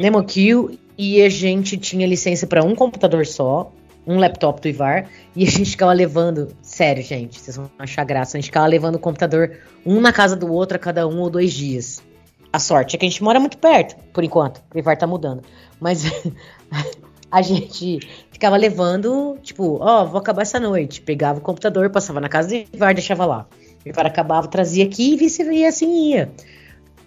MemoQ. 0.00 0.78
e 0.98 1.22
a 1.22 1.28
gente 1.28 1.78
tinha 1.78 2.06
licença 2.06 2.46
para 2.46 2.64
um 2.64 2.74
computador 2.74 3.24
só, 3.24 3.72
um 4.04 4.18
laptop 4.18 4.60
do 4.60 4.68
Ivar, 4.68 5.08
e 5.36 5.44
a 5.44 5.50
gente 5.50 5.70
ficava 5.70 5.92
levando, 5.92 6.48
sério, 6.62 7.02
gente, 7.02 7.38
vocês 7.38 7.56
vão 7.56 7.70
achar 7.78 8.04
graça, 8.04 8.36
a 8.36 8.40
gente 8.40 8.48
ficava 8.48 8.66
levando 8.66 8.96
o 8.96 8.98
computador 8.98 9.56
um 9.86 10.00
na 10.00 10.12
casa 10.12 10.34
do 10.34 10.52
outro 10.52 10.76
a 10.76 10.80
cada 10.80 11.06
um 11.06 11.20
ou 11.20 11.30
dois 11.30 11.52
dias. 11.52 12.02
A 12.52 12.58
sorte 12.58 12.96
é 12.96 12.98
que 12.98 13.06
a 13.06 13.08
gente 13.08 13.22
mora 13.22 13.38
muito 13.38 13.56
perto, 13.56 13.94
por 14.12 14.24
enquanto. 14.24 14.60
O 14.74 14.78
Ivar 14.78 14.96
tá 14.96 15.06
mudando. 15.06 15.42
Mas 15.78 16.02
a 17.30 17.42
gente 17.42 18.00
ficava 18.30 18.56
levando, 18.56 19.38
tipo, 19.42 19.78
ó, 19.80 20.02
oh, 20.02 20.06
vou 20.06 20.18
acabar 20.18 20.42
essa 20.42 20.58
noite. 20.58 21.00
Pegava 21.00 21.38
o 21.38 21.42
computador, 21.42 21.90
passava 21.90 22.20
na 22.20 22.28
casa 22.28 22.48
do 22.48 22.54
Ivar, 22.74 22.94
deixava 22.94 23.24
lá. 23.24 23.46
O 23.84 23.88
Ivar 23.88 24.06
acabava, 24.06 24.48
trazia 24.48 24.84
aqui 24.84 25.12
e 25.12 25.16
vice 25.16 25.42
e 25.42 25.64
assim 25.64 26.10
ia. 26.10 26.30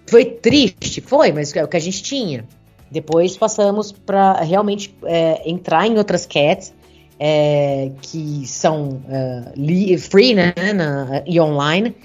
Foi 0.08 0.26
triste, 0.26 1.02
foi, 1.02 1.32
mas 1.32 1.56
é 1.56 1.64
o 1.64 1.68
que 1.68 1.78
a 1.78 1.80
gente 1.80 2.04
tinha. 2.04 2.45
Depois 2.90 3.36
passamos 3.36 3.91
para 3.91 4.41
realmente 4.41 4.95
é, 5.04 5.50
entrar 5.50 5.88
em 5.88 5.98
outras 5.98 6.26
cats 6.26 6.74
é, 7.20 7.91
que 8.02 8.45
são 8.45 9.02
uh, 9.08 9.98
free 9.98 10.36
né, 10.36 10.54
na, 10.76 11.24
e 11.26 11.40
online. 11.40 11.95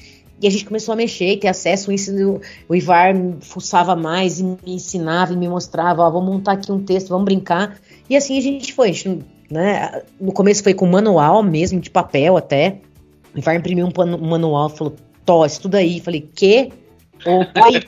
E 0.40 0.46
a 0.46 0.50
gente 0.50 0.64
começou 0.64 0.92
a 0.92 0.96
mexer, 0.96 1.36
ter 1.38 1.48
acesso, 1.48 1.90
o 1.90 1.92
ensino, 1.92 2.40
o 2.68 2.74
Ivar 2.74 3.12
fuçava 3.40 3.96
mais 3.96 4.38
e 4.38 4.44
me 4.44 4.56
ensinava 4.66 5.32
e 5.32 5.36
me 5.36 5.48
mostrava, 5.48 6.02
ó, 6.02 6.10
vamos 6.10 6.32
montar 6.32 6.52
aqui 6.52 6.70
um 6.70 6.82
texto, 6.82 7.08
vamos 7.08 7.24
brincar. 7.24 7.76
E 8.08 8.16
assim 8.16 8.38
a 8.38 8.40
gente 8.40 8.72
foi, 8.72 8.90
a 8.90 8.92
gente, 8.92 9.24
né, 9.50 10.02
no 10.20 10.32
começo 10.32 10.62
foi 10.62 10.74
com 10.74 10.86
manual 10.86 11.42
mesmo, 11.42 11.80
de 11.80 11.90
papel 11.90 12.36
até. 12.36 12.80
O 13.34 13.38
Ivar 13.38 13.54
imprimiu 13.54 13.86
um, 13.86 14.02
um 14.02 14.28
manual, 14.28 14.68
falou, 14.70 14.96
Tó, 15.28 15.44
estuda 15.44 15.76
aí. 15.76 16.00
Falei, 16.00 16.22
que? 16.22 16.72
Ô, 17.26 17.44
pai... 17.44 17.86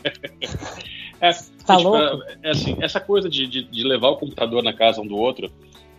é, 1.21 1.33
tá 1.65 1.77
tipo, 1.77 1.89
louco? 1.89 2.23
É, 2.43 2.51
assim, 2.51 2.77
essa 2.81 3.01
coisa 3.01 3.31
de, 3.31 3.47
de, 3.47 3.63
de 3.63 3.83
levar 3.83 4.09
o 4.09 4.17
computador 4.17 4.63
na 4.63 4.75
casa 4.75 5.01
um 5.01 5.07
do 5.07 5.17
outro, 5.17 5.51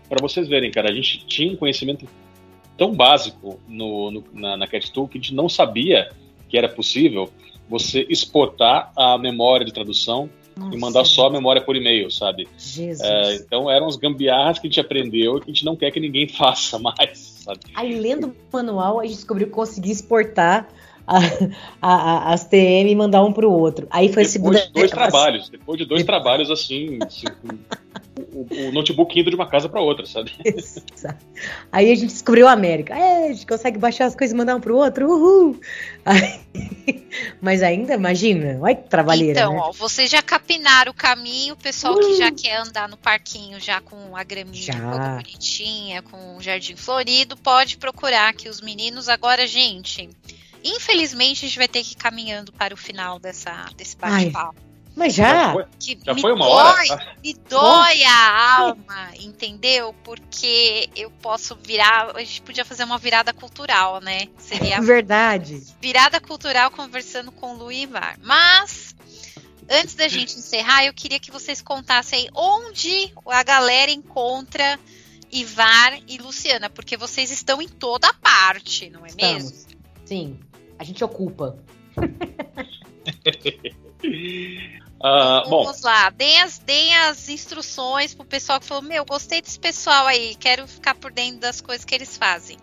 para 0.07 0.21
vocês 0.21 0.47
verem, 0.47 0.69
cara, 0.69 0.91
a 0.91 0.93
gente 0.93 1.25
tinha 1.25 1.51
um 1.51 1.55
conhecimento 1.55 2.05
tão 2.77 2.93
básico 2.93 3.59
no, 3.67 4.11
no 4.11 4.23
na, 4.33 4.55
na 4.55 4.67
CatTool 4.67 5.07
que 5.07 5.17
a 5.17 5.21
gente 5.21 5.33
não 5.33 5.49
sabia 5.49 6.11
que 6.47 6.57
era 6.57 6.69
possível 6.69 7.31
você 7.67 8.05
exportar 8.07 8.91
a 8.95 9.17
memória 9.17 9.65
de 9.65 9.73
tradução 9.73 10.29
nossa. 10.61 10.75
e 10.75 10.79
mandar 10.79 11.05
só 11.05 11.27
a 11.27 11.29
memória 11.29 11.61
por 11.61 11.75
e-mail, 11.75 12.09
sabe? 12.09 12.47
É, 13.01 13.35
então 13.35 13.69
eram 13.69 13.87
as 13.87 13.95
gambiarras 13.95 14.59
que 14.59 14.67
a 14.67 14.69
gente 14.69 14.79
aprendeu 14.79 15.37
e 15.37 15.41
que 15.41 15.51
a 15.51 15.53
gente 15.53 15.65
não 15.65 15.75
quer 15.75 15.91
que 15.91 15.99
ninguém 15.99 16.27
faça 16.29 16.79
mais, 16.79 17.41
sabe? 17.43 17.59
Aí 17.75 17.99
lendo 17.99 18.27
o 18.27 18.35
manual 18.51 18.99
a 18.99 19.03
gente 19.03 19.15
descobriu 19.15 19.47
que 19.47 19.53
conseguia 19.53 19.91
exportar 19.91 20.67
a, 21.07 21.19
a, 21.81 22.33
as 22.33 22.45
TM 22.45 22.89
e 22.89 22.95
mandar 22.95 23.23
um 23.23 23.33
para 23.33 23.47
o 23.47 23.51
outro. 23.51 23.87
Aí 23.89 24.07
foi 24.07 24.23
depois 24.23 24.27
a 24.27 24.31
segunda. 24.31 24.59
De 24.59 24.71
dois 24.71 24.91
trabalhos, 24.91 25.49
depois 25.49 25.77
de 25.77 25.85
dois 25.85 26.03
trabalhos 26.03 26.49
assim, 26.49 26.99
assim 27.05 27.25
o, 28.31 28.47
o, 28.49 28.71
notebook 28.71 29.19
indo 29.19 29.29
de 29.29 29.35
uma 29.35 29.47
casa 29.47 29.67
para 29.67 29.81
outra, 29.81 30.05
sabe? 30.05 30.31
Aí 31.71 31.91
a 31.91 31.95
gente 31.95 32.07
descobriu 32.07 32.47
a 32.47 32.51
América. 32.51 32.95
É, 32.95 33.29
a 33.29 33.33
gente 33.33 33.45
consegue 33.45 33.77
baixar 33.77 34.05
as 34.05 34.15
coisas 34.15 34.33
e 34.33 34.37
mandar 34.37 34.55
um 34.55 34.61
pro 34.61 34.77
outro, 34.77 35.07
uhul! 35.07 35.59
Aí, 36.05 36.39
mas 37.41 37.61
ainda, 37.61 37.93
imagina, 37.93 38.57
olha 38.61 38.75
que 38.75 38.89
trabalheira. 38.89 39.39
Então, 39.39 39.53
né? 39.53 39.59
ó, 39.61 39.71
vocês 39.71 40.09
já 40.09 40.21
capinaram 40.21 40.91
o 40.91 40.95
caminho, 40.95 41.53
o 41.53 41.57
pessoal 41.57 41.95
uh. 41.95 41.99
que 41.99 42.17
já 42.17 42.31
quer 42.31 42.57
andar 42.57 42.87
no 42.89 42.97
parquinho, 42.97 43.59
já 43.59 43.81
com 43.81 44.15
a 44.15 44.23
graminha 44.23 44.73
já. 44.73 45.15
bonitinha, 45.15 46.01
com 46.01 46.37
o 46.37 46.41
jardim 46.41 46.75
florido, 46.75 47.37
pode 47.37 47.77
procurar 47.77 48.33
que 48.33 48.49
os 48.49 48.61
meninos. 48.61 49.09
Agora, 49.09 49.45
gente, 49.45 50.09
infelizmente 50.63 51.45
a 51.45 51.47
gente 51.47 51.57
vai 51.57 51.67
ter 51.67 51.83
que 51.83 51.93
ir 51.93 51.97
caminhando 51.97 52.51
para 52.51 52.73
o 52.73 52.77
final 52.77 53.19
dessa, 53.19 53.69
desse 53.75 53.95
bate-papo. 53.97 54.70
Mas 54.95 55.13
já? 55.13 55.33
Já 55.33 55.53
foi, 55.53 55.65
já 56.05 56.15
foi 56.15 56.33
uma 56.33 56.45
dói, 56.45 56.89
hora? 56.89 57.15
Me 57.23 57.33
dói 57.33 58.03
a 58.03 58.57
alma, 58.57 59.11
entendeu? 59.19 59.95
Porque 60.03 60.89
eu 60.95 61.09
posso 61.09 61.55
virar. 61.55 62.15
A 62.15 62.19
gente 62.19 62.41
podia 62.41 62.65
fazer 62.65 62.83
uma 62.83 62.97
virada 62.97 63.33
cultural, 63.33 64.01
né? 64.01 64.27
Seria. 64.37 64.81
Verdade. 64.81 65.63
Virada 65.81 66.19
cultural 66.19 66.71
conversando 66.71 67.31
com 67.31 67.53
o 67.53 67.57
Lu 67.57 67.71
e 67.71 67.83
Ivar. 67.83 68.17
Mas. 68.21 68.91
Antes 69.73 69.95
da 69.95 70.09
gente 70.09 70.37
encerrar, 70.37 70.83
eu 70.83 70.93
queria 70.93 71.17
que 71.17 71.31
vocês 71.31 71.61
contassem 71.61 72.27
onde 72.35 73.13
a 73.25 73.41
galera 73.41 73.89
encontra 73.89 74.77
Ivar 75.31 75.97
e 76.09 76.17
Luciana, 76.17 76.69
porque 76.69 76.97
vocês 76.97 77.31
estão 77.31 77.61
em 77.61 77.69
toda 77.69 78.13
parte, 78.15 78.89
não 78.89 79.05
é 79.05 79.09
Estamos. 79.09 79.43
mesmo? 79.43 79.57
Sim, 80.03 80.39
a 80.77 80.83
gente 80.83 81.01
ocupa. 81.05 81.57
Uh, 85.03 85.49
Vamos 85.49 85.81
bom. 85.81 85.87
lá, 85.87 86.11
deem 86.11 86.39
as, 86.41 86.59
deem 86.59 86.95
as 86.95 87.27
instruções 87.27 88.13
pro 88.13 88.23
pessoal 88.23 88.59
que 88.59 88.67
falou: 88.67 88.83
Meu, 88.83 89.03
gostei 89.03 89.41
desse 89.41 89.59
pessoal 89.59 90.05
aí, 90.05 90.35
quero 90.35 90.67
ficar 90.67 90.93
por 90.93 91.11
dentro 91.11 91.39
das 91.39 91.59
coisas 91.59 91.83
que 91.83 91.95
eles 91.95 92.15
fazem. 92.15 92.57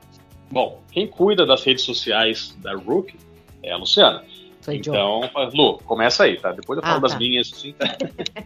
Bom, 0.48 0.80
quem 0.92 1.08
cuida 1.08 1.44
das 1.44 1.64
redes 1.64 1.82
sociais 1.82 2.56
da 2.58 2.76
Rook 2.76 3.12
é 3.60 3.72
a 3.72 3.76
Luciana. 3.76 4.24
Sou 4.60 4.72
então, 4.72 5.28
Lu, 5.52 5.78
começa 5.78 6.24
aí, 6.24 6.38
tá? 6.38 6.52
Depois 6.52 6.76
eu 6.76 6.82
falo 6.82 6.98
ah, 6.98 7.00
das 7.00 7.12
tá. 7.12 7.18
minhas, 7.18 7.52
assim, 7.52 7.72
tá? 7.72 7.96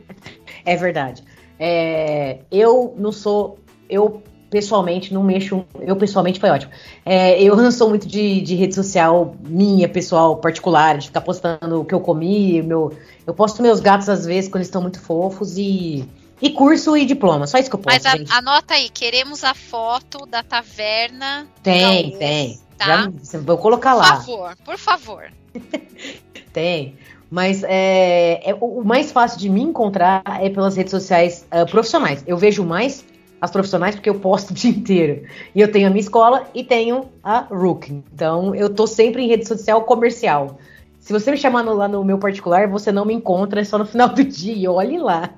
é 0.64 0.76
verdade. 0.76 1.22
É, 1.58 2.38
eu 2.50 2.94
não 2.96 3.12
sou. 3.12 3.58
Eu 3.90 4.22
pessoalmente 4.52 5.14
não 5.14 5.22
mexo. 5.24 5.64
Eu 5.80 5.96
pessoalmente 5.96 6.38
foi 6.38 6.50
ótimo. 6.50 6.70
É, 7.06 7.42
eu 7.42 7.56
não 7.56 7.72
sou 7.72 7.88
muito 7.88 8.06
de, 8.06 8.42
de, 8.42 8.54
rede 8.54 8.74
social 8.74 9.34
minha, 9.40 9.88
pessoal, 9.88 10.36
particular, 10.36 10.98
de 10.98 11.06
ficar 11.06 11.22
postando 11.22 11.80
o 11.80 11.84
que 11.86 11.94
eu 11.94 12.00
comi. 12.00 12.60
Meu, 12.60 12.92
eu 13.26 13.32
posto 13.32 13.62
meus 13.62 13.80
gatos 13.80 14.10
às 14.10 14.26
vezes 14.26 14.50
quando 14.50 14.56
eles 14.56 14.68
estão 14.68 14.82
muito 14.82 15.00
fofos 15.00 15.56
e. 15.56 16.06
E 16.42 16.50
curso 16.50 16.96
e 16.96 17.06
diploma, 17.06 17.46
só 17.46 17.56
isso 17.56 17.70
que 17.70 17.76
eu 17.76 17.80
posto. 17.80 18.02
Mas 18.04 18.30
a, 18.30 18.38
anota 18.38 18.74
aí, 18.74 18.90
queremos 18.90 19.44
a 19.44 19.54
foto 19.54 20.26
da 20.26 20.42
taverna. 20.42 21.46
Tem, 21.62 22.18
tem. 22.18 22.60
Tá? 22.76 23.08
Já, 23.32 23.38
vou 23.38 23.56
colocar 23.58 23.94
lá. 23.94 24.16
Por 24.16 24.24
favor, 24.24 24.56
por 24.64 24.76
favor. 24.76 25.32
tem. 26.52 26.96
Mas 27.30 27.62
é, 27.62 28.50
é, 28.50 28.56
o 28.60 28.82
mais 28.84 29.12
fácil 29.12 29.38
de 29.38 29.48
me 29.48 29.62
encontrar 29.62 30.22
é 30.40 30.50
pelas 30.50 30.76
redes 30.76 30.90
sociais 30.90 31.46
uh, 31.52 31.64
profissionais. 31.70 32.24
Eu 32.26 32.36
vejo 32.36 32.64
mais 32.64 33.04
as 33.42 33.50
profissionais, 33.50 33.94
porque 33.96 34.08
eu 34.08 34.20
posto 34.20 34.52
o 34.52 34.54
dia 34.54 34.70
inteiro. 34.70 35.24
E 35.52 35.60
eu 35.60 35.68
tenho 35.70 35.88
a 35.88 35.90
minha 35.90 36.00
escola 36.00 36.46
e 36.54 36.62
tenho 36.62 37.08
a 37.24 37.40
Rook. 37.40 37.92
Então, 38.14 38.54
eu 38.54 38.70
tô 38.70 38.86
sempre 38.86 39.24
em 39.24 39.28
rede 39.28 39.48
social 39.48 39.82
comercial. 39.82 40.58
Se 41.00 41.12
você 41.12 41.32
me 41.32 41.36
chamar 41.36 41.64
no, 41.64 41.74
lá 41.74 41.88
no 41.88 42.04
meu 42.04 42.18
particular, 42.18 42.68
você 42.68 42.92
não 42.92 43.04
me 43.04 43.12
encontra, 43.12 43.60
é 43.60 43.64
só 43.64 43.76
no 43.76 43.84
final 43.84 44.10
do 44.10 44.22
dia. 44.22 44.70
Olhe 44.70 44.96
lá. 44.96 45.28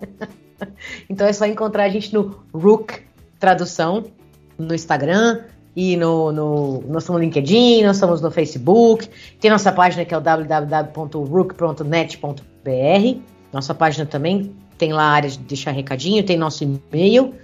então 1.09 1.27
é 1.27 1.33
só 1.33 1.47
encontrar 1.47 1.85
a 1.85 1.89
gente 1.89 2.13
no 2.13 2.45
Rook 2.53 3.01
Tradução, 3.41 4.05
no 4.59 4.75
Instagram 4.75 5.41
e 5.75 5.97
no, 5.97 6.31
no, 6.31 6.83
nós 6.87 7.05
estamos 7.05 7.21
no 7.21 7.25
LinkedIn, 7.25 7.85
nós 7.85 7.97
estamos 7.97 8.21
no 8.21 8.31
Facebook, 8.31 9.09
tem 9.41 9.51
nossa 9.51 9.73
página 9.73 10.05
que 10.05 10.13
é 10.15 10.17
o 10.17 10.21
www.rook.net.br. 10.21 13.19
Nossa 13.53 13.75
página 13.75 14.07
também 14.07 14.55
tem 14.79 14.93
lá 14.93 15.03
a 15.05 15.11
área 15.11 15.31
de 15.31 15.39
deixar 15.39 15.73
recadinho, 15.73 16.23
tem 16.23 16.37
nosso 16.37 16.63
e-mail. 16.63 17.35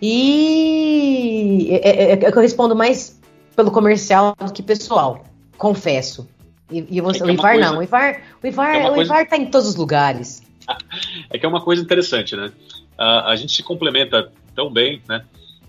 E 0.00 1.68
é, 1.70 1.88
é, 1.88 2.12
é, 2.12 2.16
que 2.16 2.26
eu 2.26 2.42
respondo 2.42 2.74
mais 2.74 3.20
pelo 3.54 3.70
comercial 3.70 4.34
do 4.36 4.52
que 4.52 4.62
pessoal, 4.62 5.24
confesso. 5.58 6.28
E, 6.70 6.86
e 6.88 7.00
você, 7.00 7.22
é 7.22 7.26
o 7.26 7.30
Ivar 7.30 7.52
coisa, 7.52 7.70
não, 7.70 7.78
o 7.78 7.82
Ivar, 7.82 8.22
o 8.42 8.46
Ivar, 8.46 8.74
é 8.76 8.90
o 8.90 8.94
coisa, 8.94 9.12
Ivar 9.12 9.28
tá 9.28 9.36
em 9.36 9.46
todos 9.46 9.68
os 9.68 9.76
lugares. 9.76 10.42
É 11.28 11.38
que 11.38 11.44
é 11.44 11.48
uma 11.48 11.60
coisa 11.60 11.82
interessante, 11.82 12.36
né? 12.36 12.52
a 13.00 13.34
gente 13.34 13.52
se 13.52 13.62
complementa 13.62 14.30
tão 14.54 14.70
bem, 14.70 15.00
né? 15.08 15.24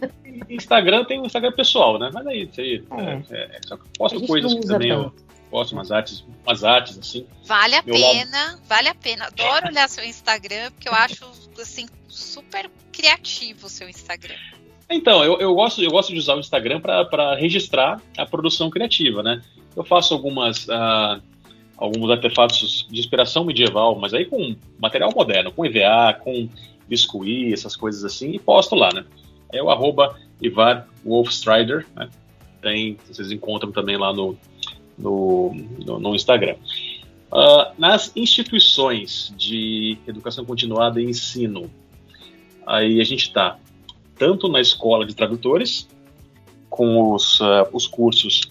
Instagram 0.51 1.05
tem 1.05 1.21
um 1.21 1.25
Instagram 1.25 1.53
pessoal, 1.53 1.99
né? 1.99 2.11
Mas 2.13 2.27
aí, 2.27 2.43
isso 2.43 2.61
aí 2.61 2.85
é. 2.99 3.23
É, 3.31 3.57
é, 3.57 3.61
só 3.67 3.79
posto 3.97 4.27
coisas 4.27 4.53
que 4.53 4.67
também 4.67 4.91
eu 4.91 5.11
posto 5.55 5.71
umas 5.71 5.93
artes, 5.93 6.25
umas 6.45 6.65
artes 6.65 6.99
assim. 6.99 7.25
Vale 7.45 7.77
a 7.77 7.83
pena, 7.85 8.47
lado. 8.47 8.61
vale 8.69 8.89
a 8.89 8.95
pena. 8.95 9.27
Adoro 9.27 9.69
olhar 9.69 9.89
seu 9.89 10.05
Instagram, 10.05 10.73
porque 10.73 10.89
eu 10.89 10.93
acho 10.93 11.25
assim 11.63 11.87
super 12.09 12.69
criativo 12.91 13.67
o 13.67 13.71
seu 13.71 13.89
Instagram. 13.89 14.35
Então, 14.91 15.23
eu, 15.23 15.39
eu, 15.39 15.55
gosto, 15.55 15.81
eu 15.81 15.93
gosto 15.93 16.13
de 16.13 16.19
usar 16.19 16.35
o 16.35 16.41
Instagram 16.41 16.81
para 16.81 17.37
registrar 17.37 18.03
a 18.19 18.27
produção 18.27 18.69
criativa, 18.69 19.23
né? 19.23 19.41
Eu 19.77 19.85
faço 19.85 20.13
algumas 20.13 20.67
uh, 20.67 21.23
alguns 21.77 22.11
artefatos 22.11 22.89
de 22.91 22.99
inspiração 22.99 23.45
medieval, 23.45 23.97
mas 23.97 24.13
aí 24.13 24.25
com 24.25 24.57
material 24.81 25.13
moderno, 25.15 25.53
com 25.53 25.65
EVA, 25.65 26.15
com 26.15 26.49
biscuit, 26.89 27.53
essas 27.53 27.77
coisas 27.77 28.05
assim, 28.05 28.33
e 28.33 28.41
posto 28.41 28.75
lá, 28.75 28.93
né? 28.93 29.05
É 29.53 29.63
o 29.63 29.71
arroba 29.71 30.19
Ivar 30.43 30.89
Wolfstrider, 31.05 31.87
né? 31.95 32.11
Tem, 32.61 32.99
vocês 33.07 33.31
encontram 33.31 33.71
também 33.71 33.97
lá 33.97 34.13
no, 34.13 34.37
no, 34.99 35.55
no, 35.85 35.99
no 35.99 36.15
Instagram. 36.15 36.57
Uh, 37.33 37.73
nas 37.79 38.13
instituições 38.15 39.35
de 39.37 39.99
educação 40.07 40.45
continuada 40.45 41.01
e 41.01 41.05
ensino, 41.05 41.71
aí 42.67 43.01
a 43.01 43.05
gente 43.05 43.27
está 43.27 43.59
tanto 44.17 44.49
na 44.49 44.61
escola 44.61 45.05
de 45.05 45.15
tradutores, 45.15 45.89
com 46.71 47.13
os, 47.13 47.41
uh, 47.41 47.69
os 47.73 47.87
cursos 47.87 48.43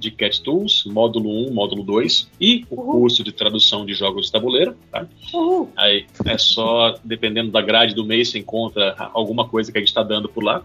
de 0.00 0.10
Cat 0.10 0.42
Tools, 0.42 0.84
módulo 0.86 1.28
1, 1.48 1.52
módulo 1.52 1.84
2, 1.84 2.30
e 2.40 2.64
o 2.70 2.80
Uhul. 2.80 2.92
curso 2.92 3.22
de 3.22 3.30
tradução 3.32 3.84
de 3.84 3.92
jogos 3.92 4.26
de 4.26 4.32
tabuleiro. 4.32 4.74
Tá? 4.90 5.06
Aí 5.76 6.06
é 6.24 6.38
só, 6.38 6.98
dependendo 7.04 7.50
da 7.50 7.60
grade 7.60 7.94
do 7.94 8.04
mês, 8.04 8.30
você 8.30 8.38
encontra 8.38 8.94
alguma 9.12 9.46
coisa 9.46 9.70
que 9.70 9.76
a 9.76 9.80
gente 9.80 9.88
está 9.88 10.02
dando 10.02 10.28
por 10.28 10.42
lá. 10.42 10.64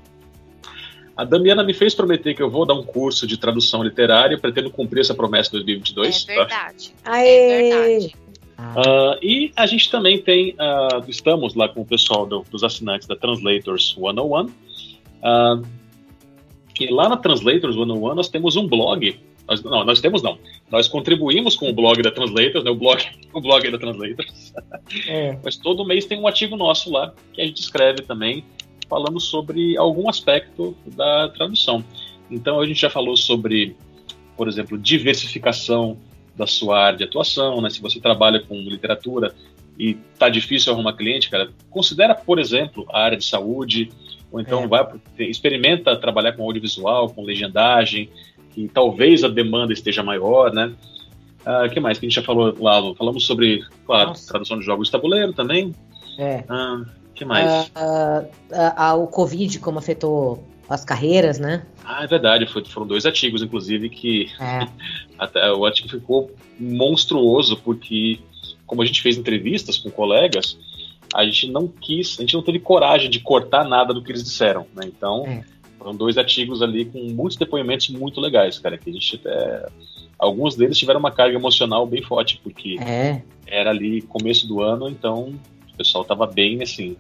A 1.16 1.24
Damiana 1.24 1.64
me 1.64 1.74
fez 1.74 1.96
prometer 1.96 2.34
que 2.34 2.44
eu 2.44 2.50
vou 2.50 2.66
dar 2.66 2.74
um 2.74 2.84
curso 2.84 3.26
de 3.26 3.38
tradução 3.38 3.82
literária, 3.82 4.38
pretendo 4.38 4.70
cumprir 4.70 5.02
essa 5.02 5.14
promessa 5.14 5.50
em 5.50 5.54
2022. 5.54 6.26
É 6.28 6.36
verdade. 6.36 6.94
Tá? 7.04 7.20
É 7.20 7.62
verdade. 7.62 8.16
Uh, 8.58 9.18
e 9.22 9.52
a 9.56 9.66
gente 9.66 9.90
também 9.90 10.18
tem, 10.22 10.52
uh, 10.52 11.04
estamos 11.10 11.56
lá 11.56 11.68
com 11.68 11.82
o 11.82 11.86
pessoal 11.86 12.26
do, 12.26 12.46
dos 12.50 12.64
assinantes 12.64 13.08
da 13.08 13.16
Translators 13.16 13.96
101. 13.98 14.46
Uh, 14.46 15.66
e 16.80 16.88
lá 16.88 17.08
na 17.08 17.18
Translators 17.18 17.76
101 17.76 18.16
nós 18.16 18.30
temos 18.30 18.56
um 18.56 18.68
blog. 18.68 19.18
Nós, 19.48 19.64
não, 19.64 19.86
nós 19.86 20.02
temos 20.02 20.24
não. 20.24 20.38
Nós 20.72 20.88
contribuímos 20.88 21.56
com 21.56 21.70
o 21.70 21.74
blog 21.74 22.02
da 22.02 22.12
Translators, 22.12 22.64
né, 22.64 22.72
o, 22.72 22.76
blog, 22.76 23.04
o 23.34 23.42
blog 23.42 23.70
da 23.70 23.78
Translators. 23.78 24.54
É. 25.08 25.38
Mas 25.44 25.56
todo 25.58 25.86
mês 25.86 26.06
tem 26.06 26.20
um 26.20 26.28
artigo 26.28 26.58
nosso 26.58 26.92
lá 26.92 27.14
que 27.34 27.42
a 27.42 27.46
gente 27.46 27.62
escreve 27.62 28.02
também, 28.02 28.44
falando 28.90 29.20
sobre 29.20 29.78
algum 29.78 30.10
aspecto 30.10 30.76
da 30.96 31.30
tradução. 31.30 31.84
Então 32.30 32.60
a 32.60 32.66
gente 32.66 32.82
já 32.82 32.90
falou 32.90 33.16
sobre, 33.16 33.76
por 34.36 34.48
exemplo, 34.48 34.78
diversificação 34.78 35.98
da 36.36 36.46
sua 36.46 36.80
área 36.80 36.98
de 36.98 37.04
atuação, 37.04 37.62
né? 37.62 37.70
Se 37.70 37.82
você 37.82 38.00
trabalha 38.00 38.40
com 38.40 38.56
literatura 38.56 39.34
e 39.78 39.96
tá 40.18 40.30
difícil 40.30 40.74
arrumar 40.74 40.94
cliente, 40.94 41.30
cara, 41.30 41.50
considera, 41.70 42.16
por 42.16 42.40
exemplo, 42.40 42.86
a 42.92 43.02
área 43.02 43.18
de 43.18 43.26
saúde, 43.26 43.90
ou 44.32 44.40
então 44.40 44.64
é. 44.64 44.68
vai 44.68 44.88
experimenta 45.20 45.96
trabalhar 45.96 46.34
com 46.34 46.44
audiovisual, 46.44 47.10
com 47.10 47.24
legendagem, 47.24 48.10
que 48.52 48.68
talvez 48.68 49.24
a 49.24 49.28
demanda 49.28 49.74
esteja 49.74 50.04
maior, 50.04 50.54
né? 50.54 50.74
O 51.46 51.50
ah, 51.50 51.70
que 51.70 51.80
mais 51.80 52.00
que 52.00 52.06
a 52.06 52.10
gente 52.10 52.16
já 52.16 52.24
falou 52.24 52.56
lá? 52.60 52.82
Falamos 52.96 53.26
sobre, 53.26 53.64
claro, 53.86 54.10
Nossa. 54.10 54.28
tradução 54.28 54.58
de 54.58 54.66
jogos 54.66 54.88
de 54.88 54.92
tabuleiro 54.92 55.32
também. 55.32 55.76
É. 56.18 56.44
Uh, 56.50 56.86
que 57.16 57.26
mais? 57.26 57.68
Uh, 57.70 59.04
o 59.04 59.08
Covid, 59.08 59.58
como 59.60 59.80
afetou 59.80 60.44
as 60.70 60.84
carreiras, 60.84 61.40
né? 61.40 61.66
Ah, 61.84 62.04
é 62.04 62.08
verdade. 62.08 62.46
Foi, 62.48 62.64
foram 62.66 62.88
dois 62.88 63.06
artigos, 63.06 63.42
inclusive, 63.42 63.90
que 63.90 64.32
é. 64.40 64.68
até, 65.18 65.52
o 65.52 65.66
artigo 65.66 65.90
ficou 65.90 66.32
monstruoso, 66.60 67.58
porque 67.58 68.20
como 68.66 68.82
a 68.82 68.86
gente 68.86 69.02
fez 69.02 69.18
entrevistas 69.18 69.78
com 69.78 69.90
colegas, 69.90 70.58
a 71.14 71.24
gente 71.24 71.50
não 71.52 71.68
quis, 71.68 72.18
a 72.18 72.22
gente 72.22 72.34
não 72.34 72.42
teve 72.42 72.60
coragem 72.60 73.10
de 73.10 73.20
cortar 73.20 73.64
nada 73.64 73.94
do 73.94 74.04
que 74.04 74.12
eles 74.12 74.24
disseram, 74.24 74.66
né? 74.76 74.86
Então, 74.86 75.24
é. 75.26 75.44
foram 75.78 75.96
dois 75.96 76.18
artigos 76.18 76.62
ali 76.62 76.86
com 76.86 77.00
muitos 77.12 77.38
depoimentos 77.38 77.90
muito 77.90 78.20
legais, 78.20 78.60
cara, 78.60 78.78
que 78.78 78.90
a 78.90 78.94
gente 78.94 79.16
até, 79.16 79.68
alguns 80.18 80.56
deles 80.56 80.78
tiveram 80.78 81.00
uma 81.00 81.12
carga 81.12 81.38
emocional 81.38 81.86
bem 81.86 82.02
forte, 82.02 82.40
porque 82.44 82.78
é. 82.80 83.22
era 83.46 83.70
ali 83.70 84.02
começo 84.02 84.48
do 84.48 84.62
ano, 84.62 84.90
então 84.90 85.34
o 85.76 85.78
pessoal 85.78 86.04
tava 86.04 86.26
bem 86.26 86.64
assim. 86.64 86.96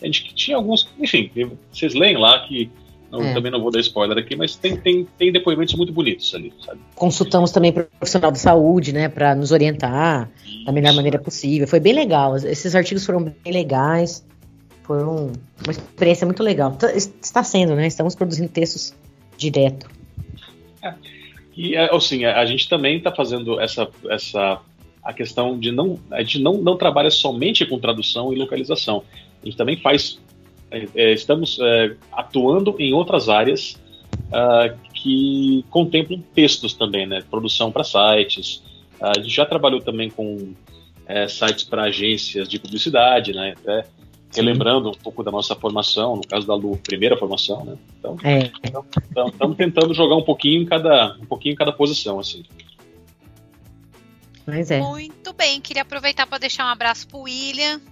A 0.00 0.06
gente 0.06 0.32
tinha 0.34 0.56
alguns, 0.56 0.88
enfim, 0.98 1.30
vocês 1.72 1.94
leem 1.94 2.16
lá 2.16 2.46
que 2.46 2.70
não, 3.10 3.22
é. 3.22 3.32
Também 3.32 3.50
não 3.50 3.60
vou 3.60 3.70
dar 3.70 3.80
spoiler 3.80 4.18
aqui, 4.18 4.36
mas 4.36 4.54
tem, 4.54 4.76
tem, 4.76 5.06
tem 5.16 5.32
depoimentos 5.32 5.74
muito 5.74 5.92
bonitos 5.92 6.34
ali, 6.34 6.52
sabe? 6.64 6.78
Consultamos 6.94 7.50
também 7.50 7.72
profissional 7.72 8.30
de 8.30 8.38
saúde, 8.38 8.92
né, 8.92 9.08
para 9.08 9.34
nos 9.34 9.50
orientar 9.50 10.30
Isso. 10.44 10.66
da 10.66 10.72
melhor 10.72 10.92
maneira 10.94 11.18
possível. 11.18 11.66
Foi 11.66 11.80
bem 11.80 11.94
legal. 11.94 12.36
Esses 12.36 12.74
artigos 12.74 13.06
foram 13.06 13.24
bem 13.24 13.52
legais. 13.52 14.24
Foram 14.82 15.32
uma 15.64 15.70
experiência 15.70 16.26
muito 16.26 16.42
legal. 16.42 16.72
Tá, 16.72 16.92
está 16.92 17.42
sendo, 17.42 17.74
né? 17.74 17.86
Estamos 17.86 18.14
produzindo 18.14 18.48
textos 18.48 18.94
direto. 19.38 19.88
É. 20.82 20.94
E 21.56 21.76
assim, 21.76 22.24
a 22.24 22.44
gente 22.44 22.68
também 22.68 22.98
está 22.98 23.10
fazendo 23.10 23.58
essa, 23.58 23.88
essa 24.10 24.60
a 25.02 25.12
questão 25.12 25.58
de 25.58 25.70
não 25.70 25.98
a 26.10 26.20
gente 26.22 26.40
não, 26.40 26.54
não 26.54 26.76
trabalha 26.76 27.10
somente 27.10 27.64
com 27.64 27.78
tradução 27.78 28.32
e 28.32 28.36
localização. 28.36 29.02
A 29.42 29.44
gente 29.46 29.56
também 29.56 29.76
faz 29.76 30.18
é, 30.70 30.86
é, 30.94 31.12
estamos 31.12 31.58
é, 31.60 31.96
atuando 32.12 32.74
em 32.78 32.92
outras 32.92 33.28
áreas 33.28 33.78
uh, 34.28 34.76
que 34.92 35.64
contemplam 35.70 36.22
textos 36.34 36.74
também, 36.74 37.06
né? 37.06 37.22
Produção 37.30 37.72
para 37.72 37.84
sites. 37.84 38.62
Uh, 39.00 39.12
a 39.16 39.20
gente 39.20 39.34
já 39.34 39.46
trabalhou 39.46 39.80
também 39.80 40.10
com 40.10 40.52
é, 41.06 41.26
sites 41.26 41.64
para 41.64 41.84
agências 41.84 42.48
de 42.48 42.58
publicidade, 42.58 43.32
né? 43.32 43.54
Até 43.58 43.86
relembrando 44.34 44.90
um 44.90 44.94
pouco 44.94 45.22
da 45.22 45.30
nossa 45.30 45.54
formação, 45.54 46.16
no 46.16 46.26
caso 46.26 46.46
da 46.46 46.54
Lu, 46.54 46.76
primeira 46.76 47.16
formação, 47.16 47.64
né? 47.64 47.76
Então, 47.98 48.16
é. 48.22 48.50
estamos 48.62 49.34
então, 49.34 49.54
tentando 49.54 49.94
jogar 49.94 50.16
um 50.16 50.22
pouquinho 50.22 50.62
em 50.62 50.66
cada, 50.66 51.16
um 51.20 51.24
pouquinho 51.24 51.54
em 51.54 51.56
cada 51.56 51.72
posição, 51.72 52.18
assim. 52.18 52.42
Mas 54.48 54.70
é. 54.70 54.80
Muito 54.80 55.34
bem, 55.34 55.60
queria 55.60 55.82
aproveitar 55.82 56.26
para 56.26 56.38
deixar 56.38 56.64
um 56.64 56.68
abraço 56.68 57.06
para 57.06 57.18
o 57.18 57.22
William, 57.24 57.82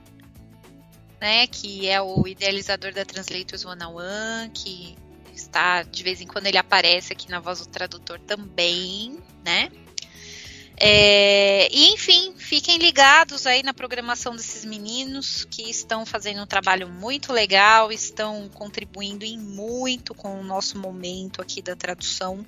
né, 1.21 1.47
que 1.47 1.87
é 1.87 2.01
o 2.01 2.27
idealizador 2.27 2.95
da 2.95 3.05
Translators 3.05 3.67
One 3.67 3.85
on 3.85 3.97
One, 3.97 4.51
que 4.55 4.97
está 5.35 5.83
de 5.83 6.03
vez 6.03 6.23
em 6.23 6.27
quando 6.27 6.47
ele 6.47 6.57
aparece 6.57 7.13
aqui 7.13 7.31
na 7.31 7.41
voz 7.41 7.59
do 7.59 7.67
tradutor 7.67 8.19
também, 8.21 9.19
né? 9.45 9.71
É, 10.79 11.69
e 11.73 11.95
enfim, 11.95 12.35
fiquem 12.37 12.77
ligados 12.77 13.47
aí 13.47 13.63
na 13.63 13.73
programação 13.73 14.37
desses 14.37 14.65
meninos 14.65 15.47
que 15.51 15.71
estão 15.71 16.05
fazendo 16.05 16.43
um 16.43 16.47
trabalho 16.47 16.89
muito 16.89 17.33
legal, 17.33 17.91
estão 17.91 18.49
contribuindo 18.53 19.25
em 19.25 19.39
muito 19.39 20.15
com 20.15 20.39
o 20.39 20.45
nosso 20.45 20.79
momento 20.79 21.41
aqui 21.41 21.63
da 21.63 21.75
tradução. 21.75 22.45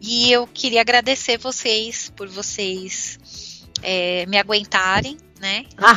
E 0.00 0.30
eu 0.30 0.46
queria 0.46 0.80
agradecer 0.80 1.38
vocês 1.38 2.10
por 2.16 2.28
vocês 2.28 3.18
é, 3.82 4.24
me 4.26 4.38
aguentarem, 4.38 5.16
né? 5.40 5.64
Ah, 5.76 5.96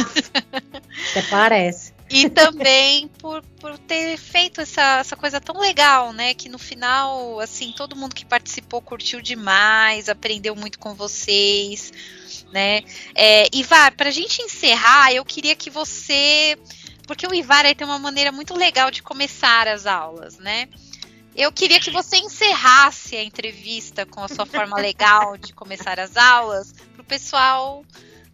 até 1.11 1.21
parece. 1.29 1.92
E 2.13 2.29
também 2.29 3.07
por, 3.07 3.41
por 3.59 3.77
ter 3.77 4.17
feito 4.17 4.61
essa, 4.61 4.99
essa 4.99 5.15
coisa 5.15 5.41
tão 5.41 5.59
legal, 5.59 6.13
né? 6.13 6.33
Que 6.33 6.47
no 6.47 6.59
final, 6.59 7.39
assim, 7.39 7.73
todo 7.75 7.95
mundo 7.95 8.13
que 8.13 8.23
participou 8.23 8.81
curtiu 8.81 9.19
demais, 9.19 10.07
aprendeu 10.07 10.55
muito 10.55 10.77
com 10.77 10.93
vocês, 10.93 11.91
né? 12.51 12.83
É, 13.15 13.47
Ivar, 13.51 13.95
para 13.95 14.09
a 14.09 14.11
gente 14.11 14.41
encerrar, 14.41 15.11
eu 15.11 15.25
queria 15.25 15.55
que 15.55 15.69
você. 15.69 16.57
Porque 17.07 17.25
o 17.25 17.33
Ivar 17.33 17.63
tem 17.75 17.85
uma 17.85 17.99
maneira 17.99 18.31
muito 18.31 18.53
legal 18.53 18.91
de 18.91 19.01
começar 19.01 19.67
as 19.67 19.85
aulas, 19.85 20.37
né? 20.37 20.69
Eu 21.35 21.51
queria 21.51 21.79
que 21.79 21.89
você 21.89 22.17
encerrasse 22.17 23.15
a 23.15 23.23
entrevista 23.23 24.05
com 24.05 24.23
a 24.23 24.27
sua 24.27 24.45
forma 24.45 24.77
legal 24.77 25.35
de 25.35 25.51
começar 25.51 25.99
as 25.99 26.15
aulas, 26.15 26.73
para 26.93 27.01
o 27.01 27.05
pessoal 27.05 27.83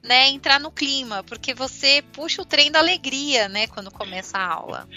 né, 0.04 0.30
entrar 0.30 0.60
no 0.60 0.72
clima, 0.72 1.24
porque 1.24 1.54
você 1.54 2.04
puxa 2.14 2.42
o 2.42 2.46
trem 2.46 2.72
da 2.72 2.80
alegria, 2.80 3.50
né, 3.50 3.68
quando 3.68 3.92
começa 3.92 4.38
a 4.38 4.54
aula. 4.54 4.88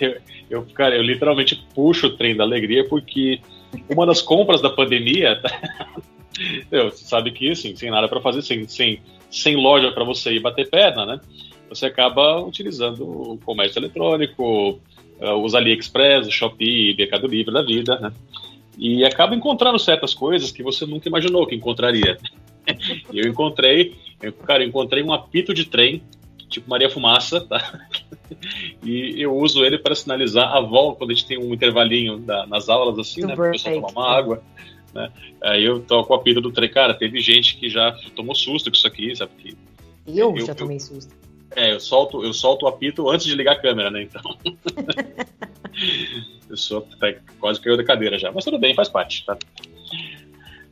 Eu, 0.00 0.16
eu 0.50 0.66
cara, 0.66 0.96
eu 0.96 1.02
literalmente 1.02 1.56
puxo 1.74 2.08
o 2.08 2.16
trem 2.16 2.36
da 2.36 2.44
alegria 2.44 2.86
porque 2.88 3.40
uma 3.88 4.06
das 4.06 4.22
compras 4.22 4.60
da 4.60 4.70
pandemia, 4.70 5.40
você 6.70 7.04
sabe 7.04 7.30
que 7.32 7.50
assim, 7.50 7.74
sem 7.76 7.90
nada 7.90 8.08
para 8.08 8.20
fazer, 8.20 8.42
sem, 8.42 8.66
sem, 8.66 9.00
sem 9.30 9.56
loja 9.56 9.92
para 9.92 10.04
você 10.04 10.32
ir 10.32 10.40
bater 10.40 10.68
perna, 10.68 11.04
né? 11.04 11.20
Você 11.68 11.86
acaba 11.86 12.40
utilizando 12.40 13.02
o 13.02 13.38
comércio 13.44 13.78
eletrônico, 13.78 14.80
uh, 15.20 15.34
os 15.44 15.54
AliExpress, 15.54 16.26
o 16.26 16.30
Shopee, 16.30 16.96
Mercado 16.96 17.26
Livre 17.26 17.52
da 17.52 17.62
vida, 17.62 17.98
né? 18.00 18.12
E 18.78 19.04
acaba 19.04 19.34
encontrando 19.34 19.78
certas 19.78 20.14
coisas 20.14 20.52
que 20.52 20.62
você 20.62 20.86
nunca 20.86 21.08
imaginou 21.08 21.46
que 21.46 21.56
encontraria. 21.56 22.16
Eu 23.12 23.28
encontrei, 23.28 23.96
eu, 24.22 24.30
cara, 24.30 24.62
eu 24.62 24.68
encontrei 24.68 25.02
um 25.02 25.10
apito 25.10 25.54
de 25.54 25.64
trem, 25.64 26.02
tipo 26.50 26.68
Maria 26.68 26.90
Fumaça, 26.90 27.40
tá? 27.40 27.80
E 28.84 29.22
eu 29.22 29.34
uso 29.34 29.64
ele 29.64 29.78
para 29.78 29.94
sinalizar 29.94 30.54
a 30.54 30.60
volta, 30.60 30.98
quando 30.98 31.12
a 31.12 31.14
gente 31.14 31.26
tem 31.26 31.38
um 31.38 31.54
intervalinho 31.54 32.18
da, 32.18 32.46
nas 32.46 32.68
aulas, 32.68 32.98
assim, 32.98 33.22
né? 33.24 33.34
Para 33.34 33.48
o 33.48 33.52
pessoal 33.52 33.74
tomar 33.76 33.88
uma 33.90 34.18
água. 34.18 34.42
Né? 34.94 35.10
Aí 35.42 35.64
eu 35.64 35.80
toco 35.80 36.12
o 36.12 36.16
apito 36.16 36.38
do 36.38 36.52
trem. 36.52 36.70
Cara, 36.70 36.92
teve 36.92 37.20
gente 37.20 37.56
que 37.56 37.70
já 37.70 37.90
tomou 38.14 38.34
susto 38.34 38.70
com 38.70 38.76
isso 38.76 38.86
aqui, 38.86 39.16
sabe? 39.16 39.32
Que 39.38 39.56
eu, 40.06 40.36
eu 40.36 40.44
já 40.44 40.54
tomei 40.54 40.78
susto. 40.78 41.14
É, 41.56 41.72
eu 41.72 41.80
solto, 41.80 42.22
eu 42.22 42.32
solto 42.32 42.64
o 42.64 42.68
apito 42.68 43.08
antes 43.08 43.26
de 43.26 43.34
ligar 43.34 43.52
a 43.52 43.60
câmera, 43.60 43.90
né? 43.90 44.02
Então. 44.02 44.22
eu 46.48 46.56
sou 46.56 46.82
tá, 46.82 47.12
quase 47.40 47.60
caiu 47.60 47.76
da 47.76 47.84
cadeira 47.84 48.18
já. 48.18 48.32
Mas 48.32 48.44
tudo 48.44 48.58
bem, 48.58 48.74
faz 48.74 48.88
parte, 48.88 49.24
tá? 49.24 49.36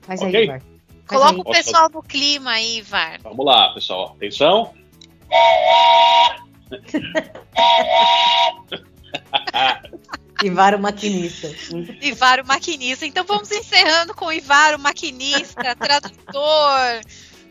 Faz 0.03 0.23
okay? 0.23 0.51
aí, 0.51 0.61
Coloca 1.07 1.41
o 1.41 1.45
pessoal 1.45 1.89
no 1.93 2.03
clima 2.03 2.51
aí, 2.51 2.83
Var. 2.83 3.21
Vamos 3.23 3.47
lá, 3.47 3.73
pessoal. 3.73 4.15
Atenção. 4.17 4.75
Ivar 10.43 10.75
o 10.75 10.79
maquinista. 10.79 11.51
Ivar 12.03 12.41
o 12.41 12.47
maquinista. 12.47 13.07
Então 13.07 13.25
vamos 13.25 13.51
encerrando 13.51 14.15
com 14.15 14.33
Ivar 14.33 14.75
o 14.75 14.79
maquinista, 14.79 15.75
tradutor, 15.77 17.01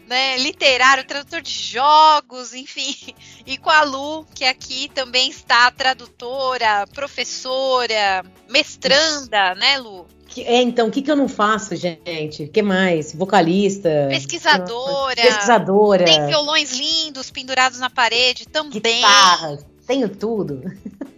né, 0.07 0.37
literário, 0.37 1.05
tradutor 1.05 1.41
de 1.41 1.51
jogos, 1.51 2.53
enfim. 2.53 2.95
E 3.45 3.57
com 3.57 3.69
a 3.69 3.83
Lu, 3.83 4.25
que 4.33 4.43
aqui 4.43 4.89
também 4.93 5.29
está 5.29 5.69
tradutora, 5.69 6.87
professora, 6.93 8.25
mestranda, 8.49 9.53
né, 9.53 9.77
Lu? 9.77 10.07
é, 10.37 10.61
então, 10.61 10.87
o 10.87 10.91
que, 10.91 11.01
que 11.01 11.11
eu 11.11 11.15
não 11.15 11.27
faço, 11.27 11.75
gente? 11.75 12.43
O 12.43 12.49
que 12.49 12.61
mais? 12.61 13.13
Vocalista. 13.13 14.07
Pesquisadora. 14.09 15.15
Pesquisadora. 15.15 16.05
Tem 16.05 16.25
violões 16.27 16.71
lindos 16.71 17.29
pendurados 17.29 17.79
na 17.79 17.89
parede 17.89 18.47
também. 18.47 18.81
Guitarra. 18.81 19.59
Tenho 19.85 20.09
tudo. 20.09 20.63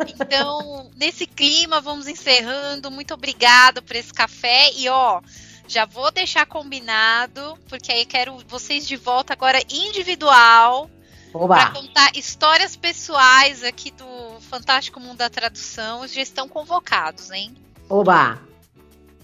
Então, 0.08 0.92
nesse 0.96 1.26
clima, 1.26 1.82
vamos 1.82 2.08
encerrando. 2.08 2.92
Muito 2.92 3.14
obrigada 3.14 3.82
por 3.82 3.96
esse 3.96 4.14
café. 4.14 4.72
E 4.76 4.88
ó, 4.90 5.22
já 5.68 5.86
vou 5.86 6.12
deixar 6.12 6.46
combinado, 6.46 7.58
porque 7.68 7.92
aí 7.92 8.06
quero 8.06 8.38
vocês 8.48 8.88
de 8.88 8.96
volta 8.96 9.34
agora 9.34 9.60
individual. 9.70 10.90
Para 11.32 11.72
contar 11.72 12.12
histórias 12.16 12.76
pessoais 12.76 13.64
aqui 13.64 13.92
do 13.92 14.40
Fantástico 14.42 15.00
Mundo 15.00 15.18
da 15.18 15.30
Tradução. 15.30 16.08
Já 16.08 16.22
estão 16.22 16.48
convocados, 16.48 17.30
hein? 17.32 17.54
Oba! 17.90 18.42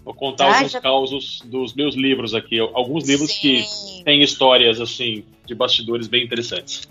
Vou 0.03 0.13
contar 0.13 0.47
ah, 0.47 0.55
alguns 0.57 0.71
já... 0.71 0.81
causos 0.81 1.41
dos 1.45 1.73
meus 1.73 1.95
livros 1.95 2.35
aqui. 2.35 2.59
Alguns 2.59 3.07
livros 3.07 3.31
Sim. 3.31 3.39
que 3.39 4.03
têm 4.03 4.21
histórias, 4.21 4.81
assim, 4.81 5.23
de 5.45 5.55
bastidores 5.55 6.07
bem 6.07 6.25
interessantes. 6.25 6.87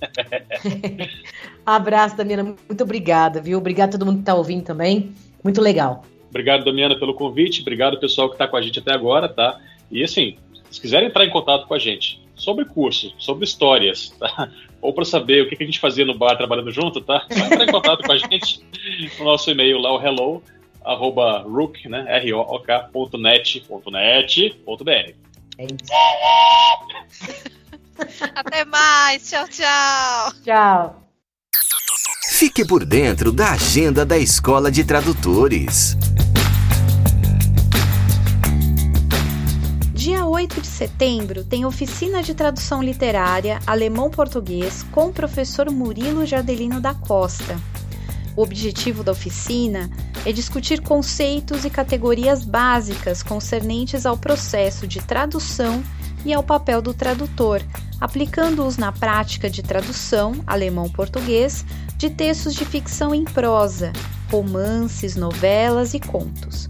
Abraço, 1.64 2.16
Damiana. 2.16 2.56
Muito 2.66 2.82
obrigada, 2.82 3.40
viu? 3.40 3.58
Obrigado 3.58 3.90
a 3.90 3.92
todo 3.92 4.06
mundo 4.06 4.16
que 4.16 4.22
está 4.22 4.34
ouvindo 4.34 4.64
também. 4.64 5.14
Muito 5.44 5.60
legal. 5.60 6.04
Obrigado, 6.32 6.64
Damiana, 6.64 6.98
pelo 6.98 7.12
convite. 7.12 7.60
Obrigado, 7.60 8.00
pessoal, 8.00 8.28
que 8.28 8.36
está 8.36 8.48
com 8.48 8.56
a 8.56 8.62
gente 8.62 8.78
até 8.78 8.90
agora, 8.90 9.28
tá? 9.28 9.60
E 9.90 10.02
assim, 10.02 10.38
se 10.70 10.80
quiserem 10.80 11.08
entrar 11.08 11.26
em 11.26 11.30
contato 11.30 11.68
com 11.68 11.74
a 11.74 11.78
gente 11.78 12.22
sobre 12.34 12.64
curso, 12.64 13.12
sobre 13.18 13.44
histórias, 13.44 14.08
tá? 14.18 14.50
Ou 14.80 14.94
para 14.94 15.04
saber 15.04 15.42
o 15.42 15.48
que 15.48 15.62
a 15.62 15.66
gente 15.66 15.78
fazia 15.78 16.06
no 16.06 16.16
bar 16.16 16.34
trabalhando 16.36 16.70
junto, 16.70 17.02
tá? 17.02 17.26
Vai 17.28 17.44
entrar 17.48 17.64
em 17.64 17.70
contato 17.70 18.02
com 18.02 18.12
a 18.12 18.16
gente 18.16 18.64
no 19.20 19.26
nosso 19.26 19.50
e-mail 19.50 19.78
lá, 19.78 19.92
o 19.94 20.02
hello, 20.02 20.42
arroba 20.82 21.42
rook, 21.42 21.86
né? 21.86 22.06
R-O-O-K, 22.24 22.88
ponto 22.90 23.18
net, 23.18 23.60
ponto 23.68 23.90
net, 23.90 24.54
ponto 24.64 24.82
br. 24.82 25.12
É 25.58 25.66
Até 28.34 28.64
mais. 28.64 29.28
Tchau, 29.28 29.46
tchau. 29.48 30.32
Tchau. 30.42 31.02
Fique 32.30 32.66
por 32.66 32.86
dentro 32.86 33.30
da 33.30 33.52
agenda 33.52 34.06
da 34.06 34.16
Escola 34.16 34.70
de 34.70 34.82
Tradutores. 34.82 35.94
Dia 40.02 40.26
8 40.26 40.60
de 40.60 40.66
setembro 40.66 41.44
tem 41.44 41.64
oficina 41.64 42.24
de 42.24 42.34
tradução 42.34 42.82
literária 42.82 43.60
alemão-português 43.64 44.82
com 44.90 45.06
o 45.06 45.12
professor 45.12 45.70
Murilo 45.70 46.26
Jardelino 46.26 46.80
da 46.80 46.92
Costa. 46.92 47.56
O 48.34 48.42
objetivo 48.42 49.04
da 49.04 49.12
oficina 49.12 49.88
é 50.26 50.32
discutir 50.32 50.80
conceitos 50.80 51.64
e 51.64 51.70
categorias 51.70 52.44
básicas 52.44 53.22
concernentes 53.22 54.04
ao 54.04 54.18
processo 54.18 54.88
de 54.88 55.00
tradução 55.00 55.80
e 56.24 56.34
ao 56.34 56.42
papel 56.42 56.82
do 56.82 56.92
tradutor, 56.92 57.62
aplicando-os 58.00 58.76
na 58.76 58.90
prática 58.90 59.48
de 59.48 59.62
tradução 59.62 60.34
alemão-português 60.48 61.64
de 61.96 62.10
textos 62.10 62.56
de 62.56 62.64
ficção 62.64 63.14
em 63.14 63.22
prosa, 63.22 63.92
romances, 64.32 65.14
novelas 65.14 65.94
e 65.94 66.00
contos. 66.00 66.66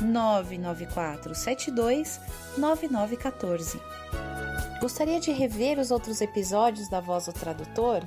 994 0.00 1.34
72 1.34 2.20
9914. 2.56 3.80
Gostaria 4.80 5.18
de 5.18 5.32
rever 5.32 5.78
os 5.78 5.90
outros 5.90 6.20
episódios 6.20 6.88
da 6.88 7.00
Voz 7.00 7.26
do 7.26 7.32
Tradutor? 7.32 8.02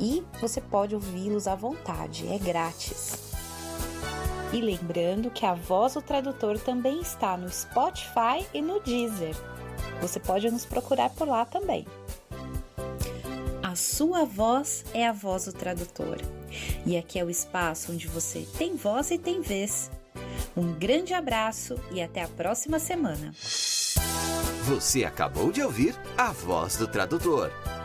e 0.00 0.24
você 0.40 0.60
pode 0.60 0.94
ouvi-los 0.94 1.46
à 1.46 1.54
vontade, 1.54 2.26
é 2.32 2.38
grátis. 2.38 3.27
E 4.52 4.60
lembrando 4.60 5.30
que 5.30 5.44
a 5.44 5.54
Voz 5.54 5.94
do 5.94 6.02
Tradutor 6.02 6.58
também 6.58 7.00
está 7.00 7.36
no 7.36 7.50
Spotify 7.50 8.46
e 8.54 8.62
no 8.62 8.80
Deezer. 8.80 9.36
Você 10.00 10.18
pode 10.18 10.50
nos 10.50 10.64
procurar 10.64 11.10
por 11.10 11.28
lá 11.28 11.44
também. 11.44 11.86
A 13.62 13.76
sua 13.76 14.24
voz 14.24 14.84
é 14.94 15.06
a 15.06 15.12
voz 15.12 15.44
do 15.44 15.52
tradutor. 15.52 16.16
E 16.86 16.96
aqui 16.96 17.18
é 17.18 17.24
o 17.24 17.28
espaço 17.28 17.92
onde 17.92 18.08
você 18.08 18.46
tem 18.56 18.76
voz 18.76 19.10
e 19.10 19.18
tem 19.18 19.42
vez. 19.42 19.90
Um 20.56 20.72
grande 20.72 21.12
abraço 21.12 21.78
e 21.92 22.00
até 22.00 22.22
a 22.22 22.28
próxima 22.28 22.78
semana. 22.78 23.34
Você 24.64 25.04
acabou 25.04 25.52
de 25.52 25.62
ouvir 25.62 25.94
a 26.16 26.32
voz 26.32 26.76
do 26.76 26.88
tradutor. 26.88 27.52